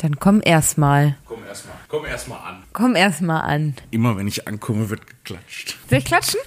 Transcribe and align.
Dann 0.00 0.18
komm 0.18 0.40
erstmal. 0.42 1.16
Komm 1.26 1.44
erstmal, 1.46 1.74
komm 1.88 2.06
erstmal 2.06 2.38
an. 2.40 2.62
Komm 2.72 2.96
erstmal 2.96 3.42
an. 3.42 3.74
Immer 3.90 4.16
wenn 4.16 4.26
ich 4.26 4.48
ankomme, 4.48 4.88
wird 4.88 5.06
geklatscht. 5.06 5.76
Soll 5.90 5.98
ich 5.98 6.06
klatschen? 6.06 6.40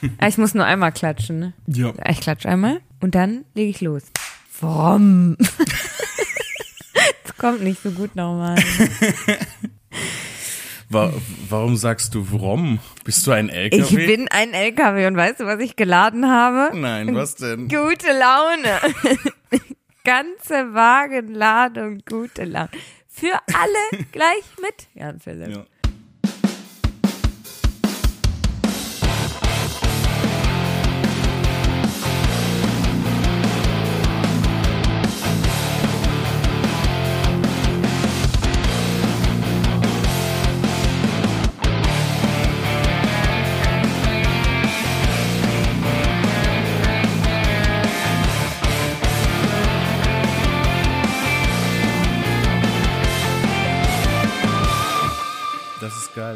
ah, 0.18 0.28
ich 0.28 0.38
muss 0.38 0.54
nur 0.54 0.64
einmal 0.64 0.92
klatschen, 0.92 1.38
ne? 1.38 1.52
Ja. 1.66 1.92
Ich 2.08 2.22
klatsche 2.22 2.48
einmal 2.48 2.80
und 3.00 3.14
dann 3.14 3.44
lege 3.52 3.68
ich 3.68 3.82
los. 3.82 4.04
Warum? 4.62 5.36
das 7.24 7.36
kommt 7.36 7.62
nicht 7.62 7.82
so 7.82 7.90
gut 7.90 8.16
nochmal. 8.16 8.56
Wa 10.88 11.12
warum 11.50 11.76
sagst 11.76 12.14
du 12.14 12.26
warum? 12.32 12.78
Bist 13.04 13.26
du 13.26 13.32
ein 13.32 13.50
LKW? 13.50 13.82
Ich 13.82 13.94
bin 13.94 14.28
ein 14.28 14.54
LKW 14.54 15.06
und 15.06 15.16
weißt 15.16 15.40
du, 15.40 15.44
was 15.44 15.60
ich 15.60 15.76
geladen 15.76 16.30
habe? 16.30 16.74
Nein, 16.74 17.14
was 17.14 17.34
denn? 17.34 17.68
Gute 17.68 18.06
Laune. 18.06 18.80
Ganze 20.06 20.72
Wagenladung 20.72 21.98
gute 22.08 22.44
Laune. 22.44 22.70
Für 23.08 23.40
alle 23.52 24.04
gleich 24.12 24.44
mit, 24.62 24.86
Jan 24.94 25.18
Philipp. 25.18 25.48
Ja. 25.48 25.66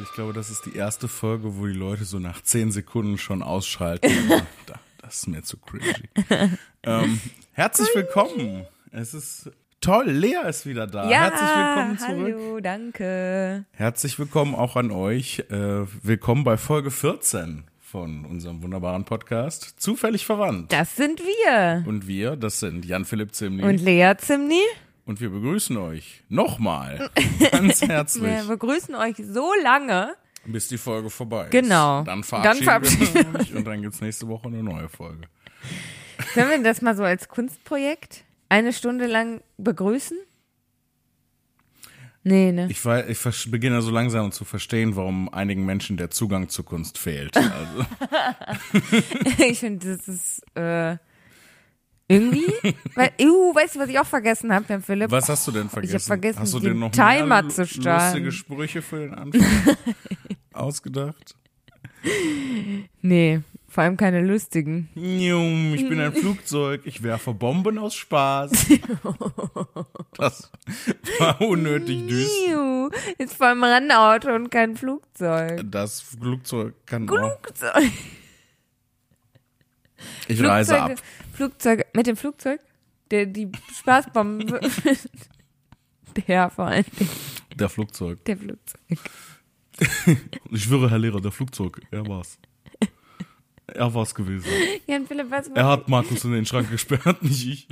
Geil. 0.00 0.06
Ich 0.08 0.14
glaube, 0.14 0.32
das 0.32 0.50
ist 0.50 0.66
die 0.66 0.76
erste 0.76 1.08
Folge, 1.08 1.56
wo 1.58 1.66
die 1.66 1.72
Leute 1.72 2.04
so 2.04 2.18
nach 2.18 2.42
zehn 2.42 2.70
Sekunden 2.72 3.18
schon 3.18 3.42
ausschalten. 3.42 4.10
Da- 4.66 4.74
das 5.02 5.18
ist 5.18 5.28
mir 5.28 5.42
zu 5.42 5.56
cringy. 5.56 6.08
ähm, 6.84 7.20
herzlich 7.52 7.88
willkommen. 7.94 8.66
Es 8.92 9.12
ist 9.14 9.50
toll. 9.80 10.08
Lea 10.10 10.36
ist 10.48 10.66
wieder 10.66 10.86
da. 10.86 11.08
Ja, 11.10 11.22
herzlich 11.22 11.50
willkommen 11.56 11.98
zurück. 11.98 12.36
hallo, 12.46 12.60
danke. 12.60 13.64
Herzlich 13.72 14.18
willkommen 14.20 14.54
auch 14.54 14.76
an 14.76 14.90
euch. 14.92 15.40
Äh, 15.50 15.86
willkommen 16.04 16.44
bei 16.44 16.56
Folge 16.56 16.90
14 16.92 17.64
von 17.80 18.24
unserem 18.24 18.62
wunderbaren 18.62 19.04
Podcast. 19.04 19.74
Zufällig 19.78 20.26
verwandt. 20.26 20.70
Das 20.72 20.94
sind 20.94 21.20
wir. 21.20 21.82
Und 21.88 22.06
wir, 22.06 22.36
das 22.36 22.60
sind 22.60 22.84
Jan-Philipp 22.84 23.34
Zimni. 23.34 23.64
Und 23.64 23.78
Lea 23.80 24.12
Zimni, 24.16 24.62
Und 25.10 25.20
wir 25.20 25.30
begrüßen 25.30 25.76
euch 25.76 26.22
nochmal 26.28 27.10
ganz 27.50 27.82
herzlich, 27.82 28.22
wir 28.22 28.44
begrüßen 28.44 28.94
euch 28.94 29.16
so 29.16 29.50
lange. 29.60 30.14
bis 30.46 30.68
die 30.68 30.78
Folge 30.78 31.10
vorbei 31.10 31.46
ist. 31.46 31.50
Genau. 31.50 32.04
Dann 32.04 32.22
Dann 32.22 32.22
verabschieden, 32.22 32.62
verabschieden 32.62 33.32
wir 33.32 33.40
euch 33.40 33.52
und 33.56 33.66
dann 33.66 33.82
gibt's 33.82 34.00
nächste 34.00 34.28
Woche 34.28 34.46
eine 34.46 34.62
neue 34.62 34.88
Folge. 34.88 35.22
Können 36.32 36.50
wir 36.50 36.62
das 36.62 36.80
mal 36.80 36.96
so 36.96 37.02
als 37.02 37.26
Kunstprojekt 37.26 38.22
eine 38.48 38.72
Stunde 38.72 39.08
lang 39.08 39.40
begrüßen? 39.58 40.16
Nee, 42.22 42.52
ne? 42.52 42.68
Ich, 42.70 42.84
weiß, 42.84 43.08
ich 43.08 43.50
beginne 43.50 43.82
so 43.82 43.90
langsam 43.90 44.30
zu 44.30 44.44
verstehen, 44.44 44.94
warum 44.94 45.28
einigen 45.34 45.66
Menschen 45.66 45.96
der 45.96 46.10
Zugang 46.10 46.50
zur 46.50 46.66
Kunst 46.66 46.98
fehlt. 46.98 47.36
Also, 47.36 47.84
Ich 49.38 49.58
finde, 49.58 49.96
das 49.96 50.06
ist 50.06 50.44
äh, 50.54 50.98
irgendwie. 52.10 52.74
weil, 52.94 53.10
uh, 53.22 53.54
weißt 53.54 53.76
du, 53.76 53.80
was 53.80 53.88
ich 53.88 53.98
auch 53.98 54.06
vergessen 54.06 54.52
habe, 54.52 54.64
Herr 54.68 54.80
Philipp? 54.80 55.10
was 55.10 55.28
hast 55.28 55.46
du 55.46 55.52
denn 55.52 55.68
vergessen? 55.68 56.00
vergessen, 56.00 56.40
hast 56.40 56.54
du 56.54 56.60
den 56.60 56.74
dir 56.74 56.78
noch 56.80 56.90
Timer 56.92 57.48
zu 57.48 57.62
lustige 57.62 57.82
starten. 57.82 58.32
Sprüche 58.32 58.82
für 58.82 58.98
den 58.98 59.14
Anfang 59.14 59.42
ausgedacht? 60.52 61.36
Nee, 63.02 63.40
vor 63.68 63.84
allem 63.84 63.96
keine 63.96 64.20
lustigen. 64.22 64.88
Njum, 64.94 65.74
Ich 65.74 65.88
bin 65.88 66.00
ein 66.00 66.12
Flugzeug, 66.20 66.82
ich 66.84 67.02
werfe 67.02 67.32
Bomben 67.34 67.78
aus 67.78 67.94
Spaß. 67.94 68.50
Das 70.16 70.50
war 71.18 71.40
unnötig 71.40 72.06
düster. 72.06 72.90
Ist 73.16 73.34
vor 73.34 73.46
allem 73.46 73.64
Rennauto 73.64 74.34
und 74.34 74.50
kein 74.50 74.76
Flugzeug. 74.76 75.62
Das 75.64 76.00
Flugzeug 76.02 76.74
kann 76.84 77.08
auch. 77.08 77.38
Flugzeug. 80.00 80.28
Ich 80.28 80.42
reise 80.44 80.74
Flugzeuge- 80.74 80.92
ab. 80.92 81.02
Flugzeuge, 81.34 81.86
mit 81.94 82.06
dem 82.06 82.16
Flugzeug? 82.16 82.60
Der, 83.10 83.26
die 83.26 83.50
Spaßbomben. 83.78 84.46
der 86.26 86.50
vor 86.50 86.66
allem. 86.66 86.84
Der 87.54 87.68
Flugzeug. 87.68 88.24
Der 88.24 88.36
Flugzeug. 88.36 88.80
Ich 90.50 90.64
schwöre, 90.64 90.90
Herr 90.90 90.98
Lehrer, 90.98 91.20
der 91.22 91.30
Flugzeug. 91.32 91.80
Er 91.90 92.06
war's. 92.06 92.38
Er 93.66 93.94
war's 93.94 94.14
gewesen. 94.14 94.46
Jan 94.86 95.06
Philipp, 95.06 95.30
was, 95.30 95.48
Er 95.48 95.64
hat 95.66 95.88
Markus 95.88 96.22
in 96.24 96.32
den 96.32 96.44
Schrank 96.44 96.70
gesperrt, 96.70 97.22
nicht 97.22 97.46
ich. 97.46 97.68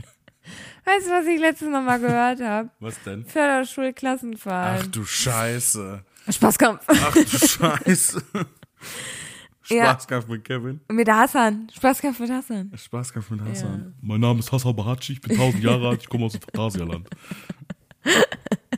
weißt 0.87 1.07
du, 1.07 1.11
was 1.11 1.27
ich 1.27 1.39
letztes 1.39 1.69
Noch 1.69 1.83
mal 1.83 1.99
gehört 2.01 2.41
habe? 2.41 2.71
Was 2.81 3.03
denn? 3.03 3.25
Ach 3.29 3.33
Förderschulklassenfahrt. 3.33 4.95
du 4.97 5.05
Scheiße. 5.05 6.03
Spaßkampf. 6.31 6.83
Ach 6.89 7.13
du 7.15 7.27
Scheiße. 7.47 8.23
Ja. 9.71 9.85
Spaßkampf 9.93 10.29
mit 10.29 10.45
Kevin. 10.45 10.81
Mit 10.91 11.09
Hassan. 11.09 11.69
Spaßkampf 11.75 12.21
mit 12.21 12.31
Hassan. 12.31 12.73
Spaßkampf 12.75 13.31
mit 13.31 13.41
Hassan. 13.43 13.95
Mein 14.01 14.21
Name 14.21 14.41
ist 14.41 14.51
Hassan 14.51 14.75
Bahatschi, 14.75 15.15
ich 15.15 15.21
bin 15.21 15.33
1000 15.33 15.63
Jahre 15.63 15.89
alt, 15.89 16.03
ich 16.03 16.09
komme 16.09 16.25
aus 16.25 16.33
dem 16.33 16.41
Phantasialand. 16.41 17.09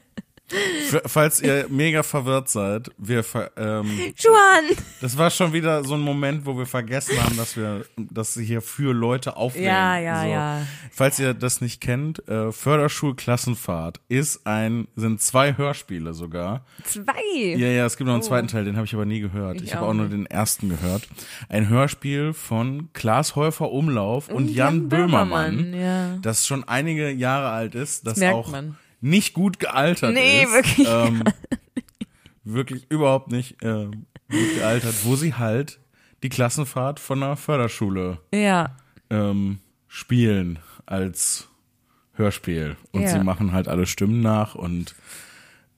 Falls 1.06 1.40
ihr 1.40 1.66
mega 1.68 2.02
verwirrt 2.02 2.48
seid, 2.48 2.90
wir 2.98 3.24
ver 3.24 3.50
ähm, 3.56 3.86
Juan. 4.16 4.76
Das 5.00 5.16
war 5.16 5.30
schon 5.30 5.52
wieder 5.52 5.84
so 5.84 5.94
ein 5.94 6.00
Moment, 6.00 6.46
wo 6.46 6.56
wir 6.56 6.66
vergessen 6.66 7.22
haben, 7.22 7.36
dass 7.36 7.56
wir 7.56 7.84
das 7.96 8.34
hier 8.34 8.60
für 8.60 8.92
Leute 8.92 9.36
aufnehmen. 9.36 9.66
Ja, 9.66 9.98
ja, 9.98 10.22
so. 10.22 10.28
ja. 10.28 10.66
Falls 10.92 11.18
ihr 11.18 11.34
das 11.34 11.60
nicht 11.60 11.80
kennt, 11.80 12.26
äh, 12.28 12.52
Förderschulklassenfahrt 12.52 14.00
ist 14.08 14.46
ein, 14.46 14.88
sind 14.96 15.20
zwei 15.20 15.56
Hörspiele 15.56 16.14
sogar. 16.14 16.64
Zwei. 16.84 17.12
Ja, 17.34 17.68
ja, 17.68 17.86
es 17.86 17.96
gibt 17.96 18.06
noch 18.08 18.14
einen 18.14 18.22
zweiten 18.22 18.48
Teil, 18.48 18.64
den 18.64 18.76
habe 18.76 18.86
ich 18.86 18.94
aber 18.94 19.06
nie 19.06 19.20
gehört. 19.20 19.58
Oh. 19.58 19.62
Ich 19.62 19.70
Ich, 19.70 19.76
habe 19.76 19.86
auch 19.86 19.94
nur 19.94 20.08
den 20.08 20.26
ersten 20.26 20.68
gehört. 20.68 21.08
Ein 21.48 21.68
Hörspiel 21.68 22.32
von 22.32 22.92
Klaas 22.92 23.36
Häufer 23.36 23.70
Umlauf 23.70 24.28
und, 24.28 24.34
Und 24.34 24.48
Jan, 24.48 24.74
Jan 24.74 24.88
Böhmermann, 24.88 25.56
Böhmermann, 25.56 25.80
ja. 25.80 26.16
das 26.22 26.46
schon 26.46 26.64
einige 26.64 27.10
Jahre 27.10 27.50
alt 27.50 27.74
ist, 27.74 28.06
das, 28.06 28.16
merkt 28.18 28.34
auch 28.34 28.50
man. 28.50 28.76
Nicht 29.00 29.34
gut 29.34 29.58
gealtert 29.58 30.14
Nee, 30.14 30.44
ist. 30.44 30.52
wirklich. 30.52 30.86
Ähm, 30.88 31.24
wirklich 32.44 32.90
überhaupt 32.90 33.30
nicht 33.30 33.56
ähm, 33.62 34.06
gut 34.30 34.54
gealtert, 34.54 34.94
wo 35.04 35.16
sie 35.16 35.34
halt 35.34 35.80
die 36.22 36.28
Klassenfahrt 36.28 37.00
von 37.00 37.22
einer 37.22 37.36
Förderschule 37.36 38.18
Ja. 38.34 38.76
ähm, 39.08 39.58
spielen 39.88 40.58
als 40.86 41.48
Hörspiel. 42.14 42.76
Und 42.92 43.02
Ja. 43.02 43.08
sie 43.08 43.20
machen 43.24 43.52
halt 43.52 43.68
alle 43.68 43.86
Stimmen 43.86 44.20
nach 44.20 44.54
und 44.54 44.94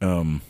ähm, 0.01 0.41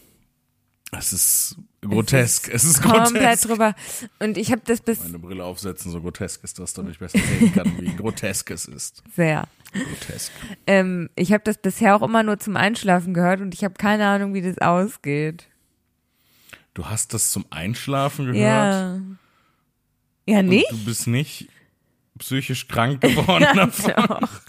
es 0.93 1.13
ist 1.13 1.57
grotesk. 1.83 2.49
Es 2.49 2.65
ist, 2.65 2.83
Komplett 2.83 3.13
grotesk. 3.13 3.49
drüber. 3.49 3.75
Und 4.21 4.39
ich 4.39 4.51
habe 4.53 4.63
das 4.65 4.81
bis 4.81 5.01
Meine 5.03 5.19
Brille 5.19 5.45
aufsetzen, 5.45 5.91
so 5.93 6.01
grotesk 6.01 6.43
ist 6.45 6.59
das, 6.59 6.73
damit 6.73 6.93
ich 6.93 6.99
besser 6.99 7.19
sehen 7.19 7.53
kann, 7.53 7.79
wie 7.81 7.95
grotesk 7.95 8.51
es 8.51 8.67
ist. 8.67 9.03
sehr. 9.15 9.47
Grotesk. 9.73 10.31
Ähm, 10.67 11.09
ich 11.17 11.33
habe 11.33 11.43
das 11.45 11.59
bisher 11.59 11.97
auch 11.97 12.03
immer 12.03 12.23
nur 12.23 12.39
zum 12.39 12.57
Einschlafen 12.57 13.15
gehört 13.15 13.41
und 13.41 13.55
ich 13.55 13.65
habe 13.65 13.75
keine 13.75 14.07
Ahnung, 14.07 14.35
wie 14.35 14.43
das 14.43 14.59
ausgeht. 14.59 15.49
Du 16.75 16.87
hast 16.87 17.13
das 17.15 17.31
zum 17.31 17.45
Einschlafen 17.51 18.27
gehört? 18.33 18.39
Ja. 18.39 19.01
Ja, 20.27 20.39
und 20.39 20.47
nicht? 20.47 20.71
Du 20.71 20.85
bist 20.85 21.07
nicht 21.07 21.49
psychisch 22.19 22.69
krank 22.69 23.01
geworden 23.01 23.47
davon. 23.57 23.95
Doch. 23.97 24.41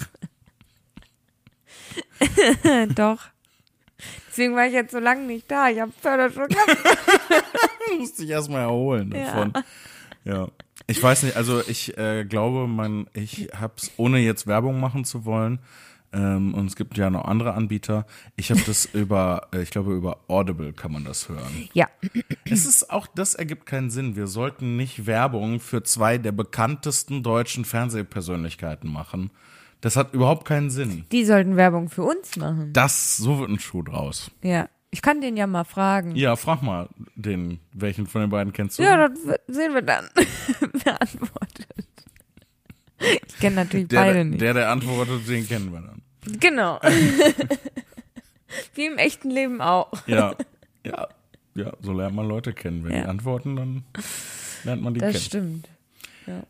Doch. 2.96 3.26
Deswegen 4.34 4.56
war 4.56 4.66
ich 4.66 4.74
jetzt 4.74 4.92
so 4.92 4.98
lange 4.98 5.28
nicht 5.28 5.50
da. 5.52 5.70
Ich 5.70 5.80
habe 5.80 5.92
Förderschulklasse. 6.02 6.78
Du 7.90 8.00
musst 8.00 8.18
dich 8.18 8.30
erstmal 8.30 8.62
erholen 8.62 9.12
davon. 9.12 9.54
Ja. 10.24 10.48
Ich 10.88 11.04
weiß 11.04 11.24
nicht, 11.24 11.36
also 11.36 11.62
ich 11.68 11.96
äh, 11.98 12.24
glaube, 12.24 12.66
man, 12.66 13.08
ich 13.14 13.50
hab's, 13.60 13.92
ohne 13.98 14.18
jetzt 14.20 14.48
Werbung 14.48 14.80
machen 14.80 15.06
zu 15.06 15.26
wollen, 15.26 15.60
ähm, 16.12 16.54
und 16.54 16.68
es 16.68 16.76
gibt 16.76 16.98
ja 16.98 17.10
noch 17.10 17.26
andere 17.26 17.54
Anbieter, 17.54 18.08
ich 18.36 18.50
habe 18.50 18.62
das 18.66 18.86
über, 18.94 19.50
äh, 19.54 19.62
ich 19.62 19.70
glaube, 19.70 19.94
über 19.94 20.22
Audible 20.28 20.74
kann 20.74 20.92
man 20.92 21.04
das 21.04 21.30
hören. 21.30 21.70
Ja. 21.74 21.88
Es 22.46 22.66
ist 22.66 22.90
auch, 22.90 23.06
das 23.06 23.36
ergibt 23.36 23.66
keinen 23.66 23.92
Sinn. 23.92 24.16
Wir 24.16 24.28
sollten 24.28 24.76
nicht 24.76 25.06
Werbung 25.06 25.60
für 25.60 25.84
zwei 25.84 26.18
der 26.18 26.32
bekanntesten 26.32 27.22
deutschen 27.22 27.66
Fernsehpersönlichkeiten 27.66 28.92
machen. 28.92 29.30
Das 29.84 29.98
hat 29.98 30.14
überhaupt 30.14 30.46
keinen 30.46 30.70
Sinn. 30.70 31.04
Die 31.12 31.26
sollten 31.26 31.58
Werbung 31.58 31.90
für 31.90 32.04
uns 32.04 32.38
machen. 32.38 32.72
Das, 32.72 33.18
so 33.18 33.38
wird 33.40 33.50
ein 33.50 33.60
Schuh 33.60 33.82
draus. 33.82 34.32
Ja. 34.42 34.70
Ich 34.92 35.02
kann 35.02 35.20
den 35.20 35.36
ja 35.36 35.46
mal 35.46 35.66
fragen. 35.66 36.16
Ja, 36.16 36.38
frag 36.38 36.62
mal 36.62 36.88
den, 37.16 37.60
welchen 37.74 38.08
von 38.08 38.22
den 38.22 38.30
beiden 38.30 38.54
kennst 38.54 38.80
du? 38.80 38.84
Ja, 38.84 39.10
das 39.10 39.20
sehen 39.48 39.74
wir 39.74 39.82
dann. 39.82 40.08
Wer 40.86 41.02
antwortet. 41.02 41.68
Ich 43.28 43.38
kenne 43.40 43.58
natürlich 43.58 43.90
der, 43.90 43.98
beide 44.00 44.14
der, 44.14 44.24
nicht. 44.24 44.42
der, 44.42 44.54
der 44.54 44.70
antwortet, 44.72 45.28
den 45.28 45.46
kennen 45.48 45.74
wir 45.74 45.82
dann. 45.82 46.40
genau. 46.40 46.80
Wie 48.76 48.86
im 48.86 48.98
echten 48.98 49.30
Leben 49.32 49.60
auch. 49.62 49.92
Ja, 50.08 50.36
ja, 50.86 51.08
ja, 51.56 51.74
so 51.82 51.92
lernt 51.92 52.16
man 52.16 52.28
Leute 52.28 52.54
kennen. 52.54 52.84
Wenn 52.86 52.92
Ja. 52.94 53.02
die 53.02 53.08
antworten, 53.10 53.56
dann 53.58 53.84
lernt 54.64 54.82
man 54.82 54.94
die 54.94 55.00
Das 55.02 55.12
kennen. 55.12 55.24
stimmt. 55.24 55.70
Ja. 56.28 56.44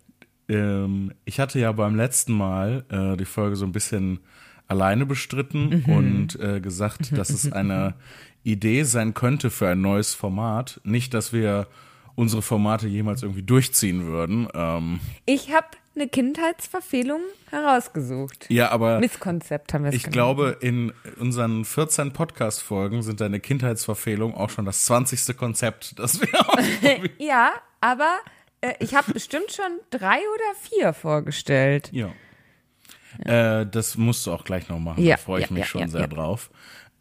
Ähm, 0.49 1.13
ich 1.25 1.39
hatte 1.39 1.59
ja 1.59 1.71
beim 1.71 1.95
letzten 1.95 2.33
Mal 2.33 2.85
äh, 2.89 3.17
die 3.17 3.25
Folge 3.25 3.55
so 3.55 3.65
ein 3.65 3.71
bisschen 3.71 4.19
alleine 4.67 5.05
bestritten 5.05 5.83
und 5.87 6.39
äh, 6.39 6.59
gesagt, 6.61 7.17
dass 7.17 7.29
es 7.29 7.51
eine 7.53 7.95
Idee 8.43 8.83
sein 8.83 9.13
könnte 9.13 9.49
für 9.49 9.67
ein 9.69 9.81
neues 9.81 10.15
Format. 10.15 10.79
Nicht, 10.83 11.13
dass 11.13 11.33
wir 11.33 11.67
unsere 12.15 12.41
Formate 12.41 12.87
jemals 12.87 13.23
irgendwie 13.23 13.43
durchziehen 13.43 14.05
würden. 14.05 14.47
Ähm, 14.53 14.99
Ich 15.25 15.51
habe 15.53 15.67
eine 15.95 16.07
Kindheitsverfehlung 16.07 17.21
herausgesucht. 17.49 18.47
ja, 18.49 18.69
aber 18.71 18.99
Misskonzept 18.99 19.73
haben 19.73 19.83
wir 19.83 19.89
es 19.89 19.95
ich 19.95 20.03
genannt. 20.03 20.13
glaube, 20.13 20.57
in 20.59 20.91
unseren 21.19 21.65
14 21.65 22.13
Podcast-Folgen 22.13 23.01
sind 23.03 23.21
deine 23.21 23.39
Kindheitsverfehlung 23.39 24.33
auch 24.35 24.49
schon 24.49 24.65
das 24.65 24.85
20. 24.85 25.35
Konzept, 25.37 25.97
das 25.99 26.19
wir 26.21 26.27
ausprobieren. 26.49 27.09
Ja, 27.19 27.51
aber 27.81 28.15
äh, 28.63 28.73
ich 28.79 28.95
habe 28.95 29.13
bestimmt 29.13 29.51
schon 29.51 29.79
drei 29.89 30.17
oder 30.17 30.55
vier 30.61 30.93
vorgestellt. 30.93 31.89
Ja. 31.91 32.11
Äh, 33.25 33.65
das 33.67 33.97
musst 33.97 34.25
du 34.25 34.31
auch 34.31 34.43
gleich 34.43 34.69
noch 34.69 34.79
machen. 34.79 35.03
Ja, 35.03 35.15
da 35.15 35.21
freue 35.21 35.41
ich 35.41 35.49
ja, 35.49 35.53
mich 35.53 35.61
ja, 35.61 35.67
schon 35.67 35.81
ja, 35.81 35.87
sehr 35.87 36.01
ja. 36.01 36.07
drauf. 36.07 36.49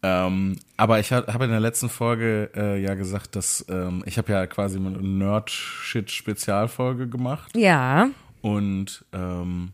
Ähm, 0.05 0.59
aber 0.75 0.99
ich 0.99 1.13
habe 1.13 1.45
in 1.45 1.51
der 1.51 1.61
letzten 1.61 1.87
Folge 1.89 2.51
äh, 2.55 2.81
ja 2.81 2.95
gesagt, 2.95 3.37
dass 3.37 3.65
ähm, 3.69 4.03
ich 4.05 4.17
habe 4.17 4.33
ja 4.33 4.45
quasi 4.47 4.77
eine 4.77 4.89
Nerd-Shit-Spezialfolge 4.89 7.07
gemacht 7.07 7.55
Ja. 7.55 8.09
und 8.41 9.05
ähm, 9.13 9.71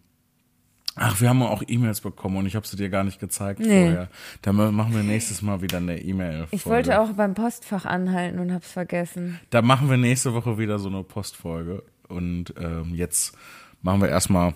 ach, 1.00 1.20
wir 1.22 1.30
haben 1.30 1.42
auch 1.42 1.64
E-Mails 1.66 2.02
bekommen 2.02 2.38
und 2.38 2.46
ich 2.46 2.56
habe 2.56 2.68
sie 2.68 2.78
dir 2.78 2.90
gar 2.90 3.04
nicht 3.04 3.20
gezeigt 3.20 3.60
Nee. 3.60 3.86
vorher. 3.86 4.10
Da 4.42 4.54
ma- 4.54 4.72
machen 4.72 4.94
wir 4.96 5.04
nächstes 5.04 5.42
Mal 5.42 5.62
wieder 5.62 5.78
eine 5.78 6.00
E-Mail. 6.02 6.48
Ich 6.52 6.66
wollte 6.66 7.00
auch 7.02 7.10
beim 7.14 7.34
Postfach 7.34 7.86
anhalten 7.86 8.40
und 8.40 8.54
hab's 8.54 8.72
vergessen. 8.72 9.40
Da 9.50 9.62
machen 9.62 9.90
wir 9.90 9.98
nächste 9.98 10.34
Woche 10.34 10.58
wieder 10.58 10.78
so 10.80 10.90
eine 10.90 11.04
Postfolge 11.04 11.84
und 12.08 12.54
ähm, 12.60 12.94
jetzt 12.96 13.36
machen 13.82 14.02
wir 14.02 14.10
erstmal 14.10 14.54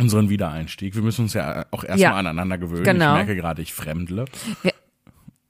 unseren 0.00 0.28
Wiedereinstieg. 0.30 0.94
Wir 0.94 1.02
müssen 1.02 1.22
uns 1.22 1.34
ja 1.34 1.66
auch 1.70 1.82
erstmal 1.84 1.98
Ja. 2.12 2.14
aneinander 2.14 2.56
gewöhnen. 2.58 2.84
Genau. 2.84 3.10
Ich 3.18 3.26
merke 3.26 3.36
gerade, 3.36 3.62
ich 3.62 3.74
fremdle. 3.74 4.24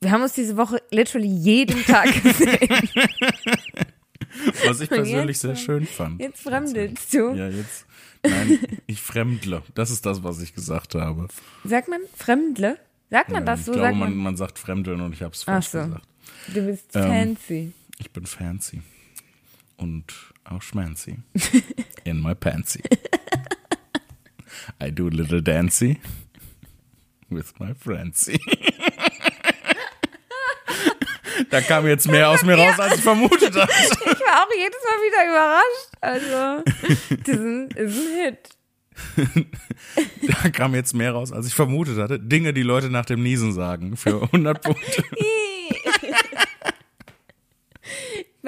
Wir 0.01 0.11
haben 0.11 0.23
uns 0.23 0.33
diese 0.33 0.57
Woche 0.57 0.81
literally 0.91 1.27
jeden 1.27 1.85
Tag 1.85 2.07
gesehen. 2.23 2.59
Was 4.67 4.81
ich 4.81 4.89
persönlich 4.89 5.29
jetzt, 5.37 5.41
sehr 5.41 5.57
schön 5.57 5.85
fand. 5.87 6.21
Jetzt 6.21 6.43
fremdelst 6.43 7.13
du. 7.15 7.35
Ja, 7.35 7.49
jetzt. 7.49 7.87
Nein, 8.23 8.59
ich 8.87 9.01
fremdle. 9.01 9.63
Das 9.75 9.91
ist 9.91 10.05
das, 10.07 10.23
was 10.23 10.41
ich 10.41 10.55
gesagt 10.55 10.95
habe. 10.95 11.29
Sagt 11.65 11.89
man 11.89 12.01
Fremdle? 12.17 12.79
Sagt 13.11 13.31
man 13.31 13.47
das 13.47 13.61
ich 13.61 13.67
so? 13.67 13.73
glaube, 13.73 13.87
Sagt 13.89 13.97
man, 13.99 14.17
man, 14.17 14.37
sagt 14.37 14.59
fremdeln 14.59 15.01
und 15.01 15.13
ich 15.13 15.23
habe 15.23 15.33
es 15.35 15.43
falsch 15.45 15.69
so. 15.69 15.79
gesagt. 15.85 16.05
du 16.49 16.63
bist 16.67 16.85
Ähm, 16.95 17.37
fancy. 17.37 17.73
Ich 17.99 18.11
bin 18.13 18.27
fancy. 18.27 18.83
Und 19.77 20.13
auch 20.45 20.61
schmancy. 20.63 21.19
In 22.05 22.21
my 22.23 22.35
pantsy. 22.35 22.83
I 24.83 24.91
do 24.91 25.07
a 25.07 25.11
little 25.11 25.43
dancy. 25.43 26.01
With 27.31 27.53
my 27.59 27.75
friendsy. 27.75 28.41
Da 31.51 31.61
kam 31.61 31.87
jetzt 31.87 32.09
mehr 32.09 32.29
aus 32.31 32.43
mir 32.43 32.57
raus, 32.59 32.79
als 32.79 32.97
ich 32.97 33.01
vermutet 33.03 33.55
hatte. 33.55 33.73
Ich 34.13 34.21
war 34.21 34.43
auch 34.43 34.51
jedes 34.57 34.81
Mal 34.85 34.99
wieder 35.07 35.23
überrascht. 35.31 35.91
Also, 36.01 36.63
das 37.25 37.37
ist 37.37 37.41
ein, 37.41 37.69
ist 37.71 37.99
ein 37.99 38.25
Hit. 38.25 38.59
Da 40.43 40.51
kam 40.51 40.75
jetzt 40.75 40.95
mehr 40.95 41.13
raus, 41.13 41.33
als 41.33 41.47
ich 41.47 41.55
vermutet 41.55 41.99
hatte. 41.99 42.19
Dinge, 42.19 42.53
die 42.53 42.63
Leute 42.63 42.91
nach 42.91 43.07
dem 43.07 43.23
Niesen 43.23 43.53
sagen. 43.53 43.97
Für 43.97 44.23
100 44.23 44.63
Punkte. 44.63 45.05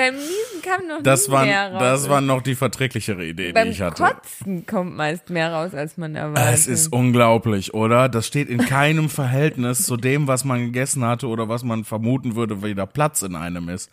Beim 0.00 0.14
Niesen 0.14 0.62
kam 0.62 0.86
noch 0.86 1.02
Das 1.02 1.28
nie 1.28 1.34
waren, 1.34 1.48
mehr 1.48 1.72
raus. 1.72 1.78
das 1.78 2.08
waren 2.08 2.24
noch 2.24 2.40
die 2.40 2.54
verträglichere 2.54 3.22
Idee, 3.22 3.48
die 3.48 3.52
Beim 3.52 3.68
ich 3.68 3.82
hatte. 3.82 4.02
Kotzen 4.02 4.64
kommt 4.64 4.96
meist 4.96 5.28
mehr 5.28 5.52
raus, 5.52 5.74
als 5.74 5.98
man 5.98 6.14
erwartet. 6.14 6.54
Es 6.54 6.66
ist 6.66 6.90
unglaublich, 6.90 7.74
oder? 7.74 8.08
Das 8.08 8.26
steht 8.26 8.48
in 8.48 8.64
keinem 8.64 9.10
Verhältnis 9.10 9.84
zu 9.84 9.98
dem, 9.98 10.26
was 10.26 10.46
man 10.46 10.60
gegessen 10.60 11.04
hatte 11.04 11.26
oder 11.26 11.50
was 11.50 11.64
man 11.64 11.84
vermuten 11.84 12.34
würde, 12.34 12.62
wie 12.62 12.74
da 12.74 12.86
Platz 12.86 13.20
in 13.20 13.36
einem 13.36 13.68
ist. 13.68 13.90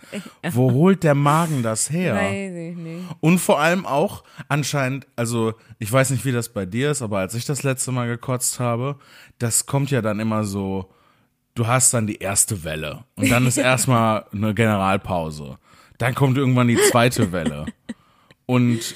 Wo 0.51 0.71
holt 0.71 1.04
der 1.04 1.13
Magen 1.13 1.62
das 1.62 1.89
her? 1.89 2.15
Weiß 2.15 2.53
ich 2.56 2.77
nicht. 2.77 3.03
Und 3.19 3.39
vor 3.39 3.60
allem 3.60 3.86
auch 3.86 4.24
anscheinend, 4.48 5.07
also 5.18 5.56
ich 5.77 5.92
weiß 5.92 6.12
nicht, 6.12 6.24
wie 6.24 6.31
das 6.31 6.48
bei 6.48 6.65
dir 6.65 6.89
ist, 6.89 7.01
aber 7.01 7.19
als 7.19 7.33
ich 7.36 7.44
das 7.44 7.63
letzte 7.63 7.92
Mal 7.92 8.07
gekotzt 8.07 8.62
habe, 8.62 8.95
das 9.39 9.65
kommt 9.65 9.92
ja 9.92 10.01
dann 10.01 10.21
immer 10.21 10.45
so, 10.45 10.89
du 11.56 11.68
hast 11.68 11.94
dann 11.94 12.07
die 12.07 12.19
erste 12.19 12.63
Welle 12.63 13.03
und 13.15 13.30
dann 13.30 13.45
ist 13.45 13.57
erstmal 13.57 14.24
eine 14.31 14.53
Generalpause. 14.53 15.57
Dann 15.98 16.16
kommt 16.16 16.38
irgendwann 16.38 16.68
die 16.68 16.78
zweite 16.78 17.32
Welle. 17.32 17.66
Und 18.46 18.96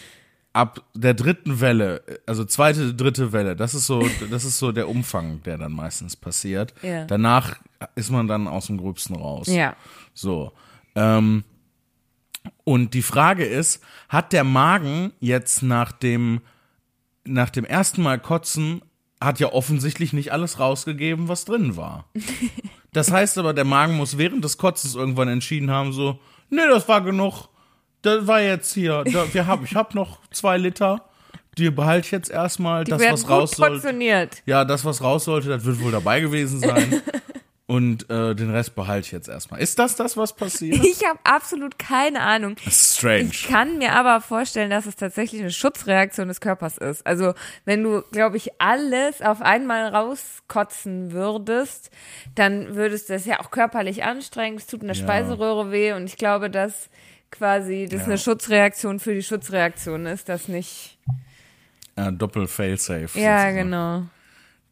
ab 0.54 0.84
der 0.94 1.14
dritten 1.14 1.60
Welle, 1.62 2.04
also 2.26 2.46
zweite, 2.46 2.94
dritte 2.94 3.32
Welle, 3.32 3.56
das 3.56 3.74
ist 3.74 3.88
so, 3.88 4.06
das 4.30 4.44
ist 4.44 4.60
so 4.60 4.72
der 4.72 4.90
Umfang, 4.90 5.42
der 5.44 5.58
dann 5.58 5.72
meistens 5.72 6.16
passiert. 6.16 6.74
Ja. 6.82 7.06
Danach 7.06 7.60
ist 7.96 8.12
man 8.12 8.28
dann 8.28 8.48
aus 8.48 8.68
dem 8.68 8.78
Gröbsten 8.78 9.16
raus. 9.16 9.48
Ja. 9.48 9.76
So. 10.14 10.52
Ähm, 10.96 11.44
und 12.64 12.94
die 12.94 13.02
Frage 13.02 13.46
ist, 13.46 13.84
hat 14.10 14.34
der 14.34 14.44
Magen 14.44 15.14
jetzt 15.20 15.64
nach 15.64 15.92
dem, 15.92 16.42
nach 17.24 17.50
dem 17.50 17.66
ersten 17.66 18.02
Mal 18.02 18.20
kotzen, 18.20 18.82
hat 19.20 19.40
ja 19.40 19.54
offensichtlich 19.54 20.14
nicht 20.14 20.32
alles 20.32 20.60
rausgegeben, 20.60 21.28
was 21.28 21.46
drin 21.46 21.78
war. 21.78 22.06
Das 22.94 23.10
heißt 23.10 23.38
aber, 23.38 23.54
der 23.54 23.64
Magen 23.64 23.96
muss 23.96 24.18
während 24.18 24.44
des 24.44 24.58
Kotzens 24.58 24.96
irgendwann 24.96 25.30
entschieden 25.30 25.72
haben, 25.72 25.94
so, 25.94 26.20
nee, 26.52 26.68
das 26.70 26.88
war 26.88 27.02
genug. 27.02 27.48
Das 28.04 28.26
war 28.28 28.42
jetzt 28.42 28.74
hier, 28.74 29.04
da, 29.04 29.32
wir 29.34 29.46
haben, 29.48 29.66
ich 29.66 29.76
habe 29.76 29.96
noch 29.96 30.20
zwei 30.32 30.58
Liter. 30.58 31.06
Die 31.58 31.70
behalte 31.70 32.06
ich 32.06 32.12
jetzt 32.12 32.30
erstmal. 32.32 32.84
Die 32.84 32.92
Das, 32.92 33.02
werden 33.02 33.14
was 33.14 33.22
gut 33.24 33.30
raus 33.32 33.52
sollte. 33.52 33.74
portioniert. 33.74 34.42
Ja, 34.46 34.64
das, 34.66 34.86
was 34.86 35.02
raus 35.04 35.26
sollte, 35.26 35.50
das 35.50 35.66
wird 35.66 35.82
wohl 35.82 35.92
dabei 35.92 36.20
gewesen 36.22 36.60
sein. 36.60 37.02
Und 37.72 38.10
äh, 38.10 38.36
den 38.36 38.50
Rest 38.50 38.76
behalte 38.76 39.06
ich 39.06 39.12
jetzt 39.14 39.30
erstmal. 39.30 39.62
Ist 39.62 39.80
das 39.80 39.96
das, 39.96 40.18
was 40.18 40.34
passiert? 40.36 40.78
Ich 40.84 41.06
habe 41.08 41.20
absolut 41.24 41.80
keine 41.80 42.20
Ahnung. 42.20 42.58
Das 42.66 42.74
ist 42.82 42.98
strange. 42.98 43.30
Ich 43.32 43.48
kann 43.48 43.78
mir 43.78 43.94
aber 43.94 44.20
vorstellen, 44.20 44.70
dass 44.70 44.86
es 44.86 44.98
tatsächlich 44.98 45.40
eine 45.40 45.52
Schutzreaktion 45.52 46.28
des 46.28 46.42
Körpers 46.42 46.78
ist. 46.78 47.08
Also 47.08 47.34
wenn 47.64 47.82
du, 47.82 48.02
glaube 48.12 48.36
ich, 48.36 48.60
alles 48.60 49.22
auf 49.22 49.42
einmal 49.42 49.88
rauskotzen 49.88 51.14
würdest, 51.14 51.92
dann 52.36 52.76
würdest 52.76 53.08
du 53.08 53.14
das 53.14 53.26
ja 53.26 53.40
auch 53.40 53.52
körperlich 53.52 54.04
anstrengen. 54.04 54.58
Es 54.58 54.68
tut 54.68 54.82
in 54.82 54.88
der 54.88 54.98
Ja. 54.98 55.04
Speiseröhre 55.04 55.72
weh 55.72 55.94
und 55.94 56.04
ich 56.08 56.18
glaube, 56.18 56.50
dass 56.50 56.90
quasi 57.32 57.88
das 57.90 58.02
Ja. 58.02 58.08
eine 58.08 58.18
Schutzreaktion 58.18 59.00
für 59.00 59.14
die 59.14 59.24
Schutzreaktion 59.24 60.08
ist, 60.08 60.28
das 60.28 60.50
nicht. 60.50 60.98
Äh, 61.96 62.12
Doppel-Failsafe. 62.12 63.18
Ja, 63.18 63.38
sozusagen. 63.44 63.56
genau. 63.56 64.04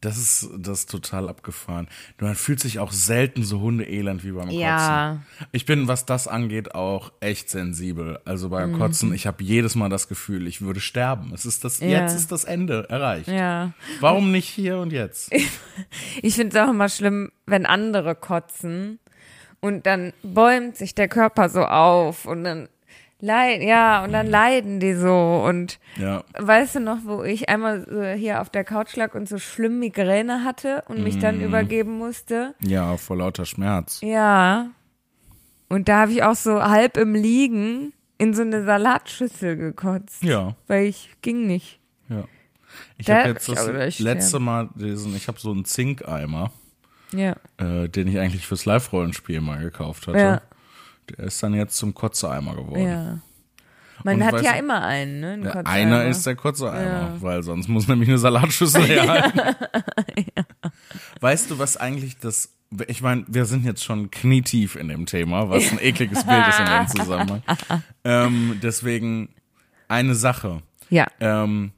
Das 0.02 0.16
ist, 0.16 0.48
das 0.56 0.80
ist 0.80 0.90
total 0.90 1.28
abgefahren. 1.28 1.86
Man 2.18 2.34
fühlt 2.34 2.58
sich 2.58 2.78
auch 2.78 2.90
selten 2.90 3.42
so 3.44 3.60
hundeelend 3.60 4.24
wie 4.24 4.32
beim 4.32 4.44
Kotzen. 4.46 4.58
Ja. 4.60 5.18
Ich 5.52 5.66
bin, 5.66 5.88
was 5.88 6.06
das 6.06 6.26
angeht, 6.26 6.74
auch 6.74 7.12
echt 7.20 7.50
sensibel. 7.50 8.18
Also 8.24 8.46
Mhm. 8.46 8.50
beim 8.52 8.78
Kotzen, 8.78 9.12
ich 9.12 9.26
habe 9.26 9.44
jedes 9.44 9.74
Mal 9.74 9.90
das 9.90 10.08
Gefühl, 10.08 10.46
ich 10.46 10.62
würde 10.62 10.80
sterben. 10.80 11.32
Es 11.34 11.44
ist 11.44 11.64
das, 11.64 11.80
Ja. 11.80 11.88
jetzt 11.88 12.14
ist 12.14 12.32
das 12.32 12.44
Ende 12.44 12.88
erreicht. 12.88 13.28
Ja. 13.28 13.72
Warum 14.00 14.32
nicht 14.32 14.48
hier 14.48 14.78
und 14.78 14.92
jetzt? 14.92 15.30
Ich 16.22 16.34
finde 16.34 16.56
es 16.56 16.62
auch 16.64 16.70
immer 16.70 16.88
schlimm, 16.88 17.30
wenn 17.46 17.66
andere 17.66 18.14
kotzen 18.14 18.98
und 19.60 19.84
dann 19.86 20.12
bäumt 20.22 20.76
sich 20.76 20.94
der 20.94 21.08
Körper 21.08 21.48
so 21.48 21.64
auf 21.64 22.24
und 22.26 22.44
dann 22.44 22.68
leid, 23.20 23.62
ja, 23.62 24.02
und 24.04 24.12
dann 24.12 24.26
leiden 24.26 24.80
die 24.80 24.94
so 24.94 25.42
und 25.46 25.78
Ja. 25.96 26.24
weißt 26.38 26.76
du 26.76 26.80
noch, 26.80 26.98
wo 27.04 27.22
ich 27.22 27.48
einmal 27.48 27.86
so 27.88 28.02
hier 28.04 28.40
auf 28.40 28.50
der 28.50 28.64
Couch 28.64 28.96
lag 28.96 29.14
und 29.14 29.28
so 29.28 29.38
schlimm 29.38 29.78
Migräne 29.78 30.44
hatte 30.44 30.84
und 30.88 31.02
mich 31.02 31.18
dann 31.18 31.40
übergeben 31.40 31.98
musste? 31.98 32.54
Ja, 32.60 32.96
vor 32.96 33.16
lauter 33.16 33.44
Schmerz. 33.46 34.00
Ja. 34.02 34.70
Und 35.68 35.88
da 35.88 36.00
habe 36.02 36.12
ich 36.12 36.22
auch 36.22 36.34
so 36.34 36.62
halb 36.62 36.96
im 36.96 37.14
Liegen 37.14 37.92
in 38.18 38.34
so 38.34 38.42
eine 38.42 38.64
Salatschüssel 38.64 39.56
gekotzt, 39.56 40.22
Ja. 40.22 40.54
weil 40.66 40.86
ich 40.86 41.10
ging 41.22 41.46
nicht. 41.46 41.78
Ja. 42.08 42.24
Ich 42.98 43.08
habe 43.10 43.28
jetzt 43.30 43.48
das 43.48 43.66
letzte 43.98 44.28
sterben. 44.28 44.44
Mal 44.44 44.68
diesen, 44.74 45.14
ich 45.16 45.26
habe 45.28 45.38
so 45.40 45.50
einen 45.52 45.64
Zinkeimer, 45.64 46.50
Ja. 47.12 47.34
äh, 47.58 47.88
den 47.88 48.08
ich 48.08 48.18
eigentlich 48.18 48.46
fürs 48.46 48.64
Live-Rollenspiel 48.64 49.40
mal 49.40 49.60
gekauft 49.60 50.06
hatte. 50.06 50.18
Ja. 50.18 50.42
Der 51.16 51.26
ist 51.26 51.42
dann 51.42 51.54
jetzt 51.54 51.76
zum 51.76 51.94
Kotzeeimer 51.94 52.54
geworden. 52.54 52.86
Ja. 52.86 53.18
Man 54.02 54.16
Und 54.16 54.24
hat 54.24 54.34
weißt 54.34 54.44
ja 54.44 54.52
immer 54.52 54.82
einen, 54.82 55.20
ne? 55.20 55.32
einen 55.32 55.44
Kotzeimer. 55.44 55.68
einer 55.68 56.04
ist 56.06 56.24
der 56.24 56.36
Kotzeeimer, 56.36 57.16
weil 57.20 57.42
sonst 57.42 57.68
muss 57.68 57.86
nämlich 57.86 58.08
eine 58.08 58.18
Salatschüssel 58.18 58.82
herhalten. 58.86 59.40
Weißt 61.20 61.50
du, 61.50 61.58
was 61.58 61.76
eigentlich 61.76 62.18
das 62.18 62.50
ich 62.86 63.02
meine, 63.02 63.24
wir 63.26 63.46
sind 63.46 63.64
jetzt 63.64 63.82
schon 63.82 64.10
knietief 64.12 64.76
in 64.76 64.88
dem 64.88 65.06
Thema, 65.06 65.50
was 65.50 65.72
ein 65.72 65.80
ekliges 65.80 66.24
Bild 66.24 66.46
ist 66.46 66.60
in 66.60 66.66
dem 66.66 66.86
Zusammenhang. 66.96 67.42
Ähm, 68.04 68.60
deswegen 68.62 69.30
eine 69.88 70.14
Sache. 70.14 70.62
Ja. 70.88 71.08
Ähm, 71.18 71.72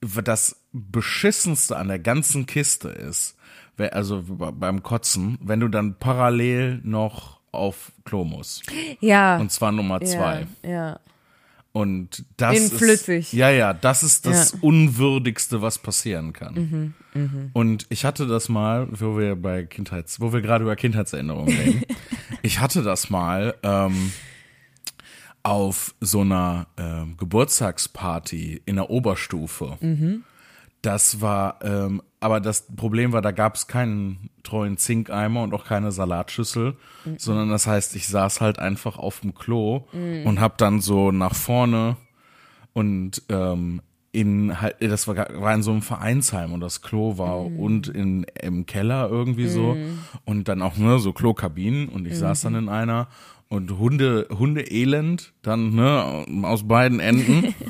das 0.00 0.62
beschissenste 0.72 1.76
an 1.76 1.88
der 1.88 1.98
ganzen 1.98 2.46
Kiste 2.46 2.88
ist, 2.88 3.36
also 3.78 4.22
beim 4.26 4.82
Kotzen, 4.82 5.38
wenn 5.42 5.60
du 5.60 5.68
dann 5.68 5.98
parallel 5.98 6.80
noch 6.84 7.35
auf 7.56 7.92
Klo 8.04 8.24
musst. 8.24 8.64
Ja. 9.00 9.38
Und 9.38 9.50
zwar 9.52 9.72
Nummer 9.72 10.00
zwei. 10.00 10.46
Ja. 10.62 10.70
ja. 10.70 11.00
Und 11.72 12.24
das 12.38 12.56
In 12.56 12.62
ist, 12.64 12.74
flüssig. 12.74 13.34
Ja, 13.34 13.50
ja, 13.50 13.74
das 13.74 14.02
ist 14.02 14.24
das 14.24 14.52
Ja. 14.52 14.58
Unwürdigste, 14.62 15.60
was 15.60 15.78
passieren 15.78 16.32
kann. 16.32 16.94
Und 17.52 17.86
ich 17.90 18.06
hatte 18.06 18.26
das 18.26 18.48
mal, 18.48 18.88
wo 18.90 19.18
wir 19.18 19.36
bei 19.36 19.64
Kindheits, 19.64 20.18
wo 20.18 20.32
wir 20.32 20.40
gerade 20.40 20.64
über 20.64 20.74
Kindheitserinnerungen 20.74 21.54
reden. 21.54 21.82
ich 22.42 22.60
hatte 22.60 22.82
das 22.82 23.10
mal 23.10 23.54
ähm, 23.62 24.10
auf 25.42 25.94
so 26.00 26.22
einer 26.22 26.66
ähm, 26.78 27.18
Geburtstagsparty 27.18 28.62
in 28.64 28.76
der 28.76 28.88
Oberstufe. 28.88 29.76
Das 30.86 31.20
war, 31.20 31.58
ähm, 31.62 32.00
aber 32.20 32.38
das 32.38 32.68
Problem 32.76 33.12
war, 33.12 33.20
da 33.20 33.32
gab 33.32 33.56
es 33.56 33.66
keinen 33.66 34.30
treuen 34.44 34.76
Zinkeimer 34.76 35.42
und 35.42 35.52
auch 35.52 35.64
keine 35.64 35.90
Salatschüssel, 35.90 36.76
sondern 37.18 37.50
das 37.50 37.66
heißt, 37.66 37.96
ich 37.96 38.06
saß 38.06 38.40
halt 38.40 38.60
einfach 38.60 38.96
auf 38.96 39.18
dem 39.18 39.34
Klo 39.34 39.88
und 40.24 40.40
hab 40.40 40.58
dann 40.58 40.80
so 40.80 41.10
nach 41.10 41.34
vorne 41.34 41.96
und 42.72 43.20
ähm, 43.30 43.82
in 44.12 44.60
halt, 44.60 44.76
das 44.80 45.08
war, 45.08 45.16
war 45.16 45.54
in 45.54 45.64
so 45.64 45.72
einem 45.72 45.82
Vereinsheim 45.82 46.52
und 46.52 46.60
das 46.60 46.82
Klo 46.82 47.18
war 47.18 47.40
und 47.58 47.88
in 47.88 48.24
im 48.40 48.64
Keller 48.66 49.08
irgendwie 49.10 49.48
so 49.48 49.76
und 50.24 50.46
dann 50.46 50.62
auch 50.62 50.76
ne 50.76 51.00
so 51.00 51.12
Klokabinen 51.12 51.88
und 51.88 52.06
ich 52.06 52.16
saß 52.16 52.42
dann 52.42 52.54
in 52.54 52.68
einer 52.68 53.08
und 53.48 53.76
Hunde 53.76 54.28
Hunde 54.30 54.70
elend 54.70 55.32
dann 55.42 55.74
ne 55.74 56.24
aus 56.44 56.68
beiden 56.68 57.00
Enden. 57.00 57.54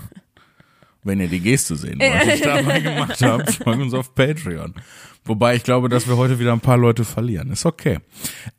Wenn 1.07 1.21
ihr 1.21 1.29
die 1.29 1.41
Geste 1.41 1.77
sehen 1.77 1.99
wollt, 2.01 2.25
die 2.27 2.31
ich 2.31 2.41
da 2.43 2.61
mal 2.63 2.83
gemacht 2.83 3.23
habe, 3.23 3.53
folgt 3.65 3.81
uns 3.81 3.95
auf 3.95 4.15
Patreon. 4.15 4.75
Wobei 5.25 5.57
ich 5.57 5.63
glaube, 5.65 5.89
dass 5.89 6.07
wir 6.07 6.17
heute 6.17 6.39
wieder 6.39 6.53
ein 6.53 6.61
paar 6.61 6.77
Leute 6.77 7.05
verlieren. 7.05 7.51
Ist 7.51 7.67
okay. 7.67 7.99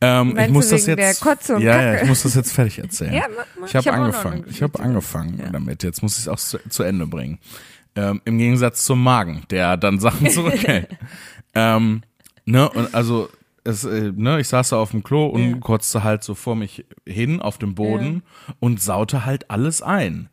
Ähm, 0.01 0.37
ich 0.37 0.49
muss 0.49 0.69
das 0.69 0.85
jetzt. 0.85 1.23
ja, 1.49 1.57
ja, 1.59 2.01
ich 2.01 2.07
muss 2.07 2.23
das 2.23 2.35
jetzt 2.35 2.51
fertig 2.53 2.79
erzählen. 2.79 3.13
Ja, 3.13 3.25
mach 3.29 3.45
mal. 3.61 3.67
ich 3.67 3.75
habe 3.75 3.89
hab 3.89 3.95
angefangen. 3.95 4.45
Ich 4.49 4.61
habe 4.61 4.79
angefangen 4.79 5.41
damit. 5.51 5.83
Jetzt 5.83 6.01
muss 6.01 6.13
ich 6.17 6.23
es 6.23 6.27
auch 6.27 6.37
zu, 6.39 6.57
zu 6.69 6.83
Ende 6.83 7.07
bringen. 7.07 7.39
Ähm, 7.95 8.21
Im 8.25 8.37
Gegensatz 8.37 8.83
zum 8.85 9.01
Magen, 9.01 9.43
der 9.49 9.77
dann 9.77 9.99
Sachen 9.99 10.29
zurückhält. 10.31 10.89
ähm, 11.55 12.01
ne, 12.45 12.69
und 12.69 12.93
also 12.93 13.29
es, 13.63 13.83
äh, 13.85 14.11
ne, 14.15 14.39
ich 14.39 14.47
saß 14.47 14.69
da 14.69 14.77
auf 14.77 14.91
dem 14.91 15.03
Klo 15.03 15.25
und 15.25 15.49
Ja. 15.49 15.57
kotzte 15.59 16.03
halt 16.03 16.23
so 16.23 16.35
vor 16.35 16.55
mich 16.55 16.85
hin 17.05 17.41
auf 17.41 17.57
dem 17.57 17.75
Boden 17.75 18.23
und 18.59 18.81
saute 18.81 19.25
halt 19.25 19.49
alles 19.51 19.81
ein. 19.81 20.29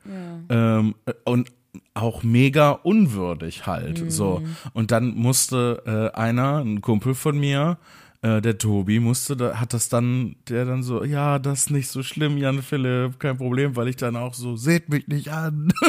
Ähm, 0.51 0.95
äh, 1.07 1.13
und 1.25 1.51
auch 1.95 2.23
mega 2.23 2.71
unwürdig 2.71 3.67
halt 3.67 4.11
so. 4.13 4.43
Und 4.73 4.91
dann 4.91 5.15
musste 5.15 6.11
äh, 6.15 6.17
einer 6.19 6.59
ein 6.59 6.81
Kumpel 6.81 7.15
von 7.15 7.39
mir 7.39 7.79
äh, 8.23 8.41
der 8.41 8.57
Tobi 8.57 9.01
musste 9.01 9.37
da 9.37 9.61
hat 9.61 9.75
das 9.75 9.91
dann 9.91 10.37
der 10.49 10.65
dann 10.65 10.83
so 10.83 11.05
ja 11.05 11.39
das 11.39 11.61
ist 11.61 11.71
nicht 11.71 11.89
so 11.89 12.03
schlimm 12.03 12.39
Jan 12.39 12.63
Philipp 12.63 13.21
kein 13.21 13.37
Problem 13.37 13.77
weil 13.77 13.89
ich 13.89 13.97
dann 13.97 14.17
auch 14.17 14.33
so 14.33 14.57
seht 14.57 14.89
mich 14.89 15.07
nicht 15.09 15.29
an. 15.29 15.73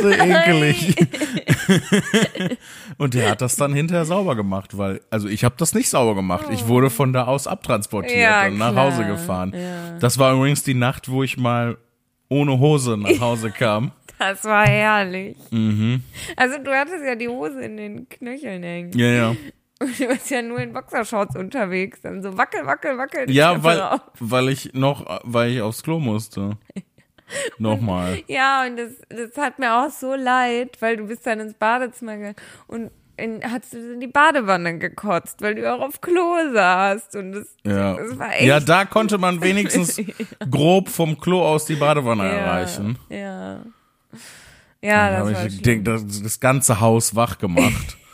So 0.00 0.10
ekelig. 0.10 0.96
Und 2.98 3.14
der 3.14 3.30
hat 3.30 3.40
das 3.40 3.56
dann 3.56 3.72
hinterher 3.72 4.04
sauber 4.04 4.34
gemacht 4.34 4.76
weil 4.76 5.00
also 5.10 5.28
ich 5.28 5.44
habe 5.44 5.54
das 5.56 5.72
nicht 5.74 5.88
sauber 5.88 6.14
gemacht. 6.16 6.46
Ich 6.50 6.66
wurde 6.66 6.90
von 6.90 7.12
da 7.12 7.26
aus 7.26 7.46
abtransportiert 7.46 8.18
Ja, 8.18 8.46
und 8.46 8.58
nach 8.58 8.72
klar. 8.72 8.86
Hause 8.92 9.04
gefahren. 9.06 9.52
Ja. 9.54 9.98
das 10.00 10.18
war 10.18 10.34
übrigens 10.34 10.64
die 10.64 10.74
Nacht 10.74 11.08
wo 11.08 11.22
ich 11.22 11.36
mal 11.36 11.76
ohne 12.28 12.58
Hose 12.58 12.96
nach 12.96 13.20
Hause 13.20 13.50
kam 13.50 13.92
Das 14.18 14.44
war 14.44 14.66
herrlich. 14.66 15.36
Mhm. 15.50 16.02
Also 16.36 16.58
du 16.58 16.70
hattest 16.74 17.04
ja 17.04 17.14
die 17.14 17.28
Hose 17.28 17.60
in 17.62 17.76
den 17.76 18.08
Knöcheln 18.08 18.62
hängen. 18.62 18.92
ja 18.98 19.06
ja 19.08 19.36
Und 19.78 20.00
du 20.00 20.08
warst 20.08 20.30
ja 20.30 20.40
nur 20.40 20.58
in 20.60 20.72
Boxershorts 20.72 21.36
unterwegs. 21.36 22.00
Dann 22.00 22.22
so 22.22 22.38
wackel, 22.38 22.64
wackel, 22.64 22.96
wackel. 22.96 23.30
Ja, 23.30 23.62
weil, 23.62 24.00
weil 24.20 24.48
ich 24.48 24.72
noch, 24.72 25.20
weil 25.24 25.50
ich 25.50 25.60
aufs 25.60 25.82
Klo 25.82 25.98
musste. 25.98 26.56
Nochmal. 27.58 28.22
Ja, 28.26 28.64
und 28.66 28.78
das, 28.78 28.92
das 29.10 29.36
hat 29.36 29.58
mir 29.58 29.74
auch 29.84 29.90
so 29.90 30.14
leid, 30.14 30.76
weil 30.80 30.96
du 30.96 31.06
bist 31.08 31.26
dann 31.26 31.40
ins 31.40 31.54
Badezimmer 31.54 32.16
gegangen 32.16 32.36
und 32.68 32.90
in, 33.18 33.40
hast 33.50 33.72
du 33.72 33.94
in 33.94 34.00
die 34.00 34.06
Badewanne 34.06 34.78
gekotzt, 34.78 35.40
weil 35.42 35.54
du 35.54 35.70
auch 35.72 35.80
auf 35.80 36.00
Klo 36.00 36.36
saßt. 36.52 37.16
Und 37.16 37.32
das, 37.32 37.56
Ja. 37.64 37.94
das 37.96 38.18
war 38.18 38.32
echt. 38.32 38.42
ja, 38.44 38.60
da 38.60 38.84
konnte 38.84 39.18
man 39.18 39.40
wenigstens 39.42 40.00
grob 40.50 40.88
vom 40.88 41.18
Klo 41.18 41.42
aus 41.44 41.64
die 41.66 41.76
Badewanne 41.76 42.24
ja, 42.24 42.30
erreichen. 42.30 42.98
Ja. 43.08 43.60
Ja, 44.82 45.10
Da 45.10 45.24
das 45.24 45.34
war 45.34 45.46
ich 45.46 45.52
schlimm. 45.52 45.62
den, 45.62 45.84
das, 45.84 46.22
das 46.22 46.40
ganze 46.40 46.80
Haus 46.80 47.14
wach 47.14 47.38
gemacht. 47.38 47.96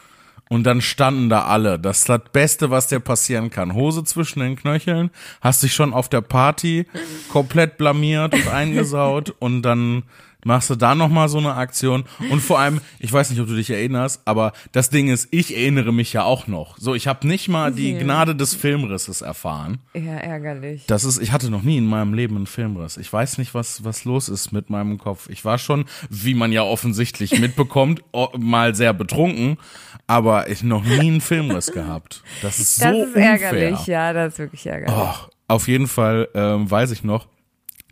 Und 0.48 0.64
dann 0.64 0.82
standen 0.82 1.30
da 1.30 1.44
alle. 1.46 1.78
Das 1.78 2.00
ist 2.00 2.08
das 2.10 2.20
Beste, 2.30 2.68
was 2.70 2.86
dir 2.86 3.00
passieren 3.00 3.48
kann. 3.48 3.72
Hose 3.72 4.04
zwischen 4.04 4.40
den 4.40 4.54
Knöcheln, 4.56 5.10
hast 5.40 5.62
dich 5.62 5.72
schon 5.74 5.94
auf 5.94 6.10
der 6.10 6.20
Party 6.20 6.86
komplett 7.30 7.78
blamiert 7.78 8.34
und 8.34 8.48
eingesaut 8.48 9.34
und 9.38 9.62
dann 9.62 10.02
machst 10.44 10.70
du 10.70 10.74
da 10.74 10.94
nochmal 10.94 11.28
so 11.28 11.38
eine 11.38 11.54
Aktion. 11.54 12.04
Und 12.30 12.40
vor 12.40 12.58
allem, 12.58 12.80
ich 12.98 13.12
weiß 13.12 13.30
nicht, 13.30 13.40
ob 13.40 13.46
du 13.46 13.54
dich 13.54 13.70
erinnerst, 13.70 14.22
aber 14.24 14.52
das 14.72 14.90
Ding 14.90 15.08
ist, 15.08 15.28
ich 15.30 15.56
erinnere 15.56 15.92
mich 15.92 16.12
ja 16.12 16.24
auch 16.24 16.46
noch. 16.46 16.76
So, 16.78 16.94
ich 16.94 17.06
habe 17.06 17.26
nicht 17.26 17.48
mal 17.48 17.72
die. 17.72 17.92
Gnade 17.92 18.34
des 18.34 18.54
Filmrisses 18.54 19.20
erfahren. 19.22 19.78
Ja, 19.94 20.14
ärgerlich. 20.16 20.84
Das 20.86 21.04
ist, 21.04 21.20
ich 21.20 21.30
hatte 21.32 21.50
noch 21.50 21.62
nie 21.62 21.76
in 21.78 21.86
meinem 21.86 22.14
Leben 22.14 22.36
einen 22.36 22.46
Filmriss. 22.46 22.96
Ich 22.96 23.12
weiß 23.12 23.38
nicht, 23.38 23.54
was, 23.54 23.84
was 23.84 24.04
los 24.04 24.28
ist 24.28 24.50
mit 24.52 24.70
meinem 24.70 24.98
Kopf. 24.98 25.28
Ich 25.28 25.44
war 25.44 25.58
schon, 25.58 25.84
wie 26.10 26.34
man 26.34 26.50
ja 26.52 26.62
offensichtlich 26.62 27.38
mitbekommt, 27.38 28.02
mal 28.38 28.74
sehr 28.74 28.92
betrunken, 28.92 29.58
aber 30.06 30.48
ich 30.48 30.62
noch 30.62 30.84
nie 30.84 30.98
einen 31.00 31.20
Filmriss 31.20 31.70
gehabt. 31.72 32.22
Das 32.40 32.58
ist 32.58 32.76
so 32.76 32.84
Das 32.84 32.96
ist 32.96 33.06
unfair. 33.06 33.30
ärgerlich, 33.40 33.86
ja, 33.86 34.12
das 34.12 34.32
ist 34.34 34.38
wirklich 34.38 34.66
ärgerlich. 34.66 34.94
Oh, 34.98 35.14
auf 35.48 35.68
jeden 35.68 35.86
Fall 35.86 36.28
ähm, 36.34 36.70
weiß 36.70 36.90
ich 36.90 37.04
noch, 37.04 37.26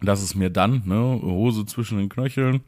dass 0.02 0.23
es 0.23 0.35
mir 0.35 0.50
dann, 0.50 0.83
ne, 0.85 1.21
Hose 1.23 1.66
zwischen 1.66 1.99
den 1.99 2.09
Knöcheln, 2.09 2.62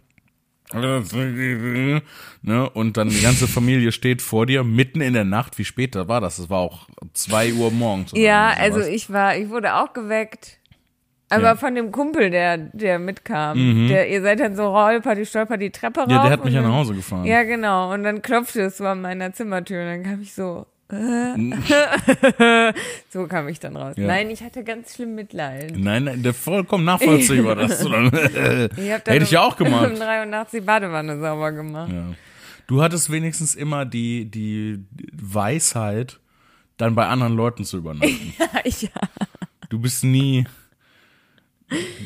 ne, 2.42 2.70
und 2.70 2.96
dann 2.96 3.08
die 3.10 3.20
ganze 3.20 3.46
Familie 3.46 3.92
steht 3.92 4.22
vor 4.22 4.46
dir, 4.46 4.64
mitten 4.64 5.00
in 5.00 5.12
der 5.14 5.24
Nacht. 5.24 5.58
Wie 5.58 5.64
spät 5.64 5.94
da 5.94 6.08
war 6.08 6.20
das? 6.20 6.38
Es 6.38 6.50
war 6.50 6.60
auch 6.60 6.88
zwei 7.12 7.52
Uhr 7.52 7.70
morgens. 7.70 8.12
Ja, 8.14 8.50
also 8.58 8.80
ich 8.80 9.10
war, 9.12 9.36
ich 9.36 9.48
wurde 9.50 9.74
auch 9.74 9.92
geweckt. 9.92 10.58
Aber 11.28 11.42
Ja. 11.44 11.54
Mhm. 11.54 11.58
von 11.58 11.74
dem 11.74 11.92
Kumpel, 11.92 12.30
der, 12.30 12.58
der 12.58 12.98
mitkam. 12.98 13.88
Der, 13.88 14.10
ihr 14.10 14.20
seid 14.20 14.40
dann 14.40 14.54
so 14.54 14.66
rolper, 14.68 15.14
die 15.14 15.24
stolper 15.24 15.56
die 15.56 15.70
Treppe 15.70 16.00
rauf. 16.00 16.10
Ja, 16.10 16.22
der 16.22 16.30
hat 16.32 16.44
mich 16.44 16.52
ja 16.52 16.60
nach 16.60 16.74
Hause 16.74 16.94
gefahren. 16.94 17.24
Ja, 17.24 17.42
genau. 17.42 17.92
Und 17.94 18.02
dann 18.02 18.20
klopfte 18.20 18.60
es 18.62 18.76
so 18.76 18.84
an 18.86 19.00
meiner 19.00 19.32
Zimmertür 19.32 19.80
und 19.82 19.86
dann 19.88 20.02
kam 20.02 20.20
ich 20.20 20.34
so. 20.34 20.66
so 23.08 23.26
kam 23.26 23.48
ich 23.48 23.60
dann 23.60 23.76
raus. 23.76 23.94
Ja. 23.96 24.06
Nein, 24.06 24.30
ich 24.30 24.42
hatte 24.42 24.62
ganz 24.62 24.94
schlimm 24.94 25.14
Mitleid. 25.14 25.72
Nein, 25.76 26.04
nein, 26.04 26.22
der 26.22 26.34
vollkommen 26.34 26.84
nachvollziehbar, 26.84 27.56
dass 27.56 27.80
du 27.80 27.88
dann, 27.88 28.06
Ich 28.06 28.12
hätte 28.90 29.16
ich 29.22 29.30
ja 29.30 29.42
auch 29.42 29.58
um 29.58 29.64
gemacht. 29.64 29.98
drei 29.98 30.20
Uhr 30.20 30.26
nachts 30.26 30.50
die 30.50 30.60
Badewanne 30.60 31.18
sauber 31.18 31.52
gemacht. 31.52 31.90
Ja. 31.90 32.12
Du 32.66 32.82
hattest 32.82 33.10
wenigstens 33.10 33.54
immer 33.54 33.86
die, 33.86 34.30
die 34.30 34.84
Weisheit, 35.12 36.20
dann 36.76 36.94
bei 36.94 37.06
anderen 37.06 37.36
Leuten 37.36 37.64
zu 37.64 37.78
übernachten. 37.78 38.34
Ja. 38.64 38.90
Du 39.70 39.78
bist 39.78 40.04
nie 40.04 40.44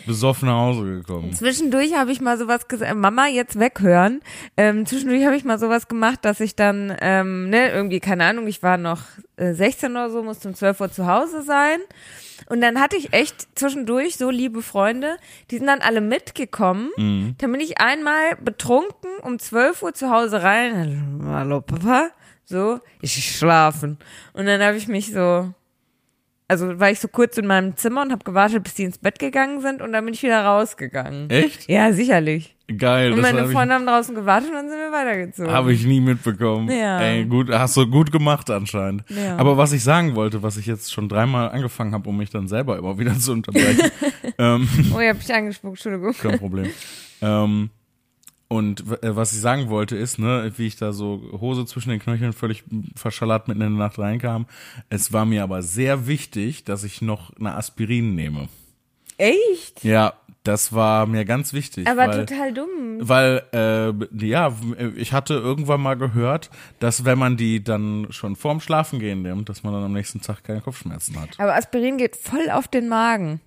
besoffen 0.06 0.48
nach 0.48 0.56
Hause 0.56 0.84
gekommen. 0.84 1.32
Zwischendurch 1.32 1.94
habe 1.94 2.12
ich 2.12 2.20
mal 2.20 2.38
sowas 2.38 2.68
gesagt, 2.68 2.94
Mama, 2.94 3.26
jetzt 3.26 3.58
weghören. 3.58 4.20
Ähm, 4.56 4.86
zwischendurch 4.86 5.24
habe 5.24 5.36
ich 5.36 5.44
mal 5.44 5.58
sowas 5.58 5.88
gemacht, 5.88 6.20
dass 6.22 6.40
ich 6.40 6.56
dann, 6.56 6.96
ähm, 7.00 7.50
ne, 7.50 7.70
irgendwie, 7.70 8.00
keine 8.00 8.24
Ahnung, 8.24 8.46
ich 8.46 8.62
war 8.62 8.76
noch 8.76 9.02
äh, 9.36 9.52
16 9.52 9.92
oder 9.92 10.10
so, 10.10 10.22
musste 10.22 10.48
um 10.48 10.54
12 10.54 10.80
Uhr 10.80 10.92
zu 10.92 11.06
Hause 11.06 11.42
sein. 11.42 11.78
Und 12.48 12.60
dann 12.60 12.80
hatte 12.80 12.96
ich 12.96 13.12
echt 13.12 13.48
zwischendurch 13.58 14.16
so 14.16 14.30
liebe 14.30 14.62
Freunde, 14.62 15.16
die 15.50 15.58
sind 15.58 15.66
dann 15.66 15.80
alle 15.80 16.00
mitgekommen. 16.00 16.90
Dann 17.38 17.52
bin 17.52 17.60
ich 17.60 17.80
einmal 17.80 18.36
betrunken 18.42 19.10
um 19.22 19.38
12 19.38 19.82
Uhr 19.82 19.94
zu 19.94 20.10
Hause 20.10 20.42
rein. 20.42 21.20
Hallo 21.26 21.60
Papa. 21.60 22.10
So, 22.44 22.78
ich 23.00 23.36
schlafen. 23.36 23.98
Und 24.32 24.46
dann 24.46 24.62
habe 24.62 24.76
ich 24.76 24.86
mich 24.86 25.12
so, 25.12 25.52
also 26.48 26.78
war 26.78 26.90
ich 26.90 27.00
so 27.00 27.08
kurz 27.08 27.36
in 27.38 27.46
meinem 27.46 27.76
Zimmer 27.76 28.02
und 28.02 28.12
habe 28.12 28.24
gewartet, 28.24 28.62
bis 28.62 28.74
die 28.74 28.84
ins 28.84 28.98
Bett 28.98 29.18
gegangen 29.18 29.60
sind 29.60 29.82
und 29.82 29.92
dann 29.92 30.04
bin 30.04 30.14
ich 30.14 30.22
wieder 30.22 30.44
rausgegangen. 30.44 31.28
Echt? 31.30 31.68
Ja, 31.68 31.92
sicherlich. 31.92 32.56
Geil, 32.78 33.12
Und 33.12 33.20
meine 33.20 33.42
habe 33.42 33.52
Freunde 33.52 33.74
haben 33.74 33.86
draußen 33.86 34.12
gewartet 34.14 34.48
und 34.48 34.56
dann 34.56 34.68
sind 34.68 34.78
wir 34.78 34.90
weitergezogen. 34.90 35.48
ich, 35.50 35.56
hab 35.56 35.68
ich 35.68 35.86
nie 35.86 36.00
mitbekommen. 36.00 36.68
Ja. 36.68 37.00
Ey, 37.00 37.24
gut, 37.24 37.48
hast 37.48 37.76
du 37.76 37.86
gut 37.86 38.10
gemacht 38.10 38.50
anscheinend. 38.50 39.04
Ja. 39.08 39.36
Aber 39.36 39.56
was 39.56 39.72
ich 39.72 39.84
sagen 39.84 40.16
wollte, 40.16 40.42
was 40.42 40.56
ich 40.56 40.66
jetzt 40.66 40.92
schon 40.92 41.08
dreimal 41.08 41.50
angefangen 41.50 41.92
habe, 41.94 42.08
um 42.08 42.16
mich 42.16 42.30
dann 42.30 42.48
selber 42.48 42.76
immer 42.76 42.98
wieder 42.98 43.16
zu 43.16 43.32
unterbrechen, 43.32 43.90
ähm, 44.38 44.68
oh, 44.92 44.98
ihr 44.98 45.10
habt 45.10 45.18
mich 45.18 45.32
angespuckt, 45.32 45.76
Entschuldigung. 45.76 46.12
kein 46.12 46.38
Problem. 46.40 46.70
ähm, 47.22 47.70
und 48.48 49.02
äh, 49.02 49.16
was 49.16 49.32
ich 49.32 49.40
sagen 49.40 49.68
wollte 49.68 49.96
ist, 49.96 50.18
ne, 50.18 50.52
wie 50.56 50.66
ich 50.66 50.76
da 50.76 50.92
so 50.92 51.20
Hose 51.40 51.66
zwischen 51.66 51.90
den 51.90 51.98
Knöcheln 52.00 52.32
völlig 52.32 52.62
verschallert 52.94 53.48
mitten 53.48 53.60
in 53.62 53.76
der 53.76 53.86
Nacht 53.86 53.98
reinkam. 53.98 54.46
Es 54.88 55.12
war 55.12 55.24
mir 55.24 55.42
aber 55.42 55.62
sehr 55.62 56.06
wichtig, 56.06 56.64
dass 56.64 56.84
ich 56.84 57.02
noch 57.02 57.34
eine 57.38 57.54
Aspirin 57.54 58.14
nehme. 58.14 58.48
Echt? 59.18 59.82
Ja, 59.82 60.14
Das 60.44 60.72
war 60.72 61.06
mir 61.06 61.24
ganz 61.24 61.52
wichtig. 61.54 61.88
Aber 61.88 62.06
weil, 62.06 62.24
total 62.24 62.54
dumm. 62.54 62.98
Weil, 63.00 63.42
äh, 63.52 63.92
ja, 64.24 64.52
ich 64.94 65.12
hatte 65.12 65.34
irgendwann 65.34 65.80
mal 65.80 65.96
gehört, 65.96 66.50
dass 66.78 67.04
wenn 67.04 67.18
man 67.18 67.36
die 67.36 67.64
dann 67.64 68.06
schon 68.10 68.36
vorm 68.36 68.60
Schlafen 68.60 69.00
gehen 69.00 69.22
nimmt, 69.22 69.48
dass 69.48 69.64
man 69.64 69.72
dann 69.72 69.82
am 69.82 69.92
nächsten 69.92 70.20
Tag 70.20 70.44
keine 70.44 70.60
Kopfschmerzen 70.60 71.20
hat. 71.20 71.30
Aber 71.38 71.56
Aspirin 71.56 71.98
geht 71.98 72.14
voll 72.14 72.48
auf 72.50 72.68
den 72.68 72.88
Magen. 72.88 73.40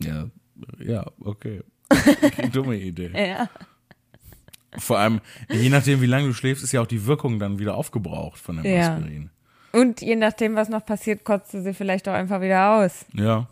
Ja, 0.00 0.26
ja, 0.78 1.06
okay. 1.20 1.62
Dumme 2.52 2.76
Idee. 2.76 3.10
Ja. 3.14 3.48
Vor 4.78 4.98
allem, 4.98 5.20
je 5.50 5.68
nachdem, 5.68 6.00
wie 6.00 6.06
lange 6.06 6.28
du 6.28 6.34
schläfst, 6.34 6.64
ist 6.64 6.72
ja 6.72 6.80
auch 6.80 6.86
die 6.86 7.04
Wirkung 7.06 7.38
dann 7.38 7.58
wieder 7.58 7.74
aufgebraucht 7.74 8.38
von 8.38 8.56
dem 8.56 8.64
Ja. 8.64 8.94
Aspirin. 8.94 9.30
Und 9.72 10.00
je 10.00 10.16
nachdem, 10.16 10.54
was 10.54 10.68
noch 10.68 10.84
passiert, 10.84 11.24
kotzt 11.24 11.54
du 11.54 11.62
sie 11.62 11.74
vielleicht 11.74 12.08
auch 12.08 12.12
einfach 12.14 12.40
wieder 12.40 12.72
aus. 12.76 13.04
Ja. 13.12 13.48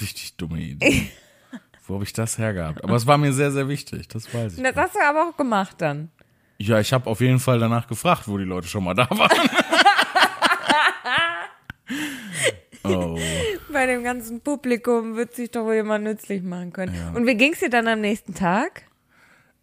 Richtig 0.00 0.36
dumme 0.36 0.58
Idee. 0.60 1.08
Wo 1.86 1.94
habe 1.94 2.04
ich 2.04 2.12
das 2.12 2.38
hergehabt? 2.38 2.82
Aber 2.84 2.96
es 2.96 3.06
war 3.06 3.18
mir 3.18 3.32
sehr, 3.32 3.50
sehr 3.50 3.68
wichtig, 3.68 4.08
das 4.08 4.32
weiß 4.32 4.52
ich. 4.52 4.58
Und 4.58 4.64
das 4.64 4.76
hast 4.76 4.94
du 4.94 5.00
aber 5.00 5.28
auch 5.28 5.36
gemacht 5.36 5.76
dann. 5.78 6.10
Ja, 6.58 6.78
ich 6.78 6.92
habe 6.92 7.10
auf 7.10 7.20
jeden 7.20 7.40
Fall 7.40 7.58
danach 7.58 7.88
gefragt, 7.88 8.28
wo 8.28 8.38
die 8.38 8.44
Leute 8.44 8.68
schon 8.68 8.84
mal 8.84 8.94
da 8.94 9.08
waren. 9.10 9.50
oh. 12.84 13.18
Bei 13.72 13.86
dem 13.86 14.04
ganzen 14.04 14.40
Publikum 14.40 15.16
wird 15.16 15.34
sich 15.34 15.50
doch 15.50 15.64
wohl 15.64 15.74
jemand 15.74 16.04
nützlich 16.04 16.42
machen 16.42 16.72
können. 16.72 16.94
Und 17.14 17.26
wie 17.26 17.34
ging's 17.34 17.58
dir 17.60 17.70
dann 17.70 17.88
am 17.88 18.00
nächsten 18.00 18.34
Tag? 18.34 18.84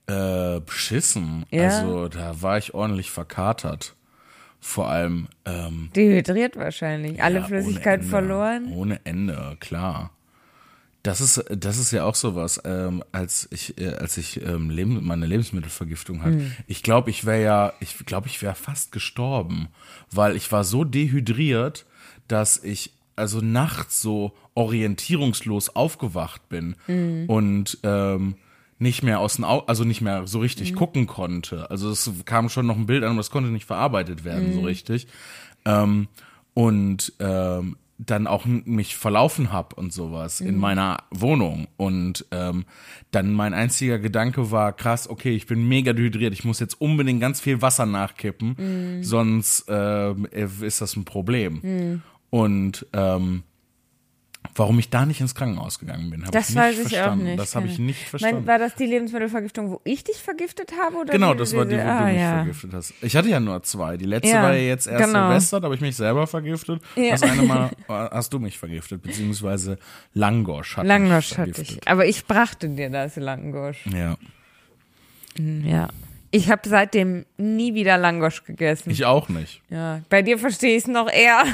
Äh, 0.09 0.61
beschissen. 0.61 1.45
Ja. 1.51 1.65
Also 1.65 2.07
da 2.07 2.41
war 2.41 2.57
ich 2.57 2.73
ordentlich 2.73 3.11
verkatert. 3.11 3.95
Vor 4.59 4.89
allem 4.89 5.27
ähm, 5.45 5.89
Dehydriert 5.95 6.57
wahrscheinlich. 6.57 7.21
Alle 7.23 7.39
ja, 7.39 7.45
Flüssigkeit 7.45 8.01
ohne 8.01 8.09
verloren. 8.09 8.73
Ohne 8.73 8.99
Ende, 9.05 9.55
klar. 9.59 10.11
Das 11.01 11.21
ist, 11.21 11.45
das 11.49 11.77
ist 11.77 11.91
ja 11.91 12.03
auch 12.03 12.15
sowas, 12.15 12.61
ähm, 12.65 13.03
als 13.13 13.47
ich, 13.51 13.79
äh, 13.79 13.93
als 13.93 14.17
ich 14.17 14.41
ähm, 14.45 14.69
Leben, 14.69 15.05
meine 15.05 15.25
Lebensmittelvergiftung 15.27 16.23
hatte. 16.23 16.39
Hm. 16.39 16.51
Ich 16.67 16.83
glaube, 16.83 17.09
ich 17.09 17.25
wäre 17.25 17.41
ja, 17.41 17.73
ich 17.79 17.97
glaube, 18.05 18.27
ich 18.27 18.41
wäre 18.41 18.55
fast 18.55 18.91
gestorben, 18.91 19.69
weil 20.11 20.35
ich 20.35 20.51
war 20.51 20.65
so 20.65 20.83
dehydriert, 20.83 21.85
dass 22.27 22.61
ich 22.61 22.91
also 23.15 23.39
nachts 23.39 24.01
so 24.01 24.33
orientierungslos 24.55 25.69
aufgewacht 25.75 26.49
bin 26.49 26.75
Hm. 26.87 27.25
und 27.27 27.77
ähm, 27.83 28.35
nicht 28.79 29.03
mehr 29.03 29.19
aus 29.19 29.36
den 29.36 29.45
Au 29.45 29.59
also 29.59 29.83
nicht 29.83 30.01
mehr 30.01 30.25
so 30.25 30.39
richtig 30.39 30.74
gucken 30.74 31.05
konnte. 31.05 31.69
Also 31.69 31.89
es 31.91 32.09
kam 32.25 32.50
schon 32.50 32.65
noch 32.65 32.77
ein 32.77 32.86
Bild 32.86 33.03
an, 33.03 33.12
aber 33.12 33.17
das 33.17 33.29
konnte 33.29 33.50
nicht 33.50 33.65
verarbeitet 33.65 34.24
werden 34.24 34.53
so 34.53 34.62
richtig. 34.62 35.07
Ähm, 35.65 36.07
und 36.53 37.13
ähm, 37.19 37.75
dann 38.00 38.27
auch 38.27 38.45
mich 38.45 38.95
verlaufen 38.95 39.51
hab 39.51 39.74
und 39.74 39.91
sowas 39.91 40.39
in 40.39 40.57
meiner 40.57 41.03
Wohnung. 41.12 41.67
Und 41.75 42.25
ähm, 42.31 42.63
dann 43.12 43.33
mein 43.33 43.53
einziger 43.53 44.00
Gedanke 44.00 44.51
war 44.51 44.71
krass 44.71 45.09
okay 45.09 45.36
ich 45.36 45.48
bin 45.48 45.67
mega 45.67 45.91
dehydriert 45.91 46.31
ich 46.33 46.45
muss 46.45 46.62
jetzt 46.62 46.79
unbedingt 46.79 47.19
ganz 47.19 47.41
viel 47.41 47.62
Wasser 47.62 47.86
nachkippen 47.86 49.03
sonst 49.03 49.65
ähm, 49.67 50.25
ist 50.31 50.79
das 50.79 50.95
ein 50.95 51.03
Problem. 51.03 52.01
Und 52.29 52.86
ähm, 52.93 53.43
warum 54.55 54.79
ich 54.79 54.89
da 54.89 55.05
nicht 55.05 55.22
ins 55.22 55.36
Krankenhaus 55.36 55.79
gegangen 55.79 56.10
bin 56.10 56.22
habe 56.22 56.31
Das 56.31 56.50
ich 56.50 56.55
nicht 56.55 56.63
weiß 56.63 56.74
ich 56.79 56.86
auch 56.86 56.89
verstanden 56.89 57.24
nicht. 57.25 57.39
das 57.39 57.55
habe 57.55 57.67
ich 57.67 57.77
nicht 57.79 58.00
Mein, 58.01 58.10
verstanden 58.10 58.48
war 58.48 58.58
das 58.58 58.75
die 58.75 58.86
Lebensmittelvergiftung, 58.86 59.69
wo 59.72 59.81
ich 59.84 60.03
dich 60.03 60.17
vergiftet 60.17 60.72
habe? 60.81 60.98
Oder 60.98 61.12
Genau, 61.13 61.34
das 61.34 61.55
war 61.55 61.65
die, 61.65 61.77
wo 61.77 61.81
ah, 61.81 62.00
du 62.00 62.05
mich 62.05 62.22
ja. 62.22 62.36
vergiftet 62.36 62.74
hast. 62.74 62.93
Ich 63.01 63.15
hatte 63.15 63.29
ja 63.29 63.39
nur 63.39 63.62
zwei. 63.63 63.98
Die 63.98 64.05
letzte 64.05 64.29
Ja, 64.31 64.43
war 64.43 64.53
ja 64.53 64.62
jetzt 64.67 64.88
erst 64.88 65.05
genau. 65.05 65.27
Silvester, 65.27 65.60
da 65.60 65.65
habe 65.65 65.75
ich 65.75 65.81
mich 65.81 65.96
selber 65.96 66.25
vergiftet. 66.27 66.81
Ja. 66.96 67.12
Das 67.12 67.24
eine 67.24 67.41
Mal 67.43 67.69
hast 67.88 68.34
du 68.34 68.39
mich 68.39 68.58
vergiftet, 68.58 69.01
beziehungsweise 69.01 69.77
Langosch 70.13 70.77
hat 70.77 70.86
Langosch 70.86 71.31
mich 71.31 71.38
hatte 71.38 71.53
vergiftet. 71.53 71.81
ich. 71.84 71.88
Aber 71.88 72.05
ich 72.05 72.25
brachte 72.25 72.69
dir 72.69 72.89
das 72.89 73.15
Langosch. 73.17 73.86
Ja, 73.93 74.17
Ja. 75.38 75.88
Ich 76.31 76.51
habe 76.51 76.62
seitdem 76.69 77.25
nie 77.38 77.74
wieder 77.74 77.98
Langosch 77.98 78.43
gegessen. 78.43 78.91
ich 78.91 79.03
auch 79.05 79.29
nicht. 79.29 79.62
ja. 79.69 80.01
Bei 80.09 80.21
dir 80.21 80.38
verstehe 80.38 80.75
ich 80.77 80.83
es 80.83 80.88
noch 80.88 81.09
eher. 81.12 81.43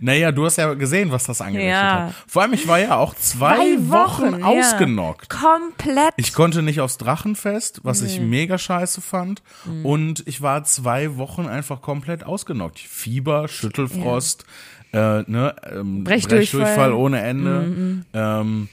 Naja, 0.00 0.32
du 0.32 0.44
hast 0.44 0.56
ja 0.58 0.74
gesehen, 0.74 1.10
was 1.12 1.24
das 1.24 1.40
angerichtet 1.40 1.72
Ja. 1.72 2.06
hat. 2.08 2.14
Vor 2.26 2.42
allem, 2.42 2.52
ich 2.52 2.68
war 2.68 2.78
ja 2.78 2.98
auch 2.98 3.14
zwei, 3.14 3.54
Zwei 3.56 3.88
Wochen, 3.88 4.32
Wochen, 4.32 4.40
ja. 4.40 4.46
ausgenockt. 4.46 5.30
Komplett. 5.30 6.12
Ich 6.16 6.34
konnte 6.34 6.60
nicht 6.62 6.82
aufs 6.82 6.98
Drachenfest, 6.98 7.80
was 7.84 8.02
ich 8.02 8.20
mega 8.20 8.58
scheiße 8.58 9.00
fand. 9.00 9.42
Mhm. 9.64 9.86
Und 9.86 10.22
ich 10.26 10.42
war 10.42 10.62
zwei 10.64 11.16
Wochen 11.16 11.46
einfach 11.46 11.80
komplett 11.80 12.22
ausgenockt. 12.22 12.78
Fieber, 12.80 13.48
Schüttelfrost, 13.48 14.44
äh, 14.92 15.22
ne, 15.22 15.56
ähm, 15.72 16.04
Brechdurchfall. 16.04 16.38
Brechdurchfall 16.60 16.92
ohne 16.92 17.20
Ende. 17.22 18.04
Ähm, 18.12 18.68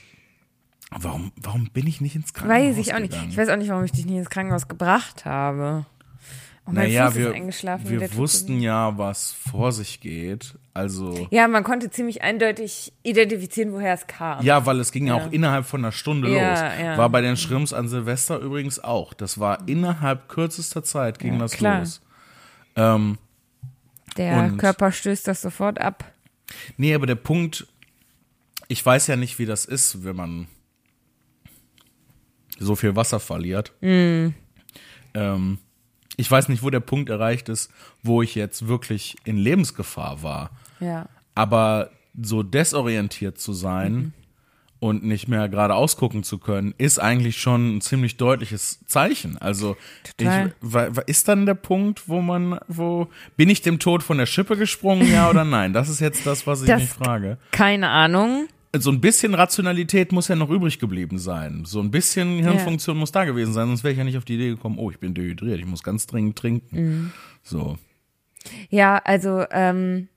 warum, 0.91 1.31
warum 1.41 1.69
bin 1.71 1.87
ich 1.87 2.01
nicht 2.01 2.15
ins 2.15 2.33
Krankenhaus 2.33 2.69
weiß 2.69 2.77
ich 2.77 2.93
auch 2.93 2.99
nicht. 2.99 3.13
Ich 3.29 3.37
weiß 3.37 3.49
auch 3.49 3.57
nicht, 3.57 3.69
warum 3.69 3.83
ich 3.83 3.91
dich 3.91 4.05
nie 4.05 4.17
ins 4.17 4.29
Krankenhaus 4.29 4.67
gebracht 4.67 5.25
habe. 5.25 5.85
Mein 6.67 6.75
naja, 6.75 7.13
wir, 7.13 7.35
wir 7.35 8.15
wussten 8.15 8.59
ja, 8.59 8.97
was 8.97 9.31
vor 9.33 9.71
sich 9.71 9.99
geht. 10.01 10.55
Also, 10.73 11.27
Ja, 11.29 11.47
man 11.47 11.63
konnte 11.63 11.91
ziemlich 11.91 12.23
eindeutig 12.23 12.91
identifizieren, 13.03 13.71
woher 13.71 13.93
es 13.93 14.07
kam. 14.07 14.43
ja, 14.43 14.65
weil 14.65 14.79
es 14.79 14.91
ging 14.91 15.05
ja 15.07 15.13
auch 15.13 15.31
innerhalb 15.31 15.67
von 15.67 15.81
einer 15.81 15.91
Stunde 15.91 16.35
Ja, 16.35 16.49
los. 16.49 16.79
ja. 16.81 16.97
War 16.97 17.09
bei 17.09 17.21
den 17.21 17.37
Schrimps 17.37 17.71
an 17.71 17.87
Silvester 17.87 18.39
übrigens 18.39 18.83
auch. 18.83 19.13
Das 19.13 19.39
war 19.39 19.67
innerhalb 19.67 20.27
kürzester 20.27 20.83
Zeit 20.83 21.19
ging 21.19 21.37
das 21.37 21.51
klar. 21.51 21.79
los. 21.79 22.01
Ähm, 22.75 23.19
Der 24.17 24.49
Körper 24.57 24.91
stößt 24.91 25.27
das 25.27 25.41
sofort 25.43 25.79
ab. 25.79 26.03
Nee, 26.77 26.95
aber 26.95 27.05
der 27.05 27.15
Punkt, 27.15 27.67
ich 28.67 28.83
weiß 28.83 29.05
ja 29.07 29.15
nicht, 29.17 29.37
wie 29.37 29.45
das 29.45 29.65
ist, 29.65 30.03
wenn 30.03 30.15
man 30.15 30.47
so 32.59 32.75
viel 32.75 32.95
Wasser 32.95 33.19
verliert. 33.19 33.73
Mm. 33.81 34.29
Ähm, 35.13 35.57
ich 36.17 36.29
weiß 36.29 36.49
nicht, 36.49 36.63
wo 36.63 36.69
der 36.69 36.79
Punkt 36.79 37.09
erreicht 37.09 37.49
ist, 37.49 37.69
wo 38.03 38.21
ich 38.21 38.35
jetzt 38.35 38.67
wirklich 38.67 39.15
in 39.25 39.37
Lebensgefahr 39.37 40.23
war. 40.23 40.51
Ja. 40.79 41.07
Aber 41.35 41.89
so 42.21 42.43
desorientiert 42.43 43.37
zu 43.37 43.51
sein 43.51 43.93
Mhm. 43.93 44.13
und 44.79 45.03
nicht 45.03 45.27
mehr 45.27 45.49
gerade 45.49 45.73
ausgucken 45.75 46.23
zu 46.23 46.37
können, 46.37 46.73
ist 46.77 46.99
eigentlich 46.99 47.37
schon 47.41 47.75
ein 47.77 47.81
ziemlich 47.81 48.15
deutliches 48.15 48.79
Zeichen. 48.85 49.37
Also 49.37 49.75
ich, 50.17 50.27
ist 51.07 51.27
dann 51.27 51.45
der 51.45 51.55
Punkt, 51.55 52.07
wo 52.07 52.21
man, 52.21 52.59
wo 52.69 53.09
bin 53.35 53.49
ich 53.49 53.61
dem 53.61 53.79
Tod 53.79 54.01
von 54.03 54.17
der 54.17 54.25
Schippe 54.27 54.55
gesprungen, 54.55 55.11
ja 55.11 55.29
oder 55.29 55.43
nein? 55.43 55.73
Das 55.73 55.89
ist 55.89 55.99
jetzt 55.99 56.25
das, 56.25 56.47
was 56.47 56.61
ich 56.61 56.67
Das- 56.67 56.81
mich 56.81 56.89
frage. 56.89 57.37
Keine 57.51 57.89
Ahnung. 57.89 58.47
So 58.79 58.91
ein 58.91 59.01
bisschen 59.01 59.33
Rationalität 59.33 60.11
muss 60.11 60.27
ja 60.27 60.35
noch 60.35 60.49
übrig 60.49 60.79
geblieben 60.79 61.17
sein. 61.17 61.63
So 61.65 61.79
ein 61.79 61.91
bisschen 61.91 62.39
Hirnfunktion 62.39 62.97
muss 62.97 63.11
da 63.11 63.25
gewesen 63.25 63.53
sein, 63.53 63.67
sonst 63.67 63.83
wäre 63.83 63.91
ich 63.91 63.97
ja 63.97 64.03
nicht 64.03 64.17
auf 64.17 64.25
die 64.25 64.35
Idee 64.35 64.49
gekommen, 64.49 64.77
oh, 64.77 64.91
ich 64.91 64.99
bin 64.99 65.13
dehydriert, 65.13 65.59
ich 65.59 65.65
muss 65.65 65.83
ganz 65.83 66.07
dringend 66.07 66.37
trinken. 66.37 66.75
Mhm. 66.75 67.11
So. 67.43 67.77
Ja, 68.69 68.97
also 68.97 69.45
ähm, 69.51 70.07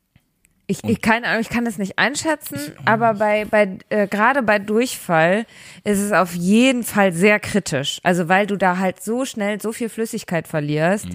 ich, 0.70 0.84
ich 0.84 1.00
keine 1.00 1.26
Ahnung, 1.26 1.40
ich 1.40 1.48
kann 1.48 1.66
es 1.66 1.78
nicht 1.78 1.98
einschätzen, 1.98 2.58
aber 2.84 3.14
bei 3.14 3.46
bei 3.46 3.78
äh, 3.88 4.06
gerade 4.06 4.42
bei 4.42 4.58
Durchfall 4.58 5.46
ist 5.82 5.98
es 5.98 6.12
auf 6.12 6.34
jeden 6.34 6.84
Fall 6.84 7.12
sehr 7.12 7.40
kritisch. 7.40 8.00
Also 8.02 8.28
weil 8.28 8.46
du 8.46 8.56
da 8.56 8.76
halt 8.76 9.02
so 9.02 9.24
schnell 9.24 9.60
so 9.62 9.72
viel 9.72 9.88
Flüssigkeit 9.88 10.46
verlierst, 10.46 11.08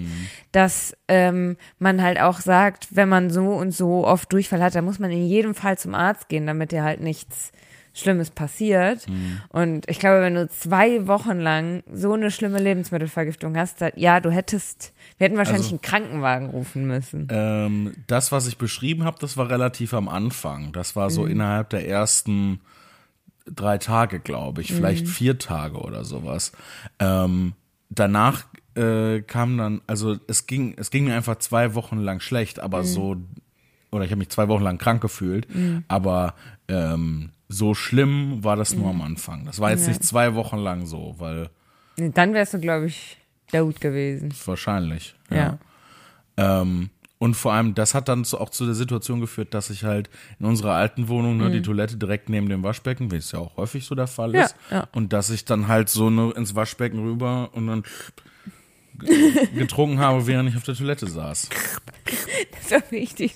dass 0.50 0.96
ähm, 1.06 1.56
man 1.78 2.02
halt 2.02 2.20
auch 2.20 2.40
sagt, 2.40 2.88
wenn 2.96 3.08
man 3.08 3.30
so 3.30 3.46
und 3.52 3.70
so 3.70 4.04
oft 4.04 4.32
Durchfall 4.32 4.60
hat, 4.60 4.74
dann 4.74 4.84
muss 4.84 4.98
man 4.98 5.12
in 5.12 5.24
jedem 5.24 5.54
Fall 5.54 5.78
zum 5.78 5.94
Arzt 5.94 6.28
gehen, 6.28 6.48
damit 6.48 6.72
dir 6.72 6.82
halt 6.82 7.00
nichts 7.00 7.52
Schlimmes 7.96 8.30
passiert. 8.30 9.06
Und 9.50 9.88
ich 9.88 10.00
glaube, 10.00 10.20
wenn 10.20 10.34
du 10.34 10.48
zwei 10.48 11.06
Wochen 11.06 11.38
lang 11.38 11.84
so 11.92 12.12
eine 12.12 12.30
schlimme 12.32 12.58
Lebensmittelvergiftung 12.58 13.56
hast, 13.56 13.80
da, 13.80 13.90
ja, 13.94 14.18
du 14.20 14.30
hättest, 14.30 14.92
wir 15.18 15.26
hätten 15.26 15.36
wahrscheinlich 15.36 15.66
Also- 15.72 15.76
einen 15.76 15.80
Krankenwagen 15.82 16.50
rufen 16.50 16.86
müssen. 16.86 17.28
Ähm, 17.30 17.94
das, 18.08 18.32
was 18.32 18.48
ich 18.48 18.58
beschrieben 18.58 19.04
habe, 19.04 19.16
das 19.20 19.36
war 19.36 19.48
relativ 19.48 19.94
am 19.94 20.08
Anfang. 20.08 20.72
Das 20.72 20.96
war 20.96 21.08
so 21.10 21.24
innerhalb 21.24 21.70
der 21.70 21.88
ersten 21.88 22.60
drei 23.46 23.78
Tage, 23.78 24.20
glaube 24.20 24.62
ich, 24.62 24.72
vielleicht 24.72 25.06
vier 25.06 25.38
Tage 25.38 25.76
oder 25.78 26.04
sowas. 26.04 26.52
Ähm, 26.98 27.52
danach 27.90 28.44
äh, 28.74 29.20
kam 29.20 29.56
dann, 29.56 29.82
also 29.86 30.16
es 30.26 30.46
ging, 30.48 30.74
es 30.78 30.90
ging 30.90 31.04
mir 31.04 31.14
einfach 31.14 31.36
zwei 31.36 31.74
Wochen 31.76 31.98
lang 31.98 32.18
schlecht, 32.20 32.58
aber 32.58 32.82
so, 32.82 33.16
oder 33.92 34.04
ich 34.04 34.10
habe 34.10 34.18
mich 34.18 34.30
zwei 34.30 34.48
Wochen 34.48 34.64
lang 34.64 34.78
krank 34.78 35.00
gefühlt, 35.00 35.46
aber 35.86 36.34
ähm, 36.66 37.30
so 37.54 37.74
schlimm 37.74 38.42
war 38.42 38.56
das 38.56 38.74
nur 38.74 38.90
am 38.90 39.00
Anfang. 39.02 39.44
Das 39.44 39.60
war 39.60 39.70
jetzt 39.70 39.86
nicht 39.86 40.02
zwei 40.02 40.34
Wochen 40.34 40.58
lang 40.58 40.86
so, 40.86 41.14
weil 41.18 41.50
Dann 41.96 42.34
wärst 42.34 42.54
du, 42.54 42.58
glaube 42.58 42.86
ich, 42.86 43.16
gut 43.52 43.80
gewesen. 43.80 44.34
wahrscheinlich. 44.46 45.14
Ja. 45.30 45.58
Ähm, 46.36 46.90
und 47.18 47.34
vor 47.34 47.52
allem, 47.52 47.74
das 47.74 47.94
hat 47.94 48.08
dann 48.08 48.22
auch 48.32 48.50
zu 48.50 48.66
der 48.66 48.74
Situation 48.74 49.20
geführt, 49.20 49.54
dass 49.54 49.70
ich 49.70 49.84
halt 49.84 50.10
in 50.40 50.46
unserer 50.46 50.72
alten 50.74 51.08
Wohnung 51.08 51.36
ne, 51.38 51.50
die 51.50 51.62
Toilette 51.62 51.96
direkt 51.96 52.28
neben 52.28 52.48
dem 52.48 52.62
Waschbecken, 52.62 53.10
wie 53.12 53.16
es 53.16 53.30
ja 53.32 53.38
auch 53.38 53.56
häufig 53.56 53.86
so 53.86 53.94
der 53.94 54.08
Fall 54.08 54.30
Mhm. 54.30 54.34
Ja, 54.34 54.44
ist, 54.44 54.56
ja. 54.70 54.88
und 54.92 55.12
dass 55.12 55.30
ich 55.30 55.44
dann 55.44 55.68
halt 55.68 55.88
so 55.88 56.10
ne, 56.10 56.32
ins 56.36 56.54
Waschbecken 56.54 56.98
rüber 56.98 57.50
und 57.52 57.68
dann 57.68 57.84
getrunken 59.54 59.98
habe, 59.98 60.26
während 60.26 60.48
ich 60.48 60.56
auf 60.56 60.62
der 60.64 60.74
Toilette 60.74 61.06
saß. 61.06 61.48
Das 62.52 62.82
doch 62.82 62.90
wichtig. 62.90 63.34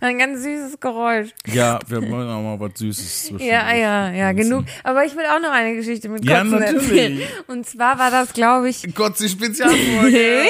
Ein 0.00 0.18
ganz 0.18 0.42
süßes 0.42 0.80
Geräusch. 0.80 1.28
Ja, 1.46 1.78
wir 1.86 2.02
wollen 2.10 2.28
auch 2.28 2.42
mal 2.42 2.58
was 2.58 2.76
Süßes 2.78 3.26
zwischen. 3.26 3.46
Ja, 3.46 3.72
ja, 3.72 4.10
ja, 4.10 4.32
genug. 4.32 4.64
Aber 4.82 5.04
ich 5.04 5.14
will 5.14 5.24
auch 5.26 5.40
noch 5.40 5.52
eine 5.52 5.76
Geschichte 5.76 6.08
mit 6.08 6.24
Ja, 6.24 6.40
Kotzen 6.40 6.58
natürlich. 6.58 6.82
erzählen. 6.88 7.22
Und 7.46 7.66
zwar 7.66 7.98
war 7.98 8.10
das, 8.10 8.32
glaube 8.32 8.68
ich, 8.68 8.92
Gott, 8.94 9.18
die 9.20 9.28
Spezialfolge. 9.28 10.42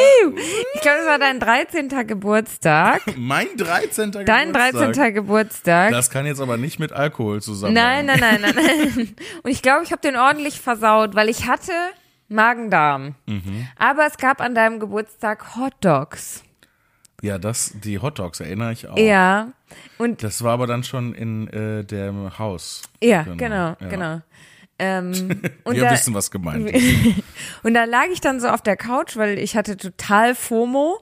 ich 0.74 0.80
glaube, 0.80 0.98
es 1.00 1.06
war 1.06 1.18
dein 1.18 1.38
13. 1.38 1.88
Geburtstag. 2.06 3.02
mein 3.16 3.48
13. 3.58 4.10
Dein 4.24 4.52
Geburtstag. 4.52 4.92
13. 4.94 5.14
Geburtstag. 5.14 5.90
Das 5.92 6.08
kann 6.10 6.24
jetzt 6.24 6.40
aber 6.40 6.56
nicht 6.56 6.78
mit 6.80 6.92
Alkohol 6.92 7.42
zusammen. 7.42 7.74
Nein, 7.74 8.06
nein, 8.06 8.20
nein, 8.20 8.40
nein, 8.40 8.54
nein. 8.54 9.16
Und 9.42 9.50
ich 9.50 9.60
glaube, 9.60 9.84
ich 9.84 9.92
habe 9.92 10.00
den 10.00 10.16
ordentlich 10.16 10.60
versaut, 10.60 11.14
weil 11.14 11.28
ich 11.28 11.46
hatte 11.46 11.72
Magen-Darm. 12.30 13.14
Mhm. 13.26 13.68
Aber 13.76 14.06
es 14.06 14.16
gab 14.16 14.40
an 14.40 14.54
deinem 14.54 14.80
Geburtstag 14.80 15.56
Hot 15.56 15.74
Dogs. 15.80 16.42
Ja, 17.22 17.38
das, 17.38 17.72
die 17.74 17.98
Hotdogs 17.98 18.40
erinnere 18.40 18.72
ich 18.72 18.88
auch. 18.88 18.96
Ja. 18.96 19.52
Und 19.98 20.22
Das 20.22 20.42
war 20.42 20.52
aber 20.54 20.66
dann 20.66 20.84
schon 20.84 21.14
in 21.14 21.48
äh, 21.48 21.84
dem 21.84 22.38
Haus. 22.38 22.82
ja, 23.02 23.22
genau, 23.22 23.76
ja. 23.78 23.88
genau. 23.88 24.20
Ähm, 24.78 25.42
und, 25.64 25.74
Wir 25.74 25.84
da, 25.84 25.92
wissen, 25.92 26.14
was 26.14 26.30
gemeint 26.30 26.70
ist. 26.70 27.22
und 27.62 27.74
da 27.74 27.84
lag 27.84 28.06
ich 28.10 28.22
dann 28.22 28.40
so 28.40 28.48
auf 28.48 28.62
der 28.62 28.76
Couch, 28.78 29.16
weil 29.16 29.38
ich 29.38 29.54
hatte 29.54 29.76
total 29.76 30.34
FOMO 30.34 30.98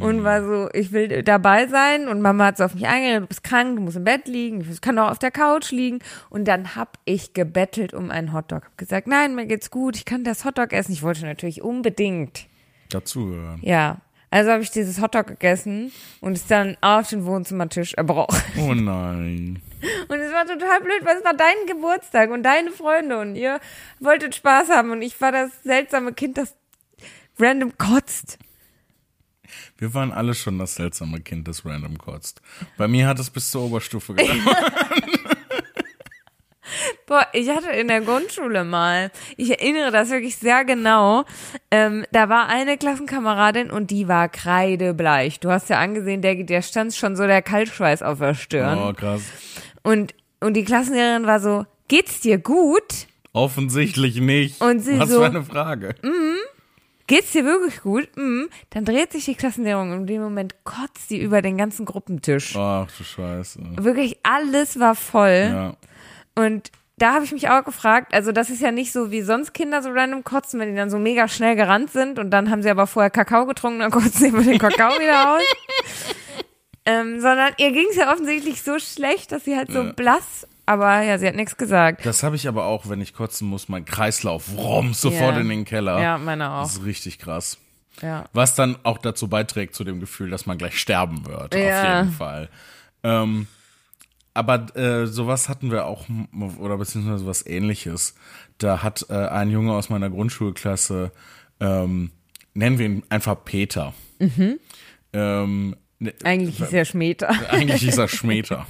und 0.00 0.24
war 0.24 0.44
so, 0.44 0.68
ich 0.72 0.92
will 0.92 1.22
dabei 1.22 1.66
sein 1.66 2.08
und 2.08 2.20
Mama 2.20 2.46
hat 2.46 2.56
so 2.56 2.64
auf 2.64 2.74
mich 2.74 2.86
eingeredet, 2.86 3.22
du 3.22 3.26
bist 3.26 3.44
krank, 3.44 3.76
du 3.76 3.82
musst 3.82 3.96
im 3.96 4.04
Bett 4.04 4.26
liegen, 4.26 4.66
ich 4.70 4.80
kann 4.80 4.98
auch 4.98 5.10
auf 5.10 5.18
der 5.18 5.30
Couch 5.30 5.70
liegen 5.70 5.98
und 6.30 6.46
dann 6.46 6.74
hab 6.76 6.98
ich 7.04 7.34
gebettelt 7.34 7.94
um 7.94 8.10
einen 8.10 8.32
Hotdog. 8.32 8.64
Hab 8.64 8.78
gesagt, 8.78 9.06
nein, 9.06 9.34
mir 9.34 9.46
geht's 9.46 9.70
gut, 9.70 9.96
ich 9.96 10.04
kann 10.04 10.24
das 10.24 10.44
Hotdog 10.44 10.72
essen. 10.72 10.92
Ich 10.92 11.02
wollte 11.02 11.24
natürlich 11.24 11.62
unbedingt. 11.62 12.46
Dazugehören. 12.90 13.60
Ja. 13.62 13.98
Also 14.30 14.50
habe 14.50 14.62
ich 14.62 14.70
dieses 14.70 15.00
Hotdog 15.02 15.26
gegessen 15.26 15.92
und 16.22 16.32
es 16.32 16.46
dann 16.46 16.78
auf 16.80 17.10
den 17.10 17.26
Wohnzimmertisch 17.26 17.92
erbrochen. 17.94 18.40
Oh 18.58 18.72
nein. 18.72 19.60
Und 20.08 20.16
es 20.16 20.32
war 20.32 20.46
total 20.46 20.80
blöd, 20.80 21.00
weil 21.02 21.16
es 21.18 21.24
war 21.24 21.34
dein 21.34 21.66
Geburtstag 21.66 22.30
und 22.30 22.44
deine 22.44 22.70
Freunde 22.70 23.18
und 23.18 23.34
ihr 23.34 23.58
wolltet 23.98 24.36
Spaß 24.36 24.68
haben 24.68 24.92
und 24.92 25.02
ich 25.02 25.20
war 25.20 25.32
das 25.32 25.50
seltsame 25.64 26.12
Kind, 26.12 26.38
das 26.38 26.54
random 27.36 27.76
kotzt. 27.78 28.38
Wir 29.82 29.92
waren 29.94 30.12
alle 30.12 30.32
schon 30.32 30.60
das 30.60 30.76
seltsame 30.76 31.18
Kind, 31.22 31.48
das 31.48 31.66
random 31.66 31.98
kotzt. 31.98 32.40
Bei 32.76 32.86
mir 32.86 33.08
hat 33.08 33.18
es 33.18 33.30
bis 33.30 33.50
zur 33.50 33.62
Oberstufe 33.62 34.14
gedauert. 34.14 34.38
Boah, 37.06 37.26
ich 37.32 37.48
hatte 37.50 37.70
in 37.70 37.88
der 37.88 38.00
Grundschule 38.00 38.62
mal, 38.62 39.10
ich 39.36 39.50
erinnere 39.50 39.90
das 39.90 40.10
wirklich 40.10 40.36
sehr 40.36 40.64
genau, 40.64 41.24
ähm, 41.72 42.06
da 42.12 42.28
war 42.28 42.46
eine 42.48 42.78
Klassenkameradin 42.78 43.72
und 43.72 43.90
die 43.90 44.06
war 44.06 44.28
kreidebleich. 44.28 45.40
Du 45.40 45.50
hast 45.50 45.68
ja 45.68 45.80
angesehen, 45.80 46.22
der, 46.22 46.36
der 46.44 46.62
stand 46.62 46.94
schon 46.94 47.16
so 47.16 47.26
der 47.26 47.42
Kaltschweiß 47.42 48.02
auf 48.02 48.20
der 48.20 48.34
Stirn. 48.34 48.78
Oh, 48.78 48.92
krass. 48.92 49.22
Und, 49.82 50.14
und 50.38 50.54
die 50.54 50.62
Klassenlehrerin 50.64 51.26
war 51.26 51.40
so, 51.40 51.66
geht's 51.88 52.20
dir 52.20 52.38
gut? 52.38 53.08
Offensichtlich 53.32 54.20
nicht. 54.20 54.60
Und 54.60 54.78
sie 54.78 55.00
Was 55.00 55.10
so- 55.10 55.18
für 55.18 55.26
eine 55.26 55.42
Frage. 55.42 55.96
Geht's 57.12 57.32
dir 57.32 57.44
wirklich 57.44 57.82
gut? 57.82 58.08
Mhm. 58.16 58.48
Dann 58.70 58.86
dreht 58.86 59.12
sich 59.12 59.26
die 59.26 59.34
Klassenlehrerin 59.34 59.92
und 59.92 60.00
in 60.00 60.06
dem 60.06 60.22
Moment 60.22 60.54
kotzt 60.64 61.10
sie 61.10 61.20
über 61.20 61.42
den 61.42 61.58
ganzen 61.58 61.84
Gruppentisch. 61.84 62.56
Ach 62.56 62.88
du 62.96 63.04
Scheiße. 63.04 63.60
Wirklich 63.76 64.16
alles 64.22 64.80
war 64.80 64.94
voll. 64.94 65.50
Ja. 65.52 65.76
Und 66.34 66.70
da 66.96 67.12
habe 67.12 67.26
ich 67.26 67.32
mich 67.32 67.50
auch 67.50 67.64
gefragt, 67.64 68.14
also 68.14 68.32
das 68.32 68.48
ist 68.48 68.62
ja 68.62 68.70
nicht 68.70 68.92
so 68.92 69.10
wie 69.10 69.20
sonst 69.20 69.52
Kinder 69.52 69.82
so 69.82 69.90
random 69.90 70.24
kotzen, 70.24 70.58
wenn 70.58 70.70
die 70.70 70.74
dann 70.74 70.88
so 70.88 70.98
mega 70.98 71.28
schnell 71.28 71.54
gerannt 71.54 71.90
sind 71.90 72.18
und 72.18 72.30
dann 72.30 72.48
haben 72.48 72.62
sie 72.62 72.70
aber 72.70 72.86
vorher 72.86 73.10
Kakao 73.10 73.44
getrunken, 73.44 73.80
dann 73.80 73.90
kotzen 73.90 74.12
sie 74.12 74.28
über 74.28 74.42
den 74.42 74.58
Kakao 74.58 74.98
wieder 74.98 75.34
aus. 75.36 75.42
ähm, 76.86 77.20
sondern 77.20 77.52
ihr 77.58 77.72
ging 77.72 77.88
es 77.90 77.96
ja 77.96 78.10
offensichtlich 78.10 78.62
so 78.62 78.78
schlecht, 78.78 79.32
dass 79.32 79.44
sie 79.44 79.54
halt 79.56 79.70
so 79.70 79.82
Ja. 79.82 79.92
blass, 79.92 80.46
aber 80.66 81.02
ja, 81.02 81.18
sie 81.18 81.26
hat 81.26 81.34
nichts 81.34 81.56
gesagt. 81.56 82.04
Das 82.06 82.22
habe 82.22 82.36
ich 82.36 82.46
aber 82.48 82.64
auch, 82.66 82.88
wenn 82.88 83.00
ich 83.00 83.12
kotzen 83.14 83.48
muss, 83.48 83.68
mein 83.68 83.84
Kreislauf 83.84 84.56
rom 84.56 84.94
sofort 84.94 85.34
Ja. 85.34 85.40
in 85.40 85.48
den 85.48 85.64
Keller. 85.64 86.00
Ja, 86.00 86.18
meine 86.18 86.50
auch. 86.50 86.62
Das 86.62 86.76
ist 86.76 86.84
richtig 86.84 87.18
krass. 87.18 87.58
Ja. 88.00 88.24
Was 88.32 88.54
dann 88.54 88.76
auch 88.84 88.98
dazu 88.98 89.28
beiträgt, 89.28 89.74
zu 89.74 89.84
dem 89.84 90.00
Gefühl, 90.00 90.30
dass 90.30 90.46
man 90.46 90.56
gleich 90.58 90.78
sterben 90.78 91.26
wird. 91.26 91.54
Auf 91.54 91.60
Ja. 91.60 91.98
jeden 92.00 92.12
Fall. 92.12 92.48
Ähm, 93.02 93.46
aber 94.34 94.74
äh, 94.76 95.06
sowas 95.06 95.48
hatten 95.50 95.70
wir 95.70 95.84
auch, 95.86 96.06
oder 96.58 96.78
beziehungsweise 96.78 97.26
was 97.26 97.44
ähnliches. 97.46 98.14
Da 98.58 98.82
hat 98.82 99.04
äh, 99.10 99.14
ein 99.14 99.50
Junge 99.50 99.74
aus 99.74 99.90
meiner 99.90 100.08
Grundschulklasse, 100.08 101.12
ähm, 101.60 102.12
nennen 102.54 102.78
wir 102.78 102.86
ihn 102.86 103.02
einfach 103.10 103.36
Peter. 103.44 103.92
Mhm. 104.20 104.58
Ähm, 105.12 105.76
ne- 105.98 106.14
Eigentlich 106.24 106.60
ist 106.60 106.72
er 106.72 106.84
Schmeter. 106.86 107.28
eigentlich 107.50 107.86
ist 107.86 107.98
er 107.98 108.08
Schmeter. 108.08 108.66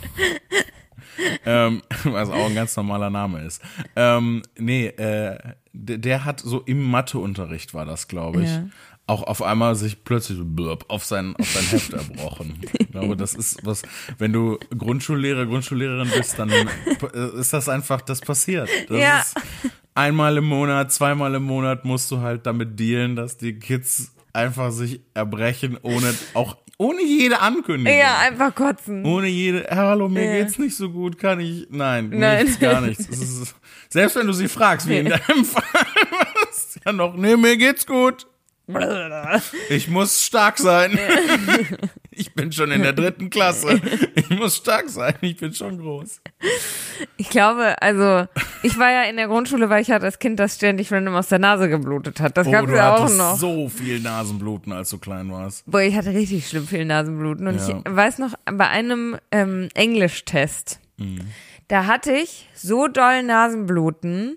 Ähm, 1.46 1.82
was 2.04 2.28
auch 2.30 2.46
ein 2.46 2.54
ganz 2.54 2.76
normaler 2.76 3.10
Name 3.10 3.42
ist. 3.44 3.62
Ähm, 3.96 4.42
nee, 4.58 4.86
äh, 4.86 5.38
der, 5.72 6.24
hat 6.24 6.40
so 6.40 6.60
im 6.60 6.82
Matheunterricht 6.82 7.74
war 7.74 7.84
das, 7.86 8.08
glaube 8.08 8.42
ich. 8.42 8.50
Ja. 8.50 8.64
Auch 9.08 9.24
auf 9.24 9.42
einmal 9.42 9.74
sich 9.74 10.04
plötzlich 10.04 10.38
blurb 10.42 10.84
auf 10.88 11.04
sein, 11.04 11.34
auf 11.36 11.48
sein 11.48 11.64
Heft 11.64 11.92
erbrochen. 11.92 12.60
Ich 12.78 12.90
glaube, 12.92 13.16
das 13.16 13.34
ist 13.34 13.58
was, 13.66 13.82
wenn 14.18 14.32
du 14.32 14.58
Grundschullehrer, 14.76 15.44
Grundschullehrerin 15.46 16.08
bist, 16.16 16.38
dann 16.38 16.50
äh, 16.50 16.66
ist 17.38 17.52
das 17.52 17.68
einfach, 17.68 18.00
das 18.00 18.20
passiert. 18.20 18.68
Das 18.88 18.98
Ja. 18.98 19.20
ist 19.20 19.34
einmal 19.94 20.36
im 20.36 20.44
Monat, 20.44 20.92
zweimal 20.92 21.34
im 21.34 21.42
Monat 21.42 21.84
musst 21.84 22.10
du 22.12 22.20
halt 22.20 22.46
damit 22.46 22.78
dealen, 22.78 23.16
dass 23.16 23.36
die 23.36 23.58
Kids 23.58 24.14
einfach 24.32 24.70
sich 24.70 25.00
erbrechen, 25.14 25.78
ohne, 25.82 26.14
auch 26.34 26.56
ohne 26.82 27.02
jede 27.02 27.40
Ankündigung. 27.40 27.98
Ja, 27.98 28.18
einfach 28.18 28.54
kotzen. 28.54 29.04
Ohne 29.04 29.28
jede, 29.28 29.64
"Herr, 29.68 29.86
hallo, 29.88 30.08
mir 30.08 30.24
Ja. 30.24 30.32
geht's 30.44 30.58
nicht 30.58 30.76
so 30.76 30.90
gut, 30.90 31.18
kann 31.18 31.40
ich, 31.40 31.66
nein, 31.70 32.10
Nein. 32.12 32.44
nichts, 32.44 32.58
gar 32.60 32.80
nichts. 32.80 33.06
Ist, 33.06 33.54
selbst 33.88 34.16
wenn 34.16 34.26
du 34.26 34.32
sie 34.32 34.48
fragst, 34.48 34.88
wie 34.88 34.98
in 34.98 35.08
deinem 35.08 35.44
Fall, 35.44 35.62
ja 36.84 36.92
noch, 36.92 37.16
nee, 37.16 37.36
mir 37.36 37.56
geht's 37.56 37.86
gut. 37.86 38.26
Ich 39.68 39.88
muss 39.88 40.24
stark 40.24 40.58
sein. 40.58 40.98
Ich 42.14 42.34
bin 42.34 42.52
schon 42.52 42.70
in 42.70 42.82
der 42.82 42.92
dritten 42.92 43.30
Klasse. 43.30 43.80
Ich 44.14 44.28
muss 44.28 44.56
stark 44.58 44.90
sein. 44.90 45.14
Ich 45.22 45.38
bin 45.38 45.54
schon 45.54 45.78
groß. 45.78 46.20
Ich 47.16 47.30
glaube, 47.30 47.80
also 47.80 48.28
ich 48.62 48.78
war 48.78 48.90
ja 48.90 49.04
in 49.04 49.16
der 49.16 49.28
Grundschule, 49.28 49.70
weil 49.70 49.80
ich 49.80 49.90
hatte 49.90 50.04
das 50.04 50.18
Kind, 50.18 50.38
das 50.38 50.56
ständig 50.56 50.92
random 50.92 51.14
aus 51.14 51.28
der 51.28 51.38
Nase 51.38 51.70
geblutet 51.70 52.20
hat. 52.20 52.36
Das 52.36 52.46
Oh, 52.46 52.50
gab's 52.50 52.70
ja 52.70 52.96
auch 52.96 53.08
noch. 53.08 53.36
so 53.38 53.70
viel 53.70 53.98
Nasenbluten, 54.00 54.72
als 54.74 54.90
du 54.90 54.98
klein 54.98 55.32
warst. 55.32 55.64
Boah, 55.70 55.80
ich 55.80 55.96
hatte 55.96 56.10
richtig 56.12 56.46
schlimm 56.46 56.66
viel 56.66 56.84
Nasenbluten. 56.84 57.46
Und 57.46 57.56
Ja. 57.66 57.78
ich 57.86 57.96
weiß 57.96 58.18
noch, 58.18 58.34
bei 58.44 58.68
einem 58.68 59.16
ähm, 59.30 59.70
Englischtest, 59.72 60.80
da 61.68 61.86
hatte 61.86 62.12
ich 62.12 62.46
so 62.54 62.88
doll 62.88 63.22
Nasenbluten, 63.22 64.36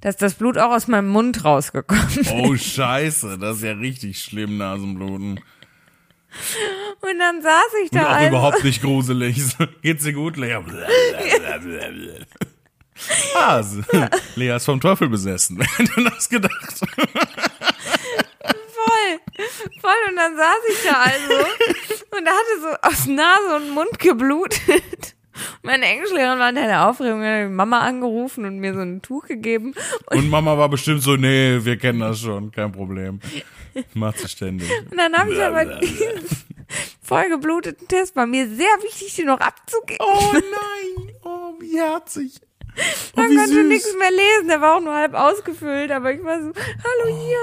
dass 0.00 0.16
das 0.16 0.34
Blut 0.34 0.58
auch 0.58 0.70
aus 0.70 0.88
meinem 0.88 1.08
Mund 1.08 1.44
rausgekommen 1.44 2.18
ist. 2.18 2.32
Oh, 2.32 2.56
scheiße. 2.56 3.38
Das 3.38 3.58
ist 3.58 3.62
ja 3.62 3.72
richtig 3.72 4.20
schlimm, 4.20 4.56
Nasenbluten. 4.56 5.40
Und 7.00 7.18
dann 7.18 7.42
saß 7.42 7.72
ich 7.84 7.92
Und 7.92 7.98
da 7.98 8.06
auch 8.06 8.10
also, 8.10 8.28
überhaupt 8.28 8.64
nicht 8.64 8.82
gruselig. 8.82 9.42
Geht's 9.82 10.04
dir 10.04 10.12
gut, 10.12 10.36
Lea? 10.36 10.58
ah, 13.34 13.62
Lea 14.34 14.56
ist 14.56 14.64
vom 14.64 14.80
Teufel 14.80 15.08
besessen. 15.08 15.58
Wer 15.58 15.66
hätte 15.78 16.04
das 16.04 16.28
gedacht? 16.28 16.80
voll, 18.76 19.20
voll. 19.80 20.00
Und 20.08 20.16
dann 20.16 20.36
saß 20.36 20.58
ich 20.70 20.82
da 20.84 20.92
also 21.02 21.34
und 22.16 22.24
da 22.24 22.30
hatte 22.32 22.60
so 22.60 22.68
aus 22.82 23.06
Nase 23.06 23.56
und 23.56 23.70
Mund 23.70 23.98
geblutet. 23.98 25.14
Meine 25.62 25.84
Englischlehrerin 25.86 26.38
war 26.38 26.48
in 26.48 26.54
der 26.56 26.88
Aufregung, 26.88 27.22
hat 27.22 27.50
Mama 27.50 27.80
angerufen 27.80 28.44
und 28.44 28.58
mir 28.58 28.74
so 28.74 28.80
ein 28.80 29.02
Tuch 29.02 29.26
gegeben. 29.26 29.74
Und, 30.10 30.18
Und 30.18 30.30
Mama 30.30 30.56
war 30.58 30.68
bestimmt 30.68 31.02
so, 31.02 31.16
nee, 31.16 31.58
wir 31.62 31.76
kennen 31.76 32.00
das 32.00 32.20
schon, 32.20 32.50
kein 32.52 32.72
Problem. 32.72 33.20
Macht 33.94 34.18
sie 34.18 34.28
ständig. 34.28 34.70
und 34.90 34.96
dann 34.96 35.14
habe 35.14 35.32
ich 35.32 35.42
aber 35.42 35.64
diesen 35.80 36.24
voll 37.02 37.28
gebluteten 37.28 37.86
Test. 37.88 38.16
War 38.16 38.26
mir 38.26 38.46
sehr 38.48 38.66
wichtig, 38.82 39.14
den 39.16 39.26
noch 39.26 39.40
abzugeben. 39.40 39.98
Oh 40.00 40.32
nein, 40.32 41.14
oh, 41.24 41.54
wie 41.60 41.78
herzig. 41.78 42.32
Oh, 43.16 43.20
Man 43.20 43.28
konnte 43.34 43.48
süß. 43.48 43.66
nichts 43.68 43.94
mehr 43.98 44.10
lesen, 44.10 44.48
der 44.48 44.60
war 44.60 44.76
auch 44.76 44.80
nur 44.82 44.94
halb 44.94 45.14
ausgefüllt, 45.14 45.90
aber 45.90 46.12
ich 46.12 46.22
war 46.22 46.42
so, 46.42 46.48
hallo 46.48 47.16
hier, 47.16 47.38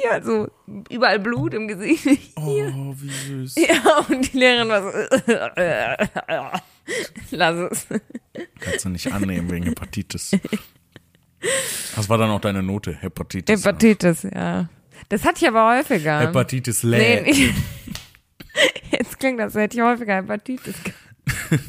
hier, 0.00 0.10
hier, 0.10 0.22
so 0.24 0.48
überall 0.90 1.20
Blut 1.20 1.54
im 1.54 1.68
Gesicht. 1.68 2.02
Hier. 2.04 2.74
Oh, 2.76 2.92
wie 2.96 3.08
süß. 3.10 3.54
Ja, 3.56 4.04
und 4.08 4.32
die 4.32 4.38
Lehrerin 4.38 4.68
war 4.68 4.82
so, 4.82 4.88
lass 7.30 7.70
es. 7.70 7.86
Kannst 8.60 8.84
du 8.84 8.88
nicht 8.90 9.12
annehmen 9.12 9.50
wegen 9.50 9.64
Hepatitis. 9.66 10.32
Was 11.96 12.08
war 12.08 12.18
dann 12.18 12.30
auch 12.30 12.40
deine 12.40 12.62
Note? 12.62 12.94
Hepatitis. 12.94 13.64
Hepatitis, 13.64 14.22
ja. 14.24 14.68
Das 15.08 15.24
hatte 15.24 15.38
ich 15.44 15.48
aber 15.48 15.76
häufiger. 15.76 16.20
Hepatitis 16.20 16.82
Nee, 16.82 17.20
Lä. 17.20 17.22
nicht. 17.22 17.54
Jetzt 18.90 19.18
klingt 19.20 19.38
das, 19.38 19.54
hätte 19.54 19.76
ich 19.76 19.82
häufiger 19.82 20.14
Hepatitis. 20.16 20.74
gehabt. 20.82 21.62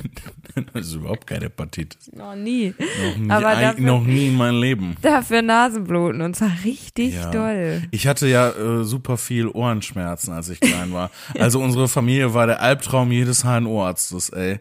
das 0.73 0.87
ist 0.87 0.93
überhaupt 0.93 1.27
keine 1.27 1.45
Hepatitis. 1.45 2.11
Noch 2.13 2.35
nie. 2.35 2.73
Noch 2.79 3.17
nie, 3.17 3.29
Aber 3.29 3.55
dafür- 3.55 3.85
noch 3.85 4.03
nie 4.03 4.27
in 4.29 4.35
meinem 4.35 4.61
Leben. 4.61 4.95
Dafür 5.01 5.41
Nasenbluten 5.41 6.21
und 6.21 6.35
zwar 6.35 6.51
richtig 6.63 7.15
Ja. 7.15 7.29
doll. 7.31 7.81
Ich 7.91 8.07
hatte 8.07 8.27
ja 8.27 8.49
äh, 8.51 8.83
super 8.83 9.17
viel 9.17 9.47
Ohrenschmerzen, 9.47 10.31
als 10.31 10.49
ich 10.49 10.59
klein 10.59 10.93
war. 10.93 11.11
Also 11.37 11.59
unsere 11.61 11.87
Familie 11.87 12.33
war 12.33 12.47
der 12.47 12.61
Albtraum 12.61 13.11
jedes 13.11 13.43
HNO-Arztes, 13.43 14.29
ey. 14.29 14.59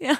Ja. 0.00 0.12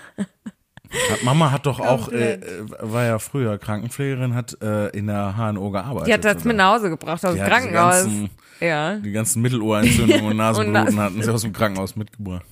Mama 1.24 1.50
hat 1.50 1.66
doch 1.66 1.80
auch, 1.80 2.08
äh, 2.10 2.34
äh, 2.34 2.40
war 2.80 3.04
ja 3.04 3.18
früher 3.18 3.58
Krankenpflegerin, 3.58 4.34
hat 4.34 4.56
äh, 4.62 4.88
in 4.90 5.08
der 5.08 5.34
HNO 5.36 5.70
gearbeitet. 5.70 6.08
Die 6.08 6.14
hat 6.14 6.24
das 6.24 6.36
oder? 6.36 6.46
mit 6.48 6.56
nach 6.56 6.74
Hause 6.74 6.90
gebracht 6.90 7.24
aus 7.24 7.32
Die 7.34 7.38
dem 7.40 7.46
Krankenhaus. 7.48 7.94
ganzen- 8.04 8.30
Ja. 8.60 8.94
Die 8.96 9.10
ganzen 9.12 9.42
Mittelohrentzündungen 9.42 10.24
und 10.30 10.36
Nasenbluten 10.36 10.94
Nas- 10.94 11.04
hatten 11.04 11.22
sie 11.22 11.30
aus 11.32 11.42
dem 11.42 11.52
Krankenhaus 11.52 11.96
mitgebracht. 11.96 12.46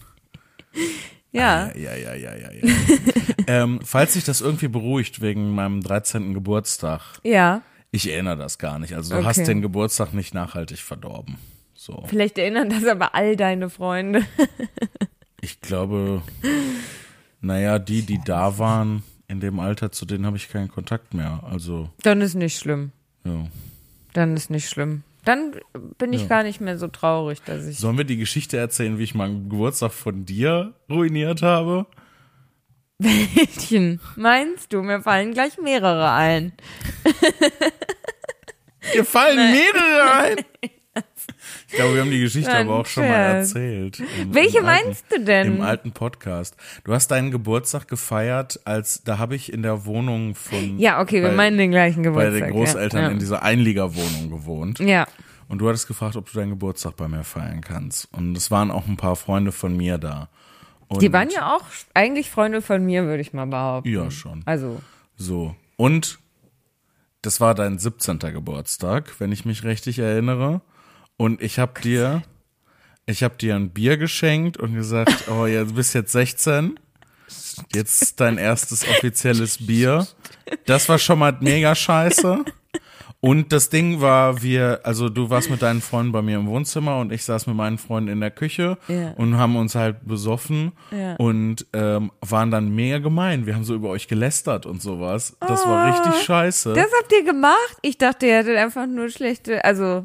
Ja. 1.31 1.71
Ja, 1.75 1.95
ja, 1.95 2.15
ja, 2.15 2.35
ja, 2.35 2.51
ja. 2.53 2.75
ähm, 3.47 3.81
falls 3.85 4.15
sich 4.15 4.25
das 4.25 4.41
irgendwie 4.41 4.69
beruhigt 4.69 5.21
wegen 5.23 5.55
meinem 5.55 5.81
13. 5.81 6.35
Geburtstag, 6.35 7.01
Ja. 7.23 7.63
ich 7.93 8.11
erinnere 8.11 8.37
das 8.37 8.59
gar 8.59 8.79
nicht. 8.81 8.95
Also 8.95 9.13
du 9.15 9.19
Okay. 9.21 9.27
hast 9.29 9.47
den 9.47 9.63
Geburtstag 9.63 10.13
nicht 10.15 10.35
nachhaltig 10.35 10.79
verdorben. 10.81 11.39
So. 11.75 12.05
Vielleicht 12.07 12.39
erinnern 12.39 12.69
das 12.71 12.85
aber 12.87 13.15
all 13.15 13.37
deine 13.37 13.71
Freunde. 13.71 14.23
Ich 15.43 15.61
glaube, 15.61 16.23
naja, 17.41 17.79
die, 17.79 18.03
die 18.03 18.21
da 18.25 18.59
waren 18.59 19.03
in 19.29 19.41
dem 19.41 19.59
Alter, 19.61 19.91
zu 19.93 20.07
denen 20.07 20.25
habe 20.25 20.37
ich 20.37 20.49
keinen 20.49 20.69
Kontakt 20.69 21.15
mehr. 21.15 21.43
Also, 21.51 21.91
Dann 22.03 22.21
ist 22.21 22.35
nicht 22.35 22.59
schlimm. 22.59 22.93
ja. 23.25 23.47
Dann 24.15 24.37
ist 24.37 24.51
nicht 24.51 24.69
schlimm. 24.69 25.03
Dann 25.25 25.55
bin 25.99 26.13
ich 26.13 26.23
Ja. 26.23 26.27
gar 26.29 26.43
nicht 26.43 26.61
mehr 26.61 26.77
so 26.79 26.87
traurig, 26.89 27.43
dass 27.45 27.65
ich. 27.67 27.79
Sollen 27.79 27.97
wir 27.97 28.05
die 28.05 28.17
Geschichte 28.19 28.57
erzählen, 28.59 28.99
wie 28.99 29.05
ich 29.05 29.15
meinen 29.15 29.49
Geburtstag 29.49 29.93
von 29.93 30.25
dir 30.27 30.75
ruiniert 30.91 31.43
habe? 31.43 31.87
Mädchen, 32.99 34.01
meinst 34.17 34.73
du, 34.73 34.83
mir 34.83 35.01
fallen 35.03 35.33
gleich 35.33 35.59
mehrere 35.59 36.11
ein. 36.13 36.53
Dir 38.95 39.05
fallen 39.05 39.53
mehrere 39.53 40.13
ein. 40.13 40.37
Ich 41.73 41.79
glaube, 41.79 41.95
wir 41.95 42.03
haben 42.03 42.11
die 42.11 42.21
Geschichte 42.21 42.53
aber 42.55 42.81
auch 42.81 42.87
schon 42.87 43.05
mal 43.09 43.15
erzählt. 43.15 43.99
Im, 44.21 44.35
Welche 44.35 44.59
im 44.59 44.67
alten- 44.67 44.87
meinst 44.89 45.05
du 45.11 45.25
denn? 45.25 45.57
Im 45.57 45.63
alten 45.63 45.93
Podcast. 45.93 46.55
Du 46.85 46.93
hast 46.93 47.09
deinen 47.11 47.31
Geburtstag 47.31 47.89
gefeiert, 47.89 48.61
als 48.65 49.03
da 49.05 49.17
habe 49.17 49.35
ich 49.35 49.51
in 49.51 49.63
der 49.63 49.87
Wohnung 49.87 50.35
von 50.35 50.79
Ja, 50.79 51.01
okay, 51.01 51.23
wir 51.23 51.31
bei, 51.31 51.35
meinen 51.35 51.57
den 51.57 51.71
gleichen 51.71 52.03
bei 52.03 52.11
Geburtstag. 52.11 52.35
den 52.49 52.51
Großeltern 52.53 53.03
ja. 53.05 53.09
in 53.09 53.19
dieser 53.19 53.43
Einliegerwohnung 53.43 54.29
gewohnt. 54.29 54.81
Ja. 54.81 55.07
Und 55.49 55.59
du 55.61 55.69
hattest 55.69 55.87
gefragt, 55.87 56.15
ob 56.17 56.31
du 56.31 56.39
deinen 56.39 56.51
Geburtstag 56.51 56.97
bei 56.97 57.09
mir 57.09 57.25
feiern 57.25 57.63
kannst. 57.63 58.07
Und 58.13 58.37
es 58.37 58.51
waren 58.51 58.71
auch 58.71 58.87
ein 58.87 58.99
paar 58.99 59.17
Freunde 59.17 59.51
von 59.51 59.75
mir 59.75 59.97
da. 59.97 60.29
Und 60.89 61.01
Die 61.01 61.11
waren 61.11 61.31
ja 61.31 61.57
auch 61.57 61.65
eigentlich 61.95 62.31
Freunde 62.31 62.61
von 62.61 62.85
mir, 62.85 63.05
würde 63.07 63.23
ich 63.23 63.33
mal 63.33 63.47
behaupten. 63.47 63.89
Ja, 63.89 64.11
schon. 64.11 64.43
Also, 64.45 64.83
So. 65.17 65.57
Und 65.77 66.19
das 67.23 67.41
war 67.41 67.55
dein 67.55 67.79
17. 67.79 68.19
Geburtstag, 68.19 69.15
wenn 69.21 69.33
ich 69.33 69.47
mich 69.47 69.65
richtig 69.65 69.99
erinnere. 70.01 70.61
Und 71.17 71.41
ich 71.43 71.59
habe 71.59 71.81
dir, 71.81 72.23
ich 73.07 73.23
habe 73.23 73.37
dir 73.37 73.55
ein 73.57 73.71
Bier 73.71 73.97
geschenkt 73.97 74.57
und 74.57 74.75
gesagt, 74.75 75.29
oh, 75.31 75.47
ja, 75.47 75.65
du 75.65 75.75
bist 75.75 75.95
jetzt 75.95 76.13
16. 76.13 76.79
Jetzt 77.75 78.21
dein 78.21 78.39
erstes 78.39 78.87
offizielles 78.97 79.65
Bier. 79.67 80.07
Das 80.67 80.89
war 80.89 80.99
schon 80.99 81.19
mal 81.19 81.37
mega 81.41 81.75
scheiße. 81.75 82.45
Und 83.25 83.53
das 83.53 83.71
Ding 83.71 84.01
war, 84.01 84.43
wir, 84.43 84.81
also 84.83 85.09
du 85.09 85.31
warst 85.31 85.49
mit 85.49 85.63
deinen 85.63 85.81
Freunden 85.81 86.11
bei 86.11 86.23
mir 86.23 86.39
im 86.39 86.49
Wohnzimmer 86.49 86.99
und 86.99 87.13
ich 87.13 87.25
saß 87.25 87.47
mit 87.47 87.55
meinen 87.55 87.79
Freunden 87.79 88.09
in 88.11 88.19
der 88.21 88.33
Küche 88.33 88.79
Ja. 88.89 89.13
und 89.13 89.37
haben 89.37 89.55
uns 89.55 89.77
halt 89.77 90.05
besoffen 90.09 90.73
Ja. 90.91 91.15
und 91.17 91.65
ähm, 91.73 92.11
waren 92.21 92.51
dann 92.51 92.75
mega 92.75 92.99
gemein. 92.99 93.47
Wir 93.47 93.55
haben 93.55 93.63
so 93.63 93.77
über 93.77 93.91
euch 93.91 94.09
gelästert 94.09 94.67
und 94.67 94.83
sowas. 94.83 95.37
Das 95.39 95.65
war 95.65 95.87
richtig 95.95 96.21
scheiße. 96.25 96.73
das 96.73 96.89
habt 97.01 97.13
ihr 97.13 97.23
gemacht? 97.25 97.77
Ich 97.83 97.97
dachte, 97.97 98.27
ihr 98.27 98.39
hättet 98.39 98.57
einfach 98.57 98.89
nur 98.89 99.09
schlechte, 99.09 99.65
also 99.65 100.05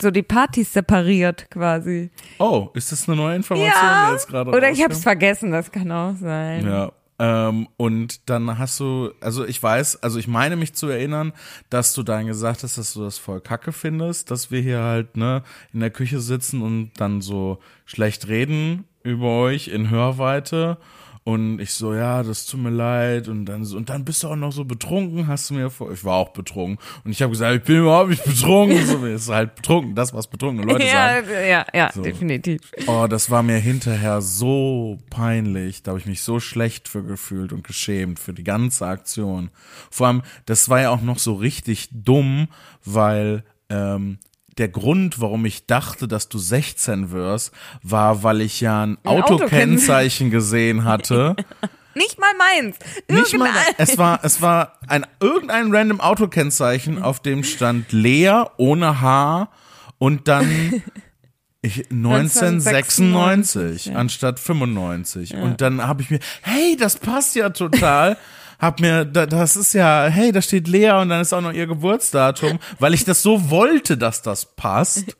so 0.00 0.10
die 0.10 0.22
Partys 0.22 0.72
separiert 0.72 1.50
quasi. 1.50 2.10
oh, 2.38 2.68
ist 2.74 2.92
das 2.92 3.08
eine 3.08 3.16
neue 3.16 3.36
Information, 3.36 3.72
die 4.06 4.12
jetzt 4.12 4.28
gerade 4.28 4.50
Oder 4.50 4.70
ich 4.70 4.82
hab's 4.82 4.96
rauskam? 4.96 5.02
vergessen, 5.02 5.52
das 5.52 5.70
kann 5.70 5.90
auch 5.92 6.16
sein. 6.16 6.66
Ja. 6.66 6.92
Ähm, 7.18 7.68
und 7.76 8.28
dann 8.28 8.58
hast 8.58 8.80
du, 8.80 9.12
also 9.20 9.44
ich 9.44 9.62
weiß, 9.62 10.02
also 10.02 10.18
ich 10.18 10.26
meine 10.26 10.56
mich 10.56 10.74
zu 10.74 10.88
erinnern, 10.88 11.32
dass 11.70 11.94
du 11.94 12.02
dann 12.02 12.26
gesagt 12.26 12.64
hast, 12.64 12.78
dass 12.78 12.94
du 12.94 13.04
das 13.04 13.18
voll 13.18 13.40
kacke 13.40 13.70
findest, 13.70 14.30
dass 14.30 14.50
wir 14.50 14.60
hier 14.60 14.80
halt, 14.82 15.16
ne, 15.16 15.42
in 15.72 15.80
der 15.80 15.90
Küche 15.90 16.20
sitzen 16.20 16.62
und 16.62 16.90
dann 16.96 17.20
so 17.20 17.58
schlecht 17.84 18.26
reden 18.26 18.86
über 19.04 19.38
euch 19.38 19.68
in 19.68 19.88
Hörweite. 19.90 20.78
Und 21.24 21.60
ich 21.60 21.72
so, 21.72 21.94
ja, 21.94 22.24
das 22.24 22.46
tut 22.46 22.60
mir 22.60 22.70
leid. 22.70 23.28
Und 23.28 23.46
dann 23.46 23.64
so, 23.64 23.76
und 23.76 23.88
dann 23.88 24.04
bist 24.04 24.22
du 24.24 24.28
auch 24.28 24.36
noch 24.36 24.50
so 24.50 24.64
betrunken, 24.64 25.28
hast 25.28 25.50
du 25.50 25.54
mir 25.54 25.70
vor, 25.70 25.92
ich 25.92 26.02
war 26.04 26.14
auch 26.16 26.30
betrunken. 26.30 26.78
Und 27.04 27.12
ich 27.12 27.22
habe 27.22 27.30
gesagt, 27.30 27.54
ich 27.54 27.62
bin 27.62 27.78
überhaupt 27.78 28.10
nicht 28.10 28.24
betrunken. 28.24 28.84
So, 28.84 29.06
ist 29.06 29.28
halt 29.28 29.54
betrunken, 29.54 29.94
das, 29.94 30.12
was 30.12 30.26
betrunkene 30.26 30.66
Leute 30.72 30.86
sagen. 30.86 31.28
Ja, 31.30 31.40
ja, 31.40 31.66
ja, 31.72 31.90
So. 31.94 32.02
definitiv. 32.02 32.60
Oh, 32.88 33.06
das 33.08 33.30
war 33.30 33.44
mir 33.44 33.58
hinterher 33.58 34.20
so 34.20 34.98
peinlich. 35.10 35.82
Da 35.84 35.90
habe 35.92 36.00
ich 36.00 36.06
mich 36.06 36.22
so 36.22 36.40
schlecht 36.40 36.88
für 36.88 37.04
gefühlt 37.04 37.52
und 37.52 37.64
geschämt 37.64 38.18
für 38.18 38.32
die 38.32 38.44
ganze 38.44 38.86
Aktion. 38.86 39.50
Vor 39.90 40.08
allem, 40.08 40.22
das 40.46 40.68
war 40.68 40.80
ja 40.80 40.90
auch 40.90 41.02
noch 41.02 41.18
so 41.20 41.34
richtig 41.34 41.88
dumm, 41.92 42.48
weil 42.84 43.44
ähm, 43.68 44.18
der 44.58 44.68
Grund, 44.68 45.20
warum 45.20 45.44
ich 45.46 45.66
dachte, 45.66 46.08
dass 46.08 46.28
du 46.28 46.38
16 46.38 47.10
wirst, 47.10 47.52
war, 47.82 48.22
weil 48.22 48.40
ich 48.40 48.60
ja 48.60 48.82
ein, 48.82 48.98
Ein 49.04 49.22
Autokennzeichen 49.22 50.30
gesehen 50.30 50.84
hatte. 50.84 51.36
Nicht 51.94 52.18
mal 52.18 52.32
meins. 52.38 52.76
Nicht 53.08 53.36
mal, 53.36 53.50
es 53.76 53.98
war, 53.98 54.20
es 54.22 54.40
war 54.40 54.78
ein, 54.88 55.06
irgendein 55.20 55.74
random 55.74 56.00
Autokennzeichen, 56.00 57.02
auf 57.02 57.20
dem 57.20 57.44
stand 57.44 57.92
Lea 57.92 58.44
ohne 58.56 59.02
H 59.02 59.50
und 59.98 60.26
dann 60.26 60.82
ich, 61.62 61.90
1996 61.90 63.86
ja. 63.86 63.94
anstatt 63.94 64.40
95. 64.40 65.34
Und 65.34 65.60
dann 65.60 65.86
habe 65.86 66.02
ich 66.02 66.10
mir, 66.10 66.20
hey, 66.42 66.76
das 66.76 66.96
passt 66.96 67.34
ja 67.34 67.50
total. 67.50 68.16
Hab 68.62 68.80
mir, 68.80 69.04
da- 69.04 69.26
das 69.26 69.56
ist 69.56 69.72
ja, 69.74 70.06
hey, 70.06 70.30
da 70.32 70.40
steht 70.40 70.68
Lea 70.68 70.92
und 70.92 71.08
dann 71.08 71.20
ist 71.20 71.32
auch 71.34 71.40
noch 71.40 71.52
ihr 71.52 71.66
Geburtsdatum, 71.66 72.58
weil 72.78 72.94
ich 72.94 73.04
das 73.04 73.20
so 73.20 73.50
wollte, 73.50 73.96
dass 73.98 74.22
das 74.22 74.54
passt, 74.54 75.16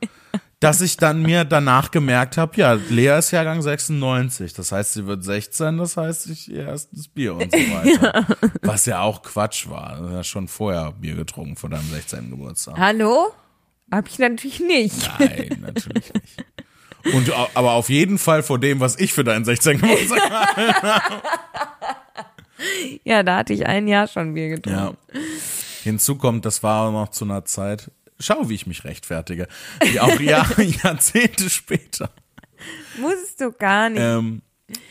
dass 0.61 0.81
ich 0.81 0.97
dann 0.97 1.23
mir 1.23 1.45
danach 1.45 1.91
gemerkt 1.91 2.37
habe, 2.37 2.57
ja, 2.57 2.75
Lea 2.75 3.19
ist 3.19 3.33
Jahrgang 3.33 3.61
96, 3.61 4.53
das 4.55 4.71
heißt, 4.71 4.93
sie 4.93 5.07
wird 5.09 5.25
16, 5.25 5.77
das 5.77 5.97
heißt, 5.97 6.29
ich 6.31 6.49
ihr 6.53 6.67
erstes 6.69 7.09
Bier 7.09 7.35
und 7.35 7.51
so 7.51 7.59
weiter. 7.59 8.27
Was 8.63 8.87
ja 8.87 9.01
auch 9.01 9.23
Quatsch 9.25 9.69
war. 9.69 9.97
Du 10.01 10.11
hast 10.17 10.29
schon 10.29 10.47
vorher 10.47 10.93
Bier 10.93 11.17
getrunken 11.17 11.57
vor 11.57 11.69
deinem 11.69 11.91
16. 11.91 12.31
Geburtstag. 12.31 12.79
Hallo? 12.79 13.33
Hab 13.91 14.09
ich 14.09 14.21
natürlich 14.21 14.61
nicht. 14.61 15.11
Nein, 15.19 15.59
natürlich 15.61 16.13
nicht. 16.15 17.15
Und 17.15 17.33
aber 17.57 17.73
auf 17.73 17.89
jeden 17.91 18.17
Fall 18.17 18.45
vor 18.45 18.61
dem, 18.61 18.79
was 18.79 18.97
ich 19.01 19.13
für 19.13 19.25
deinen 19.25 19.45
16. 19.45 19.81
Geburtstag 19.81 20.31
habe. 20.83 21.23
Ja, 23.05 23.23
da 23.23 23.39
hatte 23.39 23.53
ich 23.53 23.67
ein 23.67 23.89
Jahr 23.89 24.07
schon 24.07 24.35
Bier 24.35 24.51
getrunken. 24.51 24.97
Ja. 25.13 25.21
Hinzu 25.83 26.17
kommt, 26.17 26.45
das 26.45 26.63
war 26.63 26.89
auch 26.89 26.93
noch 26.93 27.09
zu 27.11 27.25
einer 27.25 27.45
Zeit. 27.45 27.91
Schau, 28.19 28.49
wie 28.49 28.55
ich 28.55 28.67
mich 28.67 28.85
rechtfertige. 28.85 29.49
Wie 29.85 29.99
auch 29.99 30.21
Jahr, 30.21 30.47
Jahrzehnte 30.61 31.51
später. 31.51 32.11
Musst 32.99 33.41
du 33.41 33.53
gar 33.53 33.91
nicht. 33.91 34.01
Ähm, 34.01 34.43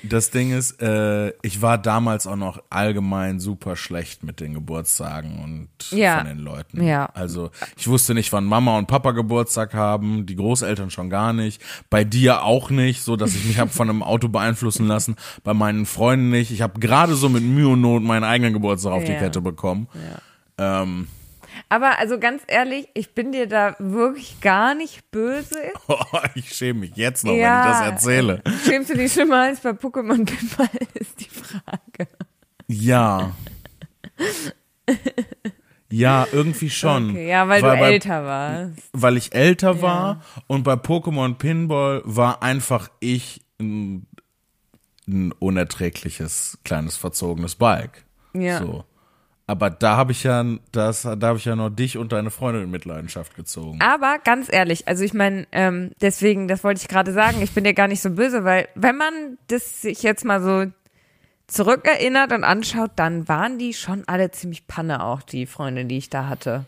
das 0.04 0.32
Ding 0.32 0.52
ist, 0.52 0.82
äh, 0.82 1.30
ich 1.42 1.62
war 1.62 1.78
damals 1.78 2.28
auch 2.28 2.36
noch 2.36 2.62
allgemein 2.70 3.40
super 3.40 3.76
schlecht 3.76 4.24
mit 4.24 4.40
den 4.40 4.54
Geburtstagen 4.54 5.40
und 5.44 5.92
Ja. 5.98 6.18
von 6.20 6.28
den 6.28 6.40
Leuten. 6.40 6.84
Ja. 6.84 7.06
Also 7.14 7.52
ich 7.78 7.88
wusste 7.88 8.14
nicht, 8.14 8.32
wann 8.34 8.46
Mama 8.46 8.78
und 8.78 8.88
Papa 8.88 9.12
Geburtstag 9.12 9.74
haben, 9.74 10.26
die 10.26 10.36
Großeltern 10.36 10.90
schon 10.90 11.10
gar 11.10 11.34
nicht, 11.34 11.62
bei 11.90 12.04
dir 12.04 12.44
auch 12.44 12.70
nicht, 12.70 13.02
so 13.04 13.16
dass 13.16 13.36
ich 13.36 13.46
mich 13.46 13.60
habe 13.60 13.70
von 13.72 13.90
einem 13.90 14.04
Auto 14.04 14.28
beeinflussen 14.28 14.88
lassen, 14.88 15.16
bei 15.44 15.54
meinen 15.54 15.86
Freunden 15.86 16.30
nicht. 16.30 16.52
Ich 16.52 16.62
habe 16.62 16.80
gerade 16.80 17.16
so 17.16 17.30
mit 17.30 17.44
Mühe 17.44 17.68
und 17.70 17.82
Not 17.82 18.04
meinen 18.04 18.24
eigenen 18.24 18.54
Geburtstag 18.54 18.94
auf 18.94 19.04
die 19.04 19.12
Ja. 19.14 19.20
Kette 19.20 19.42
bekommen. 19.42 19.88
Ähm, 20.58 21.08
Aber 21.72 22.00
also 22.00 22.20
ganz 22.20 22.44
ehrlich, 22.48 22.90
ich 22.96 23.16
bin 23.16 23.32
dir 23.32 23.48
da 23.48 23.78
wirklich 23.80 24.42
gar 24.42 24.76
nicht 24.76 25.10
böse. 25.10 25.56
ich 26.36 26.54
schäme 26.54 26.82
mich 26.82 26.98
jetzt 26.98 27.24
noch, 27.24 27.32
Ja. 27.34 27.64
wenn 27.64 27.72
ich 27.72 27.78
das 27.78 27.88
erzähle. 27.92 28.42
Schämst 28.66 28.90
du 28.90 28.98
dich 28.98 29.14
schlimmer 29.14 29.44
als 29.44 29.62
bei 29.62 29.70
Pokémon 29.70 30.26
Pinball, 30.26 30.68
ist 30.96 31.22
die 31.22 31.30
Frage. 31.30 32.12
Ja. 32.68 33.32
Ja, 35.90 36.28
irgendwie 36.34 36.70
schon. 36.70 37.12
Okay, 37.12 37.30
ja, 37.30 37.48
weil, 37.48 37.62
du 37.62 37.68
bei, 37.68 37.92
älter 37.94 38.26
warst. 38.26 38.90
Weil 38.92 39.16
ich 39.16 39.34
älter 39.34 39.82
war 39.82 40.22
und 40.48 40.64
bei 40.64 40.74
Pokémon 40.74 41.36
Pinball 41.36 42.02
war 42.04 42.44
einfach 42.44 42.90
ich 43.00 43.46
ein, 43.62 44.08
ein 45.08 45.32
unerträgliches 45.32 46.60
kleines 46.66 46.98
verzogenes 46.98 47.56
Balk. 47.56 48.04
Ja. 48.34 48.60
So. 48.60 48.84
Aber 49.52 49.70
da 49.70 49.98
habe 49.98 50.14
ich 50.14 50.24
ja 50.24 50.46
das, 50.72 51.02
da 51.02 51.18
habe 51.28 51.38
ich 51.38 51.44
ja 51.44 51.58
noch 51.58 51.70
dich 51.70 51.98
und 51.98 52.14
deine 52.14 52.32
Freundin 52.32 52.64
in 52.64 52.72
Mitleidenschaft 52.72 53.36
gezogen. 53.36 53.80
Aber 53.82 54.18
ganz 54.24 54.48
ehrlich, 54.50 54.88
also 54.88 55.04
ich 55.04 55.14
meine, 55.14 55.46
ähm, 55.52 55.92
deswegen, 56.00 56.48
das 56.48 56.64
wollte 56.64 56.80
ich 56.82 56.88
gerade 56.88 57.12
sagen, 57.12 57.42
ich 57.42 57.52
bin 57.52 57.66
dir 57.66 57.74
gar 57.74 57.90
nicht 57.90 58.02
so 58.02 58.12
böse, 58.12 58.46
weil 58.46 58.70
wenn 58.76 58.96
man 58.96 59.38
das 59.48 59.82
sich 59.82 60.04
jetzt 60.04 60.24
mal 60.24 60.42
so 60.42 60.72
zurückerinnert 61.48 62.32
und 62.32 62.46
anschaut, 62.46 62.92
dann 62.96 63.28
waren 63.28 63.58
die 63.60 63.74
schon 63.74 64.04
alle 64.08 64.32
ziemlich 64.32 64.68
Panne 64.68 65.04
auch, 65.04 65.22
die 65.22 65.46
Freunde, 65.46 65.84
die 65.84 65.98
ich 65.98 66.10
da 66.10 66.28
hatte. 66.30 66.64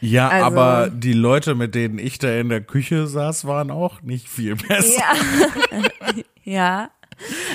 Ja, 0.00 0.28
Also- 0.28 0.46
aber 0.46 0.90
die 0.90 1.12
Leute, 1.12 1.54
mit 1.54 1.76
denen 1.76 2.00
ich 2.00 2.18
da 2.18 2.32
in 2.32 2.48
der 2.48 2.62
Küche 2.62 3.06
saß, 3.06 3.44
waren 3.46 3.70
auch 3.70 4.02
nicht 4.02 4.28
viel 4.28 4.56
besser. 4.56 5.02
Ja. 6.44 6.90
ja. 6.90 6.90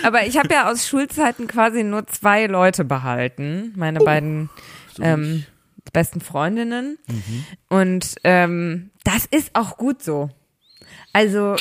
Aber 0.03 0.25
ich 0.25 0.37
habe 0.37 0.53
ja 0.53 0.69
aus 0.71 0.87
Schulzeiten 0.87 1.47
quasi 1.47 1.83
nur 1.83 2.05
zwei 2.07 2.45
Leute 2.47 2.83
behalten, 2.85 3.73
meine 3.75 3.99
beiden 3.99 4.49
ähm, 4.99 5.45
besten 5.93 6.21
Freundinnen. 6.21 6.97
Und 7.69 8.15
ähm, 8.23 8.91
das 9.03 9.25
ist 9.25 9.51
auch 9.55 9.77
gut 9.77 10.01
so. 10.03 10.29
Also 11.13 11.55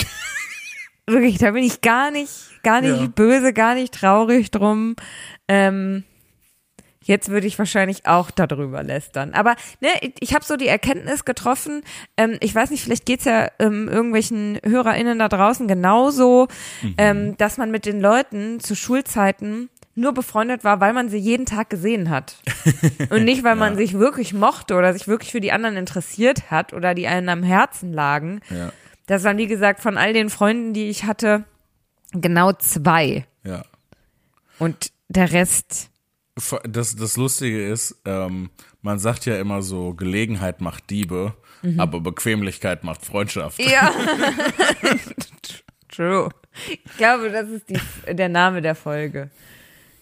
wirklich, 1.07 1.38
da 1.38 1.51
bin 1.53 1.65
ich 1.65 1.81
gar 1.81 2.11
nicht, 2.11 2.62
gar 2.62 2.81
nicht 2.81 3.01
Ja. 3.01 3.07
böse, 3.07 3.53
gar 3.53 3.75
nicht 3.75 3.95
traurig 3.95 4.51
drum. 4.51 4.97
Ähm, 5.49 6.05
Jetzt 7.05 7.29
würde 7.29 7.47
ich 7.47 7.59
wahrscheinlich 7.59 8.07
auch 8.07 8.31
darüber 8.31 8.83
lästern. 8.83 9.35
Aber 9.35 9.57
ne, 9.81 9.88
ich 10.21 10.35
habe 10.35 10.45
so 10.45 10.57
die 10.57 10.69
Erkenntnis 10.69 11.25
getroffen, 11.25 11.83
ähm, 12.17 12.37
ich 12.41 12.55
weiß 12.55 12.71
nicht, 12.71 12.83
vielleicht 12.83 13.07
geht's 13.07 13.25
ja 13.25 13.49
ähm, 13.59 13.88
irgendwelchen 13.88 14.59
HörerInnen 14.65 15.19
da 15.19 15.29
draußen 15.29 15.69
genauso, 15.69 16.49
ähm, 16.99 17.37
dass 17.37 17.59
man 17.59 17.71
mit 17.71 17.87
den 17.87 18.01
Leuten 18.01 18.61
zu 18.61 18.75
Schulzeiten 18.75 19.69
nur 19.95 20.15
befreundet 20.15 20.65
war, 20.65 20.81
weil 20.81 20.95
man 20.95 21.11
sie 21.11 21.19
jeden 21.19 21.45
Tag 21.45 21.69
gesehen 21.69 22.09
hat. 22.09 22.37
Und 23.11 23.25
nicht, 23.25 23.45
weil 23.45 23.57
man 23.57 23.77
sich 23.77 23.93
wirklich 23.93 24.33
mochte 24.33 24.75
oder 24.75 24.93
sich 24.95 25.07
wirklich 25.07 25.33
für 25.33 25.41
die 25.41 25.53
anderen 25.53 25.77
interessiert 25.77 26.51
hat 26.51 26.73
oder 26.73 26.95
die 26.95 27.07
einen 27.07 27.29
am 27.29 27.43
Herzen 27.43 27.93
lagen. 27.93 28.41
Ja, 28.49 28.73
Das 29.07 29.25
waren, 29.25 29.37
wie 29.37 29.47
gesagt, 29.47 29.81
von 29.81 29.99
all 29.99 30.15
den 30.15 30.31
Freunden, 30.31 30.73
die 30.73 30.88
ich 30.88 31.05
hatte, 31.05 31.45
genau 32.12 32.53
zwei. 32.53 33.27
ja. 33.45 33.62
Und 34.59 34.93
der 35.09 35.33
Rest, 35.33 35.91
Das, 36.64 36.97
das 36.97 37.16
Lustige 37.16 37.68
ist, 37.68 38.01
ähm, 38.05 38.51
man 38.81 38.99
sagt 38.99 39.27
ja 39.27 39.37
immer 39.37 39.62
so, 39.62 39.92
Gelegenheit 39.95 40.61
macht 40.61 40.88
Diebe, 40.90 41.35
aber 41.79 42.01
Bequemlichkeit 42.01 42.85
macht 42.85 43.05
Freundschaft. 43.05 43.61
Ja. 43.61 43.92
True. 45.88 46.31
Ich 46.68 46.97
glaube, 46.97 47.31
das 47.31 47.49
ist 47.49 47.68
die, 47.68 47.79
der 48.14 48.29
Name 48.29 48.62
der 48.62 48.75
Folge. 48.75 49.31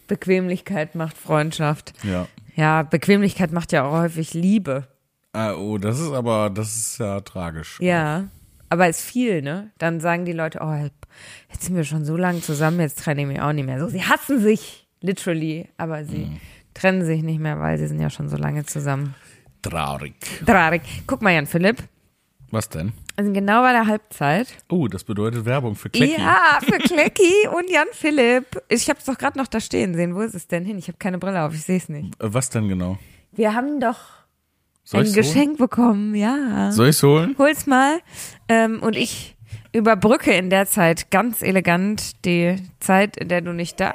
Bequemlichkeit 0.07 0.95
macht 0.95 1.19
Freundschaft. 1.19 1.93
Ja. 2.03 2.27
Ja, 2.57 2.83
Bequemlichkeit 2.83 3.53
macht 3.53 3.73
ja 3.73 3.85
auch 3.85 3.93
häufig 3.93 4.35
Liebe. 4.35 4.88
Ah, 5.33 5.55
oh, 5.55 5.79
das 5.79 6.01
ist 6.01 6.11
aber, 6.11 6.51
das 6.51 6.77
ist 6.77 6.99
ja 6.99 7.21
tragisch. 7.21 7.79
Ja. 7.81 8.29
Aber 8.69 8.88
ist 8.88 9.03
viel, 9.03 9.43
ne? 9.43 9.71
Dann 9.79 10.01
sagen 10.01 10.25
die 10.25 10.33
Leute, 10.33 10.59
oh, 10.62 10.75
jetzt 11.51 11.64
sind 11.64 11.77
wir 11.77 11.85
schon 11.85 12.05
so 12.05 12.16
lange 12.16 12.40
zusammen, 12.40 12.81
jetzt 12.81 13.07
ich 13.07 13.27
mich 13.27 13.40
auch 13.40 13.53
nicht 13.53 13.66
mehr. 13.66 13.81
So, 13.81 13.88
sie 13.88 14.03
hassen 14.03 14.40
sich, 14.40 14.88
literally, 15.01 15.69
aber 15.77 16.05
sie 16.05 16.41
trennen 16.75 17.05
sich 17.05 17.23
nicht 17.23 17.41
mehr, 17.41 17.59
weil 17.59 17.79
sie 17.79 17.87
sind 17.87 18.01
ja 18.01 18.11
schon 18.11 18.29
so 18.29 18.37
lange 18.37 18.65
zusammen. 18.65 19.15
Traurig. 19.63 20.15
Traurig. 20.47 20.83
Guck 21.07 21.23
mal, 21.23 21.33
Jan 21.33 21.47
Philipp. 21.47 21.83
Was 22.51 22.69
denn? 22.69 22.93
Also 23.17 23.33
genau 23.33 23.63
bei 23.63 23.73
der 23.73 23.87
Halbzeit. 23.87 24.49
Oh, 24.71 24.89
das 24.89 25.05
bedeutet 25.05 25.45
Werbung 25.45 25.77
für 25.77 25.91
Klecki. 25.91 26.21
Ja, 26.21 26.59
für 26.63 26.79
Klecki 26.79 27.49
und 27.55 27.71
Jan 27.71 27.87
Philipp. 27.93 28.63
Ich 28.69 28.89
habe 28.89 28.99
es 28.99 29.05
doch 29.05 29.19
gerade 29.19 29.39
noch 29.39 29.47
da 29.47 29.61
stehen 29.61 29.95
sehen. 29.95 30.15
Wo 30.15 30.21
ist 30.21 30.35
es 30.35 30.49
denn 30.49 30.65
hin? 30.65 30.79
Ich 30.79 30.89
habe 30.89 30.99
keine 30.99 31.19
Brille 31.19 31.43
auf, 31.43 31.55
ich 31.55 31.63
sehe 31.63 31.77
es 31.77 31.89
nicht. 31.89 32.21
Äh, 32.21 32.33
Was 32.33 32.51
denn 32.51 32.69
genau? 32.69 32.99
Wir 33.33 33.55
haben 33.55 33.79
doch 33.79 33.99
Soll 34.85 35.05
ein 35.05 35.13
Geschenk 35.13 35.59
bekommen, 35.59 36.15
ja. 36.15 36.35
Holen? 36.35 36.73
Soll 36.73 36.89
ich's 36.89 37.03
holen? 37.03 37.37
Hol's 37.39 37.67
mal. 37.67 38.01
Ähm, 38.49 38.83
und 38.83 38.97
ich 38.97 39.37
überbrücke 39.73 40.33
in 40.33 40.51
der 40.51 40.67
Zeit 40.67 41.11
ganz 41.11 41.43
elegant 41.43 42.25
die 42.25 42.57
Zeit, 42.81 43.17
in 43.17 43.29
der 43.29 43.43
du 43.43 43.53
nicht 43.53 43.79
da. 43.79 43.95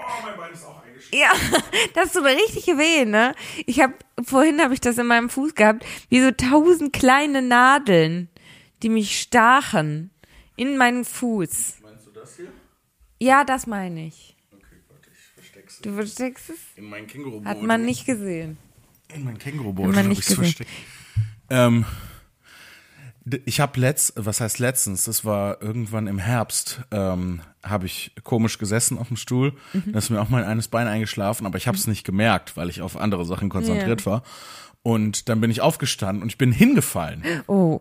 Ja, 1.16 1.32
das 1.94 2.12
tut 2.12 2.24
mir 2.24 2.36
richtig 2.36 2.68
weh, 2.68 3.06
ne? 3.06 3.34
Ich 3.66 3.80
habe 3.80 3.94
vorhin 4.24 4.62
habe 4.62 4.74
ich 4.74 4.82
das 4.82 4.98
in 4.98 5.08
meinem 5.08 5.30
Fuß 5.30 5.56
gehabt, 5.56 5.86
wie 6.10 6.22
so 6.22 6.32
tausend 6.32 6.92
kleine 6.94 7.42
Nadeln, 7.42 8.28
die 8.84 8.90
mich 8.90 9.20
stachen 9.20 10.12
in 10.58 10.78
meinen 10.78 11.06
Fuß. 11.06 11.76
Meinst 11.82 12.08
du 12.08 12.12
das 12.12 12.36
hier? 12.36 12.52
Ja, 13.20 13.44
das 13.46 13.66
meine 13.66 14.08
ich. 14.08 14.36
Okay, 14.52 14.66
warte, 14.90 15.10
ich 15.10 15.34
versteck's. 15.34 15.80
Du 15.82 15.94
versteckst 15.94 16.50
es? 16.50 16.60
In 16.76 16.90
meinen 16.90 17.08
känguru 17.08 17.44
Hat 17.46 17.62
man 17.62 17.86
nicht 17.86 18.06
gesehen. 18.06 18.58
In 19.14 19.24
meinen 19.24 19.38
Kängurubeutel 19.38 19.96
habe 19.98 20.12
ich's 20.12 20.26
gesehen. 20.28 20.36
versteckt. 20.44 20.70
Ähm, 21.50 21.86
ich 23.46 23.60
habe 23.60 23.80
letzt, 23.80 24.14
was 24.16 24.40
heißt 24.42 24.60
letztens, 24.60 25.06
das 25.06 25.26
war 25.26 25.62
irgendwann 25.62 26.08
im 26.08 26.20
Herbst, 26.20 26.82
ähm, 26.92 27.42
habe 27.64 27.86
ich 27.88 28.12
komisch 28.24 28.58
gesessen 28.60 28.98
auf 29.00 29.08
dem 29.08 29.18
Stuhl. 29.18 29.54
Mhm. 29.74 29.92
Da 29.94 29.98
ist 30.00 30.10
mir 30.12 30.22
auch 30.22 30.30
mein 30.30 30.44
eines 30.44 30.68
Bein 30.68 30.88
eingeschlafen, 30.88 31.48
aber 31.48 31.58
ich 31.58 31.68
habe 31.68 31.78
es 31.78 31.88
nicht 31.88 32.04
gemerkt, 32.06 32.56
weil 32.56 32.70
ich 32.70 32.82
auf 32.82 32.98
andere 32.98 33.26
Sachen 33.26 33.50
konzentriert 33.50 34.06
war. 34.06 34.22
Und 34.84 35.30
dann 35.30 35.42
bin 35.42 35.50
ich 35.50 35.62
aufgestanden 35.62 36.22
und 36.22 36.30
ich 36.30 36.38
bin 36.38 36.52
hingefallen, 36.52 37.24
Oh, 37.48 37.80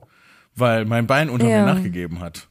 weil 0.57 0.87
mein 0.87 1.07
Bein 1.07 1.29
unter 1.29 1.49
Ja. 1.49 1.65
mir 1.67 1.75
nachgegeben 1.75 2.21
hat. 2.21 2.49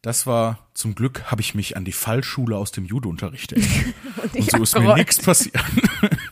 Das 0.00 0.26
war, 0.26 0.58
zum 0.74 0.94
Glück 0.94 1.30
habe 1.30 1.42
ich 1.42 1.54
mich 1.54 1.76
an 1.76 1.84
die 1.84 1.92
Fallschule 1.92 2.56
aus 2.56 2.72
dem 2.72 2.84
Judo-Unterricht 2.86 3.52
erinnert. 3.52 3.94
Und 4.34 4.50
so 4.50 4.62
ist 4.62 4.76
mir 4.78 4.94
nichts 4.94 5.20
passiert. 5.22 5.54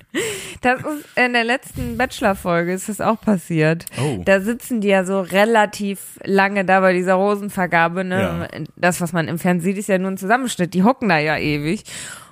das 0.61 0.81
ist 0.81 1.07
in 1.16 1.33
der 1.33 1.44
letzten 1.44 1.96
Bachelor-Folge 1.96 2.73
ist 2.73 2.88
das 2.88 3.01
auch 3.01 3.20
passiert. 3.20 3.87
Oh. 4.01 4.23
Da 4.25 4.40
sitzen 4.40 4.81
die 4.81 4.88
ja 4.88 5.05
so 5.05 5.20
relativ 5.20 6.18
lange 6.25 6.64
da 6.64 6.81
bei 6.81 6.92
dieser 6.92 7.14
Rosenvergabe, 7.14 8.05
ne? 8.05 8.49
Das, 8.77 9.01
was 9.01 9.12
man 9.12 9.29
im 9.29 9.38
Fernsehen 9.38 9.75
sieht, 9.75 9.79
ist 9.79 9.88
ja 9.88 9.99
nur 9.99 10.11
ein 10.11 10.18
Zusammenschnitt. 10.18 10.75
Die 10.75 10.85
hocken 10.85 11.09
da 11.09 11.18
ja 11.18 11.37
ewig. 11.37 11.85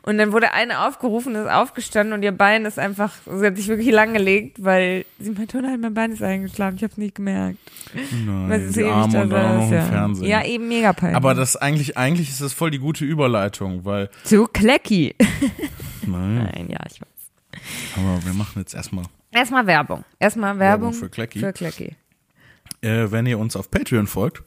Und 0.09 0.17
dann 0.17 0.33
wurde 0.33 0.55
eine 0.55 0.87
aufgerufen, 0.87 1.35
ist 1.35 1.51
aufgestanden 1.51 2.15
und 2.15 2.23
ihr 2.23 2.33
Bein 2.33 2.65
ist 2.65 2.79
einfach, 2.79 3.13
sie 3.27 3.45
hat 3.45 3.57
sich 3.57 3.69
wirklich 3.69 3.91
langgelegt, 3.91 4.65
weil 4.65 5.05
sie 5.19 5.33
meinte, 5.33 5.59
oh 5.59 5.61
nein, 5.61 5.81
mein 5.81 5.93
Bein 5.93 6.13
ist 6.13 6.23
eingeschlafen, 6.23 6.77
ich 6.77 6.85
hab's 6.85 6.97
nicht 6.97 7.17
gemerkt. 7.17 7.59
Weil 7.93 8.59
Nein, 8.59 8.73
sie 8.73 8.81
ewig 8.81 8.93
Arme 8.93 9.13
da 9.13 9.23
und 9.23 9.31
dann 9.31 9.45
auch 9.45 9.55
noch 9.59 9.67
im 9.67 9.73
ja. 9.75 9.83
Fernsehen. 9.83 10.29
Ja, 10.29 10.45
eben 10.47 10.67
mega 10.67 10.95
peinlich. 10.95 11.15
Aber 11.15 11.35
das 11.35 11.57
eigentlich, 11.57 11.99
eigentlich 11.99 12.31
ist 12.31 12.41
das 12.41 12.55
voll 12.55 12.71
die 12.71 12.79
gute 12.79 13.05
Überleitung, 13.05 13.85
weil, 13.85 14.09
Zu 14.25 14.47
Klecki. 14.47 15.15
nein, 16.07 16.37
Nein, 16.55 16.69
ja, 16.71 16.79
ich 16.91 17.03
weiß. 17.03 17.18
Aber 17.97 18.25
wir 18.25 18.33
machen 18.35 18.59
jetzt 18.61 18.75
erstmal, 18.75 19.05
Erstmal 19.31 19.67
Werbung. 19.67 20.05
Erstmal 20.19 20.59
Werbung, 20.59 20.89
Werbung 20.89 20.93
für 20.95 21.09
Klecki. 21.11 21.39
Für 21.41 21.53
Klecki. 21.53 21.97
äh, 22.81 23.11
wenn 23.11 23.27
ihr 23.27 23.39
uns 23.39 23.57
auf 23.57 23.71
Patreon 23.71 24.07
folgt, 24.07 24.43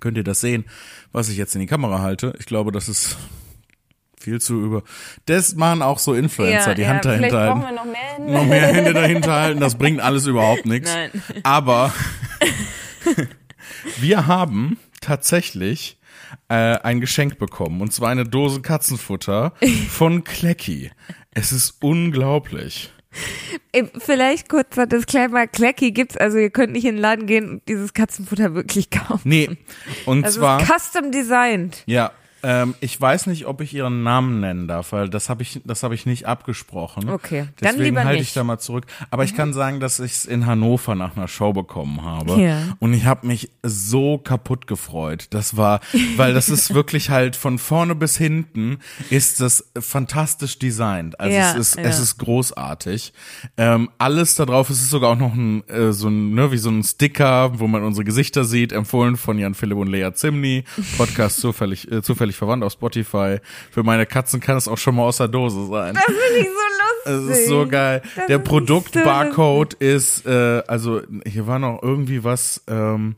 könnt 0.00 0.16
ihr 0.16 0.24
das 0.24 0.40
sehen, 0.40 0.64
was 1.12 1.28
ich 1.28 1.36
jetzt 1.36 1.54
in 1.54 1.60
die 1.60 1.66
Kamera 1.66 2.00
halte. 2.00 2.34
Ich 2.38 2.46
glaube, 2.46 2.72
das 2.72 2.88
ist 2.88 3.16
viel 4.18 4.40
zu 4.40 4.58
über, 4.62 4.82
das 5.26 5.54
machen 5.54 5.82
auch 5.82 5.98
so 5.98 6.14
Influencer, 6.14 6.74
die 6.74 6.86
Hand 6.86 7.02
vielleicht 7.02 7.30
dahinter 7.32 7.46
brauchen 7.46 7.62
halten. 7.64 7.76
wir 7.76 7.84
noch 7.84 7.92
mehr 7.92 8.14
Hände. 8.14 8.32
Noch 8.32 8.44
mehr 8.46 8.66
Hände 8.68 8.92
dahinter 8.94 9.32
halten, 9.34 9.60
das 9.60 9.74
bringt 9.76 10.00
alles 10.00 10.26
überhaupt 10.26 10.64
nichts. 10.64 10.94
Nein. 10.94 11.10
Aber 11.42 11.92
wir 14.00 14.26
haben 14.26 14.78
tatsächlich 15.02 15.98
äh, 16.48 16.54
ein 16.54 17.00
Geschenk 17.00 17.38
bekommen 17.38 17.80
und 17.80 17.92
zwar 17.92 18.10
eine 18.10 18.24
Dose 18.24 18.60
Katzenfutter 18.62 19.52
von 19.88 20.24
Klecki. 20.24 20.90
Es 21.32 21.52
ist 21.52 21.78
unglaublich. 21.82 22.90
Ey, 23.72 23.88
Vielleicht 23.98 24.48
kurzer 24.48 24.86
Disclaimer, 24.86 25.46
Klecki 25.46 25.92
gibt's, 25.92 26.16
also 26.16 26.38
ihr 26.38 26.50
könnt 26.50 26.72
nicht 26.72 26.84
in 26.84 26.96
den 26.96 27.00
Laden 27.00 27.26
gehen 27.26 27.48
und 27.48 27.68
dieses 27.68 27.94
Katzenfutter 27.94 28.54
wirklich 28.54 28.90
kaufen. 28.90 29.28
Nee, 29.28 29.56
und 30.06 30.22
Das 30.22 30.34
zwar 30.34 30.60
ist 30.60 30.68
custom 30.68 31.12
designed. 31.12 31.82
ja, 31.86 32.10
ähm, 32.44 32.74
ich 32.80 33.00
weiß 33.00 33.26
nicht, 33.26 33.46
ob 33.46 33.62
ich 33.62 33.72
ihren 33.74 34.02
Namen 34.02 34.40
nennen 34.40 34.68
darf, 34.68 34.92
weil 34.92 35.08
das 35.08 35.30
habe 35.30 35.42
ich, 35.42 35.62
das 35.64 35.82
habe 35.82 35.94
ich 35.94 36.04
nicht 36.04 36.26
abgesprochen. 36.26 37.08
Okay, 37.08 37.48
dann 37.60 37.72
deswegen 37.72 37.82
lieber 37.84 38.04
halte 38.04 38.12
nicht. 38.12 38.20
Mhm. 38.20 38.22
ich 38.24 38.32
da 38.34 38.44
mal 38.44 38.58
zurück. 38.58 38.84
Aber 39.10 39.24
ich 39.24 39.34
kann 39.34 39.54
sagen, 39.54 39.80
dass 39.80 39.98
ich 39.98 40.12
es 40.12 40.26
in 40.26 40.44
Hannover 40.44 40.94
nach 40.94 41.16
einer 41.16 41.26
Show 41.26 41.54
bekommen 41.54 42.04
habe. 42.04 42.40
Ja. 42.40 42.76
Und 42.80 42.92
ich 42.92 43.06
habe 43.06 43.26
mich 43.26 43.50
so 43.62 44.18
kaputt 44.18 44.66
gefreut. 44.66 45.28
Das 45.30 45.56
war, 45.56 45.80
weil 46.16 46.34
das 46.34 46.50
ist 46.50 46.74
wirklich 46.74 47.08
halt 47.08 47.34
von 47.34 47.58
vorne 47.58 47.94
bis 47.94 48.18
hinten 48.18 48.78
ist 49.08 49.40
das 49.40 49.70
fantastisch 49.78 50.58
designt. 50.58 51.18
Also 51.18 51.34
Ja, 51.34 51.52
es 51.52 51.56
ist, 51.56 51.76
ja. 51.76 51.82
es 51.84 51.98
ist 51.98 52.18
großartig. 52.18 53.14
Ähm, 53.56 53.88
alles 53.96 54.34
da 54.34 54.44
drauf, 54.44 54.68
es 54.68 54.82
ist 54.82 54.90
sogar 54.90 55.12
auch 55.12 55.18
noch 55.18 55.34
ein, 55.34 55.66
äh, 55.68 55.92
so 55.92 56.08
ein, 56.08 56.34
ne, 56.34 56.52
wie 56.52 56.58
so 56.58 56.68
ein 56.68 56.82
Sticker, 56.82 57.58
wo 57.58 57.66
man 57.66 57.82
unsere 57.82 58.04
Gesichter 58.04 58.44
sieht, 58.44 58.72
empfohlen 58.72 59.16
von 59.16 59.38
Jan 59.38 59.54
Philipp 59.54 59.78
und 59.78 59.88
Lea 59.88 60.10
Zimni. 60.12 60.64
Podcast 60.98 61.36
zufällig, 61.40 61.90
äh, 61.90 62.02
zufällig 62.02 62.33
verwandt 62.36 62.64
auf 62.64 62.72
Spotify. 62.72 63.38
Für 63.70 63.82
meine 63.82 64.06
Katzen 64.06 64.40
kann 64.40 64.56
es 64.56 64.68
auch 64.68 64.78
schon 64.78 64.94
mal 64.96 65.02
aus 65.02 65.18
der 65.18 65.28
Dose 65.28 65.66
sein. 65.66 65.94
Das 65.94 66.04
finde 66.04 66.38
ich 66.40 66.46
so 66.46 66.50
Es 67.06 67.20
lustig. 67.20 67.36
ist 67.42 67.48
so 67.48 67.66
geil. 67.66 68.02
Das 68.16 68.26
Der 68.28 68.38
Produktbarcode 68.38 69.74
ist, 69.74 70.26
äh, 70.26 70.62
also 70.66 71.02
hier 71.26 71.46
war 71.46 71.58
noch 71.58 71.82
irgendwie 71.82 72.24
was, 72.24 72.62
ähm, 72.66 73.16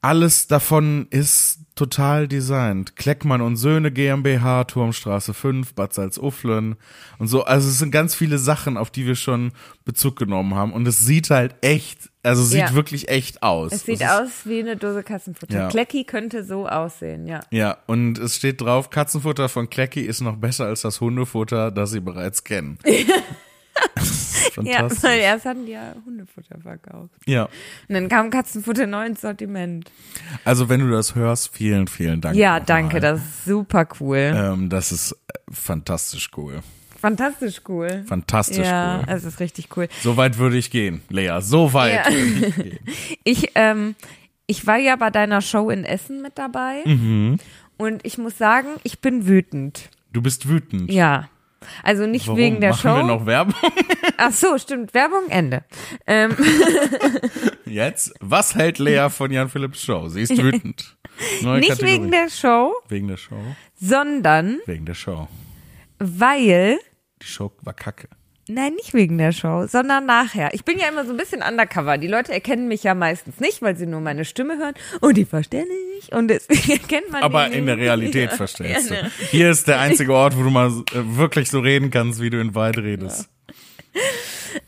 alles 0.00 0.46
davon 0.46 1.08
ist 1.10 1.58
total 1.74 2.28
designt. 2.28 2.94
Kleckmann 2.96 3.40
und 3.40 3.56
Söhne 3.56 3.90
GmbH, 3.90 4.64
Turmstraße 4.64 5.34
5, 5.34 5.74
Bad 5.74 5.92
Salzuflen 5.92 6.76
und 7.18 7.26
so. 7.26 7.44
Also 7.44 7.68
es 7.68 7.78
sind 7.78 7.90
ganz 7.90 8.14
viele 8.14 8.38
Sachen, 8.38 8.76
auf 8.76 8.90
die 8.90 9.06
wir 9.06 9.16
schon 9.16 9.52
Bezug 9.84 10.16
genommen 10.16 10.54
haben. 10.54 10.72
Und 10.72 10.86
es 10.86 11.00
sieht 11.00 11.30
halt 11.30 11.56
echt, 11.62 12.10
also 12.26 12.42
sieht 12.42 12.60
Ja. 12.60 12.74
wirklich 12.74 13.08
echt 13.08 13.42
aus. 13.42 13.72
Es 13.72 13.84
sieht 13.86 14.04
aus 14.04 14.30
wie 14.44 14.60
eine 14.60 14.76
Dose 14.76 15.02
Katzenfutter. 15.02 15.54
Ja. 15.58 15.68
Klecki 15.68 16.04
könnte 16.04 16.44
so 16.44 16.66
aussehen, 16.68 17.26
ja. 17.26 17.40
Ja, 17.50 17.78
und 17.86 18.18
es 18.18 18.36
steht 18.36 18.60
drauf, 18.60 18.90
Katzenfutter 18.90 19.48
von 19.48 19.70
Klecki 19.70 20.00
ist 20.02 20.20
noch 20.20 20.36
besser 20.36 20.66
als 20.66 20.82
das 20.82 21.00
Hundefutter, 21.00 21.70
das 21.70 21.92
sie 21.92 22.00
bereits 22.00 22.44
kennen. 22.44 22.78
Ja, 24.62 24.88
weil 25.02 25.18
erst 25.18 25.44
hatten 25.44 25.66
die 25.66 25.72
ja 25.72 25.94
Hundefutter 26.06 26.58
verkauft. 26.62 27.10
Ja, 27.26 27.44
Und 27.44 27.94
dann 27.94 28.08
kam 28.08 28.30
Katzenfutter 28.30 28.86
neu 28.86 29.04
ins 29.04 29.20
Sortiment. 29.20 29.90
also 30.46 30.70
wenn 30.70 30.80
du 30.80 30.90
das 30.90 31.14
hörst, 31.14 31.54
vielen, 31.54 31.86
vielen 31.86 32.22
Dank. 32.22 32.36
Ja, 32.36 32.58
danke, 32.58 33.00
das 33.00 33.20
ist 33.20 33.44
super 33.44 33.86
cool. 34.00 34.32
Ähm, 34.34 34.70
das 34.70 34.92
ist 34.92 35.12
äh, 35.12 35.16
fantastisch 35.52 36.30
cool. 36.38 36.60
Fantastisch 37.06 37.60
cool. 37.68 38.04
Fantastisch 38.08 38.66
ja, 38.66 38.98
cool. 38.98 39.04
es 39.14 39.24
ist 39.24 39.38
richtig 39.40 39.68
cool. 39.76 39.88
So 40.02 40.16
weit 40.16 40.38
würde 40.38 40.56
ich 40.56 40.70
gehen, 40.70 41.02
Lea. 41.08 41.38
So 41.40 41.72
weit 41.72 42.06
Ja. 42.06 42.12
würde 42.12 42.46
ich 42.48 42.54
gehen. 42.56 42.78
Ich, 43.24 43.50
ähm, 43.54 43.94
ich 44.48 44.66
war 44.66 44.76
ja 44.78 44.96
bei 44.96 45.10
deiner 45.10 45.40
Show 45.40 45.70
in 45.70 45.84
Essen 45.84 46.20
mit 46.22 46.36
dabei. 46.38 46.82
Mhm. 46.84 47.38
Und 47.76 48.04
ich 48.04 48.18
muss 48.18 48.36
sagen, 48.38 48.68
ich 48.82 49.00
bin 49.00 49.26
wütend. 49.28 49.90
Du 50.12 50.20
bist 50.22 50.48
wütend. 50.48 50.90
Ja. 50.90 51.28
Also 51.82 52.06
nicht 52.06 52.26
Warum? 52.26 52.38
wegen 52.38 52.60
der 52.60 52.70
Machen 52.70 52.80
Show. 52.90 52.96
wir 52.96 53.02
noch 53.04 53.26
Werbung? 53.26 53.54
Ach 54.16 54.32
so, 54.32 54.56
stimmt. 54.58 54.94
Werbung, 54.94 55.28
Ende. 55.28 55.64
Ähm, 56.06 56.34
Jetzt, 57.66 58.14
was 58.20 58.54
hält 58.54 58.78
Lea 58.78 59.08
von 59.10 59.30
Jan 59.30 59.48
Philipps 59.48 59.82
Show? 59.82 60.08
Sie 60.08 60.22
ist 60.22 60.36
wütend. 60.40 60.96
Neue 61.42 61.60
nicht 61.60 61.70
Kategorie. 61.70 61.92
wegen 61.94 62.10
der 62.10 62.30
Show, 62.30 62.72
wegen 62.88 63.08
der 63.08 63.16
Show. 63.16 63.40
sondern 63.80 64.58
Wegen 64.66 64.84
der 64.86 64.94
Show. 64.94 65.28
weil 65.98 66.78
Die 67.22 67.26
Show 67.26 67.52
war 67.62 67.74
kacke. 67.74 68.08
Nein, 68.48 68.74
nicht 68.74 68.94
wegen 68.94 69.18
der 69.18 69.32
Show, 69.32 69.66
sondern 69.66 70.06
nachher. 70.06 70.54
Ich 70.54 70.64
bin 70.64 70.78
ja 70.78 70.88
immer 70.88 71.04
so 71.04 71.10
ein 71.10 71.16
bisschen 71.16 71.42
undercover. 71.42 71.98
Die 71.98 72.06
Leute 72.06 72.32
erkennen 72.32 72.68
mich 72.68 72.84
ja 72.84 72.94
meistens 72.94 73.40
nicht, 73.40 73.60
weil 73.60 73.76
sie 73.76 73.86
nur 73.86 74.00
meine 74.00 74.24
Stimme 74.24 74.56
hören 74.56 74.74
und 75.00 75.16
die 75.16 75.24
verstehen 75.24 75.66
nicht 75.96 76.14
und 76.14 76.28
deswegen 76.28 76.70
erkennt 76.80 77.10
man 77.10 77.24
Aber 77.24 77.50
in 77.50 77.66
der. 77.66 77.76
Realität 77.76 78.30
Ja, 78.30 78.36
verstehst 78.36 78.90
ja, 78.90 79.02
du. 79.02 79.10
Hier 79.30 79.50
ist 79.50 79.66
der 79.66 79.80
einzige 79.80 80.14
Ort, 80.14 80.36
wo 80.36 80.44
du 80.44 80.50
mal 80.50 80.68
äh, 80.68 81.16
wirklich 81.16 81.50
so 81.50 81.58
reden 81.58 81.90
kannst, 81.90 82.20
wie 82.20 82.30
du 82.30 82.40
in 82.40 82.54
Wald 82.54 82.78
redest. 82.78 83.28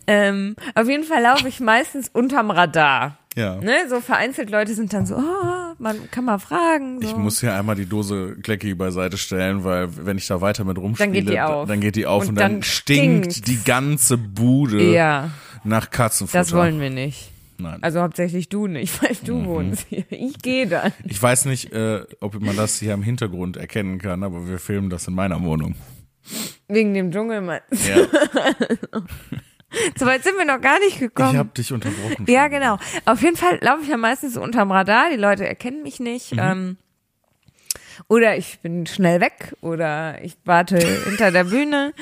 Ähm, 0.06 0.56
auf 0.74 0.88
jeden 0.88 1.04
Fall 1.04 1.22
laufe 1.22 1.48
ich 1.48 1.60
meistens 1.60 2.08
unterm 2.08 2.50
Radar. 2.50 3.18
Ja. 3.38 3.56
Ne, 3.56 3.72
so 3.88 4.00
vereinzelt 4.00 4.50
Leute 4.50 4.74
sind 4.74 4.92
dann 4.92 5.06
so, 5.06 5.14
oh, 5.16 5.74
man 5.78 6.10
kann 6.10 6.24
mal 6.24 6.38
fragen. 6.38 7.00
So. 7.00 7.08
Ich 7.08 7.16
muss 7.16 7.40
hier 7.40 7.54
einmal 7.54 7.76
die 7.76 7.86
Dose 7.86 8.36
Klecki 8.42 8.74
beiseite 8.74 9.16
stellen, 9.16 9.62
weil 9.64 9.88
wenn 10.04 10.18
ich 10.18 10.26
da 10.26 10.40
weiter 10.40 10.64
mit 10.64 10.76
rumspiele, 10.78 11.06
Dann 11.12 11.12
geht 11.24 11.28
die 11.32 11.40
auf. 11.40 11.68
dann 11.68 11.80
geht 11.80 11.96
die 11.96 12.06
auf 12.06 12.22
und, 12.24 12.30
Und 12.30 12.34
dann, 12.36 12.52
dann 12.54 12.62
stinkt 12.62 13.46
die 13.46 13.62
ganze 13.64 14.18
Bude 14.18 14.82
ja, 14.92 15.30
nach 15.64 15.90
Katzenfutter. 15.90 16.38
das 16.40 16.52
wollen 16.52 16.80
wir 16.80 16.90
nicht. 16.90 17.30
Nein. 17.60 17.78
Also 17.82 18.00
hauptsächlich 18.00 18.48
du 18.48 18.66
nicht, 18.66 19.02
weil 19.02 19.10
Mhm. 19.20 19.26
du 19.26 19.44
wohnst 19.46 19.86
hier. 19.88 20.04
Ich 20.10 20.38
gehe 20.38 20.66
dann. 20.66 20.92
ich 21.04 21.20
weiß 21.22 21.44
nicht, 21.46 21.72
äh, 21.72 22.02
ob 22.20 22.40
man 22.40 22.56
das 22.56 22.78
hier 22.78 22.94
im 22.94 23.02
Hintergrund 23.02 23.56
erkennen 23.56 23.98
kann, 23.98 24.22
aber 24.22 24.48
wir 24.48 24.58
filmen 24.58 24.90
das 24.90 25.06
in 25.08 25.14
meiner 25.14 25.42
Wohnung. 25.42 25.74
Wegen 26.68 26.92
dem 26.94 27.10
Dschungel. 27.10 27.40
Mann. 27.40 27.60
Ja, 27.70 27.96
So 29.96 30.06
weit 30.06 30.24
sind 30.24 30.38
wir 30.38 30.44
noch 30.46 30.60
gar 30.60 30.78
nicht 30.78 30.94
ich 30.94 30.98
gekommen. 31.00 31.36
habe 31.38 31.50
dich 31.50 31.72
unterbrochen. 31.72 32.24
Ja, 32.26 32.48
genau. 32.48 32.78
Auf 33.04 33.20
jeden 33.22 33.36
Fall 33.36 33.58
laufe 33.60 33.82
ich 33.82 33.88
ja 33.88 33.96
meistens 33.98 34.34
so 34.34 34.42
unterm 34.42 34.72
Radar. 34.72 35.10
Die 35.10 35.16
Leute 35.16 35.46
erkennen 35.46 35.82
mich 35.82 36.00
nicht. 36.00 36.32
Mhm. 36.32 36.38
Ähm, 36.38 36.76
oder 38.08 38.36
ich 38.36 38.60
bin 38.60 38.86
schnell 38.86 39.20
weg 39.20 39.54
oder 39.60 40.22
ich 40.22 40.36
warte 40.44 40.78
hinter 40.78 41.30
der 41.30 41.44
Bühne. 41.44 41.92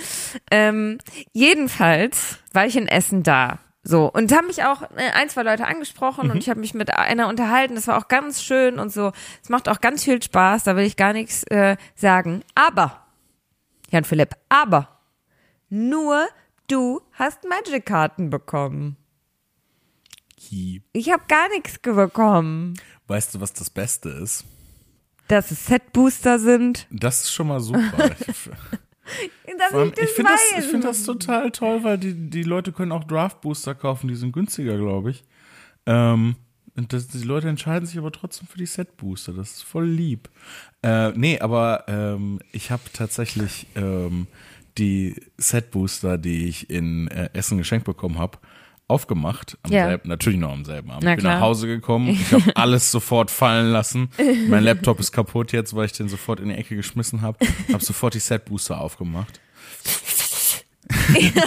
Ähm, 0.51 0.99
jedenfalls 1.33 2.39
war 2.53 2.67
ich 2.67 2.77
in 2.77 2.87
Essen 2.87 3.23
da. 3.23 3.59
So, 3.83 4.11
und 4.13 4.33
haben 4.33 4.49
mich 4.49 4.65
auch 4.65 4.83
äh, 4.97 5.11
ein, 5.15 5.29
zwei 5.29 5.43
Leute 5.43 5.67
angesprochen 5.67 6.27
Mhm. 6.27 6.33
und 6.33 6.39
ich 6.39 6.51
habe 6.51 6.61
mich 6.61 6.75
mit 6.75 6.93
einer 6.97 7.29
unterhalten. 7.29 7.75
Das 7.77 7.87
war 7.87 7.99
auch 7.99 8.09
ganz 8.09 8.43
schön 8.43 8.79
und 8.79 8.93
so. 8.93 9.13
Es 9.43 9.49
macht 9.49 9.69
auch 9.69 9.81
ganz 9.81 10.05
viel 10.05 10.23
Spaß, 10.23 10.65
da 10.65 10.77
will 10.77 10.85
ich 10.85 10.97
gar 10.97 11.13
nichts 11.13 11.45
äh, 11.45 11.77
sagen. 11.95 12.43
Aber, 12.55 13.07
Jan 13.91 14.05
Philipp, 14.05 14.35
aber 14.49 14.89
nur 15.69 16.27
du 16.69 17.01
hast 17.13 17.45
Magic-Karten 17.45 18.31
bekommen. 18.31 18.97
Hi. 20.51 20.83
Ich 20.93 21.11
habe 21.11 21.23
gar 21.29 21.49
nichts 21.49 21.79
bekommen. 21.79 22.75
Weißt 23.07 23.35
du, 23.35 23.41
was 23.41 23.53
das 23.53 23.71
Beste 23.71 24.11
ist? 24.11 24.45
Dass 25.29 25.51
es 25.51 25.67
Set-Booster 25.67 26.39
sind. 26.39 26.87
Das 26.91 27.23
ist 27.23 27.33
schon 27.33 27.49
mal 27.49 27.61
super. 27.61 28.11
Ich, 29.45 29.57
Dass 29.57 29.73
allem, 29.73 29.93
ich 29.97 30.03
ich 30.03 30.11
finde 30.11 30.33
das, 30.33 30.59
ich 30.59 30.65
find 30.65 30.85
das 30.85 31.05
total 31.05 31.53
toll, 31.53 31.85
weil 31.85 31.97
die, 31.97 32.13
die 32.13 32.43
Leute 32.43 32.73
können 32.73 32.91
auch 32.91 33.05
Draft 33.05 33.41
Booster 33.41 33.77
kaufen, 33.77 34.09
die 34.09 34.17
sind 34.17 34.33
günstiger, 34.33 34.77
glaube 34.77 35.11
ich. 35.11 35.23
Ähm, 35.87 36.35
das, 36.75 37.07
die 37.07 37.23
Leute 37.23 37.49
entscheiden 37.49 37.87
sich 37.87 37.99
aber 37.99 38.13
trotzdem 38.13 38.49
für 38.49 38.59
die 38.59 38.67
Set 38.67 38.97
Booster. 38.97 39.33
Das 39.33 39.53
ist 39.53 39.63
voll 39.63 39.87
lieb. 39.87 40.29
Äh, 40.83 41.11
nee, 41.13 41.39
aber 41.39 41.85
ähm, 41.89 42.41
ich 42.53 42.71
habe 42.71 42.83
tatsächlich 42.93 43.67
ähm, 43.77 44.27
die 44.79 45.17
Set 45.39 45.71
Booster, 45.71 46.19
die 46.19 46.47
ich 46.49 46.69
in 46.71 47.09
äh, 47.09 47.31
Essen 47.33 47.59
geschenkt 47.59 47.85
bekommen 47.87 48.19
habe, 48.19 48.39
aufgemacht. 48.89 49.59
Am 49.63 49.73
Ja. 49.73 49.87
selben, 49.89 50.09
natürlich 50.09 50.39
noch 50.39 50.53
am 50.53 50.65
selben 50.65 50.91
Abend. 50.91 51.05
Na 51.05 51.11
ich 51.13 51.17
bin 51.17 51.23
klar. 51.25 51.35
nach 51.37 51.41
Hause 51.41 51.67
gekommen. 51.67 52.09
Ich 52.11 52.33
habe 52.33 52.45
alles 52.57 52.91
sofort 52.93 53.31
fallen 53.31 53.71
lassen. 53.73 54.11
Mein 54.49 54.63
Laptop 54.65 55.01
ist 55.01 55.11
kaputt 55.13 55.53
jetzt, 55.53 55.75
weil 55.75 55.87
ich 55.87 55.93
den 55.93 56.09
sofort 56.09 56.39
in 56.41 56.49
die 56.51 56.55
Ecke 56.55 56.77
geschmissen 56.77 57.21
habe. 57.23 57.39
Habe 57.73 57.85
sofort 57.85 58.15
die 58.15 58.21
Set 58.21 58.45
Booster 58.45 58.81
aufgemacht. 58.81 59.41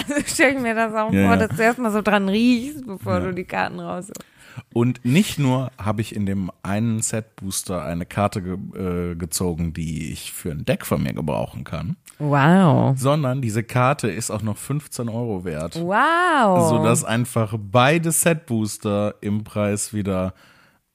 so 0.08 0.14
stelle 0.26 0.54
ich 0.56 0.60
mir 0.60 0.74
das 0.74 0.92
auch 0.94 1.12
Ja, 1.12 1.26
vor, 1.28 1.36
ja. 1.36 1.46
dass 1.46 1.56
du 1.56 1.62
erstmal 1.62 1.90
so 1.92 2.02
dran 2.02 2.28
riechst, 2.28 2.86
bevor 2.86 3.14
Ja. 3.14 3.20
du 3.20 3.32
die 3.34 3.44
Karten 3.44 3.80
raus. 3.80 4.10
Und 4.72 5.04
nicht 5.04 5.38
nur 5.38 5.70
habe 5.78 6.00
ich 6.00 6.14
in 6.14 6.26
dem 6.26 6.50
einen 6.62 7.02
Set 7.02 7.36
Booster 7.36 7.82
eine 7.84 8.06
Karte 8.06 8.42
ge 8.42 8.56
äh, 8.74 9.14
gezogen, 9.14 9.72
die 9.72 10.12
ich 10.12 10.32
für 10.32 10.50
ein 10.50 10.64
Deck 10.64 10.84
von 10.86 11.02
mir 11.02 11.12
gebrauchen 11.12 11.64
kann, 11.64 11.96
Wow. 12.18 12.98
sondern 12.98 13.40
diese 13.42 13.62
Karte 13.62 14.08
ist 14.10 14.30
auch 14.30 14.42
noch 14.42 14.56
15 14.56 15.08
Euro 15.08 15.44
wert. 15.44 15.76
Wow. 15.80 16.68
Sodass 16.68 17.04
einfach 17.04 17.54
beide 17.58 18.12
Set 18.12 18.46
Booster 18.46 19.14
im 19.20 19.44
Preis 19.44 19.92
wieder, 19.94 20.34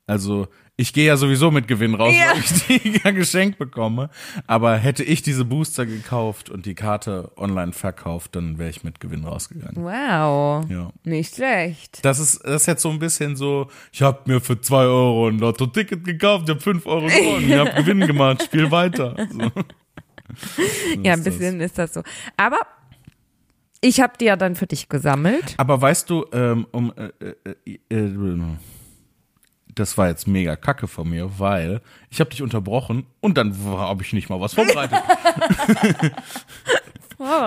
also 0.07 0.47
ich 0.77 0.91
gehe 0.93 1.05
ja 1.07 1.15
sowieso 1.15 1.51
mit 1.51 1.67
Gewinn 1.67 1.95
raus, 1.95 2.13
Ja. 2.13 2.31
weil 2.33 2.39
ich 2.39 2.81
die 2.81 2.99
ja 3.03 3.11
geschenkt 3.11 3.57
bekomme. 3.57 4.09
Aber 4.45 4.75
hätte 4.77 5.03
ich 5.03 5.21
diese 5.21 5.45
Booster 5.45 5.85
gekauft 5.85 6.49
und 6.49 6.65
die 6.65 6.75
Karte 6.75 7.31
online 7.37 7.71
verkauft, 7.71 8.35
dann 8.35 8.57
wäre 8.57 8.69
ich 8.69 8.83
mit 8.83 8.99
Gewinn 8.99 9.23
rausgegangen. 9.23 9.75
Wow. 9.83 10.65
Ja. 10.69 10.91
Nicht 11.03 11.35
schlecht. 11.35 12.03
Das 12.03 12.19
ist, 12.19 12.41
das 12.43 12.63
ist 12.63 12.67
jetzt 12.67 12.81
so 12.81 12.89
ein 12.89 12.99
bisschen 12.99 13.35
so, 13.35 13.67
ich 13.93 14.01
habe 14.01 14.19
mir 14.25 14.41
für 14.41 14.59
zwei 14.59 14.83
Euro 14.83 15.27
ein 15.29 15.39
Lotto-Ticket 15.39 16.03
gekauft, 16.03 16.43
ich 16.45 16.49
habe 16.51 16.61
fünf 16.61 16.85
Euro 16.85 17.05
gewonnen, 17.07 17.49
ich 17.49 17.55
habe 17.57 17.71
Gewinn 17.83 18.01
gemacht, 18.05 18.43
spiel 18.43 18.69
weiter. 18.71 19.15
So. 19.31 19.51
Ja, 21.03 21.13
ein 21.13 21.23
bisschen 21.23 21.61
ist 21.61 21.77
das 21.77 21.93
so. 21.93 22.01
Aber 22.35 22.57
ich 23.79 24.01
habe 24.01 24.13
die 24.19 24.25
ja 24.25 24.35
dann 24.35 24.55
für 24.55 24.65
dich 24.65 24.89
gesammelt. 24.89 25.53
Aber 25.57 25.79
weißt 25.79 26.09
du, 26.09 26.25
ähm, 26.33 26.65
um, 26.71 26.91
äh, 26.97 27.11
äh, 27.23 27.55
äh, 27.65 27.95
äh, 27.95 28.45
das 29.75 29.97
war 29.97 30.07
jetzt 30.07 30.27
mega 30.27 30.55
kacke 30.55 30.87
von 30.87 31.09
mir, 31.09 31.37
weil 31.37 31.81
ich 32.09 32.19
habe 32.19 32.29
dich 32.29 32.41
unterbrochen 32.41 33.05
und 33.19 33.37
dann 33.37 33.55
habe 33.65 34.03
ich 34.03 34.13
nicht 34.13 34.29
mal 34.29 34.39
was 34.39 34.53
vorbereitet. 34.55 34.99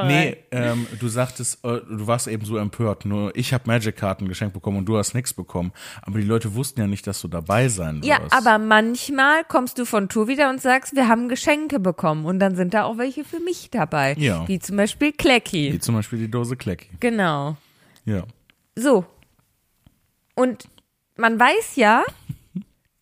nee, 0.07 0.37
ähm, 0.51 0.87
du 0.99 1.09
sagtest, 1.09 1.65
äh, 1.65 1.81
du 1.81 2.07
warst 2.07 2.29
eben 2.29 2.45
so 2.45 2.59
empört, 2.59 3.07
nur 3.07 3.35
ich 3.35 3.55
habe 3.55 3.65
Magic-Karten 3.67 4.29
geschenkt 4.29 4.55
bekommen 4.55 4.79
und 4.79 4.87
du 4.87 4.99
hast 4.99 5.15
nichts 5.15 5.33
bekommen. 5.33 5.73
Aber 6.03 6.19
die 6.19 6.27
Leute 6.27 6.55
wussten 6.55 6.81
ja 6.81 6.87
nicht, 6.87 7.07
dass 7.07 7.21
du 7.21 7.29
dabei 7.29 7.69
sein 7.69 7.97
wirst. 7.97 8.07
Ja, 8.07 8.21
aber 8.31 8.59
manchmal 8.59 9.45
kommst 9.45 9.79
du 9.79 9.87
von 9.87 10.09
Tour 10.09 10.29
wieder 10.29 10.51
und 10.51 10.61
sagst, 10.61 10.95
wir 10.95 11.09
haben 11.09 11.29
Geschenke 11.29 11.81
bekommen 11.81 12.27
und 12.27 12.39
dann 12.39 12.57
sind 12.57 12.75
da 12.75 12.85
auch 12.85 12.99
welche 12.99 13.25
für 13.25 13.41
mich 13.41 13.71
dabei. 13.71 14.15
Ja. 14.19 14.47
Wie 14.47 14.59
zum 14.59 14.77
Beispiel 14.77 15.13
Klecki. 15.13 15.73
Wie 15.73 15.79
zum 15.79 15.95
Beispiel 15.95 16.19
die 16.19 16.31
Dose 16.31 16.57
Klecki. 16.57 16.89
Genau. 17.01 17.57
Ja. 18.05 18.25
So. 18.75 19.07
Und 20.35 20.69
man 21.19 21.39
weiß 21.39 21.77
ja, 21.77 22.05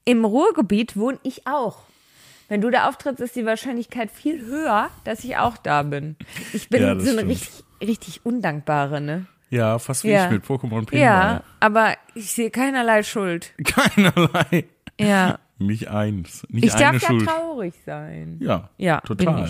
im 0.05 0.25
Ruhrgebiet 0.25 0.97
wohne 0.97 1.19
ich 1.23 1.47
auch. 1.47 1.79
Wenn 2.49 2.61
du 2.61 2.71
da 2.71 2.89
auftrittst, 2.89 3.21
ist 3.21 3.35
die 3.37 3.45
Wahrscheinlichkeit 3.45 4.11
viel 4.11 4.45
höher, 4.45 4.89
dass 5.05 5.25
ich 5.25 5.37
auch 5.37 5.57
da 5.57 5.83
bin. 5.83 6.17
Ich 6.53 6.69
bin 6.69 6.81
Ja, 6.83 6.99
so 6.99 7.11
eine 7.11 7.27
richtig, 7.27 7.64
richtig 7.81 8.25
undankbare, 8.25 9.01
ne? 9.01 9.27
Ja, 9.51 9.79
fast 9.79 10.05
wie 10.05 10.11
Ja. 10.11 10.27
ich 10.27 10.31
mit 10.31 10.45
Pokémon 10.45 10.87
Pinball. 10.87 10.99
Ja, 11.01 11.43
aber 11.61 11.95
ich 12.14 12.31
sehe 12.33 12.51
keinerlei 12.51 13.03
Schuld. 13.03 13.53
Keinerlei. 13.64 14.64
Ja. 15.01 15.39
Nicht 15.59 15.89
eins. 15.89 16.47
Nicht 16.49 16.67
Ich 16.67 16.75
darf 16.75 17.01
ja 17.03 17.09
Schuld. 17.09 17.27
traurig 17.27 17.75
sein. 17.85 18.39
Ja, 18.41 18.71
Ja, 18.77 19.01
total. 19.01 19.49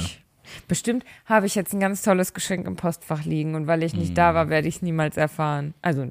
Bestimmt 0.69 1.05
habe 1.25 1.47
ich 1.47 1.55
jetzt 1.55 1.73
ein 1.75 1.81
ganz 1.81 2.03
tolles 2.03 2.33
Geschenk 2.33 2.67
im 2.67 2.77
Postfach 2.77 3.25
liegen 3.25 3.55
und 3.57 3.67
weil 3.67 3.83
ich 3.83 3.95
nicht 3.95 4.17
da 4.17 4.33
war, 4.35 4.49
werde 4.49 4.69
ich 4.69 4.77
es 4.77 4.83
niemals 4.83 5.17
erfahren. 5.17 5.75
Also 5.83 6.07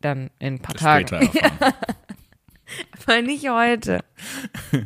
dann 0.00 0.30
in 0.38 0.54
ein 0.54 0.58
paar 0.60 0.74
Tagen. 0.74 1.06
Später 1.06 1.42
erfahren. 1.42 1.74
Aber 3.06 3.22
nicht 3.22 3.48
heute. 3.48 4.00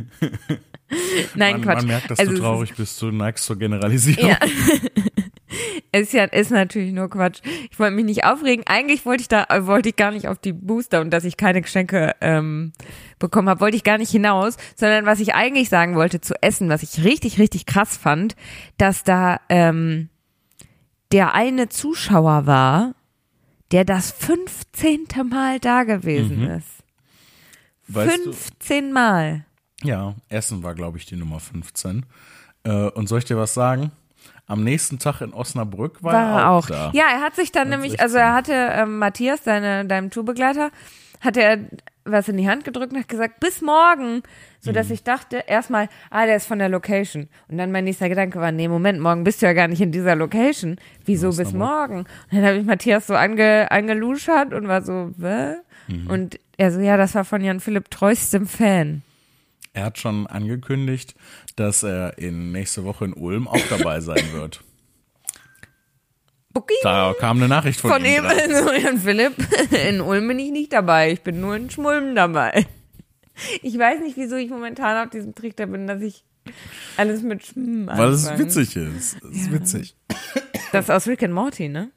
Nein, 1.34 1.52
man, 1.54 1.62
Quatsch. 1.62 1.76
man 1.78 1.86
merkt, 1.86 2.10
dass 2.10 2.18
Also 2.18 2.32
du 2.32 2.36
es 2.36 2.42
traurig 2.42 2.74
bist. 2.74 3.00
Du 3.00 3.10
neigst 3.10 3.44
zur 3.44 3.58
Generalisierung. 3.58 4.28
Ja. 4.30 4.38
Ist 5.94 6.14
ja, 6.14 6.24
ist 6.24 6.50
natürlich 6.50 6.94
nur 6.94 7.10
Quatsch. 7.10 7.40
Ich 7.70 7.78
wollte 7.78 7.94
mich 7.94 8.06
nicht 8.06 8.24
aufregen. 8.24 8.64
Eigentlich 8.66 9.04
wollte 9.04 9.20
ich 9.20 9.28
da, 9.28 9.44
wollte 9.66 9.90
ich 9.90 9.96
gar 9.96 10.10
nicht 10.10 10.26
auf 10.26 10.38
die 10.38 10.54
Booster 10.54 11.02
und 11.02 11.10
dass 11.10 11.24
ich 11.24 11.36
keine 11.36 11.60
Geschenke 11.60 12.14
ähm, 12.22 12.72
bekommen 13.18 13.50
habe, 13.50 13.60
wollte 13.60 13.76
ich 13.76 13.84
gar 13.84 13.98
nicht 13.98 14.10
hinaus, 14.10 14.56
sondern 14.74 15.04
was 15.04 15.20
ich 15.20 15.34
eigentlich 15.34 15.68
sagen 15.68 15.94
wollte 15.94 16.22
zu 16.22 16.32
essen, 16.42 16.70
was 16.70 16.82
ich 16.82 17.04
richtig, 17.04 17.38
richtig 17.38 17.66
krass 17.66 17.98
fand, 17.98 18.34
dass 18.78 19.04
da 19.04 19.40
ähm, 19.50 20.08
der 21.12 21.34
eine 21.34 21.68
Zuschauer 21.68 22.46
war, 22.46 22.94
der 23.72 23.84
das 23.84 24.12
15. 24.12 25.06
Mal 25.28 25.58
da 25.58 25.82
gewesen 25.84 26.48
ist. 26.50 26.68
Weißt 27.88 28.22
15 28.22 28.92
Mal. 28.92 29.44
du? 29.82 29.88
Ja, 29.88 30.14
Essen 30.28 30.62
war, 30.62 30.74
glaube 30.74 30.98
ich, 30.98 31.06
die 31.06 31.16
Nummer 31.16 31.40
15. 31.40 32.06
Äh, 32.64 32.70
und 32.90 33.08
soll 33.08 33.18
ich 33.18 33.24
dir 33.24 33.36
was 33.36 33.54
sagen? 33.54 33.90
Am 34.46 34.62
nächsten 34.64 34.98
Tag 34.98 35.20
in 35.20 35.32
Osnabrück 35.32 36.02
war, 36.02 36.12
War 36.12 36.40
er 36.40 36.50
auch, 36.50 36.64
auch. 36.64 36.68
da. 36.68 36.90
Ja, 36.94 37.04
er 37.10 37.20
hat 37.20 37.34
sich 37.36 37.50
dann 37.52 37.68
nämlich, 37.70 37.92
16. 37.92 38.00
also 38.04 38.18
er 38.18 38.34
hatte 38.34 38.52
ähm, 38.52 38.98
Matthias, 38.98 39.42
deine, 39.42 39.84
deinem 39.86 40.10
Tourbegleiter, 40.10 40.70
hatte 41.22 41.42
er 41.42 41.58
was 42.04 42.28
in 42.28 42.36
die 42.36 42.48
Hand 42.48 42.64
gedrückt 42.64 42.92
und 42.92 42.98
hat 42.98 43.08
gesagt, 43.08 43.38
bis 43.40 43.62
morgen. 43.62 44.22
So 44.60 44.72
dass 44.72 44.88
Mhm. 44.88 44.94
ich 44.94 45.02
dachte, 45.04 45.44
erstmal, 45.46 45.88
ah, 46.10 46.26
der 46.26 46.36
ist 46.36 46.46
von 46.46 46.58
der 46.58 46.68
Location. 46.68 47.28
Und 47.48 47.58
dann 47.58 47.70
mein 47.72 47.84
nächster 47.84 48.08
Gedanke 48.08 48.40
war, 48.40 48.50
nee, 48.52 48.66
Moment, 48.68 49.00
morgen 49.00 49.22
bist 49.24 49.40
du 49.40 49.46
ja 49.46 49.52
gar 49.54 49.68
nicht 49.68 49.80
in 49.80 49.92
dieser 49.92 50.16
Location. 50.16 50.76
Wieso 51.04 51.28
bis 51.28 51.48
Osnabrück. 51.48 51.58
morgen? 51.58 51.98
Und 52.00 52.06
dann 52.32 52.44
habe 52.44 52.56
ich 52.58 52.64
Matthias 52.66 53.06
so 53.06 53.14
ange, 53.14 53.70
angeluschert 53.70 54.52
und 54.52 54.66
war 54.68 54.82
so, 54.82 55.12
Wä? 55.16 55.54
Mhm. 55.88 56.06
Und 56.08 56.40
er 56.58 56.72
so, 56.72 56.80
ja, 56.80 56.96
das 56.96 57.14
war 57.14 57.24
von 57.24 57.42
Jan 57.42 57.60
Philipp 57.60 57.90
treuestem 57.90 58.46
Fan. 58.46 59.02
Er 59.74 59.84
hat 59.86 59.98
schon 59.98 60.26
angekündigt, 60.26 61.14
dass 61.56 61.82
er 61.82 62.18
in 62.18 62.52
nächste 62.52 62.84
Woche 62.84 63.04
in 63.06 63.14
Ulm 63.14 63.46
auch 63.48 63.56
dabei 63.70 64.00
sein 64.00 64.32
wird. 64.32 64.62
Okay. 66.54 66.74
Da 66.82 67.14
kam 67.18 67.38
eine 67.38 67.48
Nachricht 67.48 67.80
von, 67.80 67.90
Von 67.90 68.04
ihm. 68.04 68.24
ihm, 68.24 68.26
also 68.26 68.72
Jan 68.82 68.98
Philipp, 68.98 69.34
in 69.88 70.00
Ulm 70.00 70.28
bin 70.28 70.38
ich 70.38 70.50
nicht 70.50 70.72
dabei. 70.72 71.12
Ich 71.12 71.22
bin 71.22 71.40
nur 71.40 71.56
in 71.56 71.70
Schmulm 71.70 72.14
dabei. 72.14 72.66
Ich 73.62 73.78
weiß 73.78 74.00
nicht, 74.00 74.16
wieso 74.16 74.36
ich 74.36 74.50
momentan 74.50 75.04
auf 75.04 75.10
diesem 75.10 75.34
Trichter 75.34 75.66
bin, 75.66 75.86
dass 75.86 76.02
ich 76.02 76.24
alles 76.96 77.22
mit 77.22 77.44
Schm 77.46 77.86
Weil 77.86 78.10
es 78.10 78.38
witzig 78.38 78.76
ist. 78.76 79.16
Es 79.22 79.36
ist 79.36 79.52
witzig. 79.52 79.96
Das 80.72 80.86
ist 80.86 80.90
aus 80.90 81.06
Rick 81.06 81.22
and 81.22 81.32
Morty, 81.32 81.68
ne? 81.68 81.90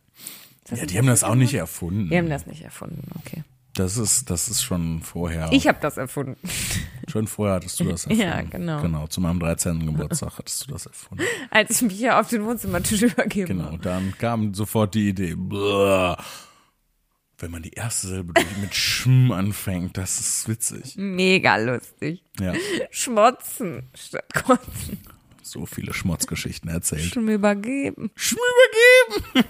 Ja, 0.69 0.85
die 0.85 0.97
haben 0.97 1.07
das 1.07 1.23
auch 1.23 1.35
nicht 1.35 1.53
erfunden. 1.53 2.09
Die 2.09 2.17
haben 2.17 2.29
das 2.29 2.47
nicht 2.47 2.63
erfunden, 2.63 3.03
okay. 3.19 3.43
Das 3.75 3.97
ist, 3.97 4.29
das 4.29 4.47
ist 4.47 4.63
schon 4.63 5.01
vorher. 5.01 5.49
Ich 5.51 5.67
habe 5.67 5.77
das 5.81 5.97
erfunden. 5.97 6.37
schon 7.11 7.27
vorher 7.27 7.55
hattest 7.55 7.77
du 7.79 7.83
das 7.83 8.05
erfunden. 8.05 8.21
Ja, 8.23 8.41
genau. 8.41 8.81
Genau, 8.81 9.07
zu 9.07 9.19
meinem 9.19 9.39
13. 9.39 9.85
Geburtstag 9.85 10.37
hattest 10.37 10.65
du 10.65 10.71
das 10.71 10.85
erfunden. 10.85 11.25
Als 11.51 11.71
ich 11.71 11.81
mich 11.81 11.97
hier 11.97 12.17
auf 12.19 12.29
den 12.29 12.45
Wohnzimmertisch 12.45 13.01
übergeben 13.01 13.47
Genau, 13.57 13.75
dann 13.77 14.13
kam 14.17 14.53
sofort 14.53 14.95
die 14.95 15.09
Idee. 15.09 15.35
Blah. 15.35 16.17
Wenn 17.37 17.51
man 17.51 17.63
die 17.63 17.71
erste 17.71 18.07
Silbe 18.07 18.33
mit 18.61 18.73
Schm 18.73 19.33
anfängt, 19.33 19.97
das 19.97 20.21
ist 20.21 20.47
witzig. 20.47 20.95
Mega 20.95 21.57
lustig. 21.57 22.23
Ja, 22.39 22.53
Schmotzen 22.91 23.89
statt 23.93 24.33
kotzen. 24.33 24.99
so 25.43 25.65
viele 25.65 25.93
Schmotzgeschichten 25.93 26.69
erzählt. 26.69 27.13
Schon 27.13 27.27
übergeben. 27.27 28.09
Schm 28.15 28.37
übergeben! 29.33 29.49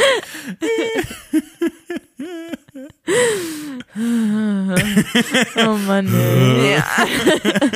Oh 5.56 5.76
Mann. 5.86 6.08
ey. 6.14 6.74
ja. 6.76 6.84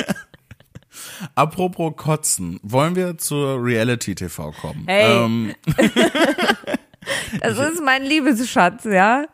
Apropos 1.35 1.93
Kotzen, 1.95 2.59
wollen 2.63 2.95
wir 2.95 3.17
zur 3.17 3.63
Reality 3.63 4.15
TV 4.15 4.51
kommen? 4.51 4.85
Hey. 4.87 5.23
Ähm, 5.25 5.55
Das 7.41 7.57
ist 7.57 7.81
mein 7.83 8.03
Liebesschatz, 8.03 8.83
ja? 8.85 9.25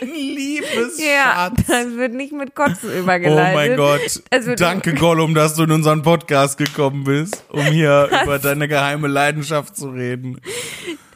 liebes 0.00 0.98
Ja, 0.98 1.50
Schatz. 1.56 1.66
das 1.66 1.96
wird 1.96 2.14
nicht 2.14 2.32
mit 2.32 2.54
Kotzen 2.54 2.90
Oh 2.94 2.98
übergeleitet. 3.00 3.54
mein 3.54 3.76
Gott. 3.76 4.22
Danke, 4.60 4.94
Gollum, 4.94 5.34
dass 5.34 5.54
du 5.54 5.64
in 5.64 5.70
unseren 5.72 6.02
Podcast 6.02 6.58
gekommen 6.58 7.04
bist, 7.04 7.44
um 7.48 7.62
hier 7.62 8.08
über 8.22 8.38
deine 8.38 8.68
geheime 8.68 9.08
Leidenschaft 9.08 9.76
zu 9.76 9.90
reden. 9.90 10.40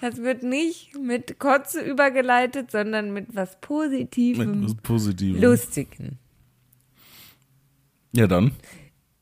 Das 0.00 0.18
wird 0.18 0.42
nicht 0.42 0.96
mit 0.98 1.38
Kotze 1.38 1.80
übergeleitet, 1.80 2.70
sondern 2.70 3.12
mit 3.12 3.34
was 3.34 3.52
Mit 3.52 3.60
Positivem, 3.62 4.64
was 4.64 4.74
Positivem. 4.82 5.40
Lustigen. 5.40 6.18
Ja, 8.12 8.26
dann. 8.26 8.52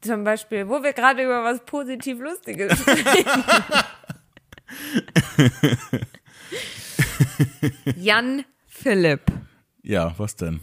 Zum 0.00 0.24
Beispiel, 0.24 0.68
wo 0.68 0.82
wir 0.82 0.92
gerade 0.92 1.22
über 1.22 1.44
was 1.44 1.64
positiv 1.64 2.18
Lustiges 2.18 2.76
sprechen. 2.80 3.44
Jan 7.96 8.44
Philipp. 8.68 9.22
Ja, 9.82 10.14
was 10.18 10.36
denn? 10.36 10.60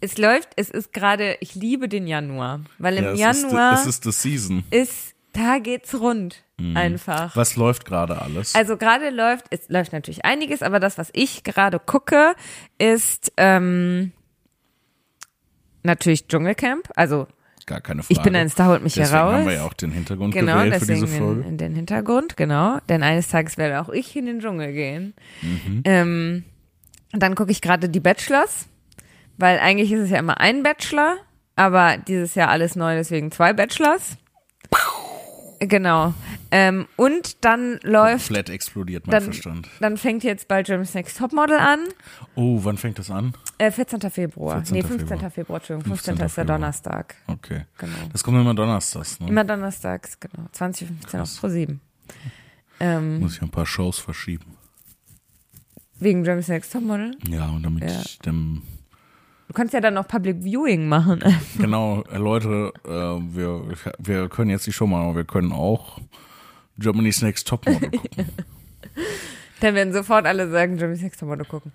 Es 0.00 0.18
läuft, 0.18 0.50
es 0.56 0.70
ist 0.70 0.92
gerade, 0.92 1.36
ich 1.40 1.54
liebe 1.54 1.88
den 1.88 2.06
Januar, 2.06 2.60
weil 2.78 2.96
im 2.96 3.04
ja, 3.04 3.12
es 3.12 3.18
Januar 3.42 3.74
Ist, 3.74 3.80
es 3.80 3.86
ist 3.86 4.04
the 4.04 4.12
season. 4.12 4.64
ist, 4.70 5.14
da 5.32 5.58
geht's 5.58 5.94
rund. 5.94 6.44
Einfach. 6.74 7.34
Was 7.34 7.56
läuft 7.56 7.84
gerade 7.84 8.22
alles? 8.22 8.54
Also 8.54 8.76
gerade 8.76 9.10
läuft, 9.10 9.46
es 9.50 9.68
läuft 9.68 9.92
natürlich 9.92 10.24
einiges, 10.24 10.62
aber 10.62 10.78
das, 10.78 10.96
was 10.96 11.10
ich 11.12 11.42
gerade 11.42 11.80
gucke, 11.80 12.36
ist 12.78 13.32
ähm, 13.36 14.12
natürlich 15.82 16.28
Dschungelcamp. 16.28 16.88
Also 16.94 17.26
Gar 17.66 17.80
keine 17.80 18.02
Frage. 18.02 18.14
ich 18.14 18.22
bin 18.22 18.34
ein 18.36 18.48
Star, 18.48 18.68
holt 18.68 18.82
mich 18.82 18.94
Deswegen 18.94 19.16
heraus. 19.16 19.32
haben 19.34 19.46
wir 19.46 19.54
ja 19.54 19.64
auch 19.64 19.72
den 19.72 19.92
Hintergrund 19.92 20.34
genau, 20.34 20.54
gewählt 20.54 20.74
für 20.74 20.80
deswegen 20.80 21.06
diese 21.06 21.18
Folge. 21.18 21.40
in, 21.42 21.48
in 21.48 21.58
den 21.58 21.74
Hintergrund, 21.74 22.36
genau. 22.36 22.78
Denn 22.88 23.02
eines 23.02 23.28
Tages 23.28 23.56
werde 23.56 23.80
auch 23.80 23.88
ich 23.88 24.14
in 24.16 24.26
den 24.26 24.40
Dschungel 24.40 24.72
gehen. 24.72 25.14
Mhm. 25.42 25.82
Ähm, 25.84 26.44
und 27.12 27.22
dann 27.22 27.34
gucke 27.34 27.50
ich 27.50 27.60
gerade 27.60 27.88
die 27.88 28.00
Bachelors, 28.00 28.68
weil 29.36 29.58
eigentlich 29.58 29.92
ist 29.92 30.00
es 30.00 30.10
ja 30.10 30.18
immer 30.18 30.40
ein 30.40 30.62
Bachelor, 30.62 31.16
aber 31.56 31.98
dieses 31.98 32.34
Jahr 32.34 32.48
alles 32.48 32.76
neu, 32.76 32.94
deswegen 32.94 33.30
zwei 33.30 33.52
Bachelors. 33.52 34.16
Genau. 35.68 36.12
Ähm, 36.50 36.86
und 36.96 37.44
dann 37.44 37.78
läuft, 37.84 38.26
Komplett 38.26 38.50
explodiert 38.50 39.06
mein 39.06 39.12
dann, 39.12 39.22
Verstand. 39.24 39.68
dann 39.80 39.96
fängt 39.96 40.24
jetzt 40.24 40.48
bald 40.48 40.66
Germany's 40.66 40.92
Next 40.94 41.18
Topmodel 41.18 41.56
an. 41.58 41.78
Oh, 42.34 42.58
wann 42.64 42.76
fängt 42.76 42.98
das 42.98 43.10
an? 43.12 43.32
Äh, 43.58 43.70
14. 43.70 44.00
Februar. 44.10 44.56
14. 44.56 44.74
nee, 44.74 44.82
15. 44.82 45.08
Februar. 45.08 45.30
Februar, 45.30 45.56
Entschuldigung. 45.60 45.92
15. 45.92 46.16
15. 46.16 46.26
ist 46.26 46.36
der. 46.36 46.44
Donnerstag. 46.46 47.14
Okay. 47.28 47.62
Genau. 47.78 47.92
Das 48.12 48.24
kommt 48.24 48.38
immer 48.38 48.54
donnerstags, 48.54 49.20
ne? 49.20 49.28
Immer 49.28 49.44
donnerstags, 49.44 50.18
genau. 50.18 50.48
2015 50.50 51.20
auf 51.20 51.28
Krass. 51.28 51.38
Pro 51.38 51.48
7. 51.48 51.80
Ähm, 52.80 53.20
Muss 53.20 53.36
ich 53.36 53.42
ein 53.42 53.50
paar 53.50 53.66
Shows 53.66 53.98
verschieben. 54.00 54.56
wegen 56.00 56.24
Germany's 56.24 56.48
Next 56.48 56.72
Topmodel. 56.72 57.12
Ja, 57.28 57.48
und 57.50 57.62
damit 57.62 57.84
Ja. 57.84 58.00
ich 58.00 58.18
dem 58.18 58.62
Du 59.52 59.56
kannst 59.58 59.74
ja 59.74 59.82
dann 59.82 59.92
noch 59.92 60.08
Public 60.08 60.42
Viewing 60.42 60.88
machen. 60.88 61.22
Genau, 61.58 62.02
äh, 62.10 62.16
Leute, 62.16 62.72
äh, 62.86 62.88
wir, 62.88 63.62
wir 63.98 64.30
können 64.30 64.48
jetzt 64.48 64.66
die 64.66 64.72
Show 64.72 64.86
machen, 64.86 65.10
aber 65.10 65.16
wir 65.16 65.24
können 65.24 65.52
auch 65.52 65.98
Germany's 66.78 67.20
Next 67.20 67.48
Topmodel 67.48 67.90
gucken. 67.90 68.28
Dann 69.60 69.74
werden 69.74 69.92
sofort 69.92 70.24
alle 70.24 70.48
sagen, 70.50 70.78
Germany's 70.78 71.02
Next 71.02 71.20
Topmodel 71.20 71.44
gucken. 71.44 71.72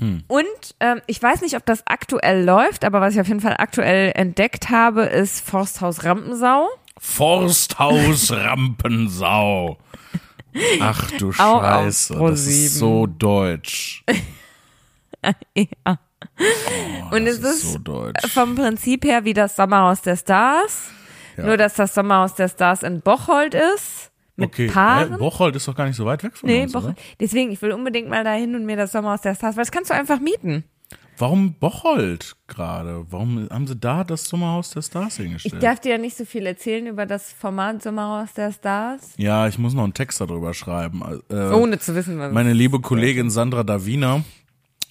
Hm. 0.00 0.24
Und 0.26 0.74
ähm, 0.80 1.02
ich 1.06 1.22
weiß 1.22 1.42
nicht, 1.42 1.54
ob 1.54 1.64
das 1.66 1.86
aktuell 1.86 2.44
läuft, 2.44 2.84
aber 2.84 3.00
was 3.00 3.14
ich 3.14 3.20
auf 3.20 3.28
jeden 3.28 3.40
Fall 3.40 3.54
aktuell 3.58 4.10
entdeckt 4.16 4.68
habe, 4.70 5.02
ist 5.02 5.40
Forsthaus 5.40 6.02
Rampensau. 6.02 6.68
Forsthaus 6.98 8.32
Rampensau. 8.32 9.78
Ach 10.80 11.08
du 11.12 11.30
Auch 11.38 11.62
Scheiße, 11.62 12.12
das 12.18 12.40
ist 12.40 12.46
7. 12.46 12.68
so 12.70 13.06
deutsch. 13.06 14.04
ja. 15.54 16.00
Und 17.10 17.24
Das 17.26 17.38
es 17.38 17.64
ist 17.64 17.72
so 17.72 18.28
vom 18.28 18.54
Prinzip 18.54 19.04
her 19.04 19.24
wie 19.24 19.34
das 19.34 19.56
Sommerhaus 19.56 20.02
der 20.02 20.16
Stars. 20.16 20.90
Ja. 21.36 21.44
Nur, 21.46 21.56
dass 21.56 21.74
das 21.74 21.94
Sommerhaus 21.94 22.34
der 22.34 22.48
Stars 22.48 22.82
in 22.82 23.00
Bocholt 23.00 23.54
ist. 23.54 24.10
Mit 24.36 24.48
Okay, 24.50 24.68
Paaren. 24.68 25.12
Hä? 25.12 25.18
Bocholt 25.18 25.56
ist 25.56 25.66
doch 25.68 25.74
gar 25.74 25.86
nicht 25.86 25.96
so 25.96 26.04
weit 26.06 26.22
weg 26.22 26.36
von 26.36 26.48
nee, 26.48 26.62
uns, 26.62 26.72
Bocholt. 26.72 26.92
oder? 26.96 27.02
Deswegen, 27.20 27.50
ich 27.50 27.60
will 27.62 27.72
unbedingt 27.72 28.08
mal 28.08 28.24
dahin 28.24 28.54
und 28.54 28.64
mir 28.64 28.76
das 28.76 28.92
Sommerhaus 28.92 29.20
der 29.22 29.34
Stars, 29.34 29.56
weil 29.56 29.62
das 29.64 29.72
kannst 29.72 29.90
du 29.90 29.94
einfach 29.94 30.20
mieten. 30.20 30.64
Warum 31.18 31.52
Bocholt 31.52 32.34
gerade? 32.46 33.04
Warum 33.10 33.46
haben 33.50 33.66
sie 33.66 33.76
da 33.76 34.04
das 34.04 34.24
Sommerhaus 34.24 34.70
der 34.70 34.80
Stars 34.80 35.18
Ich 35.18 35.24
hingestellt? 35.26 35.62
darf 35.62 35.78
dir 35.80 35.92
ja 35.92 35.98
nicht 35.98 36.16
so 36.16 36.24
viel 36.24 36.46
erzählen 36.46 36.86
über 36.86 37.04
das 37.04 37.30
Format 37.32 37.82
Sommerhaus 37.82 38.32
der 38.32 38.52
Stars, 38.52 39.12
ja, 39.18 39.46
ich 39.46 39.58
muss 39.58 39.74
noch 39.74 39.84
einen 39.84 39.92
Text 39.92 40.18
darüber 40.22 40.54
schreiben. 40.54 41.02
Äh, 41.30 41.34
ohne 41.52 41.78
zu 41.78 41.94
wissen, 41.94 42.18
was 42.18 42.32
meine 42.32 42.54
liebe 42.54 42.80
Kollegin 42.80 43.28
Sandra 43.28 43.64
Davina, 43.64 44.22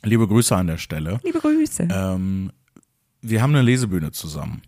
liebe 0.04 0.28
Grüße 0.28 0.56
an 0.56 0.68
der 0.68 0.78
Stelle. 0.78 1.20
Liebe 1.24 1.40
Grüße. 1.40 1.88
Ähm, 1.92 2.52
wir 3.22 3.42
haben 3.42 3.54
eine 3.54 3.64
Lesebühne 3.64 4.12
zusammen. 4.12 4.62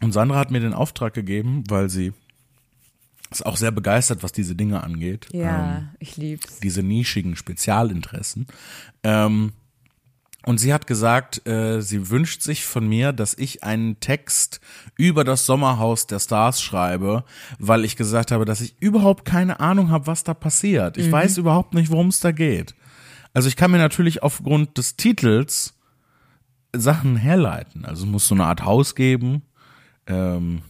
Und 0.00 0.12
Sandra 0.12 0.38
hat 0.38 0.50
mir 0.50 0.60
den 0.60 0.74
Auftrag 0.74 1.14
gegeben, 1.14 1.64
weil 1.68 1.88
sie 1.88 2.12
ist 3.30 3.44
auch 3.44 3.56
sehr 3.56 3.72
begeistert, 3.72 4.22
was 4.22 4.32
diese 4.32 4.54
Dinge 4.54 4.82
angeht. 4.82 5.26
ja, 5.32 5.78
Ähm, 5.78 5.88
ich 5.98 6.16
lieb's. 6.16 6.60
diese 6.60 6.82
nischigen 6.82 7.36
Spezialinteressen. 7.36 8.46
Ähm, 9.02 9.52
Und 10.46 10.58
sie 10.58 10.72
hat 10.72 10.86
gesagt, 10.86 11.46
äh, 11.46 11.82
sie 11.82 12.08
wünscht 12.08 12.40
sich 12.40 12.64
von 12.64 12.88
mir, 12.88 13.12
dass 13.12 13.34
ich 13.34 13.64
einen 13.64 14.00
Text 14.00 14.60
über 14.96 15.22
das 15.24 15.44
Sommerhaus 15.44 16.06
der 16.06 16.20
Stars 16.20 16.62
schreibe, 16.62 17.24
weil 17.58 17.84
ich 17.84 17.96
gesagt 17.96 18.30
habe, 18.30 18.46
dass 18.46 18.62
ich 18.62 18.74
überhaupt 18.80 19.26
keine 19.26 19.60
Ahnung 19.60 19.90
habe, 19.90 20.06
was 20.06 20.24
da 20.24 20.32
passiert. 20.32 20.96
Ich 20.96 21.08
mhm. 21.08 21.12
weiß 21.12 21.36
überhaupt 21.36 21.74
nicht, 21.74 21.90
worum 21.90 22.08
es 22.08 22.20
da 22.20 22.30
geht. 22.32 22.74
Also 23.34 23.48
ich 23.48 23.56
kann 23.56 23.70
mir 23.70 23.78
natürlich 23.78 24.22
aufgrund 24.22 24.78
des 24.78 24.96
Titels 24.96 25.74
Sachen 26.74 27.16
herleiten. 27.16 27.84
Also 27.84 28.04
es 28.04 28.10
muss 28.10 28.28
so 28.28 28.34
eine 28.34 28.44
Art 28.44 28.64
Haus 28.64 28.94
geben, 28.94 29.42
ähm, 30.06 30.62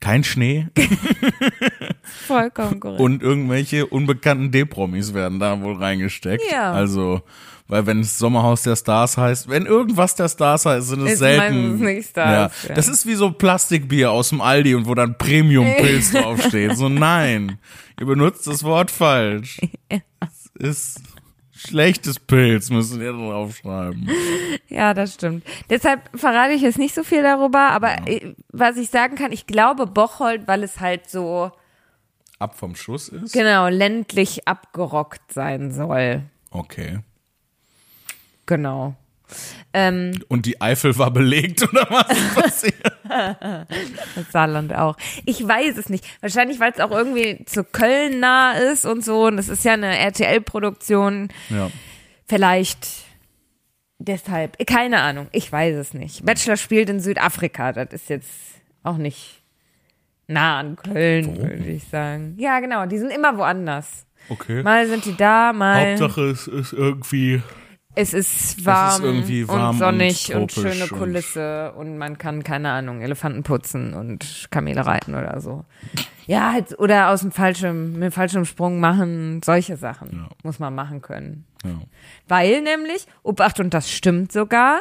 kein 0.00 0.24
Schnee. 0.24 0.68
Vollkommen 2.02 2.80
korrekt. 2.80 3.00
Und 3.00 3.22
irgendwelche 3.22 3.86
unbekannten 3.86 4.50
D-Promis 4.50 5.14
werden 5.14 5.38
da 5.38 5.60
wohl 5.62 5.76
reingesteckt. 5.76 6.42
Ja. 6.50 6.72
Also, 6.72 7.22
weil 7.68 7.86
wenn 7.86 8.00
es 8.00 8.18
Sommerhaus 8.18 8.62
der 8.62 8.76
Stars 8.76 9.16
heißt, 9.16 9.48
wenn 9.48 9.64
irgendwas 9.64 10.14
der 10.14 10.28
Stars 10.28 10.66
heißt, 10.66 10.88
sind 10.88 11.06
es 11.06 11.12
ist 11.14 11.18
selten. 11.20 11.78
Nicht 11.78 12.10
Stars, 12.10 12.62
ja. 12.64 12.68
ja. 12.68 12.74
Das 12.74 12.88
ist 12.88 13.06
wie 13.06 13.14
so 13.14 13.30
Plastikbier 13.30 14.10
aus 14.10 14.28
dem 14.28 14.40
Aldi 14.42 14.74
und 14.74 14.86
wo 14.86 14.94
dann 14.94 15.16
Premium-Pilz 15.16 16.12
draufsteht. 16.12 16.76
So, 16.76 16.88
nein. 16.88 17.58
Ihr 17.98 18.06
benutzt 18.06 18.46
das 18.46 18.64
Wort 18.64 18.90
falsch. 18.90 19.58
Ja. 19.90 19.98
Es 20.20 20.50
ist 20.58 21.00
Schlechtes 21.68 22.18
Pilz 22.18 22.70
müssen 22.70 23.00
wir 23.00 23.12
draufschreiben. 23.12 24.08
Ja, 24.68 24.94
das 24.94 25.14
stimmt. 25.14 25.44
Deshalb 25.70 26.00
verrate 26.18 26.54
ich 26.54 26.62
jetzt 26.62 26.78
nicht 26.78 26.94
so 26.94 27.04
viel 27.04 27.22
darüber, 27.22 27.70
aber 27.70 28.08
ja. 28.08 28.32
was 28.48 28.76
ich 28.76 28.90
sagen 28.90 29.16
kann, 29.16 29.32
ich 29.32 29.46
glaube 29.46 29.86
Bocholt, 29.86 30.48
weil 30.48 30.62
es 30.62 30.80
halt 30.80 31.08
so 31.08 31.52
ab 32.38 32.58
vom 32.58 32.74
Schuss 32.74 33.08
ist. 33.08 33.32
Genau, 33.32 33.68
ländlich 33.68 34.48
abgerockt 34.48 35.32
sein 35.32 35.72
soll. 35.72 36.22
Okay. 36.50 36.98
Genau. 38.46 38.96
Ähm, 39.72 40.12
Und 40.28 40.46
die 40.46 40.60
Eifel 40.60 40.96
war 40.98 41.10
belegt 41.10 41.62
oder 41.62 41.86
was 41.90 42.10
ist 42.10 42.34
passiert? 42.42 42.74
das 44.14 44.32
Saarland 44.32 44.74
auch. 44.74 44.96
Ich 45.24 45.46
weiß 45.46 45.76
es 45.76 45.88
nicht. 45.88 46.04
Wahrscheinlich, 46.20 46.60
weil 46.60 46.72
es 46.72 46.80
auch 46.80 46.90
irgendwie 46.90 47.44
zu 47.44 47.64
Köln 47.64 48.20
nah 48.20 48.52
ist 48.52 48.84
und 48.84 49.04
so. 49.04 49.26
Und 49.26 49.38
es 49.38 49.48
ist 49.48 49.64
ja 49.64 49.72
eine 49.74 49.98
RTL-Produktion. 49.98 51.28
Ja. 51.50 51.70
Vielleicht 52.28 52.86
deshalb. 53.98 54.56
Keine 54.66 55.00
Ahnung. 55.00 55.28
Ich 55.32 55.50
weiß 55.50 55.76
es 55.76 55.94
nicht. 55.94 56.24
Bachelor 56.24 56.56
spielt 56.56 56.88
in 56.88 57.00
Südafrika. 57.00 57.72
Das 57.72 57.92
ist 57.92 58.08
jetzt 58.08 58.30
auch 58.82 58.96
nicht 58.96 59.42
nah 60.26 60.60
an 60.60 60.76
Köln, 60.76 61.36
würde 61.36 61.70
ich 61.70 61.84
sagen. 61.84 62.34
Ja, 62.38 62.60
genau. 62.60 62.86
Die 62.86 62.98
sind 62.98 63.10
immer 63.10 63.36
woanders. 63.36 64.06
Okay. 64.28 64.62
Mal 64.62 64.86
sind 64.86 65.04
die 65.04 65.16
da, 65.16 65.52
mal. 65.52 65.90
Hauptsache 65.90 66.22
es 66.30 66.46
ist 66.46 66.72
irgendwie 66.72 67.42
es 67.94 68.14
ist 68.14 68.64
warm, 68.64 69.04
es 69.04 69.28
ist 69.28 69.48
warm 69.48 69.70
und 69.70 69.78
sonnig 69.78 70.34
und, 70.34 70.42
und 70.42 70.52
schöne 70.52 70.86
Kulisse 70.86 71.72
und, 71.72 71.88
und, 71.88 71.98
man 71.98 72.16
kann, 72.16 72.42
keine 72.42 72.70
Ahnung, 72.70 73.02
Elefanten 73.02 73.42
putzen 73.42 73.92
und 73.94 74.48
Kamele 74.50 74.86
reiten 74.86 75.14
oder 75.14 75.40
so. 75.40 75.64
Ja, 76.26 76.52
halt, 76.52 76.78
oder 76.78 77.10
aus 77.10 77.20
dem 77.20 77.32
Fallschirm, 77.32 77.94
mit 77.94 78.02
dem 78.02 78.12
Fallschirmsprung 78.12 78.80
machen, 78.80 79.40
solche 79.44 79.76
Sachen 79.76 80.10
ja. 80.12 80.28
muss 80.42 80.58
man 80.58 80.74
machen 80.74 81.02
können. 81.02 81.44
Ja. 81.64 81.80
Weil 82.28 82.62
nämlich, 82.62 83.06
Obacht, 83.22 83.60
und 83.60 83.74
das 83.74 83.90
stimmt 83.90 84.32
sogar, 84.32 84.80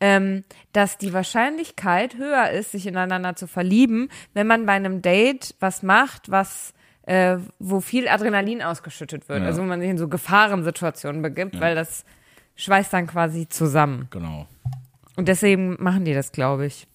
ähm, 0.00 0.44
dass 0.72 0.98
die 0.98 1.12
Wahrscheinlichkeit 1.12 2.16
höher 2.16 2.50
ist, 2.50 2.72
sich 2.72 2.86
ineinander 2.86 3.34
zu 3.34 3.46
verlieben, 3.46 4.08
wenn 4.34 4.46
man 4.46 4.66
bei 4.66 4.72
einem 4.72 5.02
Date 5.02 5.54
was 5.60 5.82
macht, 5.82 6.30
was 6.30 6.74
äh, 7.06 7.38
wo 7.58 7.80
viel 7.80 8.06
Adrenalin 8.06 8.62
ausgeschüttet 8.62 9.28
wird. 9.28 9.40
Ja. 9.40 9.46
Also 9.46 9.60
wenn 9.60 9.68
man 9.68 9.80
sich 9.80 9.90
in 9.90 9.98
so 9.98 10.08
Gefahrensituationen 10.08 11.20
begibt, 11.22 11.60
weil 11.60 11.74
das 11.74 12.04
schweißt 12.56 12.92
dann 12.92 13.06
quasi 13.06 13.48
zusammen. 13.48 14.08
Genau. 14.10 14.46
Und 15.16 15.28
deswegen 15.28 15.76
machen 15.82 16.04
die 16.04 16.14
das, 16.14 16.32
glaube 16.32 16.66
ich. 16.66 16.86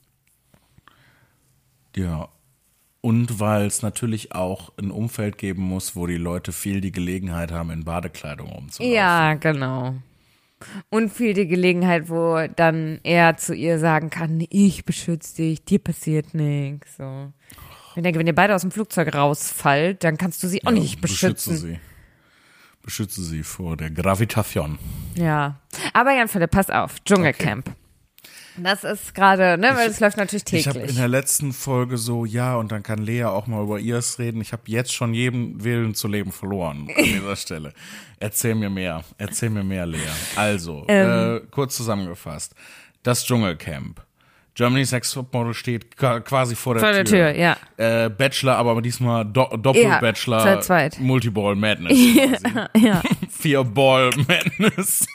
Ja. 1.96 2.30
Und 3.02 3.40
weil 3.40 3.66
es 3.68 3.82
natürlich 3.82 4.34
auch 4.34 4.74
ein 4.78 4.92
Umfeld 4.92 5.38
geben 5.38 5.62
muss, 5.62 5.96
wo 5.96 6.08
die 6.08 6.18
Leute 6.18 6.52
viel 6.52 6.82
die 6.82 6.92
Gelegenheit 6.92 7.52
haben, 7.52 7.70
in 7.70 7.86
Badekleidung 7.86 8.50
rumzulaufen. 8.50 8.94
Ja, 8.94 9.36
genau. 9.36 9.96
Und 10.90 11.14
viel 11.14 11.34
die 11.34 11.48
Gelegenheit, 11.48 12.10
wo 12.10 12.48
dann 12.56 13.00
er 13.04 13.38
zu 13.38 13.54
ihr 13.54 13.78
sagen 13.78 14.10
kann, 14.10 14.44
ich 14.50 14.86
beschütze 14.86 15.36
dich, 15.36 15.64
dir 15.64 15.80
passiert 15.80 16.34
nichts. 16.34 16.98
So. 16.98 17.32
Ich 17.96 18.02
denke, 18.02 18.20
wenn 18.20 18.28
ihr 18.28 18.36
beide 18.36 18.56
aus 18.56 18.62
dem 18.62 18.72
Flugzeug 18.72 19.14
rausfallt, 19.14 20.04
dann 20.04 20.18
kannst 20.18 20.42
du 20.42 20.48
sie 20.48 20.64
auch 20.66 20.72
ja, 20.72 20.80
nicht 20.80 21.00
beschützen. 21.00 21.54
Beschütze 21.54 21.68
sie 21.74 21.80
beschütze 22.88 23.22
sie 23.22 23.44
vor 23.44 23.76
der 23.76 23.92
Gravitation. 23.92 24.80
Ja. 25.16 25.60
Aber 25.92 26.14
Jan 26.14 26.30
Philipp, 26.30 26.52
pass 26.52 26.70
auf, 26.70 27.04
Dschungelcamp. 27.04 27.68
Okay. 27.68 27.78
Das 28.64 28.86
ist 28.86 29.14
gerade, 29.14 29.58
ne, 29.58 29.74
weil 29.76 29.90
es 29.90 30.00
läuft 30.00 30.16
natürlich 30.16 30.46
täglich. 30.46 30.68
Ich 30.68 30.74
habe 30.74 30.80
in 30.80 30.96
der 30.96 31.10
letzten 31.10 31.52
Folge 31.52 31.98
so, 31.98 32.24
ja, 32.24 32.56
und 32.56 32.72
dann 32.72 32.84
kann 32.84 33.00
Lea 33.00 33.26
auch 33.26 33.46
mal 33.46 33.62
über 33.62 33.78
ihrs 33.78 34.20
reden. 34.20 34.40
Ich 34.40 34.54
habe 34.54 34.64
jetzt 34.68 34.94
schon 34.94 35.14
jeden 35.14 35.66
Willen 35.66 35.96
zu 35.96 36.08
leben 36.08 36.32
verloren 36.32 36.88
an 36.96 37.04
dieser 37.04 37.36
Stelle. 37.36 37.74
Erzähl 38.22 38.56
mir 38.56 38.70
mehr, 38.70 39.04
erzähl 39.18 39.50
mir 39.50 39.66
mehr, 39.66 39.86
Lea. 39.86 40.00
Also, 40.38 40.86
ähm. 40.88 41.38
äh, 41.38 41.48
kurz 41.52 41.76
zusammengefasst. 41.76 42.56
Das 43.04 43.26
Dschungelcamp. 43.26 44.07
Germany's 44.58 44.92
Next 44.92 45.14
Topmodel 45.14 45.54
steht 45.54 45.96
quasi 45.96 46.56
vor 46.56 46.74
der, 46.74 46.82
vor 46.82 46.92
der 46.92 47.06
Tür. 47.06 47.32
Tür 47.32 47.38
ja. 47.38 47.58
Äh, 47.78 48.10
Bachelor, 48.10 48.56
aber 48.56 48.82
diesmal 48.82 49.24
Do 49.24 49.46
Doppel-Bachelor. 49.56 50.46
Ja, 50.48 50.60
zweit. 50.62 51.00
Multiball 51.00 51.56
Madness. 51.56 51.96
ja, 52.16 52.68
ja. 52.76 53.04
Vier 53.30 53.64
Ball 53.64 54.10
Madness. 54.28 55.06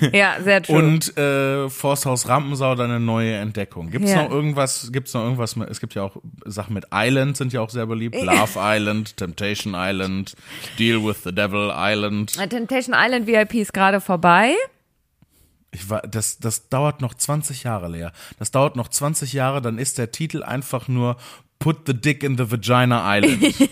ja, 0.12 0.36
sehr 0.42 0.62
true. 0.62 0.78
Und 0.78 1.14
äh, 1.18 1.68
Forsthaus 1.68 2.26
Rampensau 2.26 2.74
deine 2.74 2.98
neue 3.00 3.34
Entdeckung. 3.34 3.90
Gibt's 3.90 4.10
ja. 4.10 4.22
noch 4.22 4.30
irgendwas, 4.30 4.90
gibt's 4.92 5.12
noch 5.12 5.24
irgendwas, 5.24 5.56
mit, 5.56 5.68
es 5.68 5.78
gibt 5.78 5.94
ja 5.94 6.04
auch 6.04 6.16
Sachen 6.46 6.72
mit 6.72 6.86
Island 6.90 7.36
sind 7.36 7.52
ja 7.52 7.60
auch 7.60 7.68
sehr 7.68 7.84
beliebt. 7.84 8.14
Love 8.14 8.58
Island, 8.58 9.14
Temptation 9.18 9.74
Island, 9.76 10.34
Deal 10.78 11.04
with 11.04 11.18
the 11.22 11.34
Devil 11.34 11.70
Island. 11.76 12.32
Temptation 12.48 12.96
Island 12.96 13.26
VIP 13.26 13.56
ist 13.56 13.74
gerade 13.74 14.00
vorbei. 14.00 14.54
Ich 15.72 15.88
war, 15.88 16.02
das, 16.02 16.38
das 16.38 16.68
dauert 16.68 17.00
noch 17.00 17.14
20 17.14 17.62
Jahre, 17.62 17.88
Lea. 17.88 18.08
Das 18.38 18.50
dauert 18.50 18.76
noch 18.76 18.88
20 18.88 19.32
Jahre, 19.32 19.62
dann 19.62 19.78
ist 19.78 19.98
der 19.98 20.10
Titel 20.10 20.42
einfach 20.42 20.88
nur 20.88 21.16
Put 21.58 21.86
the 21.86 21.94
Dick 21.94 22.24
in 22.24 22.36
the 22.36 22.50
Vagina 22.50 23.18
Island. 23.18 23.54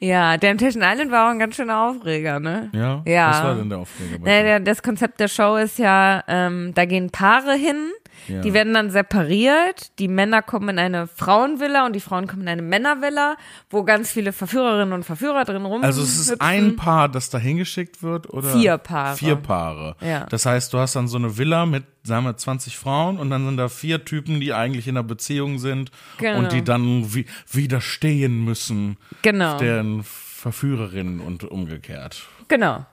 ja, 0.00 0.36
Temptation 0.36 0.82
Island 0.82 1.10
war 1.10 1.26
auch 1.26 1.30
ein 1.30 1.38
ganz 1.38 1.56
schöner 1.56 1.88
Aufreger, 1.88 2.40
ne? 2.40 2.70
Ja. 2.72 3.02
ja. 3.06 3.30
Was 3.30 3.42
war 3.42 3.54
denn 3.54 3.68
der 3.68 3.78
Aufreger? 3.78 4.18
Naja, 4.18 4.58
das 4.58 4.82
Konzept 4.82 5.20
der 5.20 5.28
Show 5.28 5.56
ist 5.56 5.78
ja, 5.78 6.22
ähm, 6.28 6.72
da 6.74 6.84
gehen 6.84 7.10
Paare 7.10 7.54
hin 7.54 7.92
ja. 8.28 8.40
Die 8.40 8.54
werden 8.54 8.74
dann 8.74 8.90
separiert. 8.90 9.98
Die 9.98 10.08
Männer 10.08 10.42
kommen 10.42 10.70
in 10.70 10.78
eine 10.78 11.06
Frauenvilla 11.06 11.86
und 11.86 11.94
die 11.94 12.00
Frauen 12.00 12.26
kommen 12.26 12.42
in 12.42 12.48
eine 12.48 12.62
Männervilla, 12.62 13.36
wo 13.70 13.84
ganz 13.84 14.10
viele 14.10 14.32
Verführerinnen 14.32 14.92
und 14.92 15.04
Verführer 15.04 15.44
drin 15.44 15.64
rum. 15.64 15.82
Also 15.82 16.02
es 16.02 16.18
ist 16.18 16.40
ein 16.40 16.76
Paar, 16.76 17.08
das 17.08 17.30
da 17.30 17.38
hingeschickt 17.38 18.02
wird, 18.02 18.32
oder? 18.32 18.52
Vier 18.52 18.78
Paare. 18.78 19.16
Vier 19.16 19.36
Paare. 19.36 19.96
Ja. 20.00 20.26
Das 20.26 20.46
heißt, 20.46 20.72
du 20.72 20.78
hast 20.78 20.96
dann 20.96 21.08
so 21.08 21.18
eine 21.18 21.38
Villa 21.38 21.66
mit, 21.66 21.84
sagen 22.02 22.24
wir, 22.24 22.36
20 22.36 22.76
Frauen 22.76 23.18
und 23.18 23.30
dann 23.30 23.44
sind 23.44 23.56
da 23.56 23.68
vier 23.68 24.04
Typen, 24.04 24.40
die 24.40 24.52
eigentlich 24.52 24.88
in 24.88 24.96
einer 24.96 25.04
Beziehung 25.04 25.58
sind 25.58 25.90
genau. 26.18 26.38
und 26.38 26.52
die 26.52 26.62
dann 26.62 27.14
wie, 27.14 27.26
widerstehen 27.50 28.44
müssen. 28.44 28.96
Genau. 29.22 29.58
Deren 29.58 30.02
Verführerinnen 30.04 31.20
und 31.20 31.44
umgekehrt. 31.44 32.22
Genau. 32.48 32.86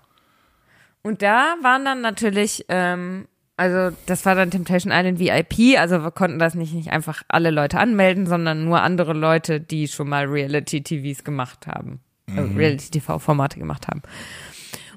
Und 1.03 1.21
da 1.21 1.55
waren 1.61 1.83
dann 1.83 2.01
natürlich 2.01 2.65
ähm, 2.69 3.27
also 3.55 3.95
das 4.07 4.25
war 4.25 4.35
dann 4.35 4.51
Temptation 4.51 4.91
Island 4.91 5.19
VIP, 5.19 5.79
also 5.79 6.03
wir 6.03 6.11
konnten 6.11 6.39
das 6.39 6.55
nicht, 6.55 6.73
nicht 6.73 6.91
einfach 6.91 7.21
alle 7.27 7.51
Leute 7.51 7.79
anmelden, 7.79 8.25
sondern 8.25 8.65
nur 8.65 8.81
andere 8.81 9.13
Leute, 9.13 9.59
die 9.59 9.87
schon 9.87 10.09
mal 10.09 10.25
Reality-TVs 10.25 11.23
gemacht 11.23 11.67
haben, 11.67 11.99
äh, 12.27 12.41
mhm. 12.41 12.57
Reality-TV-Formate 12.57 13.59
gemacht 13.59 13.87
haben. 13.87 14.01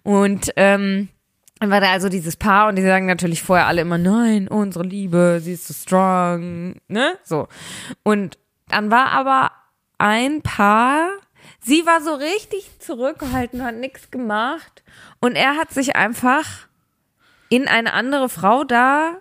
Und 0.03 0.53
ähm, 0.57 1.09
dann 1.59 1.71
war 1.71 1.81
da 1.81 1.91
also 1.91 2.09
dieses 2.09 2.37
Paar 2.37 2.69
und 2.69 2.77
die 2.77 2.83
sagen 2.83 3.07
natürlich 3.07 3.43
vorher 3.43 3.67
alle 3.67 3.83
immer, 3.83 3.99
nein, 3.99 4.49
unsere 4.49 4.85
Liebe, 4.85 5.41
sie 5.43 5.53
ist 5.53 5.67
so 5.67 5.75
strong, 5.75 6.77
ne? 6.89 7.19
So. 7.25 7.49
Und 8.03 8.39
dann 8.69 8.91
war 8.91 9.09
aber 9.09 9.53
ein 9.99 10.43
Paar, 10.43 11.11
sie 11.61 11.85
war 11.87 12.01
so 12.03 12.15
richtig 12.15 12.79
zurückgehalten, 12.79 13.63
hat 13.63 13.77
nichts 13.77 14.11
gemacht 14.11 14.83
und 15.21 15.35
er 15.35 15.57
hat 15.57 15.73
sich 15.73 15.97
einfach 15.97 16.66
in 17.49 17.69
eine 17.69 17.93
andere 17.93 18.29
Frau 18.29 18.65
da 18.65 19.19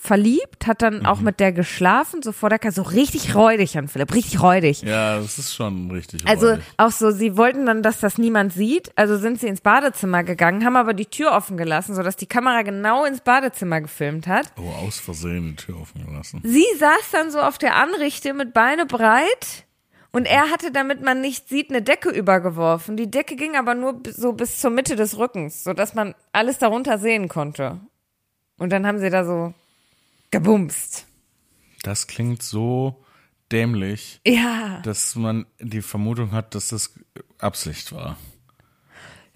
verliebt, 0.00 0.66
hat 0.66 0.80
dann 0.80 1.00
mhm. 1.00 1.06
auch 1.06 1.20
mit 1.20 1.40
der 1.40 1.52
geschlafen, 1.52 2.22
so 2.22 2.32
vor 2.32 2.48
der 2.48 2.58
Kasse, 2.58 2.76
so 2.76 2.82
richtig 2.82 3.34
räudig 3.34 3.76
an 3.76 3.88
Philipp, 3.88 4.14
richtig 4.14 4.40
räudig. 4.40 4.82
Ja, 4.82 5.18
das 5.18 5.38
ist 5.38 5.54
schon 5.54 5.90
richtig 5.90 6.26
also 6.26 6.46
räudig. 6.46 6.64
Also 6.76 6.96
auch 6.96 7.10
so, 7.10 7.16
sie 7.16 7.36
wollten 7.36 7.66
dann, 7.66 7.82
dass 7.82 8.00
das 8.00 8.16
niemand 8.16 8.52
sieht, 8.52 8.90
also 8.96 9.18
sind 9.18 9.40
sie 9.40 9.48
ins 9.48 9.60
Badezimmer 9.60 10.24
gegangen, 10.24 10.64
haben 10.64 10.76
aber 10.76 10.94
die 10.94 11.06
Tür 11.06 11.32
offen 11.32 11.56
gelassen, 11.56 11.94
sodass 11.94 12.16
die 12.16 12.26
Kamera 12.26 12.62
genau 12.62 13.04
ins 13.04 13.20
Badezimmer 13.20 13.80
gefilmt 13.80 14.26
hat. 14.26 14.52
Oh, 14.56 14.86
aus 14.86 14.98
Versehen 14.98 15.56
die 15.56 15.56
Tür 15.56 15.80
offen 15.80 16.06
gelassen. 16.06 16.40
Sie 16.44 16.66
saß 16.78 17.10
dann 17.12 17.30
so 17.30 17.40
auf 17.40 17.58
der 17.58 17.76
Anrichte 17.76 18.32
mit 18.34 18.54
Beine 18.54 18.86
breit 18.86 19.67
Und 20.10 20.24
er 20.26 20.50
hatte, 20.50 20.72
damit 20.72 21.02
man 21.02 21.20
nicht 21.20 21.48
sieht, 21.48 21.70
eine 21.70 21.82
Decke 21.82 22.08
übergeworfen. 22.10 22.96
Die 22.96 23.10
Decke 23.10 23.36
ging 23.36 23.56
aber 23.56 23.74
nur 23.74 24.00
so 24.10 24.32
bis 24.32 24.58
zur 24.58 24.70
Mitte 24.70 24.96
des 24.96 25.18
Rückens, 25.18 25.64
sodass 25.64 25.94
man 25.94 26.14
alles 26.32 26.58
darunter 26.58 26.98
sehen 26.98 27.28
konnte. 27.28 27.78
Und 28.58 28.70
dann 28.70 28.86
haben 28.86 28.98
sie 28.98 29.10
da 29.10 29.24
so 29.24 29.52
gebumst. 30.30 31.06
Das 31.82 32.06
klingt 32.06 32.42
so 32.42 33.04
dämlich, 33.52 34.20
Ja. 34.26 34.80
dass 34.82 35.14
man 35.14 35.46
die 35.60 35.82
Vermutung 35.82 36.32
hat, 36.32 36.54
dass 36.54 36.68
das 36.68 36.94
Absicht 37.38 37.92
war. 37.92 38.16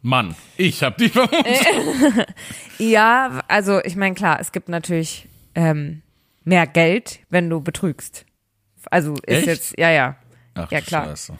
Mann, 0.00 0.34
ich 0.56 0.82
habe 0.82 0.96
die 0.98 1.08
Vermutung. 1.10 2.24
Ja, 2.78 3.42
also 3.46 3.80
ich 3.84 3.94
meine, 3.94 4.14
klar, 4.16 4.40
es 4.40 4.50
gibt 4.52 4.68
natürlich 4.68 5.28
ähm, 5.54 6.02
mehr 6.44 6.66
Geld, 6.66 7.20
wenn 7.30 7.48
du 7.48 7.60
betrügst. 7.60 8.24
Also 8.90 9.12
ist 9.14 9.22
Echt? 9.28 9.46
jetzt, 9.46 9.78
ja, 9.78 9.90
ja. 9.90 10.16
Ach, 10.55 10.70
Ja, 10.70 10.80
klar. 10.80 11.07
Scheiße. 11.07 11.34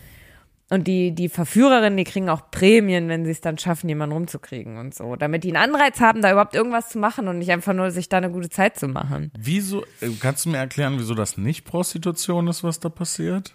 Und 0.71 0.85
die, 0.89 1.15
die 1.15 1.29
Verführerinnen, 1.29 1.99
die 1.99 2.05
kriegen 2.05 2.31
auch 2.31 2.51
Prämien, 2.51 3.07
wenn 3.09 3.27
sie 3.27 3.31
es 3.31 3.43
dann 3.43 3.59
schaffen, 3.59 3.91
jemanden 3.91 4.15
rumzukriegen 4.15 4.79
und 4.79 4.95
so. 4.95 5.17
Damit 5.17 5.45
die 5.45 5.55
einen 5.55 5.75
Anreiz 5.75 6.01
haben, 6.01 6.23
da 6.23 6.33
überhaupt 6.33 6.55
irgendwas 6.55 6.89
zu 6.89 6.99
machen 6.99 7.29
und 7.29 7.39
nicht 7.39 7.51
einfach 7.51 7.75
nur 7.75 7.91
sich 7.91 8.09
da 8.09 8.17
eine 8.17 8.31
gute 8.31 8.49
Zeit 8.49 8.79
zu 8.79 8.89
machen. 8.89 9.31
Wieso, 9.39 9.83
äh, 10.01 10.09
kannst 10.19 10.47
du 10.47 10.49
mir 10.49 10.57
erklären, 10.57 10.95
wieso 10.99 11.15
das 11.15 11.37
nicht 11.37 11.67
Prostitution 11.67 12.49
ist, 12.49 12.65
was 12.65 12.81
da 12.81 12.89
passiert? 12.89 13.55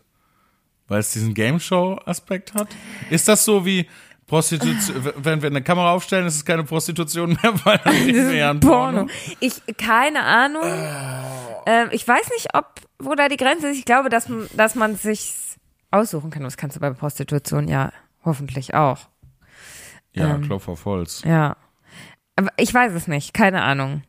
Weil 0.88 0.99
es 0.99 1.12
diesen 1.12 1.34
Game 1.34 1.60
Show-Aspekt 1.60 2.53
hat? 2.53 2.68
Ist 3.10 3.28
das 3.28 3.43
so 3.43 3.66
wie 3.66 3.88
Prostitution, 4.28 5.12
wenn 5.16 5.41
wir 5.41 5.49
eine 5.49 5.64
Kamera 5.64 5.93
aufstellen, 5.93 6.28
ist 6.28 6.36
es 6.36 6.45
keine 6.45 6.66
Prostitution 6.66 7.30
mehr, 7.41 7.53
weil 7.66 7.78
reden 7.78 8.28
wir 8.30 8.36
ja 8.36 8.51
ein 8.51 8.60
Porno. 8.60 9.08
Ich, 9.39 9.60
keine 9.78 10.22
Ahnung. 10.22 10.62
Ähm, 11.66 11.88
ich 11.91 12.08
weiß 12.08 12.30
nicht, 12.30 12.53
ob, 12.53 12.66
wo 12.99 13.16
da 13.16 13.28
die 13.28 13.38
Grenze 13.38 13.70
ist. 13.70 13.78
Ich 13.80 13.86
glaube, 13.86 14.10
dass, 14.10 14.30
man- 14.30 14.47
dass 14.55 14.76
man 14.76 14.95
sich 14.97 15.34
aussuchen 15.92 16.30
kann. 16.32 16.44
Das 16.44 16.58
kannst 16.58 16.76
du 16.76 16.80
bei 16.80 16.90
Prostitution 16.92 17.68
ja 17.68 17.92
hoffentlich 18.26 18.74
auch. 18.74 19.08
Ja, 20.14 20.36
Ähm. 20.36 20.42
Klopf 20.44 20.68
auf 20.68 20.86
Holz. 20.86 21.24
Ja. 21.26 21.56
Aber 22.36 22.50
ich 22.58 22.74
weiß 22.74 22.94
es 22.94 23.08
nicht. 23.08 23.34
Keine 23.34 23.62
Ahnung. 23.64 24.04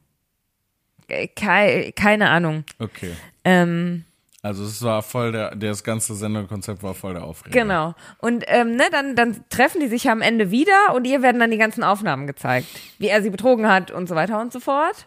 Äh, 1.08 1.28
Kei, 1.28 1.92
keine 1.96 2.28
Ahnung. 2.30 2.64
Okay. 2.78 3.12
Ähm, 3.44 4.04
Also 4.42 4.64
es 4.64 4.82
war 4.82 5.02
voll 5.02 5.32
der, 5.32 5.54
das 5.56 5.82
ganze 5.84 6.14
Sendekonzept 6.14 6.82
war 6.82 6.94
voll 6.94 7.14
der 7.14 7.24
Aufreger. 7.24 7.58
genau. 7.58 7.94
Und 8.18 8.44
ähm, 8.48 8.76
ne, 8.76 8.84
dann, 8.90 9.16
dann 9.16 9.44
treffen 9.48 9.80
die 9.80 9.88
sich 9.88 10.08
am 10.10 10.20
Ende 10.20 10.50
wieder 10.50 10.94
und 10.94 11.06
ihr 11.06 11.22
werden 11.22 11.40
dann 11.40 11.50
die 11.50 11.58
ganzen 11.58 11.82
Aufnahmen 11.84 12.26
gezeigt. 12.26 12.68
Wie 12.98 13.08
er 13.08 13.22
sie 13.22 13.30
betrogen 13.30 13.68
hat 13.68 13.90
und 13.90 14.08
so 14.08 14.14
weiter 14.14 14.40
und 14.40 14.52
so 14.52 14.60
fort. 14.60 15.04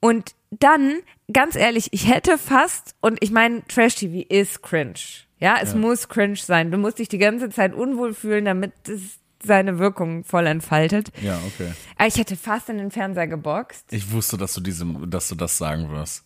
Und 0.00 0.34
dann, 0.50 1.00
ganz 1.32 1.56
ehrlich, 1.56 1.88
ich 1.92 2.08
hätte 2.08 2.38
fast, 2.38 2.94
und 3.00 3.18
ich 3.22 3.30
meine, 3.30 3.66
Trash-TV 3.66 4.26
ist 4.28 4.62
cringe. 4.62 4.94
Ja, 5.38 5.56
es 5.62 5.74
muss 5.74 6.08
cringe 6.08 6.36
sein. 6.36 6.70
Du 6.70 6.76
musst 6.78 6.98
dich 6.98 7.08
die 7.08 7.18
ganze 7.18 7.48
Zeit 7.48 7.72
unwohl 7.74 8.12
fühlen, 8.14 8.44
damit 8.44 8.72
es 8.88 9.18
seine 9.42 9.78
Wirkung 9.78 10.24
voll 10.24 10.46
entfaltet. 10.46 11.10
Ja, 11.22 11.38
okay. 11.46 11.72
Aber 11.96 12.06
ich 12.08 12.16
hätte 12.18 12.36
fast 12.36 12.68
in 12.68 12.76
den 12.76 12.90
Fernseher 12.90 13.26
geboxt. 13.26 13.90
Ich 13.90 14.12
wusste, 14.12 14.36
dass 14.36 14.52
du 14.52 14.60
diese, 14.60 14.84
dass 15.06 15.28
du 15.28 15.34
das 15.34 15.56
sagen 15.56 15.88
wirst. 15.90 16.24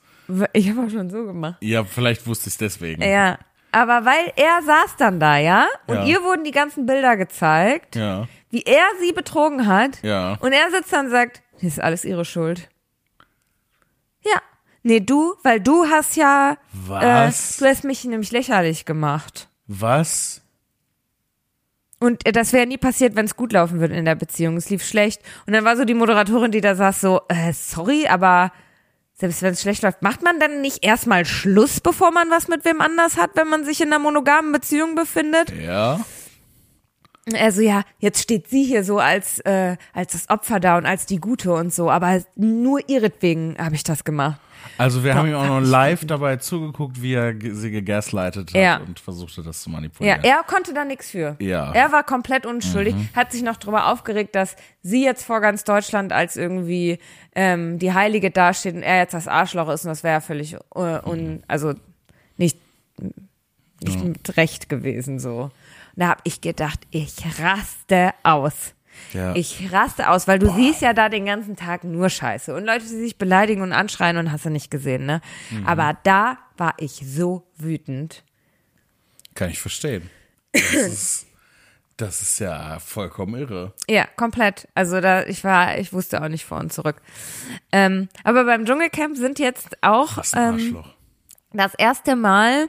Ich 0.53 0.69
habe 0.69 0.81
auch 0.87 0.91
schon 0.91 1.11
so 1.11 1.25
gemacht. 1.25 1.57
Ja, 1.61 1.85
vielleicht 1.85 2.27
wusste 2.27 2.49
ich 2.49 2.55
es 2.55 2.59
deswegen. 2.59 3.03
Ja. 3.03 3.39
Aber 3.71 4.05
weil 4.05 4.33
er 4.37 4.63
saß 4.63 4.97
dann 4.99 5.21
da, 5.21 5.37
ja? 5.37 5.67
Und 5.87 5.97
Ja. 5.97 6.05
ihr 6.07 6.23
wurden 6.23 6.43
die 6.45 6.51
ganzen 6.51 6.87
Bilder 6.87 7.17
gezeigt, 7.17 7.95
Ja. 7.95 8.27
wie 8.51 8.63
er 8.63 8.85
sie 9.01 9.13
betrogen 9.13 9.67
hat. 9.69 10.03
Ja. 10.03 10.37
Und 10.41 10.53
er 10.53 10.71
sitzt 10.73 10.93
dann 10.93 11.07
und 11.07 11.11
sagt, 11.13 11.43
das 11.55 11.63
ist 11.65 11.81
alles 11.81 12.05
ihre 12.05 12.25
Schuld. 12.25 12.69
Ja. 14.25 14.41
Nee, 14.87 15.01
du, 15.01 15.35
weil 15.43 15.61
du 15.61 15.87
hast 15.87 16.14
ja, 16.14 16.59
Was? 16.72 17.57
Äh, 17.57 17.59
du 17.59 17.66
hast 17.70 17.85
mich 17.85 18.05
nämlich 18.05 18.30
lächerlich 18.32 18.85
gemacht. 18.85 19.49
Was? 19.66 20.43
Und 22.01 22.26
äh, 22.26 22.32
das 22.32 22.53
wäre 22.53 22.66
nie 22.66 22.76
passiert, 22.76 23.16
wenn 23.16 23.24
es 23.24 23.35
gut 23.35 23.55
laufen 23.55 23.80
würde 23.80 23.97
in 23.97 24.05
der 24.05 24.14
Beziehung. 24.14 24.59
Es 24.59 24.68
lief 24.68 24.85
schlecht. 24.85 25.22
Und 25.47 25.55
dann 25.55 25.64
war 25.64 25.78
so 25.78 25.87
die 25.87 25.95
Moderatorin, 25.95 26.51
die 26.51 26.61
da 26.61 26.74
saß, 26.74 27.01
so, 27.01 27.22
äh, 27.28 27.55
sorry, 27.55 28.07
aber 28.09 28.53
selbst 29.14 29.41
wenn 29.41 29.55
es 29.55 29.62
schlecht 29.62 29.82
läuft, 29.82 30.03
macht 30.03 30.22
man 30.22 30.39
dann 30.39 30.61
nicht 30.61 30.85
erstmal 30.85 31.24
Schluss, 31.24 31.80
bevor 31.80 32.11
man 32.11 32.28
was 32.28 32.49
mit 32.49 32.66
wem 32.66 32.82
anders 32.82 33.16
hat, 33.16 33.30
wenn 33.37 33.49
man 33.49 33.64
sich 33.64 33.80
in 33.80 33.87
einer 33.87 34.01
monogamen 34.03 34.53
Beziehung 34.53 34.97
befindet? 34.97 35.51
Ja. 35.51 36.01
Also 37.32 37.62
ja, 37.62 37.85
jetzt 38.01 38.20
steht 38.20 38.49
sie 38.49 38.64
hier 38.64 38.85
so 38.85 38.99
als, 38.99 39.39
äh, 39.41 39.78
als 39.95 40.12
das 40.12 40.28
Opfer 40.28 40.61
da 40.61 40.76
und 40.76 40.85
als 40.85 41.07
die 41.07 41.20
Gute 41.20 41.55
und 41.55 41.72
so, 41.72 41.91
aber 41.91 42.22
nur 42.37 42.87
ihretwegen 42.87 43.57
habe 43.59 43.76
ich 43.76 43.82
das 43.82 44.05
gemacht. 44.05 44.39
Also 44.79 45.05
wir 45.05 45.15
haben 45.15 45.29
ihm 45.29 45.35
auch 45.35 45.47
noch 45.47 45.61
live 45.61 46.05
dabei 46.07 46.37
zugeguckt, 46.37 47.01
wie 47.03 47.15
er 47.15 47.35
sie 47.41 47.71
gegaslightet 47.71 48.51
hat 48.51 48.61
Ja. 48.61 48.77
und 48.79 48.99
versuchte 49.01 49.43
das 49.43 49.62
zu 49.62 49.71
Ja, 49.71 49.77
manipulieren. 49.77 50.21
er 50.25 50.43
konnte 50.47 50.75
da 50.75 50.85
nichts 50.85 51.11
für. 51.11 51.37
Ja. 51.41 51.73
Er 51.73 51.93
war 51.93 52.03
komplett 52.05 52.47
unschuldig, 52.47 52.95
hat 53.15 53.33
sich 53.33 53.43
noch 53.43 53.57
drüber 53.57 53.87
aufgeregt, 53.93 54.35
dass 54.35 54.57
sie 54.83 55.05
jetzt 55.05 55.25
vor 55.25 55.41
ganz 55.41 55.65
Deutschland 55.65 56.12
als 56.12 56.37
irgendwie 56.37 56.99
ähm, 57.35 57.79
die 57.79 57.93
Heilige 57.93 58.31
dasteht 58.31 58.75
und 58.75 58.83
er 58.83 58.99
jetzt 58.99 59.15
das 59.15 59.29
Arschloch 59.29 59.69
ist 59.69 59.85
und 59.85 59.89
das 59.91 60.03
wäre 60.03 60.15
ja 60.15 60.21
völlig 60.21 60.55
äh, 60.55 60.59
un, 60.75 61.43
also 61.49 61.75
nicht, 62.37 62.59
nicht 63.83 64.03
mit 64.05 64.37
Recht 64.37 64.69
gewesen 64.69 65.19
so. 65.19 65.51
Und 65.97 66.01
da 66.01 66.09
habe 66.09 66.21
ich 66.25 66.41
gedacht, 66.41 66.81
ich 66.91 67.15
raste 67.41 68.12
aus. 68.23 68.75
Ja. 69.12 69.34
Ich 69.34 69.72
raste 69.72 70.11
aus, 70.11 70.26
weil 70.26 70.38
du 70.38 70.51
siehst 70.51 70.82
ja 70.82 70.92
da 70.92 71.09
den 71.09 71.26
ganzen 71.26 71.57
Tag 71.57 71.84
nur 71.84 72.09
Scheiße 72.09 72.55
und 72.55 72.64
Leute, 72.64 72.84
die 72.84 72.97
sich 72.97 73.18
beleidigen 73.18 73.62
und 73.62 73.72
anschreien 73.72 74.16
und 74.16 74.32
hast 74.32 74.45
du 74.45 74.51
nicht 74.51 74.70
gesehen, 74.70 75.07
ne? 75.07 75.20
Mhm. 75.51 75.66
Aber 75.66 75.97
da 76.03 76.38
war 76.57 76.74
ich 76.78 77.03
so 77.05 77.47
wütend. 77.57 78.24
Kann 79.34 79.51
ich 79.51 79.61
verstehen. 79.61 80.11
Das 80.53 80.72
ist, 80.72 81.26
das 81.97 82.22
ist 82.22 82.38
ja 82.40 82.78
vollkommen 82.78 83.34
irre. 83.34 83.72
Ja, 83.88 84.07
komplett. 84.16 84.68
Also 84.74 85.01
da, 85.01 85.24
ich 85.24 85.45
war, 85.45 85.78
ich 85.78 85.92
wusste 85.92 86.22
auch 86.22 86.28
nicht 86.28 86.45
vor 86.45 86.59
und 86.59 86.72
zurück. 86.72 86.97
Ähm, 87.72 88.09
aber 88.24 88.45
beim 88.45 88.64
Dschungelcamp 88.64 89.16
sind 89.16 89.38
jetzt 89.38 89.78
auch 89.82 90.18
ähm, 90.34 90.82
das 91.53 91.74
erste 91.74 92.16
Mal 92.16 92.68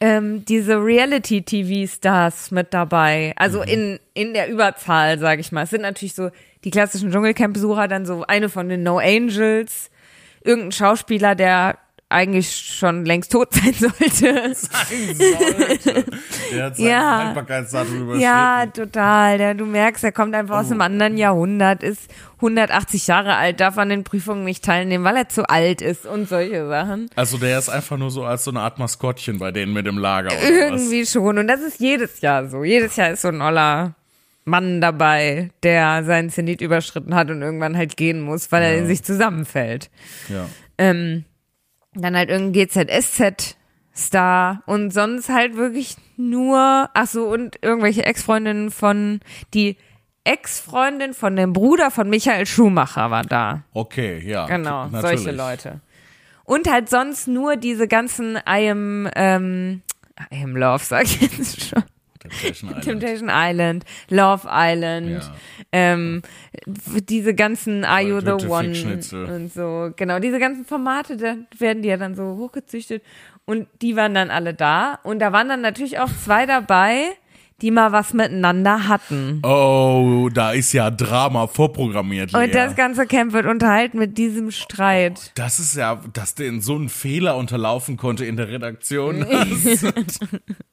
ähm, 0.00 0.44
diese 0.46 0.82
Reality-TV-Stars 0.82 2.50
mit 2.50 2.72
dabei. 2.72 3.34
Also 3.36 3.62
in, 3.62 4.00
in 4.14 4.32
der 4.32 4.48
Überzahl, 4.48 5.18
sage 5.18 5.42
ich 5.42 5.52
mal. 5.52 5.64
Es 5.64 5.70
sind 5.70 5.82
natürlich 5.82 6.14
so 6.14 6.30
die 6.64 6.70
klassischen 6.70 7.10
Dschungelcamp-Besucher, 7.10 7.86
dann 7.86 8.06
so 8.06 8.24
eine 8.26 8.48
von 8.48 8.68
den 8.68 8.82
No 8.82 8.98
Angels, 8.98 9.90
irgendein 10.42 10.72
Schauspieler, 10.72 11.34
der 11.34 11.78
eigentlich 12.10 12.54
schon 12.56 13.04
längst 13.04 13.32
tot 13.32 13.48
sein 13.54 13.72
sollte. 13.72 14.54
Sein 14.54 15.14
sollte. 15.14 16.04
Der 16.52 16.64
hat 16.66 16.78
Ja. 16.78 17.24
Haltbarkeitsdatum 17.26 18.02
überschritten. 18.02 18.20
Ja, 18.22 18.66
total. 18.66 19.38
Der, 19.38 19.54
du 19.54 19.64
merkst, 19.64 20.04
er 20.04 20.12
kommt 20.12 20.34
einfach 20.34 20.58
aus 20.58 20.66
Oh. 20.68 20.72
einem 20.72 20.80
anderen 20.82 21.16
Jahrhundert, 21.16 21.82
ist 21.82 22.10
180 22.38 23.06
Jahre 23.06 23.36
alt, 23.36 23.60
darf 23.60 23.78
an 23.78 23.90
den 23.90 24.02
Prüfungen 24.04 24.44
nicht 24.44 24.64
teilnehmen, 24.64 25.04
weil 25.04 25.16
er 25.16 25.28
zu 25.28 25.48
alt 25.48 25.82
ist 25.82 26.04
und 26.06 26.28
solche 26.28 26.66
Sachen. 26.66 27.08
Also 27.14 27.38
der 27.38 27.58
ist 27.58 27.68
einfach 27.68 27.96
nur 27.96 28.10
so 28.10 28.24
als 28.24 28.44
so 28.44 28.50
eine 28.50 28.60
Art 28.60 28.78
Maskottchen 28.78 29.38
bei 29.38 29.52
denen 29.52 29.72
mit 29.72 29.86
dem 29.86 29.98
Lager 29.98 30.28
oder 30.32 30.36
was? 30.40 30.50
Irgendwie 30.50 31.06
schon. 31.06 31.38
Und 31.38 31.46
das 31.48 31.60
ist 31.60 31.80
jedes 31.80 32.20
Jahr 32.22 32.48
so. 32.48 32.64
Jedes 32.64 32.96
Jahr 32.96 33.10
ist 33.10 33.22
so 33.22 33.28
ein 33.28 33.40
oller 33.40 33.94
Mann 34.46 34.80
dabei, 34.80 35.50
der 35.62 36.02
seinen 36.02 36.30
Zenit 36.30 36.60
überschritten 36.60 37.14
hat 37.14 37.30
und 37.30 37.40
irgendwann 37.42 37.76
halt 37.76 37.96
gehen 37.96 38.20
muss, 38.20 38.50
weil 38.50 38.62
er 38.62 38.72
Ja. 38.74 38.78
in 38.80 38.86
sich 38.86 39.04
zusammenfällt. 39.04 39.90
Ja. 40.28 40.46
Ähm, 40.78 41.24
dann 41.94 42.16
halt 42.16 42.30
irgendein 42.30 42.66
GZSZ-Star 42.66 44.62
und 44.66 44.92
sonst 44.92 45.28
halt 45.28 45.56
wirklich 45.56 45.96
nur, 46.16 46.88
ach 46.94 47.06
so, 47.06 47.26
und 47.26 47.56
irgendwelche 47.62 48.04
Ex-Freundinnen 48.04 48.70
von, 48.70 49.20
die 49.54 49.76
Ex-Freundin 50.24 51.14
von 51.14 51.34
dem 51.36 51.52
Bruder 51.52 51.90
von 51.90 52.08
Michael 52.08 52.46
Schumacher 52.46 53.10
war 53.10 53.24
da. 53.24 53.64
Okay, 53.72 54.20
ja. 54.26 54.46
Genau, 54.46 54.86
natürlich. 54.88 55.22
solche 55.22 55.36
Leute. 55.36 55.80
Und 56.44 56.70
halt 56.70 56.88
sonst 56.88 57.28
nur 57.28 57.56
diese 57.56 57.88
ganzen 57.88 58.36
I 58.36 58.70
am, 58.70 59.08
ähm, 59.14 59.82
I 60.32 60.42
am 60.42 60.56
Love, 60.56 60.84
sag 60.84 61.04
ich 61.04 61.20
jetzt 61.20 61.68
schon. 61.68 61.82
Temptation 62.20 62.70
Island. 62.70 62.84
Temptation 62.84 63.28
Island, 63.32 63.84
Love 64.10 64.48
Island, 64.50 65.10
Ja. 65.10 65.34
ähm, 65.72 66.22
diese 66.66 67.34
ganzen 67.34 67.84
Are 67.84 68.02
You 68.02 68.20
the 68.20 68.46
One 68.46 69.00
und 69.12 69.52
so, 69.52 69.90
genau, 69.96 70.18
diese 70.20 70.38
ganzen 70.38 70.64
Formate, 70.64 71.16
da 71.16 71.34
werden 71.58 71.82
die 71.82 71.88
ja 71.88 71.96
dann 71.96 72.14
so 72.14 72.36
hochgezüchtet 72.36 73.02
und 73.46 73.66
die 73.82 73.96
waren 73.96 74.14
dann 74.14 74.30
alle 74.30 74.54
da 74.54 74.98
und 75.02 75.18
da 75.18 75.32
waren 75.32 75.48
dann 75.48 75.60
natürlich 75.60 75.98
auch 75.98 76.10
zwei 76.24 76.46
dabei, 76.46 77.04
die 77.62 77.70
mal 77.70 77.92
was 77.92 78.14
miteinander 78.14 78.88
hatten. 78.88 79.42
Oh, 79.44 80.30
da 80.32 80.52
ist 80.52 80.72
ja 80.72 80.90
Drama 80.90 81.46
vorprogrammiert. 81.46 82.32
Lea. 82.32 82.44
Und 82.44 82.54
das 82.54 82.74
ganze 82.74 83.06
Camp 83.06 83.34
wird 83.34 83.44
unterhalten 83.44 83.98
mit 83.98 84.16
diesem 84.16 84.50
Streit. 84.50 85.32
Das 85.34 85.58
ist 85.58 85.76
ja, 85.76 86.00
dass 86.14 86.34
denen 86.34 86.62
so 86.62 86.76
ein 86.76 86.88
Fehler 86.88 87.36
unterlaufen 87.36 87.98
konnte 87.98 88.24
in 88.24 88.36
der 88.36 88.48
Redaktion. 88.48 89.26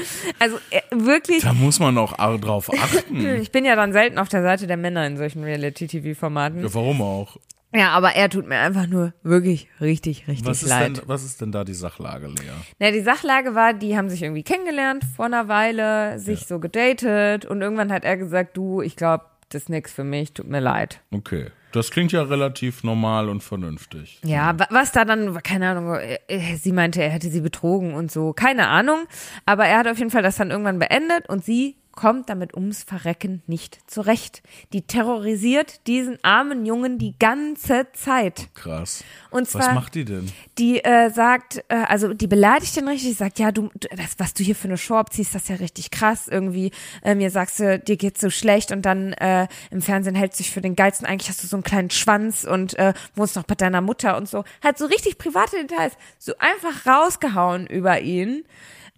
Also 0.38 0.58
äh, 0.70 0.80
wirklich, 0.92 1.42
da 1.42 1.52
muss 1.52 1.78
man 1.80 1.96
auch 1.98 2.14
drauf 2.38 2.70
achten. 2.78 3.24
ich 3.40 3.50
bin 3.52 3.64
ja 3.64 3.76
dann 3.76 3.92
selten 3.92 4.18
auf 4.18 4.28
der 4.28 4.42
Seite 4.42 4.66
der 4.66 4.76
Männer 4.76 5.06
in 5.06 5.16
solchen 5.16 5.42
Reality-TV-Formaten. 5.44 6.62
Ja, 6.62 6.74
Warum 6.74 7.02
auch? 7.02 7.36
Ja, 7.74 7.90
aber 7.90 8.12
er 8.14 8.30
tut 8.30 8.46
mir 8.46 8.58
einfach 8.58 8.86
nur 8.86 9.12
wirklich 9.22 9.68
richtig, 9.80 10.28
richtig 10.28 10.46
Was 10.46 10.62
leid. 10.62 10.98
denn, 10.98 11.02
was 11.06 11.24
ist 11.24 11.40
denn 11.40 11.52
da 11.52 11.64
die 11.64 11.74
Sachlage, 11.74 12.26
Lea? 12.28 12.52
Na, 12.78 12.90
die 12.90 13.00
Sachlage 13.00 13.54
war, 13.54 13.74
die 13.74 13.96
haben 13.98 14.08
sich 14.08 14.22
irgendwie 14.22 14.44
kennengelernt 14.44 15.04
vor 15.16 15.26
einer 15.26 15.48
Weile, 15.48 16.18
sich 16.18 16.46
so 16.46 16.58
gedatet 16.58 17.44
und 17.44 17.60
irgendwann 17.60 17.92
hat 17.92 18.04
er 18.04 18.16
gesagt, 18.16 18.56
du, 18.56 18.80
ich 18.80 18.96
glaube, 18.96 19.24
das 19.50 19.62
ist 19.62 19.68
nix 19.68 19.92
für 19.92 20.04
mich, 20.04 20.32
tut 20.32 20.48
mir 20.48 20.60
leid. 20.60 21.00
Okay. 21.12 21.46
Das 21.76 21.90
klingt 21.90 22.10
ja 22.12 22.22
relativ 22.22 22.82
normal 22.84 23.28
und 23.28 23.42
vernünftig. 23.42 24.18
Ja, 24.24 24.58
wa- 24.58 24.66
was 24.70 24.92
da 24.92 25.04
dann, 25.04 25.36
keine 25.42 25.68
Ahnung, 25.68 25.94
äh, 25.94 26.18
äh, 26.28 26.56
sie 26.56 26.72
meinte, 26.72 27.02
er 27.02 27.10
hätte 27.10 27.28
sie 27.28 27.40
betrogen 27.42 27.92
und 27.94 28.10
so, 28.10 28.32
keine 28.32 28.68
Ahnung. 28.68 29.00
Aber 29.44 29.66
er 29.66 29.78
hat 29.78 29.86
auf 29.88 29.98
jeden 29.98 30.10
Fall 30.10 30.22
das 30.22 30.36
dann 30.36 30.50
irgendwann 30.50 30.78
beendet 30.78 31.28
und 31.28 31.44
sie 31.44 31.76
kommt 31.96 32.28
damit 32.28 32.54
ums 32.54 32.84
Verrecken 32.84 33.42
nicht 33.48 33.78
zurecht. 33.90 34.42
Die 34.72 34.82
terrorisiert 34.82 35.84
diesen 35.88 36.22
armen 36.22 36.64
Jungen 36.64 36.98
die 36.98 37.18
ganze 37.18 37.88
Zeit. 37.92 38.48
Krass. 38.54 39.02
Und 39.30 39.52
Was 39.52 39.64
zwar, 39.64 39.74
macht 39.74 39.96
die 39.96 40.04
denn? 40.04 40.30
die 40.58 40.84
äh, 40.84 41.10
sagt, 41.10 41.64
äh, 41.68 41.74
also 41.88 42.14
die 42.14 42.28
beleidigt 42.28 42.76
den 42.76 42.86
richtig, 42.86 43.16
sagt, 43.16 43.38
ja, 43.40 43.50
du, 43.50 43.70
du- 43.74 43.88
das, 43.96 44.14
was 44.18 44.34
du 44.34 44.44
hier 44.44 44.54
für 44.54 44.68
eine 44.68 44.78
Show 44.78 44.94
abziehst, 44.94 45.34
das 45.34 45.42
ist 45.42 45.48
ja 45.48 45.56
richtig 45.56 45.90
krass. 45.90 46.28
Irgendwie, 46.28 46.70
äh, 47.02 47.14
mir 47.16 47.30
sagst 47.30 47.58
du, 47.58 47.78
dir 47.80 47.96
geht's 47.96 48.20
so 48.20 48.30
schlecht 48.30 48.70
und 48.70 48.82
dann 48.82 49.12
äh, 49.14 49.48
im 49.70 49.82
Fernsehen 49.82 50.14
hältst 50.14 50.38
du 50.38 50.44
dich 50.44 50.52
für 50.52 50.60
den 50.60 50.76
Geilsten. 50.76 51.06
Eigentlich 51.06 51.28
hast 51.30 51.42
du 51.42 51.46
so 51.48 51.56
einen 51.56 51.64
kleinen 51.64 51.90
Schwanz 51.90 52.44
und 52.44 52.78
äh, 52.78 52.92
wohnst 53.14 53.34
noch 53.36 53.44
bei 53.44 53.54
deiner 53.56 53.80
Mutter 53.80 54.16
und 54.16 54.28
so. 54.28 54.44
Hat 54.62 54.78
so 54.78 54.86
richtig 54.86 55.18
private 55.18 55.56
Details, 55.56 55.94
so 56.18 56.34
einfach 56.38 56.86
rausgehauen 56.86 57.66
über 57.66 58.00
ihn. 58.00 58.44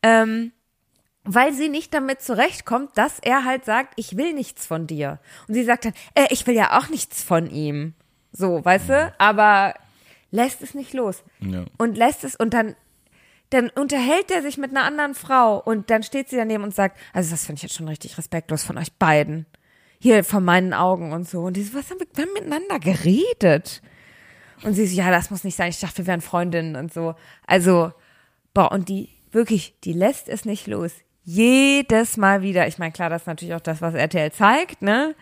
Ähm, 0.03 0.53
weil 1.29 1.53
sie 1.53 1.69
nicht 1.69 1.93
damit 1.93 2.23
zurechtkommt, 2.23 2.97
dass 2.97 3.19
er 3.19 3.45
halt 3.45 3.65
sagt, 3.65 3.93
ich 3.97 4.17
will 4.17 4.33
nichts 4.33 4.67
von 4.67 4.87
dir. 4.87 5.21
Und 5.47 5.55
sie 5.55 5.65
sagt 5.65 5.85
dann, 5.85 5.93
äh, 6.15 6.27
ich 6.31 6.47
will 6.47 6.55
ja 6.55 6.79
auch 6.79 6.89
nichts 6.89 7.23
von 7.23 7.51
ihm. 7.51 7.95
So, 8.33 8.65
weißt 8.65 8.89
du? 8.89 9.15
Aber 9.19 9.75
lässt 10.31 10.63
es 10.63 10.75
nicht 10.75 10.95
los. 10.95 11.23
Ja. 11.41 11.67
Und 11.77 11.99
lässt 11.99 12.25
es, 12.25 12.35
und 12.35 12.55
dann, 12.55 12.75
dann 13.51 13.69
unterhält 13.71 14.31
er 14.31 14.43
sich 14.43 14.57
mit 14.57 14.71
einer 14.71 14.85
anderen 14.85 15.15
Frau 15.15 15.61
und 15.63 15.91
dann 15.91 16.03
steht 16.03 16.31
sie 16.31 16.37
daneben 16.37 16.65
und 16.65 16.75
sagt, 16.75 16.99
also 17.13 17.31
das 17.31 17.45
finde 17.45 17.59
ich 17.59 17.65
jetzt 17.65 17.75
schon 17.75 17.89
richtig 17.89 18.17
respektlos 18.17 18.65
von 18.65 18.79
euch 18.79 18.93
beiden. 18.95 19.45
Hier 20.01 20.25
vor 20.25 20.41
meinen 20.41 20.73
Augen 20.73 21.13
und 21.13 21.29
so. 21.29 21.41
Und 21.41 21.57
die 21.57 21.63
so, 21.63 21.77
was 21.77 21.91
haben 21.91 22.01
wir, 22.01 22.07
wir 22.15 22.25
haben 22.25 22.33
miteinander 22.33 22.79
geredet? 22.79 23.83
Und 24.63 24.75
sie 24.75 24.87
so, 24.87 24.97
ja, 24.97 25.11
das 25.11 25.31
muss 25.31 25.45
nicht 25.45 25.57
sein. 25.57 25.71
Ich 25.71 25.81
dachte, 25.81 25.99
wir 25.99 26.07
wären 26.07 26.21
Freundinnen 26.21 26.77
und 26.77 26.93
so. 26.93 27.15
Also, 27.47 27.93
boah, 28.55 28.73
und 28.73 28.89
die, 28.89 29.11
wirklich, 29.31 29.75
die 29.85 29.93
lässt 29.93 30.29
es 30.29 30.45
nicht 30.45 30.67
los. 30.67 30.93
Jedes 31.31 32.17
Mal 32.17 32.41
wieder. 32.41 32.67
Ich 32.69 32.79
meine, 32.79 32.91
klar, 32.91 33.11
das 33.11 33.23
ist 33.23 33.27
natürlich 33.27 33.55
auch 33.55 33.61
das, 33.61 33.83
was 33.83 33.93
RTL 33.93 34.33
zeigt, 34.33 34.81
ne? 34.81 35.15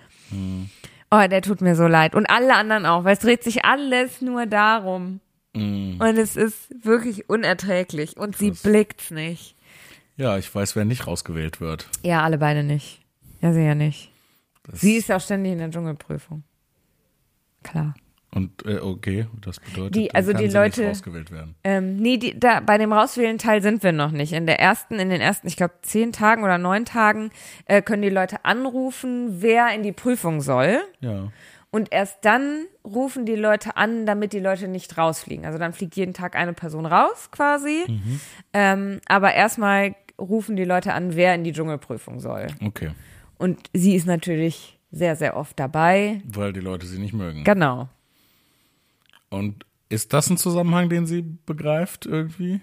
Oh, 1.11 1.27
der 1.29 1.43
tut 1.43 1.61
mir 1.61 1.75
so 1.75 1.89
leid. 1.89 2.15
Und 2.15 2.27
alle 2.27 2.55
anderen 2.55 2.87
auch, 2.87 3.03
weil 3.03 3.15
es 3.15 3.19
dreht 3.19 3.43
sich 3.43 3.65
alles 3.65 4.21
nur 4.23 4.47
darum. 4.47 5.19
Und 5.53 6.01
es 6.01 6.37
ist 6.37 6.85
wirklich 6.85 7.29
unerträglich. 7.29 8.17
Und 8.17 8.37
sie 8.37 8.53
blickt's 8.53 9.11
nicht. 9.11 9.57
Ja, 10.17 10.39
ich 10.39 10.55
weiß, 10.55 10.77
wer 10.77 10.85
nicht 10.85 11.09
rausgewählt 11.09 11.61
wird. 11.61 11.89
Ja, 12.05 12.23
alle 12.23 12.39
beide 12.39 12.63
nicht. 12.63 13.01
Ja, 13.41 13.53
sie 13.53 13.65
ja 13.65 13.75
nicht. 13.75 14.13
Das 14.63 14.81
Sie 14.81 14.95
ist 14.95 15.09
ja 15.09 15.17
auch 15.17 15.21
ständig 15.21 15.55
in 15.55 15.59
der 15.59 15.71
Dschungelprüfung. 15.73 16.45
Klar. 17.65 17.95
Und 18.37 18.67
äh, 18.67 18.79
okay, 18.81 19.27
das 19.41 19.59
bedeutet, 19.59 19.95
Die- 19.95 20.15
also 20.15 20.33
die 20.35 20.49
sie 20.51 20.55
Leute- 20.57 20.81
nicht 20.83 20.91
rausgewählt 20.91 21.31
werden. 21.31 21.55
Ähm, 21.65 21.97
nee, 21.97 22.19
die, 22.19 22.39
da, 22.39 22.61
bei 22.61 22.77
dem 22.77 22.93
rauswählen 22.93 23.39
Teil 23.39 23.63
sind 23.63 23.83
wir 23.83 23.93
noch 23.93 24.11
nicht. 24.11 24.33
In 24.35 24.45
der 24.45 24.61
ersten, 24.61 24.99
in 24.99 25.09
den 25.09 25.23
ersten, 25.23 25.47
ich 25.49 25.57
glaube, 25.57 25.73
zehn 25.81 26.13
Tagen 26.13 26.45
oder 26.45 26.59
neun 26.59 26.85
Tagen 26.85 27.31
äh, 27.65 27.81
können 27.81 28.03
die 28.03 28.11
Leute 28.11 28.45
anrufen, 28.45 29.41
wer 29.41 29.75
in 29.75 29.83
die 29.83 29.93
Prüfung 29.93 30.43
soll. 30.43 30.81
Ja. 31.01 31.33
Und 31.71 31.93
erst 31.93 32.19
dann 32.27 32.65
rufen 32.85 33.25
die 33.27 33.37
Leute 33.37 33.77
an, 33.77 34.05
damit 34.07 34.33
die 34.35 34.39
Leute 34.41 34.69
nicht 34.69 34.97
rausfliegen. 34.99 35.45
Also 35.47 35.59
dann 35.59 35.73
fliegt 35.73 35.97
jeden 35.97 36.13
Tag 36.15 36.37
eine 36.37 36.53
Person 36.53 36.85
raus 36.87 37.31
quasi. 37.31 37.85
Ähm, 38.53 39.01
aber 39.07 39.33
erstmal 39.35 39.95
rufen 40.19 40.57
die 40.57 40.65
Leute 40.65 40.93
an, 40.95 41.17
wer 41.17 41.35
in 41.35 41.43
die 41.45 41.53
Dschungelprüfung 41.53 42.21
soll. 42.21 42.47
Okay. 42.65 42.91
Und 43.39 43.59
sie 43.75 43.95
ist 43.95 44.07
natürlich 44.07 44.79
sehr, 44.91 45.17
sehr 45.17 45.37
oft 45.37 45.59
dabei. 45.59 46.21
Weil 46.25 46.53
die 46.53 46.61
Leute 46.61 46.87
sie 46.87 46.99
nicht 46.99 47.13
mögen. 47.15 47.45
Genau. 47.45 47.89
Und 49.31 49.65
ist 49.89 50.13
das 50.13 50.31
ein 50.31 50.37
Zusammenhang, 50.39 50.89
den 50.89 51.07
sie 51.07 51.23
begreift 51.23 52.07
irgendwie? 52.07 52.61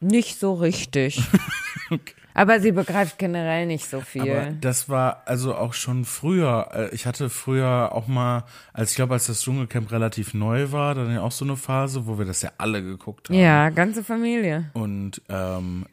Nicht 0.00 0.38
so 0.38 0.54
richtig. 0.54 1.22
Aber 2.34 2.60
sie 2.60 2.72
begreift 2.72 3.18
generell 3.18 3.64
nicht 3.64 3.88
so 3.88 4.02
viel. 4.02 4.22
Aber 4.30 4.50
das 4.60 4.90
war 4.90 5.22
also 5.24 5.54
auch 5.54 5.72
schon 5.72 6.04
früher. 6.04 6.68
äh, 6.74 6.94
Ich 6.94 7.06
hatte 7.06 7.30
früher 7.30 7.92
auch 7.92 8.08
mal, 8.08 8.44
als 8.74 8.90
ich 8.90 8.96
glaube, 8.96 9.14
als 9.14 9.26
das 9.26 9.40
Dschungelcamp 9.40 9.90
relativ 9.90 10.34
neu 10.34 10.70
war, 10.70 10.94
dann 10.94 11.10
ja 11.14 11.22
auch 11.22 11.32
so 11.32 11.46
eine 11.46 11.56
Phase, 11.56 12.06
wo 12.06 12.18
wir 12.18 12.26
das 12.26 12.42
ja 12.42 12.50
alle 12.58 12.82
geguckt 12.82 13.30
haben. 13.30 13.36
ja, 13.38 13.70
ganze 13.70 14.04
Familie. 14.04 14.70
Und 14.74 15.22
ähm, 15.30 15.86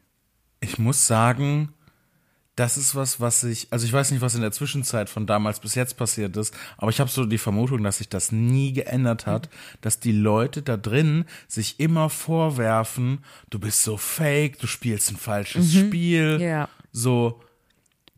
ich 0.59 0.77
muss 0.79 1.07
sagen, 1.07 1.69
das 2.55 2.77
ist 2.77 2.93
was, 2.95 3.19
was 3.19 3.43
ich, 3.43 3.67
also 3.71 3.85
ich 3.85 3.93
weiß 3.93 4.11
nicht, 4.11 4.21
was 4.21 4.35
in 4.35 4.41
der 4.41 4.51
Zwischenzeit 4.51 5.09
von 5.09 5.25
damals 5.25 5.59
bis 5.59 5.73
jetzt 5.75 5.97
passiert 5.97 6.37
ist, 6.37 6.53
aber 6.77 6.91
ich 6.91 6.99
habe 6.99 7.09
so 7.09 7.25
die 7.25 7.39
Vermutung, 7.39 7.81
dass 7.83 7.97
sich 7.97 8.09
das 8.09 8.31
nie 8.31 8.73
geändert 8.73 9.25
hat, 9.25 9.49
dass 9.81 9.99
die 9.99 10.11
Leute 10.11 10.61
da 10.61 10.77
drin 10.77 11.25
sich 11.47 11.79
immer 11.79 12.09
vorwerfen, 12.09 13.23
du 13.49 13.57
bist 13.59 13.83
so 13.83 13.97
fake, 13.97 14.59
du 14.59 14.67
spielst 14.67 15.09
ein 15.11 15.17
falsches 15.17 15.73
Spiel, 15.73 16.39
Ja. 16.41 16.69
so 16.91 17.41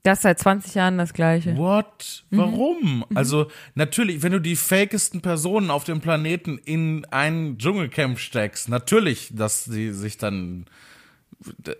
Das 0.03 0.21
seit 0.21 0.37
20 0.37 0.75
Jahren 0.75 0.97
das 0.97 1.13
Gleiche. 1.13 1.55
What? 1.55 2.25
Warum? 2.29 3.05
Also 3.15 3.47
natürlich, 3.73 4.21
wenn 4.21 4.33
du 4.33 4.39
die 4.39 4.55
fakesten 4.57 5.21
Personen 5.21 5.71
auf 5.71 5.85
dem 5.85 6.01
Planeten 6.01 6.57
in 6.57 7.05
ein 7.05 7.57
Dschungelcamp 7.57 8.19
steckst, 8.19 8.67
natürlich, 8.69 9.29
dass 9.31 9.63
sie 9.65 9.91
sich 9.93 10.17
dann. 10.17 10.65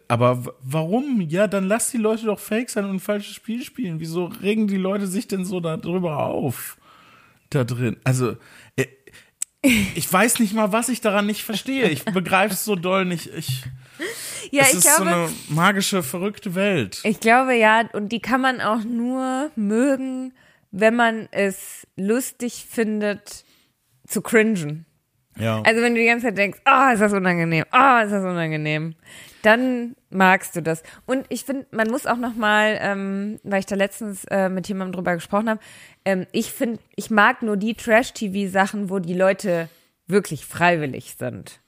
Aber 0.08 0.56
warum? 0.62 1.22
Ja, 1.22 1.48
dann 1.48 1.68
lass 1.68 1.92
die 1.92 1.98
Leute 1.98 2.26
doch 2.26 2.40
fake 2.40 2.70
sein 2.70 2.86
und 2.86 2.96
ein 2.96 3.00
falsches 3.00 3.34
Spiel 3.36 3.64
spielen. 3.64 4.00
Wieso 4.00 4.26
regen 4.26 4.68
die 4.68 4.78
Leute 4.78 5.08
sich 5.08 5.28
denn 5.28 5.46
so 5.46 5.60
darüber 5.60 6.26
auf? 6.26 6.78
Da 7.50 7.64
drin. 7.64 7.98
Also, 8.04 8.36
äh, 8.76 8.86
ich 9.62 10.12
weiß 10.12 10.40
nicht 10.40 10.54
mal, 10.54 10.72
was 10.72 10.90
ich 10.90 11.02
daran 11.02 11.26
nicht 11.26 11.44
verstehe. 11.44 11.90
Ich 11.90 12.04
begreife 12.06 12.54
es 12.54 12.66
so 12.66 12.76
doll 12.76 13.06
nicht. 13.06 13.28
Ich, 13.36 13.64
Ja, 14.52 14.64
es 14.64 14.70
ich 14.72 14.76
ist 14.80 14.84
glaube, 14.84 15.04
so 15.04 15.10
eine 15.10 15.30
magische, 15.50 16.04
verrückte 16.04 16.54
Welt. 16.56 17.02
ich 17.04 17.20
glaube 17.20 17.56
ja, 17.56 17.90
und 17.94 18.10
die 18.10 18.20
kann 18.20 18.42
man 18.42 18.62
auch 18.62 18.84
nur 18.84 19.52
mögen, 19.56 20.34
wenn 20.72 20.96
man 20.96 21.28
es 21.32 21.88
lustig 21.96 22.68
findet, 22.70 23.46
zu 24.08 24.22
cringen. 24.22 24.86
Ja. 25.38 25.62
Also 25.64 25.82
wenn 25.82 25.96
du 25.96 26.02
die 26.02 26.08
ganze 26.08 26.28
Zeit 26.28 26.38
denkst, 26.38 26.60
oh, 26.66 26.94
ist 26.94 27.02
das 27.02 27.14
unangenehm, 27.14 27.66
oh, 27.74 28.04
ist 28.04 28.12
das 28.12 28.24
unangenehm, 28.24 28.96
dann 29.42 29.96
magst 30.10 30.56
du 30.56 30.62
das. 30.62 30.82
Und 31.06 31.26
ich 31.30 31.44
finde, 31.44 31.66
man 31.72 31.90
muss 31.90 32.08
auch 32.08 32.18
noch 32.18 32.36
mal, 32.36 32.78
ähm, 32.82 33.40
weil 33.44 33.60
ich 33.60 33.66
da 33.66 33.76
letztens 33.76 34.24
äh, 34.32 34.50
mit 34.50 34.68
jemandem 34.68 34.94
drüber 34.94 35.14
gesprochen 35.16 35.50
habe, 35.50 35.60
ähm, 36.06 36.26
ich 36.32 36.52
finde, 36.52 36.80
ich 36.96 37.10
mag 37.10 37.42
nur 37.42 37.58
die 37.58 37.74
Trash-TV-Sachen, 37.74 38.90
wo 38.90 39.00
die 39.00 39.14
Leute 39.14 39.70
wirklich 40.08 40.46
freiwillig 40.46 41.16
sind. 41.18 41.60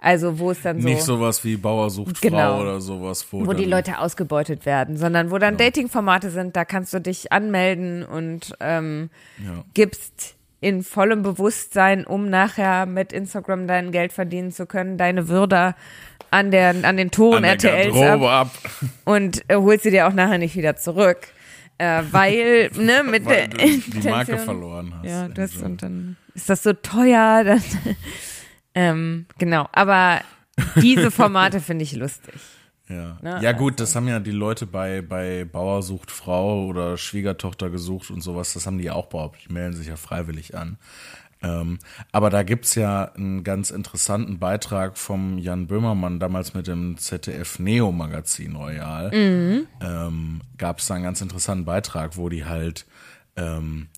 Also 0.00 0.38
wo 0.38 0.50
es 0.50 0.60
dann 0.60 0.82
so, 0.82 0.88
Nicht 0.88 1.02
sowas 1.02 1.44
wie 1.44 1.56
Bauer 1.56 1.88
sucht 1.88 2.20
Genau. 2.20 2.56
Frau 2.56 2.60
oder 2.60 2.80
sowas, 2.80 3.26
wo, 3.30 3.46
wo 3.46 3.54
die 3.54 3.64
Leute 3.64 3.98
ausgebeutet 4.00 4.66
werden, 4.66 4.98
sondern 4.98 5.30
wo 5.30 5.38
dann 5.38 5.56
Dating-Formate 5.56 6.28
sind, 6.30 6.56
da 6.56 6.66
kannst 6.66 6.92
du 6.92 7.00
dich 7.00 7.32
anmelden 7.32 8.04
und 8.04 8.54
ähm, 8.60 9.08
Ja. 9.42 9.64
gibst 9.72 10.36
in 10.64 10.82
vollem 10.82 11.22
Bewusstsein, 11.22 12.06
um 12.06 12.30
nachher 12.30 12.86
mit 12.86 13.12
Instagram 13.12 13.66
dein 13.66 13.92
Geld 13.92 14.12
verdienen 14.12 14.50
zu 14.50 14.64
können, 14.66 14.96
deine 14.96 15.28
Würde 15.28 15.74
an, 16.30 16.50
der, 16.50 16.74
an 16.82 16.96
den 16.96 17.10
Toren 17.10 17.36
an 17.36 17.42
der 17.42 17.52
RTLs 17.72 17.94
Garderobe 17.94 18.30
ab 18.30 18.50
ab. 18.64 18.70
und 19.04 19.44
äh, 19.48 19.56
holst 19.56 19.84
sie 19.84 19.90
dir 19.90 20.06
auch 20.08 20.12
nachher 20.14 20.38
nicht 20.38 20.56
wieder 20.56 20.74
zurück. 20.76 21.18
Äh, 21.76 22.02
weil, 22.10 22.70
ne, 22.76 23.02
mit 23.04 23.24
Weil 23.26 23.48
der 23.48 23.48
die 23.48 23.74
Intention- 23.74 24.10
Marke 24.12 24.38
verloren 24.38 24.94
hast. 24.96 25.06
Ja, 25.10 25.28
das 25.28 25.52
Also, 25.54 25.66
und 25.66 25.82
dann 25.82 26.16
ist 26.34 26.48
das 26.48 26.62
so 26.62 26.72
teuer. 26.72 27.44
Dann, 27.44 27.62
ähm, 28.74 29.26
genau, 29.38 29.68
aber 29.72 30.20
diese 30.76 31.10
Formate 31.10 31.60
finde 31.60 31.84
ich 31.84 31.94
lustig. 31.94 32.34
Ja. 32.94 33.18
Ne, 33.22 33.42
ja 33.42 33.52
gut, 33.52 33.80
das 33.80 33.94
haben 33.96 34.06
ja 34.08 34.20
die 34.20 34.30
Leute 34.30 34.66
bei, 34.66 35.02
bei 35.02 35.44
Bauer 35.44 35.82
sucht 35.82 36.10
Frau 36.10 36.64
oder 36.66 36.96
Schwiegertochter 36.96 37.70
gesucht 37.70 38.10
und 38.10 38.20
sowas, 38.20 38.52
das 38.52 38.66
haben 38.66 38.78
die 38.78 38.84
ja 38.84 38.92
auch 38.94 39.06
behauptet, 39.06 39.46
die 39.48 39.52
melden 39.52 39.76
sich 39.76 39.88
ja 39.88 39.96
freiwillig 39.96 40.56
an. 40.56 40.78
Ähm, 41.42 41.78
aber 42.10 42.30
da 42.30 42.42
gibt's 42.42 42.74
ja 42.74 43.04
einen 43.12 43.44
ganz 43.44 43.70
interessanten 43.70 44.38
Beitrag 44.38 44.96
vom 44.96 45.36
Jan 45.38 45.66
Böhmermann, 45.66 46.18
damals 46.18 46.54
mit 46.54 46.66
dem 46.66 46.96
ZDF 46.96 47.58
Neo 47.58 47.92
Magazin 47.92 48.56
Royal. 48.56 49.10
Ähm, 49.12 50.40
gab's 50.56 50.86
da 50.86 50.94
einen 50.94 51.04
ganz 51.04 51.20
interessanten 51.20 51.66
Beitrag, 51.66 52.16
wo 52.16 52.30
die 52.30 52.46
halt 52.46 52.86
ähm, 53.36 53.88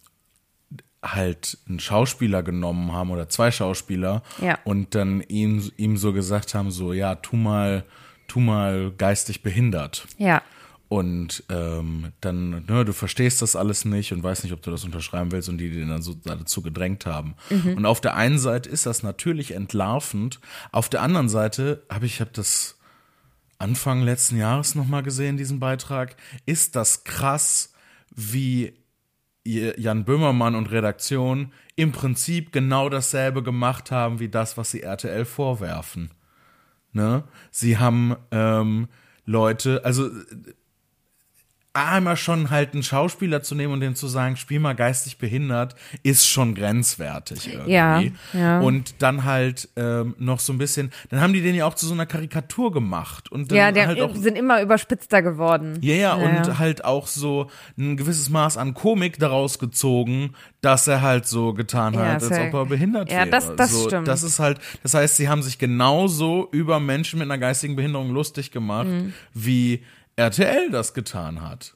halt 1.05 1.59
einen 1.68 1.78
Schauspieler 1.78 2.42
genommen 2.42 2.92
haben 2.92 3.11
oder 3.11 3.28
zwei 3.28 3.51
Schauspieler 3.53 4.22
Ja. 4.42 4.59
und 4.64 4.94
dann 4.97 5.20
ihm, 5.20 5.70
ihm 5.76 5.97
so 5.97 6.12
gesagt 6.12 6.55
haben, 6.55 6.70
so 6.72 6.92
ja, 6.92 7.14
tu 7.14 7.36
mal, 7.36 7.84
tu 8.27 8.41
mal 8.41 8.93
geistig 8.97 9.43
behindert. 9.43 10.07
Ja. 10.18 10.43
und 10.89 11.43
ähm, 11.49 12.12
dann, 12.20 12.64
ne, 12.66 12.85
du 12.85 12.93
verstehst 12.93 13.43
das 13.43 13.57
alles 13.57 13.85
nicht 13.85 14.12
und 14.12 14.22
weißt 14.22 14.45
nicht, 14.45 14.53
ob 14.53 14.62
du 14.62 14.70
das 14.70 14.85
unterschreiben 14.85 15.33
willst 15.33 15.49
und 15.49 15.59
die, 15.59 15.70
die 15.70 15.85
dann 15.85 16.03
so 16.03 16.14
dazu 16.24 16.62
gedrängt 16.62 17.07
haben. 17.07 17.35
Mhm. 17.51 17.74
Und 17.79 17.87
auf 17.87 18.01
der 18.01 18.14
einen 18.14 18.39
Seite 18.39 18.68
ist 18.68 18.87
das 18.87 19.03
natürlich 19.03 19.53
entlarvend, 19.53 20.41
auf 20.70 20.89
der 20.89 21.03
anderen 21.03 21.29
Seite 21.29 21.83
habe 21.91 22.07
ich, 22.07 22.20
habe 22.20 22.31
das 22.33 22.79
Anfang 23.59 24.03
letzten 24.03 24.37
Jahres 24.37 24.74
nochmal 24.74 25.03
gesehen, 25.03 25.37
diesen 25.37 25.59
Beitrag, 25.59 26.16
ist 26.45 26.77
das 26.77 27.05
krass, 27.05 27.72
wie 28.14 28.74
Jan 29.45 30.05
Böhmermann 30.05 30.55
und 30.55 30.70
Redaktion 30.70 31.53
im 31.74 31.93
Prinzip 31.93 32.53
genau 32.53 32.89
dasselbe 32.89 33.43
gemacht 33.43 33.91
haben, 33.91 34.18
wie 34.18 34.29
das, 34.29 34.57
was 34.57 34.70
sie 34.70 34.83
RTL 34.83 35.24
vorwerfen. 35.24 36.11
Ne? 36.97 37.24
Sie 37.51 37.76
haben 37.76 38.16
ähm, 38.30 38.88
Leute, 39.26 39.84
also 39.84 40.09
einmal 41.77 42.16
schon 42.16 42.51
halt 42.51 42.72
einen 42.72 42.83
Schauspieler 42.83 43.43
zu 43.43 43.55
nehmen 43.55 43.72
und 43.74 43.81
dem 43.81 43.95
zu 43.95 44.07
sagen, 44.09 44.37
spiel 44.37 44.61
mal 44.61 44.74
geistig 44.74 45.18
behindert, 45.18 45.74
ist 46.03 46.27
schon 46.27 46.55
grenzwertig 46.55 47.53
irgendwie. 47.53 47.72
Ja, 47.72 48.03
ja. 48.33 48.61
Und 48.61 49.03
dann 49.03 49.24
halt 49.24 49.68
ähm, 49.77 50.14
noch 50.18 50.41
so 50.41 50.53
ein 50.53 50.59
bisschen, 50.59 50.91
dann 51.11 51.20
haben 51.20 51.33
die 51.33 51.43
den 51.43 51.55
ja 51.55 51.66
auch 51.66 51.74
zu 51.74 51.87
so 51.87 51.95
einer 51.95 52.07
Karikatur 52.07 52.72
gemacht. 52.72 53.31
Und 53.31 53.53
ja, 53.53 53.72
der 53.72 53.87
halt 53.87 54.01
auch, 54.01 54.14
sind 54.14 54.37
immer 54.37 54.62
überspitzter 54.62 55.22
geworden. 55.22 55.79
Ja, 55.83 55.95
ja, 55.95 56.14
und 56.14 56.47
ja. 56.47 56.59
halt 56.59 56.85
auch 56.85 57.07
so 57.07 57.51
ein 57.79 57.97
gewisses 57.97 58.31
Maß 58.31 58.57
an 58.57 58.74
Komik 58.74 59.18
daraus 59.18 59.59
gezogen, 59.59 60.35
dass 60.61 60.89
er 60.89 61.03
halt 61.03 61.27
so 61.27 61.53
getan 61.53 61.95
ja, 61.95 62.01
hat, 62.01 62.22
als 62.22 62.33
ob 62.33 62.55
er 62.55 62.66
behindert 62.66 63.11
ja, 63.11 63.18
wäre. 63.18 63.31
Das, 63.31 63.55
das 63.55 63.72
so, 63.72 63.87
stimmt. 63.87 64.09
Das 64.09 64.22
ist 64.22 64.39
halt, 64.39 64.59
das 64.83 64.95
heißt, 64.95 65.16
sie 65.16 65.29
haben 65.29 65.43
sich 65.43 65.59
genauso 65.59 66.49
über 66.51 66.81
Menschen 66.81 67.18
mit 67.18 67.27
einer 67.27 67.39
geistigen 67.39 67.77
Behinderung 67.77 68.11
lustig 68.11 68.51
gemacht, 68.51 68.89
mhm. 68.89 69.12
wie 69.35 69.83
RTL 70.19 70.71
das 70.71 70.95
getan 70.95 71.43
hat. 71.43 71.76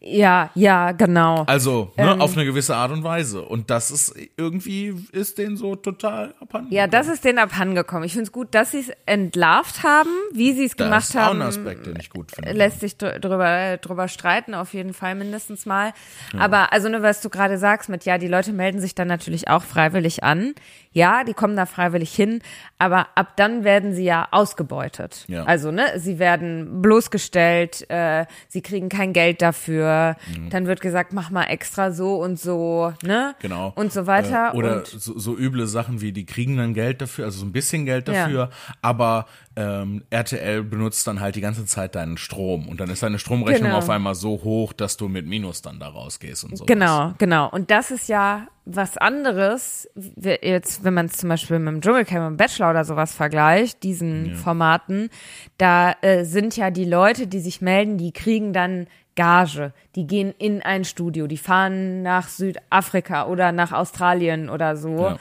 Ja, 0.00 0.50
ja, 0.54 0.92
genau. 0.92 1.44
Also, 1.46 1.92
ne, 1.96 2.12
ähm, 2.12 2.20
auf 2.20 2.34
eine 2.34 2.44
gewisse 2.44 2.76
Art 2.76 2.92
und 2.92 3.04
Weise. 3.04 3.42
Und 3.42 3.70
das 3.70 3.90
ist 3.90 4.14
irgendwie, 4.36 4.94
ist 5.12 5.38
denen 5.38 5.56
so 5.56 5.76
total 5.76 6.34
abhanden 6.40 6.72
Ja, 6.72 6.86
das 6.86 7.08
ist 7.08 7.24
denen 7.24 7.38
abhandengekommen. 7.38 8.04
Ich 8.04 8.12
finde 8.12 8.24
es 8.24 8.32
gut, 8.32 8.54
dass 8.54 8.70
sie 8.72 8.80
es 8.80 8.90
entlarvt 9.06 9.82
haben, 9.82 10.10
wie 10.32 10.52
sie 10.52 10.64
es 10.64 10.76
gemacht 10.76 11.14
haben. 11.14 11.38
Das 11.38 11.54
ist 11.54 11.60
auch 11.60 11.64
ein 11.64 11.68
Aspekt, 11.72 11.86
den 11.86 11.96
ich 11.98 12.10
gut 12.10 12.32
finde. 12.32 12.52
Lässt 12.52 12.80
sich 12.80 12.96
drüber, 12.96 13.76
drüber 13.78 14.08
streiten, 14.08 14.54
auf 14.54 14.74
jeden 14.74 14.94
Fall 14.94 15.14
mindestens 15.14 15.66
mal. 15.66 15.92
Ja. 16.32 16.40
Aber, 16.40 16.72
also 16.72 16.88
nur, 16.88 17.02
was 17.02 17.20
du 17.20 17.30
gerade 17.30 17.58
sagst 17.58 17.88
mit, 17.88 18.04
ja, 18.04 18.18
die 18.18 18.28
Leute 18.28 18.52
melden 18.52 18.80
sich 18.80 18.94
dann 18.94 19.08
natürlich 19.08 19.48
auch 19.48 19.62
freiwillig 19.62 20.22
an. 20.22 20.54
Ja, 20.92 21.24
die 21.24 21.34
kommen 21.34 21.56
da 21.56 21.66
freiwillig 21.66 22.14
hin, 22.14 22.40
aber 22.78 23.08
ab 23.16 23.36
dann 23.36 23.64
werden 23.64 23.94
sie 23.94 24.04
ja 24.04 24.28
ausgebeutet. 24.30 25.24
Ja. 25.26 25.42
Also, 25.44 25.72
ne, 25.72 25.84
sie 25.96 26.20
werden 26.20 26.82
bloßgestellt, 26.82 27.90
äh, 27.90 28.26
sie 28.48 28.62
kriegen 28.62 28.88
kein 28.88 29.12
Geld 29.12 29.42
dafür. 29.42 29.73
Mhm. 29.82 30.50
Dann 30.50 30.66
wird 30.66 30.80
gesagt, 30.80 31.12
mach 31.12 31.30
mal 31.30 31.44
extra 31.44 31.92
so 31.92 32.16
und 32.16 32.38
so, 32.38 32.92
ne? 33.02 33.34
Genau. 33.40 33.72
Und 33.76 33.92
so 33.92 34.06
weiter. 34.06 34.52
Äh, 34.52 34.56
oder 34.56 34.84
so, 34.84 35.18
so 35.18 35.36
üble 35.36 35.66
Sachen 35.66 36.00
wie, 36.00 36.12
die 36.12 36.26
kriegen 36.26 36.56
dann 36.56 36.74
Geld 36.74 37.00
dafür, 37.00 37.26
also 37.26 37.40
so 37.40 37.46
ein 37.46 37.52
bisschen 37.52 37.84
Geld 37.86 38.08
dafür, 38.08 38.38
ja. 38.38 38.74
aber 38.82 39.26
ähm, 39.56 40.02
RTL 40.10 40.64
benutzt 40.64 41.06
dann 41.06 41.20
halt 41.20 41.36
die 41.36 41.40
ganze 41.40 41.64
Zeit 41.66 41.94
deinen 41.94 42.16
Strom 42.16 42.68
und 42.68 42.80
dann 42.80 42.90
ist 42.90 43.02
deine 43.02 43.18
Stromrechnung 43.18 43.68
genau. 43.68 43.78
auf 43.78 43.90
einmal 43.90 44.14
so 44.14 44.42
hoch, 44.42 44.72
dass 44.72 44.96
du 44.96 45.08
mit 45.08 45.26
Minus 45.26 45.62
dann 45.62 45.78
da 45.78 45.88
rausgehst 45.88 46.44
und 46.44 46.56
so. 46.56 46.64
Genau, 46.64 47.14
genau. 47.18 47.48
Und 47.50 47.70
das 47.70 47.90
ist 47.90 48.08
ja 48.08 48.48
was 48.66 48.96
anderes, 48.96 49.88
jetzt, 49.94 50.84
wenn 50.84 50.94
man 50.94 51.06
es 51.06 51.18
zum 51.18 51.28
Beispiel 51.28 51.58
mit 51.58 51.74
dem 51.74 51.80
Dschungelcamp 51.82 52.26
und 52.26 52.36
Bachelor 52.38 52.70
oder 52.70 52.84
sowas 52.84 53.12
vergleicht, 53.12 53.82
diesen 53.82 54.30
ja. 54.30 54.34
Formaten, 54.36 55.10
da 55.58 55.92
äh, 56.00 56.24
sind 56.24 56.56
ja 56.56 56.70
die 56.70 56.86
Leute, 56.86 57.26
die 57.26 57.40
sich 57.40 57.60
melden, 57.60 57.98
die 57.98 58.12
kriegen 58.12 58.52
dann 58.52 58.86
Gage. 59.16 59.72
Die 59.94 60.06
gehen 60.06 60.34
in 60.38 60.62
ein 60.62 60.84
Studio, 60.84 61.26
die 61.26 61.36
fahren 61.36 62.02
nach 62.02 62.28
Südafrika 62.28 63.26
oder 63.26 63.52
nach 63.52 63.72
Australien 63.72 64.48
oder 64.48 64.76
so. 64.76 64.98
Ja. 64.98 65.18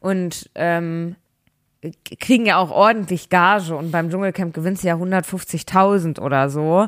Und 0.00 0.50
ähm, 0.54 1.16
kriegen 2.20 2.46
ja 2.46 2.58
auch 2.58 2.70
ordentlich 2.70 3.28
Gage 3.28 3.74
und 3.74 3.90
beim 3.90 4.10
Dschungelcamp 4.10 4.54
gewinnt 4.54 4.78
sie 4.78 4.88
ja 4.88 4.94
150.000 4.94 6.20
oder 6.20 6.48
so, 6.48 6.86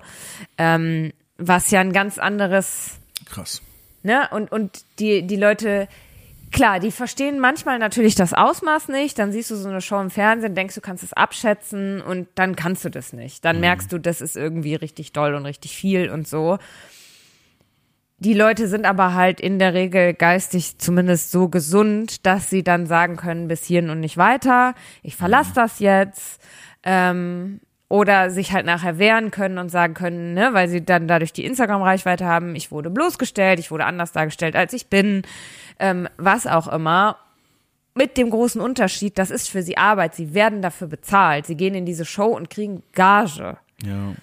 ähm, 0.58 1.12
was 1.38 1.70
ja 1.70 1.80
ein 1.80 1.92
ganz 1.92 2.18
anderes. 2.18 2.98
Krass. 3.26 3.62
Ne? 4.02 4.28
Und, 4.30 4.52
und 4.52 4.84
die, 4.98 5.26
die 5.26 5.36
Leute, 5.36 5.88
klar, 6.52 6.80
die 6.80 6.90
verstehen 6.90 7.38
manchmal 7.40 7.78
natürlich 7.78 8.14
das 8.14 8.32
Ausmaß 8.32 8.88
nicht. 8.88 9.18
Dann 9.18 9.32
siehst 9.32 9.50
du 9.50 9.56
so 9.56 9.68
eine 9.68 9.80
Show 9.80 10.00
im 10.00 10.10
Fernsehen, 10.10 10.54
denkst 10.54 10.74
du 10.74 10.80
kannst 10.80 11.04
es 11.04 11.12
abschätzen 11.12 12.00
und 12.00 12.28
dann 12.34 12.56
kannst 12.56 12.84
du 12.84 12.90
das 12.90 13.12
nicht. 13.12 13.44
Dann 13.44 13.56
mhm. 13.56 13.60
merkst 13.60 13.92
du, 13.92 13.98
das 13.98 14.20
ist 14.20 14.36
irgendwie 14.36 14.74
richtig 14.74 15.12
doll 15.12 15.34
und 15.34 15.46
richtig 15.46 15.76
viel 15.76 16.10
und 16.10 16.26
so. 16.26 16.58
Die 18.18 18.34
Leute 18.34 18.66
sind 18.66 18.86
aber 18.86 19.12
halt 19.12 19.40
in 19.40 19.58
der 19.58 19.74
Regel 19.74 20.14
geistig 20.14 20.78
zumindest 20.78 21.30
so 21.30 21.48
gesund, 21.48 22.24
dass 22.24 22.48
sie 22.48 22.62
dann 22.62 22.86
sagen 22.86 23.16
können, 23.16 23.46
bis 23.46 23.64
hierhin 23.64 23.90
und 23.90 24.00
nicht 24.00 24.16
weiter. 24.16 24.74
Ich 25.02 25.16
verlasse 25.16 25.50
mhm. 25.50 25.54
das 25.54 25.78
jetzt. 25.80 26.40
Ähm, 26.82 27.60
oder 27.88 28.30
sich 28.30 28.52
halt 28.52 28.66
nachher 28.66 28.98
wehren 28.98 29.30
können 29.30 29.58
und 29.58 29.68
sagen 29.68 29.94
können, 29.94 30.34
ne, 30.34 30.48
weil 30.52 30.68
sie 30.68 30.84
dann 30.84 31.06
dadurch 31.06 31.32
die 31.32 31.44
Instagram-Reichweite 31.44 32.24
haben, 32.24 32.56
ich 32.56 32.72
wurde 32.72 32.90
bloßgestellt, 32.90 33.60
ich 33.60 33.70
wurde 33.70 33.84
anders 33.84 34.10
dargestellt, 34.10 34.56
als 34.56 34.72
ich 34.72 34.88
bin, 34.88 35.22
ähm, 35.78 36.08
was 36.16 36.46
auch 36.46 36.68
immer. 36.68 37.18
Mit 37.94 38.18
dem 38.18 38.28
großen 38.28 38.60
Unterschied, 38.60 39.16
das 39.16 39.30
ist 39.30 39.48
für 39.48 39.62
sie 39.62 39.78
Arbeit, 39.78 40.14
sie 40.14 40.34
werden 40.34 40.60
dafür 40.60 40.86
bezahlt, 40.86 41.46
sie 41.46 41.56
gehen 41.56 41.74
in 41.74 41.86
diese 41.86 42.04
Show 42.04 42.26
und 42.26 42.50
kriegen 42.50 42.82
Gage. 42.92 43.56
Ja. 43.82 44.14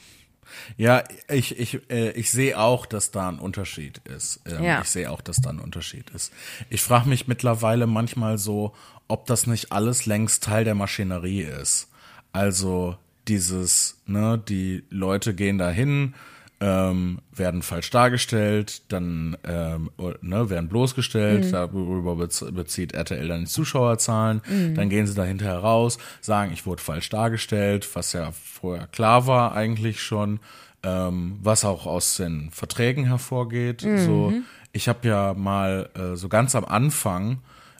Ja, 0.78 1.04
ich, 1.28 1.58
ich, 1.60 1.89
äh, 1.89 2.12
ich 2.12 2.32
sehe 2.32 2.60
auch, 2.60 2.86
dass 2.86 3.10
da 3.10 3.28
ein 3.30 3.39
Unterschied 3.39 4.01
ist. 4.06 4.41
Ähm, 4.45 4.64
ja. 4.64 4.82
Ich 4.82 4.89
sehe 4.89 5.10
auch, 5.10 5.22
dass 5.22 5.38
da 5.38 5.49
ein 5.49 5.60
Unterschied 5.60 6.12
ist. 6.12 6.32
Ich 6.70 6.82
frage 6.82 7.10
mich 7.10 7.28
mittlerweile 7.28 7.88
manchmal 7.88 8.38
so, 8.38 8.74
ob 9.08 9.26
das 9.26 9.47
nicht 9.47 9.72
alles 9.72 10.06
längst 10.06 10.43
Teil 10.43 10.64
der 10.64 10.76
Maschinerie 10.76 11.41
ist. 11.41 11.89
Also 12.32 12.97
dieses, 13.28 14.01
ne, 14.06 14.41
die 14.47 14.84
Leute 14.89 15.34
gehen 15.34 15.58
dahin, 15.58 16.16
ähm, 16.64 17.20
werden 17.36 17.61
falsch 17.61 17.89
dargestellt, 17.89 18.84
dann 18.88 19.36
ähm, 19.43 19.89
ne, 20.22 20.49
werden 20.49 20.70
bloßgestellt, 20.70 21.45
mhm. 21.45 21.51
darüber 21.51 22.16
bezieht 22.16 22.93
RTL 22.93 23.28
dann 23.28 23.41
die 23.41 23.51
Zuschauerzahlen, 23.51 24.41
mhm. 24.47 24.74
dann 24.74 24.88
gehen 24.88 25.05
sie 25.05 25.14
da 25.14 25.26
hinterher 25.26 25.57
raus, 25.57 25.97
sagen, 26.22 26.53
ich 26.53 26.66
wurde 26.66 26.82
falsch 26.82 27.09
dargestellt, 27.09 27.89
was 27.95 28.14
ja 28.14 28.32
vorher 28.32 28.88
klar 28.88 29.28
war 29.28 29.53
eigentlich 29.53 30.01
schon, 30.01 30.39
ähm, 30.84 31.38
was 31.41 31.66
auch 31.66 31.86
aus 31.86 32.16
den 32.16 32.49
Verträgen 32.51 33.03
hervorgeht. 33.07 33.84
Mhm. 33.84 33.97
So, 33.97 34.34
ich 34.72 34.88
habe 34.88 35.05
ja 35.05 35.34
mal 35.34 35.89
äh, 35.95 36.16
so 36.16 36.30
ganz 36.30 36.55
am 36.55 36.64
Anfang 36.64 37.39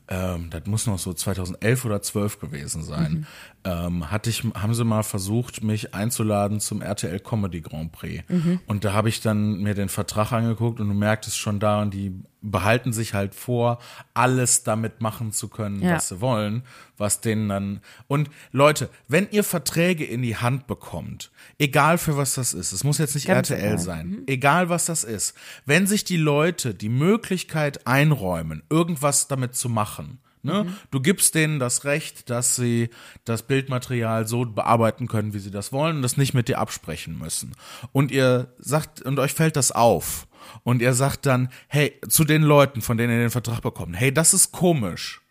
ähm, 0.10 0.50
das 0.50 0.66
muss 0.66 0.86
noch 0.86 1.00
so 1.00 1.14
2011 1.14 1.86
oder 1.86 2.02
12 2.02 2.40
gewesen 2.40 2.84
sein, 2.84 3.14
mhm. 3.14 3.26
Ähm, 3.66 4.12
hatte 4.12 4.30
ich, 4.30 4.44
haben 4.56 4.74
sie 4.74 4.84
mal 4.84 5.04
versucht, 5.04 5.64
mich 5.64 5.94
einzuladen 5.94 6.60
zum 6.60 6.82
RTL 6.82 7.20
Comedy 7.20 7.62
Grand 7.62 7.92
Prix. 7.92 8.24
Mhm. 8.30 8.60
Und 8.68 8.84
da 8.84 8.94
habe 8.94 9.10
ich 9.10 9.22
dann 9.22 9.62
mir 9.62 9.74
den 9.74 9.90
Vertrag 9.90 10.32
angeguckt 10.32 10.80
und 10.80 10.90
du 10.90 10.94
merktest 10.94 11.38
schon 11.38 11.60
da, 11.60 11.86
die 11.86 12.14
behalten 12.42 12.92
sich 12.92 13.14
halt 13.14 13.34
vor, 13.36 13.80
alles 14.14 14.64
damit 14.64 15.00
machen 15.00 15.32
zu 15.32 15.48
können, 15.48 15.82
ja. 15.82 15.96
was 15.96 16.10
sie 16.10 16.20
wollen, 16.20 16.64
was 16.98 17.22
denen 17.22 17.48
dann. 17.48 17.80
Und 18.08 18.30
Leute, 18.52 18.90
wenn 19.08 19.30
ihr 19.32 19.46
Verträge 19.46 20.04
in 20.04 20.22
die 20.22 20.36
Hand 20.36 20.68
bekommt, 20.68 21.32
egal 21.58 21.98
für 21.98 22.18
was 22.18 22.36
das 22.36 22.54
ist, 22.54 22.74
es 22.74 22.84
muss 22.84 22.98
jetzt 22.98 23.16
nicht 23.16 23.28
Ganz 23.28 23.50
RTL 23.50 23.66
egal. 23.66 23.80
sein, 23.80 24.08
mhm. 24.08 24.24
egal 24.28 24.68
was 24.68 24.86
das 24.86 25.06
ist, 25.06 25.36
wenn 25.66 25.88
sich 25.88 26.04
die 26.04 26.18
Leute 26.18 26.74
die 26.74 26.90
Möglichkeit 26.90 27.88
einräumen, 27.88 28.62
irgendwas 28.70 29.30
damit 29.30 29.56
zu 29.56 29.70
machen, 29.70 30.20
Ne? 30.44 30.66
Mhm. 30.66 30.76
Du 30.92 31.00
gibst 31.00 31.36
denen 31.36 31.58
das 31.58 31.86
Recht, 31.86 32.30
dass 32.30 32.56
sie 32.56 32.90
das 33.24 33.44
Bildmaterial 33.44 34.28
so 34.28 34.46
bearbeiten 34.46 35.08
können, 35.08 35.34
wie 35.34 35.40
sie 35.40 35.52
das 35.52 35.72
wollen 35.72 35.98
und 35.98 36.02
das 36.02 36.18
nicht 36.18 36.34
mit 36.34 36.50
dir 36.50 36.60
absprechen 36.60 37.18
müssen. 37.18 37.56
Und 37.94 38.12
ihr 38.12 38.54
sagt, 38.60 39.02
und 39.02 39.20
euch 39.20 39.34
fällt 39.34 39.56
das 39.56 39.72
auf. 39.72 40.28
Und 40.64 40.82
ihr 40.82 40.94
sagt 40.94 41.26
dann, 41.26 41.50
hey, 41.70 42.00
zu 42.10 42.26
den 42.26 42.44
Leuten, 42.44 42.82
von 42.82 42.98
denen 42.98 43.14
ihr 43.14 43.20
den 43.20 43.30
Vertrag 43.30 43.62
bekommt, 43.62 43.96
hey, 43.96 44.14
das 44.14 44.34
ist 44.34 44.52
komisch. 44.52 45.22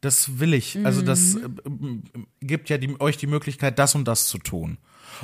Das 0.00 0.38
will 0.38 0.54
ich. 0.54 0.84
Also 0.84 1.02
das 1.02 1.34
mhm. 1.34 2.02
äh, 2.14 2.46
gibt 2.46 2.68
ja 2.68 2.78
die, 2.78 3.00
euch 3.00 3.16
die 3.16 3.26
Möglichkeit, 3.26 3.78
das 3.78 3.94
und 3.94 4.06
das 4.06 4.26
zu 4.26 4.38
tun. 4.38 4.78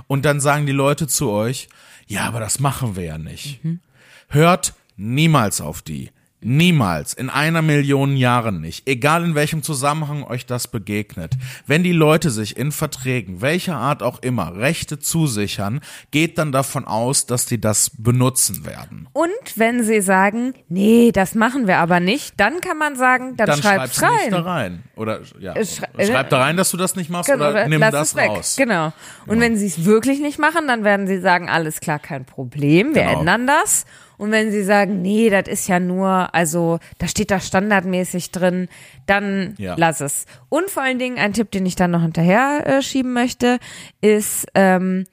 Und 0.07 0.24
dann 0.24 0.41
sagen 0.41 0.66
die 0.66 0.72
Leute 0.72 1.07
zu 1.07 1.30
euch, 1.30 1.68
ja, 2.07 2.26
aber 2.26 2.41
das 2.41 2.61
machen 2.61 2.97
wir 2.97 3.05
ja 3.05 3.18
nicht. 3.18 3.64
Mhm. 3.64 3.80
Hört 4.28 4.74
niemals 4.97 5.61
auf 5.61 5.82
die 5.82 6.11
Niemals, 6.47 7.14
in 7.14 7.30
einer 7.30 7.62
Million 7.62 8.16
Jahren 8.16 8.61
nicht, 8.61 8.86
egal 8.86 9.24
in 9.24 9.34
welchem 9.34 9.62
Zusammenhang 9.62 10.24
euch 10.24 10.45
das 10.45 10.68
begegnet. 10.68 11.32
Wenn 11.66 11.82
die 11.82 11.92
Leute 11.92 12.30
sich 12.30 12.59
in 12.59 12.70
Verträgen, 12.70 13.40
welcher 13.40 13.76
Art 13.76 14.03
auch 14.03 14.22
immer, 14.22 14.55
Rechte 14.55 14.99
zusichern, 14.99 15.80
geht 16.11 16.36
dann 16.36 16.53
davon 16.53 16.84
aus, 16.84 17.24
dass 17.24 17.47
die 17.47 17.59
das 17.61 17.90
benutzen 17.97 18.66
werden. 18.66 19.09
Und 19.14 19.30
wenn 19.57 19.82
sie 19.82 20.03
sagen, 20.03 20.53
nee, 20.68 21.12
das 21.12 21.34
machen 21.34 21.66
wir 21.66 21.78
aber 21.78 21.99
nicht, 21.99 22.34
dann 22.38 22.61
kann 22.61 22.76
man 22.76 22.95
sagen, 22.97 23.36
dann, 23.38 23.47
Dann 23.47 23.59
schreib's 23.62 24.03
rein. 24.03 24.11
nicht 24.20 24.32
da 24.32 24.40
rein. 24.42 24.82
Oder 24.97 25.20
ja, 25.40 25.55
Äh, 25.57 25.64
schrei- 25.64 26.07
schreib 26.07 26.28
da 26.28 26.40
rein, 26.42 26.59
dass 26.59 26.70
du 26.70 26.76
das 26.76 26.95
nicht 26.95 27.09
machst 27.09 27.30
Genau, 27.30 27.49
oder 27.51 27.66
nimm 27.68 27.80
das 27.80 28.14
raus. 28.16 28.57
Genau. 28.59 28.92
Und 29.26 29.40
wenn 29.40 29.57
sie 29.57 29.66
es 29.66 29.86
wirklich 29.86 30.20
nicht 30.20 30.38
machen, 30.38 30.68
dann 30.68 30.84
werden 30.84 31.07
sie 31.07 31.20
sagen, 31.20 31.49
alles 31.49 31.80
klar, 31.80 31.99
kein 31.99 32.26
Problem, 32.26 32.95
wir 32.95 33.03
Genau. 33.05 33.20
ändern 33.20 33.47
das. 33.47 33.86
Und 34.24 34.32
wenn 34.32 34.50
sie 34.50 34.64
sagen, 34.64 35.02
nee, 35.02 35.28
das 35.28 35.48
ist 35.48 35.68
ja 35.68 35.78
nur, 35.78 36.34
also 36.34 36.78
da 36.98 37.06
steht 37.06 37.30
da 37.30 37.40
standardmäßig 37.40 38.30
drin, 38.30 38.68
dann 39.06 39.54
Ja. 39.58 39.74
lass 39.76 40.00
es. 40.00 40.24
Und 40.48 40.70
vor 40.70 40.82
allen 40.82 40.98
Dingen 40.98 41.18
ein 41.18 41.34
Tipp, 41.34 41.50
den 41.50 41.66
ich 41.66 41.76
dann 41.76 41.90
noch 41.90 42.00
hinterher 42.02 42.62
äh, 42.66 42.82
schieben 42.82 43.12
möchte, 43.12 43.58
ist, 44.00 44.46
ähm, 44.54 45.04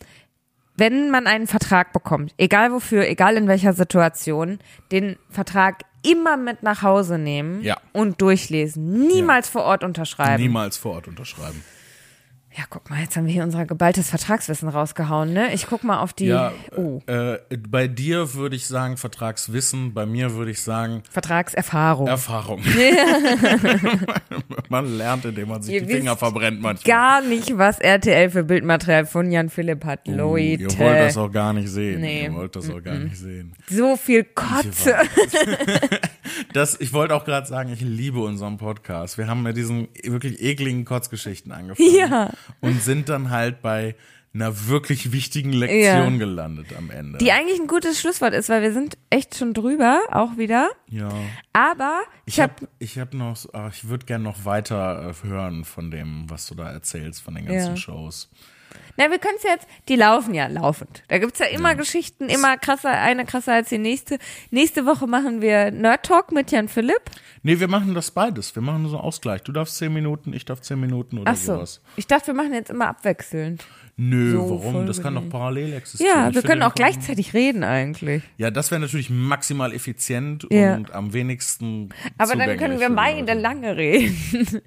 wenn 0.77 1.11
man 1.11 1.27
einen 1.27 1.47
Vertrag 1.47 1.91
bekommt, 1.91 2.33
egal 2.37 2.71
wofür, 2.71 3.07
egal 3.07 3.35
in 3.35 3.47
welcher 3.49 3.73
Situation, 3.73 4.59
den 4.93 5.17
Vertrag 5.29 5.81
immer 6.03 6.37
mit 6.37 6.63
nach 6.63 6.81
Hause 6.81 7.17
nehmen 7.17 7.61
Ja. 7.61 7.77
und 7.91 8.21
durchlesen. 8.21 9.07
Niemals 9.07 9.49
vor 9.49 9.63
Ort 9.63 9.83
unterschreiben. 9.83 10.41
Niemals 10.41 10.77
vor 10.77 10.93
Ort 10.93 11.07
unterschreiben. 11.07 11.63
Ja, 12.57 12.65
guck 12.69 12.89
mal, 12.89 12.99
jetzt 12.99 13.15
haben 13.15 13.25
wir 13.25 13.31
hier 13.31 13.43
unser 13.43 13.65
geballtes 13.65 14.09
Vertragswissen 14.09 14.67
rausgehauen, 14.67 15.31
ne? 15.31 15.53
Ich 15.53 15.67
guck 15.67 15.85
mal 15.85 16.01
auf 16.01 16.11
die 16.11 16.25
Ja, 16.25 16.51
oh, 16.75 16.99
äh, 17.07 17.37
bei 17.57 17.87
dir 17.87 18.33
würde 18.33 18.57
ich 18.57 18.67
sagen 18.67 18.97
Vertragswissen, 18.97 19.93
bei 19.93 20.05
mir 20.05 20.33
würde 20.33 20.51
ich 20.51 20.61
sagen 20.61 21.01
Vertragserfahrung. 21.09 22.07
Erfahrung. 22.07 22.61
man 24.69 24.97
lernt, 24.97 25.23
indem 25.23 25.47
man 25.47 25.61
sich 25.61 25.75
Ihr 25.75 25.85
die 25.85 25.93
Finger 25.93 26.17
verbrennt 26.17 26.61
manchmal. 26.61 26.93
Gar 26.93 27.21
nicht, 27.21 27.57
was 27.57 27.79
RTL 27.79 28.29
für 28.29 28.43
Bildmaterial 28.43 29.05
von 29.05 29.31
Jan 29.31 29.49
Philipp 29.49 29.85
hat, 29.85 30.05
Leute. 30.09 30.63
Ihr 30.63 30.79
wollt 30.79 30.99
das 30.99 31.17
auch 31.17 31.31
gar 31.31 31.53
nicht 31.53 31.69
sehen. 31.69 32.01
Nee. 32.01 32.25
Ihr 32.25 32.33
wollt 32.33 32.53
das 32.53 32.69
auch 32.69 32.83
gar 32.83 32.95
nicht 32.95 33.15
sehen. 33.15 33.53
so 33.69 33.95
viel 33.95 34.25
Kotze. 34.25 34.95
Das, 36.53 36.79
ich 36.79 36.93
wollte 36.93 37.15
auch 37.15 37.25
gerade 37.25 37.47
sagen, 37.47 37.71
ich 37.71 37.81
liebe 37.81 38.19
unseren 38.19 38.57
Podcast. 38.57 39.17
Wir 39.17 39.27
haben 39.27 39.43
mit 39.43 39.57
diesen 39.57 39.87
wirklich 40.03 40.41
ekligen 40.41 40.85
Kotzgeschichten 40.85 41.51
angefangen. 41.51 41.95
Ja. 41.95 42.29
Und 42.59 42.81
sind 42.81 43.09
dann 43.09 43.29
halt 43.29 43.61
bei 43.61 43.95
einer 44.33 44.67
wirklich 44.67 45.11
wichtigen 45.11 45.51
Lektion 45.51 46.17
gelandet 46.17 46.67
am 46.77 46.89
Ende. 46.89 47.17
Die 47.17 47.31
eigentlich 47.33 47.59
ein 47.59 47.67
gutes 47.67 47.99
Schlusswort 47.99 48.33
ist, 48.33 48.47
weil 48.47 48.61
wir 48.61 48.71
sind 48.71 48.97
echt 49.09 49.35
schon 49.35 49.53
drüber, 49.53 49.99
auch 50.09 50.37
wieder. 50.37 50.69
ja. 50.87 51.09
Aber 51.51 51.99
ich, 52.25 52.35
Ich 52.35 52.39
hab, 52.39 52.61
habe 52.61 52.67
ich 52.79 52.97
hab 52.97 53.13
noch, 53.13 53.35
ach, 53.51 53.73
ich 53.75 53.89
würde 53.89 54.05
gerne 54.05 54.23
noch 54.23 54.45
weiter 54.45 55.09
äh, 55.09 55.27
hören 55.27 55.65
von 55.65 55.91
dem, 55.91 56.29
was 56.29 56.47
du 56.47 56.55
da 56.55 56.71
erzählst, 56.71 57.21
von 57.21 57.35
den 57.35 57.45
ganzen 57.45 57.71
Ja. 57.71 57.77
Shows. 57.77 58.29
Na, 58.97 59.09
wir 59.09 59.19
können 59.19 59.35
es 59.37 59.43
jetzt, 59.43 59.67
die 59.87 59.95
laufen 59.95 60.33
ja 60.33 60.47
laufend. 60.47 61.03
Da 61.07 61.17
gibt's 61.17 61.39
ja 61.39 61.47
immer 61.47 61.75
Geschichten, 61.75 62.29
immer 62.29 62.57
krasser, 62.57 62.89
eine 62.91 63.25
krasser 63.25 63.53
als 63.53 63.69
die 63.69 63.77
nächste. 63.77 64.17
Nächste 64.51 64.85
Woche 64.85 65.07
machen 65.07 65.41
wir 65.41 65.71
Nerd 65.71 66.05
Talk 66.05 66.31
mit 66.31 66.51
Jan 66.51 66.67
Philipp. 66.67 67.01
Nee, 67.43 67.59
wir 67.59 67.67
machen 67.67 67.93
das 67.95 68.11
beides. 68.11 68.53
Wir 68.55 68.61
machen 68.61 68.87
so 68.87 68.97
einen 68.97 69.05
Ausgleich. 69.05 69.41
Du 69.43 69.51
darfst 69.51 69.77
zehn 69.77 69.93
Minuten, 69.93 70.33
ich 70.33 70.45
darf 70.45 70.61
zehn 70.61 70.79
Minuten 70.79 71.17
oder 71.19 71.31
Ach 71.31 71.35
so. 71.35 71.55
sowas. 71.55 71.81
Ich 71.95 72.07
dachte, 72.07 72.27
wir 72.27 72.33
machen 72.33 72.53
jetzt 72.53 72.69
immer 72.69 72.87
abwechselnd. 72.87 73.65
Nö, 73.97 74.31
So 74.31 74.49
warum? 74.49 74.87
Das 74.87 75.01
kann 75.01 75.15
doch 75.15 75.29
parallel 75.29 75.73
existieren. 75.73 76.15
Ja, 76.17 76.29
Ich 76.29 76.35
wir 76.35 76.41
können 76.41 76.63
auch 76.63 76.73
gleichzeitig 76.73 77.33
reden 77.33 77.63
eigentlich. 77.63 78.23
Ja, 78.37 78.49
das 78.49 78.71
wäre 78.71 78.81
natürlich 78.81 79.09
maximal 79.09 79.73
effizient 79.73 80.47
Ja. 80.49 80.75
und 80.75 80.91
am 80.93 81.13
wenigsten. 81.13 81.89
Aber 82.17 82.35
dann 82.35 82.57
können 82.57 82.79
wir 82.79 82.89
beide 82.89 83.33
lange 83.33 83.75
reden. 83.75 84.61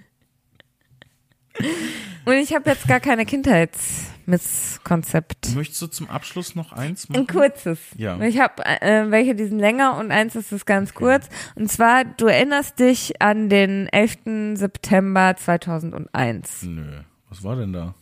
Und 2.27 2.35
ich 2.35 2.55
habe 2.55 2.71
jetzt 2.71 2.89
gar 2.89 3.01
keine 3.01 3.27
Kindheitsmisskonzept. 3.27 5.55
Möchtest 5.55 5.83
du 5.83 5.87
zum 5.89 6.09
Abschluss 6.09 6.55
noch 6.55 6.73
eins 6.73 7.07
Ein 7.09 7.13
machen? 7.13 7.27
kurzes. 7.27 7.79
Ja. 7.97 8.19
Ich 8.21 8.39
habe 8.39 8.65
äh, 8.65 9.11
welche, 9.11 9.35
die 9.35 9.45
sind 9.47 9.59
länger 9.59 9.99
und 9.99 10.11
eins 10.11 10.35
ist 10.35 10.51
es 10.53 10.65
ganz 10.65 10.95
kurz. 10.95 11.29
Und 11.55 11.71
zwar, 11.71 12.05
du 12.05 12.27
erinnerst 12.27 12.79
dich 12.79 13.21
an 13.21 13.51
den 13.51 13.89
11. 13.89 14.57
September 14.59 15.37
2001. 15.37 16.63
Nö. 16.63 17.01
Was 17.29 17.45
war 17.45 17.57
denn 17.57 17.73
da? 17.75 17.95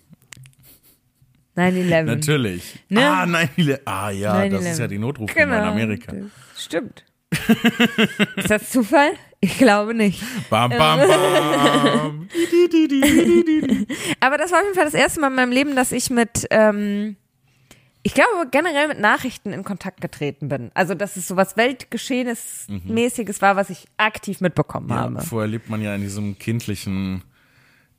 9-11. 1.57 2.03
Natürlich. 2.05 2.79
Ne? 2.89 3.05
Ah, 3.07 3.27
nein, 3.27 3.49
ah 3.85 4.11
ja, 4.11 4.49
das 4.49 4.63
9/11. 4.63 4.71
ist 4.71 4.79
ja 4.79 4.89
die 4.89 4.99
Notrufnummer 4.99 5.47
Genau. 5.47 5.63
in 5.63 5.69
Amerika. 5.69 6.13
Das 6.55 6.65
stimmt. 6.65 7.05
ist 8.37 8.51
das 8.51 8.71
Zufall? 8.71 9.11
Ich 9.45 9.59
glaube 9.59 9.93
nicht. 9.93 10.23
Bam, 10.51 10.71
bam, 10.71 11.01
bam. 11.01 12.29
Aber 14.21 14.39
das 14.39 14.53
war 14.53 14.59
auf 14.61 14.65
jeden 14.65 14.77
Fall 14.77 14.85
das 14.85 14.95
erste 14.95 15.21
Mal 15.21 15.27
in 15.31 15.35
meinem 15.35 15.51
Leben, 15.51 15.75
dass 15.75 15.91
ich 15.91 16.11
mit, 16.11 16.47
ähm, 16.51 17.17
ich 18.05 18.15
glaube 18.15 18.47
generell 18.53 18.87
mit 18.87 19.01
Nachrichten 19.01 19.53
in 19.53 19.65
Kontakt 19.65 20.01
getreten 20.01 20.49
bin. 20.49 20.71
Also 20.75 20.95
dass 20.95 21.17
es 21.17 21.27
so 21.27 21.35
was 21.35 21.57
Weltgeschehenes-mäßiges 21.57 23.43
war, 23.43 23.57
was 23.57 23.69
ich 23.71 23.89
aktiv 23.97 24.41
mitbekommen 24.41 24.91
ja, 24.91 24.97
habe. 24.97 25.23
vorher 25.23 25.49
lebt 25.49 25.69
man 25.69 25.83
ja 25.83 25.93
in 25.97 26.03
diesem 26.03 26.39
kindlichen, 26.39 27.25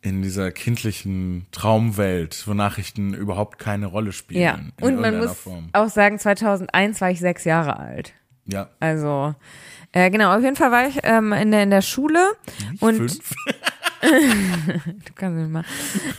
in 0.01 0.21
dieser 0.21 0.49
kindlichen 0.53 1.47
Traumwelt, 1.51 2.47
wo 2.47 2.53
Nachrichten 2.53 3.13
überhaupt 3.13 3.59
keine 3.59 3.87
Rolle 3.87 4.13
spielen. 4.13 4.41
Ja. 4.41 4.59
Und 4.79 4.97
man 5.01 5.17
muss 5.17 5.39
Form. 5.39 5.67
auch 5.73 5.89
sagen, 5.89 6.19
2001 6.19 7.01
war 7.01 7.11
ich 7.11 7.19
sechs 7.19 7.43
Jahre 7.43 7.77
alt. 7.77 8.13
Ja. 8.45 8.69
Also 8.79 9.35
äh, 9.93 10.09
genau, 10.09 10.35
auf 10.35 10.43
jeden 10.43 10.55
Fall 10.55 10.71
war 10.71 10.87
ich 10.87 10.99
ähm, 11.03 11.33
in, 11.33 11.51
der, 11.51 11.63
in 11.63 11.69
der 11.69 11.81
Schule 11.81 12.19
und 12.79 12.97
Fünf. 12.97 13.35
du 14.01 15.13
kannst 15.15 15.37
nicht 15.37 15.51
mal. 15.51 15.63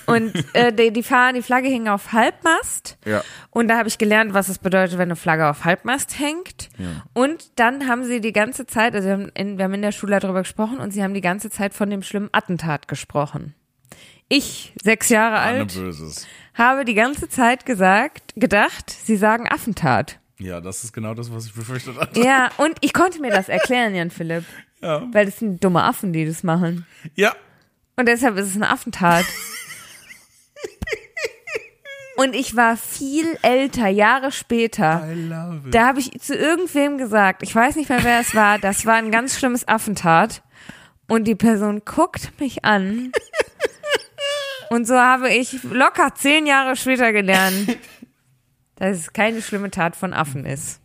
Und 0.06 0.32
äh, 0.54 0.72
die, 0.72 0.92
die, 0.92 1.02
Fahr 1.02 1.32
die 1.32 1.42
Flagge 1.42 1.68
hing 1.68 1.88
auf 1.88 2.12
Halbmast. 2.12 2.96
Ja. 3.04 3.22
Und 3.50 3.68
da 3.68 3.76
habe 3.76 3.88
ich 3.88 3.98
gelernt, 3.98 4.32
was 4.32 4.48
es 4.48 4.58
bedeutet, 4.58 4.96
wenn 4.96 5.08
eine 5.08 5.16
Flagge 5.16 5.48
auf 5.48 5.64
Halbmast 5.64 6.18
hängt. 6.18 6.70
Ja. 6.78 7.04
Und 7.12 7.58
dann 7.58 7.88
haben 7.88 8.04
sie 8.04 8.20
die 8.20 8.32
ganze 8.32 8.66
Zeit, 8.66 8.94
also 8.94 9.06
wir 9.08 9.12
haben, 9.14 9.28
in, 9.34 9.58
wir 9.58 9.64
haben 9.64 9.74
in 9.74 9.82
der 9.82 9.92
Schule 9.92 10.18
darüber 10.20 10.40
gesprochen 10.40 10.78
und 10.78 10.92
sie 10.92 11.02
haben 11.02 11.14
die 11.14 11.20
ganze 11.20 11.50
Zeit 11.50 11.74
von 11.74 11.90
dem 11.90 12.02
schlimmen 12.02 12.30
Attentat 12.32 12.88
gesprochen. 12.88 13.54
Ich, 14.28 14.72
sechs 14.82 15.10
Jahre 15.10 15.38
Anne 15.38 15.60
alt, 15.60 15.74
Böses. 15.74 16.26
habe 16.54 16.84
die 16.84 16.94
ganze 16.94 17.28
Zeit 17.28 17.66
gesagt, 17.66 18.32
gedacht, 18.36 18.90
sie 18.90 19.16
sagen 19.16 19.48
Affentat. 19.48 20.18
Ja, 20.38 20.60
das 20.60 20.84
ist 20.84 20.92
genau 20.92 21.14
das, 21.14 21.32
was 21.32 21.46
ich 21.46 21.54
befürchtet 21.54 21.96
hatte. 21.96 22.20
Ja, 22.20 22.50
und 22.56 22.74
ich 22.80 22.92
konnte 22.92 23.20
mir 23.20 23.30
das 23.30 23.48
erklären, 23.48 23.94
Jan 23.94 24.10
Philipp. 24.10 24.44
Ja. 24.80 25.06
Weil 25.12 25.26
das 25.26 25.38
sind 25.38 25.62
dumme 25.62 25.82
Affen, 25.82 26.12
die 26.12 26.26
das 26.26 26.42
machen. 26.42 26.86
Ja. 27.14 27.34
Und 27.96 28.06
deshalb 28.06 28.36
ist 28.36 28.48
es 28.48 28.56
eine 28.56 28.68
Affentat. 28.68 29.24
Und 32.16 32.34
ich 32.34 32.54
war 32.54 32.76
viel 32.76 33.36
älter, 33.42 33.88
Jahre 33.88 34.30
später. 34.30 35.04
I 35.10 35.14
love 35.14 35.66
it. 35.66 35.74
Da 35.74 35.88
habe 35.88 35.98
ich 35.98 36.12
zu 36.20 36.34
irgendwem 36.34 36.96
gesagt, 36.96 37.42
ich 37.42 37.52
weiß 37.54 37.74
nicht 37.76 37.88
mehr, 37.88 38.04
wer 38.04 38.20
es 38.20 38.34
war, 38.36 38.58
das 38.58 38.86
war 38.86 38.94
ein 38.94 39.10
ganz 39.10 39.36
schlimmes 39.36 39.66
Affentat. 39.66 40.42
Und 41.08 41.24
die 41.24 41.34
Person 41.34 41.82
guckt 41.84 42.30
mich 42.38 42.64
an. 42.64 43.12
Und 44.70 44.86
so 44.86 44.96
habe 44.96 45.32
ich 45.32 45.62
locker 45.64 46.14
zehn 46.14 46.46
Jahre 46.46 46.76
später 46.76 47.12
gelernt, 47.12 47.76
dass 48.76 48.96
es 48.98 49.12
keine 49.12 49.42
schlimme 49.42 49.70
Tat 49.70 49.96
von 49.96 50.12
Affen 50.12 50.44
ist. 50.44 50.80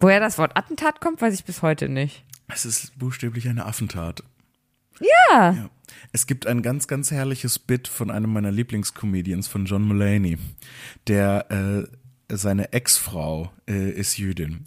Woher 0.00 0.20
das 0.20 0.38
Wort 0.38 0.56
Attentat 0.56 1.00
kommt, 1.00 1.20
weiß 1.20 1.34
ich 1.34 1.44
bis 1.44 1.62
heute 1.62 1.88
nicht. 1.88 2.24
Es 2.48 2.64
ist 2.64 2.98
buchstäblich 2.98 3.48
eine 3.48 3.66
Affentat. 3.66 4.22
Ja. 5.00 5.52
Ja. 5.52 5.70
Es 6.12 6.26
gibt 6.26 6.46
ein 6.46 6.62
ganz, 6.62 6.86
ganz 6.86 7.10
herrliches 7.10 7.58
Bit 7.58 7.88
von 7.88 8.10
einem 8.10 8.32
meiner 8.32 8.50
Lieblingscomedians, 8.52 9.48
von 9.48 9.66
John 9.66 9.82
Mulaney, 9.82 10.38
der 11.06 11.50
äh, 11.50 12.34
seine 12.34 12.72
Ex-Frau 12.72 13.50
äh, 13.68 13.90
ist 13.90 14.16
Jüdin. 14.16 14.66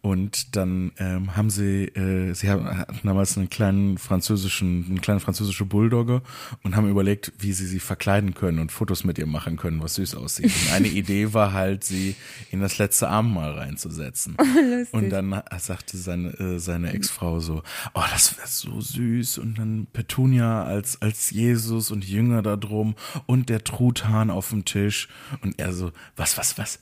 Und 0.00 0.56
dann 0.56 0.92
ähm, 0.98 1.36
haben 1.36 1.50
sie, 1.50 1.84
äh, 1.84 2.32
sie 2.32 2.48
haben, 2.48 2.66
hatten 2.66 3.06
damals 3.06 3.36
einen 3.36 3.50
kleinen 3.50 3.98
französischen, 3.98 4.86
eine 4.88 5.00
kleine 5.00 5.20
französische 5.20 5.66
Bulldogge 5.66 6.22
und 6.62 6.74
haben 6.74 6.88
überlegt, 6.88 7.32
wie 7.38 7.52
sie 7.52 7.66
sie 7.66 7.80
verkleiden 7.80 8.34
können 8.34 8.58
und 8.58 8.72
Fotos 8.72 9.04
mit 9.04 9.18
ihr 9.18 9.26
machen 9.26 9.56
können, 9.56 9.82
was 9.82 9.96
süß 9.96 10.14
aussieht. 10.14 10.46
Und 10.46 10.72
eine 10.72 10.88
Idee 10.88 11.34
war 11.34 11.52
halt, 11.52 11.84
sie 11.84 12.16
in 12.50 12.60
das 12.60 12.78
letzte 12.78 13.08
Abendmahl 13.08 13.52
reinzusetzen. 13.52 14.36
und 14.92 15.10
dann 15.10 15.42
sagte 15.58 15.96
seine, 15.98 16.30
äh, 16.38 16.58
seine 16.58 16.92
Ex-Frau 16.92 17.40
so, 17.40 17.62
oh, 17.94 18.04
das 18.10 18.36
wäre 18.38 18.48
so 18.48 18.80
süß. 18.80 19.38
Und 19.38 19.58
dann 19.58 19.86
Petunia 19.92 20.64
als, 20.64 21.02
als 21.02 21.30
Jesus 21.30 21.90
und 21.90 22.06
Jünger 22.06 22.42
da 22.42 22.56
drum 22.56 22.94
und 23.26 23.48
der 23.48 23.64
Truthahn 23.64 24.30
auf 24.30 24.48
dem 24.50 24.64
Tisch. 24.64 25.08
Und 25.42 25.58
er 25.58 25.72
so, 25.72 25.92
was, 26.16 26.38
was, 26.38 26.56
was? 26.56 26.80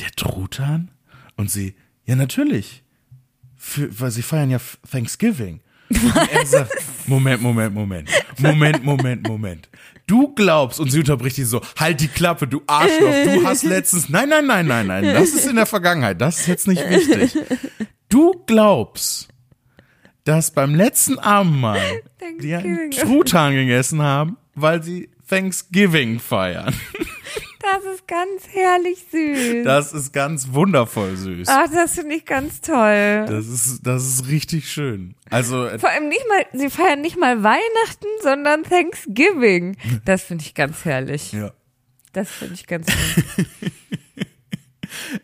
Der 0.00 0.10
Truthahn? 0.12 0.90
Und 1.38 1.50
sie, 1.50 1.74
ja, 2.04 2.16
natürlich. 2.16 2.82
Für, 3.56 3.88
weil 3.98 4.10
sie 4.10 4.22
feiern 4.22 4.50
ja 4.50 4.58
Thanksgiving. 4.90 5.60
Sagt, 6.44 6.72
Moment, 7.06 7.40
Moment, 7.40 7.74
Moment. 7.74 8.10
Moment, 8.38 8.84
Moment, 8.84 9.26
Moment. 9.26 9.68
Du 10.06 10.34
glaubst, 10.34 10.80
und 10.80 10.90
sie 10.90 10.98
unterbricht 10.98 11.38
ihn 11.38 11.46
so, 11.46 11.62
halt 11.78 12.00
die 12.00 12.08
Klappe, 12.08 12.46
du 12.46 12.62
Arschloch, 12.66 13.24
du 13.24 13.46
hast 13.46 13.62
letztens, 13.62 14.08
nein, 14.08 14.28
nein, 14.28 14.46
nein, 14.46 14.66
nein, 14.66 14.86
nein, 14.86 15.04
das 15.04 15.30
ist 15.30 15.46
in 15.46 15.56
der 15.56 15.66
Vergangenheit, 15.66 16.20
das 16.20 16.40
ist 16.40 16.46
jetzt 16.46 16.66
nicht 16.66 16.88
wichtig. 16.88 17.38
Du 18.08 18.42
glaubst, 18.46 19.28
dass 20.24 20.50
beim 20.50 20.74
letzten 20.74 21.18
Abendmahl 21.18 22.02
die 22.40 22.54
einen 22.54 22.90
Truthahn 22.90 23.54
gegessen 23.54 24.02
haben, 24.02 24.36
weil 24.54 24.82
sie 24.82 25.10
Thanksgiving 25.28 26.20
feiern. 26.20 26.74
Das 27.60 27.84
ist 27.94 28.06
ganz 28.06 28.42
herrlich 28.52 29.04
süß. 29.10 29.64
Das 29.64 29.92
ist 29.92 30.12
ganz 30.12 30.52
wundervoll 30.52 31.16
süß. 31.16 31.48
Ach, 31.50 31.66
das 31.72 31.94
finde 31.94 32.14
ich 32.14 32.24
ganz 32.24 32.60
toll. 32.60 33.24
Das 33.26 33.46
ist, 33.48 33.80
das 33.86 34.04
ist 34.06 34.28
richtig 34.28 34.70
schön. 34.70 35.14
Also, 35.30 35.66
äh, 35.66 35.78
Vor 35.78 35.90
allem 35.90 36.08
nicht 36.08 36.24
mal, 36.28 36.46
sie 36.58 36.70
feiern 36.70 37.00
nicht 37.00 37.18
mal 37.18 37.42
Weihnachten, 37.42 38.06
sondern 38.22 38.62
Thanksgiving. 38.64 39.76
Das 40.04 40.22
finde 40.22 40.44
ich 40.44 40.54
ganz 40.54 40.84
herrlich. 40.84 41.32
ja. 41.32 41.52
Das 42.12 42.30
finde 42.30 42.54
ich 42.54 42.66
ganz 42.66 42.90
schön. 42.90 43.24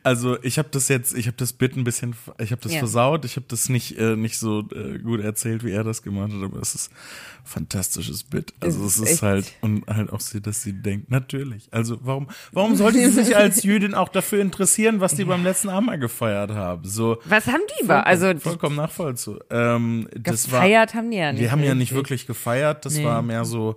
Also 0.03 0.43
ich 0.43 0.59
habe 0.59 0.69
das 0.71 0.89
jetzt, 0.89 1.15
ich 1.17 1.27
habe 1.27 1.37
das 1.37 1.53
Bit 1.53 1.77
ein 1.77 1.85
bisschen, 1.85 2.15
ich 2.39 2.53
habe 2.53 2.61
das 2.63 2.73
Ja. 2.73 2.79
versaut, 2.81 3.25
ich 3.25 3.37
habe 3.37 3.47
das 3.49 3.69
nicht 3.69 3.99
äh, 3.99 4.17
nicht 4.17 4.39
so 4.39 4.61
äh, 4.75 4.99
gut 4.99 5.21
erzählt, 5.21 5.65
wie 5.65 5.71
er 5.73 5.85
das 5.85 6.03
gemacht 6.03 6.33
hat, 6.33 6.43
aber 6.43 6.61
es 6.61 6.75
ist 6.75 6.91
ein 6.91 7.47
fantastisches 7.47 8.23
Bit. 8.25 8.55
Also 8.61 8.85
Es 8.87 8.99
ist 8.99 9.09
ist 9.09 9.23
halt 9.23 9.53
und 9.61 9.87
halt 9.87 10.13
auch 10.13 10.21
sie, 10.21 10.41
dass 10.41 10.63
sie 10.63 10.73
denkt, 10.73 11.11
natürlich. 11.11 11.69
Also 11.73 11.99
warum 12.03 12.29
warum 12.53 12.77
sollte 12.77 12.99
sie 12.99 13.11
sich 13.25 13.37
als 13.37 13.63
Jüdin 13.65 13.95
auch 13.95 14.09
dafür 14.09 14.41
interessieren, 14.41 15.01
was 15.01 15.15
die 15.15 15.25
beim 15.25 15.45
letzten 15.45 15.69
Abendmahl 15.69 15.99
gefeiert 15.99 16.51
haben? 16.51 16.85
So 16.85 17.19
Was 17.25 17.47
haben 17.47 17.63
die 17.81 17.89
war? 17.89 18.07
Also 18.07 18.33
vollkommen 18.39 18.77
nachvollziehbar. 18.77 19.41
Ähm, 19.51 20.09
das 20.19 20.51
war 20.51 20.61
gefeiert 20.61 20.95
haben 20.95 21.11
die 21.11 21.17
ja 21.19 21.33
nicht. 21.33 21.43
die 21.43 21.51
haben 21.51 21.63
ja 21.63 21.75
nicht 21.75 21.95
wirklich 21.95 22.27
gefeiert, 22.27 22.85
das 22.85 22.95
Nee. 22.95 23.05
war 23.05 23.23
mehr 23.23 23.45
so, 23.45 23.77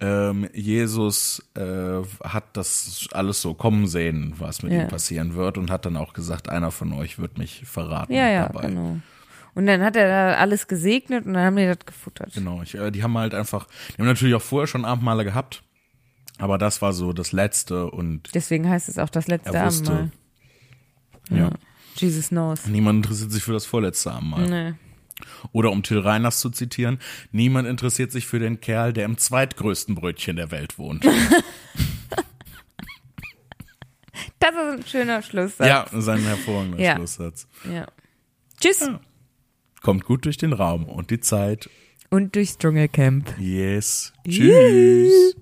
ähm, 0.00 0.48
Jesus 0.52 1.42
äh, 1.54 2.02
hat 2.22 2.44
das 2.56 3.08
alles 3.12 3.40
so 3.40 3.54
kommen 3.54 3.86
sehen, 3.86 4.34
was 4.38 4.62
mit 4.62 4.72
Ja. 4.72 4.82
ihm 4.82 4.88
passieren 4.88 5.34
wird 5.34 5.56
und 5.58 5.70
hat 5.70 5.86
dann 5.86 5.96
auch 5.96 6.12
gesagt, 6.12 6.48
einer 6.48 6.70
von 6.70 6.92
euch 6.92 7.18
wird 7.18 7.38
mich 7.38 7.62
verraten 7.64 8.12
Ja, 8.12 8.28
ja, 8.28 8.46
dabei. 8.48 8.68
genau. 8.68 8.98
Und 9.54 9.64
dann 9.66 9.80
hat 9.82 9.96
er 9.96 10.06
da 10.08 10.34
alles 10.38 10.68
gesegnet 10.68 11.24
und 11.24 11.32
dann 11.32 11.42
haben 11.44 11.56
die 11.56 11.64
das 11.64 11.78
gefuttert. 11.86 12.32
Genau, 12.34 12.60
ich, 12.62 12.74
äh, 12.74 12.90
die 12.90 13.02
haben 13.02 13.16
halt 13.16 13.32
einfach, 13.34 13.66
die 13.90 13.98
haben 14.02 14.06
natürlich 14.06 14.34
auch 14.34 14.42
vorher 14.42 14.66
schon 14.66 14.84
Abendmale 14.84 15.24
gehabt, 15.24 15.62
aber 16.38 16.58
das 16.58 16.82
war 16.82 16.92
so 16.92 17.14
das 17.14 17.32
letzte 17.32 17.90
und 17.90 18.34
Deswegen 18.34 18.68
heißt 18.68 18.90
es 18.90 18.98
auch 18.98 19.08
das 19.08 19.28
letzte 19.28 19.54
er 19.56 19.64
wusste, 19.66 19.92
Abendmahl. 19.92 21.38
ja. 21.38 21.50
Jesus 21.94 22.28
knows. 22.28 22.66
Niemand 22.66 22.98
interessiert 23.06 23.32
sich 23.32 23.42
für 23.42 23.54
das 23.54 23.64
vorletzte 23.64 24.12
Abendmahl. 24.12 24.50
Nee. 24.50 24.74
Oder 25.52 25.70
um 25.70 25.82
Till 25.82 25.98
Reiners 26.00 26.40
zu 26.40 26.50
zitieren, 26.50 26.98
niemand 27.32 27.66
interessiert 27.68 28.12
sich 28.12 28.26
für 28.26 28.38
den 28.38 28.60
Kerl, 28.60 28.92
der 28.92 29.04
im 29.06 29.16
zweitgrößten 29.18 29.94
Brötchen 29.94 30.36
der 30.36 30.50
Welt 30.50 30.78
wohnt. 30.78 31.04
Das 34.38 34.50
ist 34.50 34.58
ein 34.58 34.86
schöner 34.86 35.22
Schlusssatz. 35.22 35.66
ja, 35.66 35.86
sein 35.92 36.20
hervorragender 36.22 36.78
Ja. 36.80 36.96
Schlusssatz. 36.96 37.48
ja. 37.70 37.86
Tschüss. 38.60 38.88
Kommt 39.82 40.04
gut 40.04 40.24
durch 40.24 40.36
den 40.36 40.52
Raum 40.52 40.84
und 40.84 41.10
die 41.10 41.20
Zeit. 41.20 41.68
Und 42.10 42.34
durchs 42.34 42.56
Dschungelcamp. 42.58 43.34
Yes. 43.38 44.12
Tschüss. 44.24 44.36
Tschüss. 44.38 45.36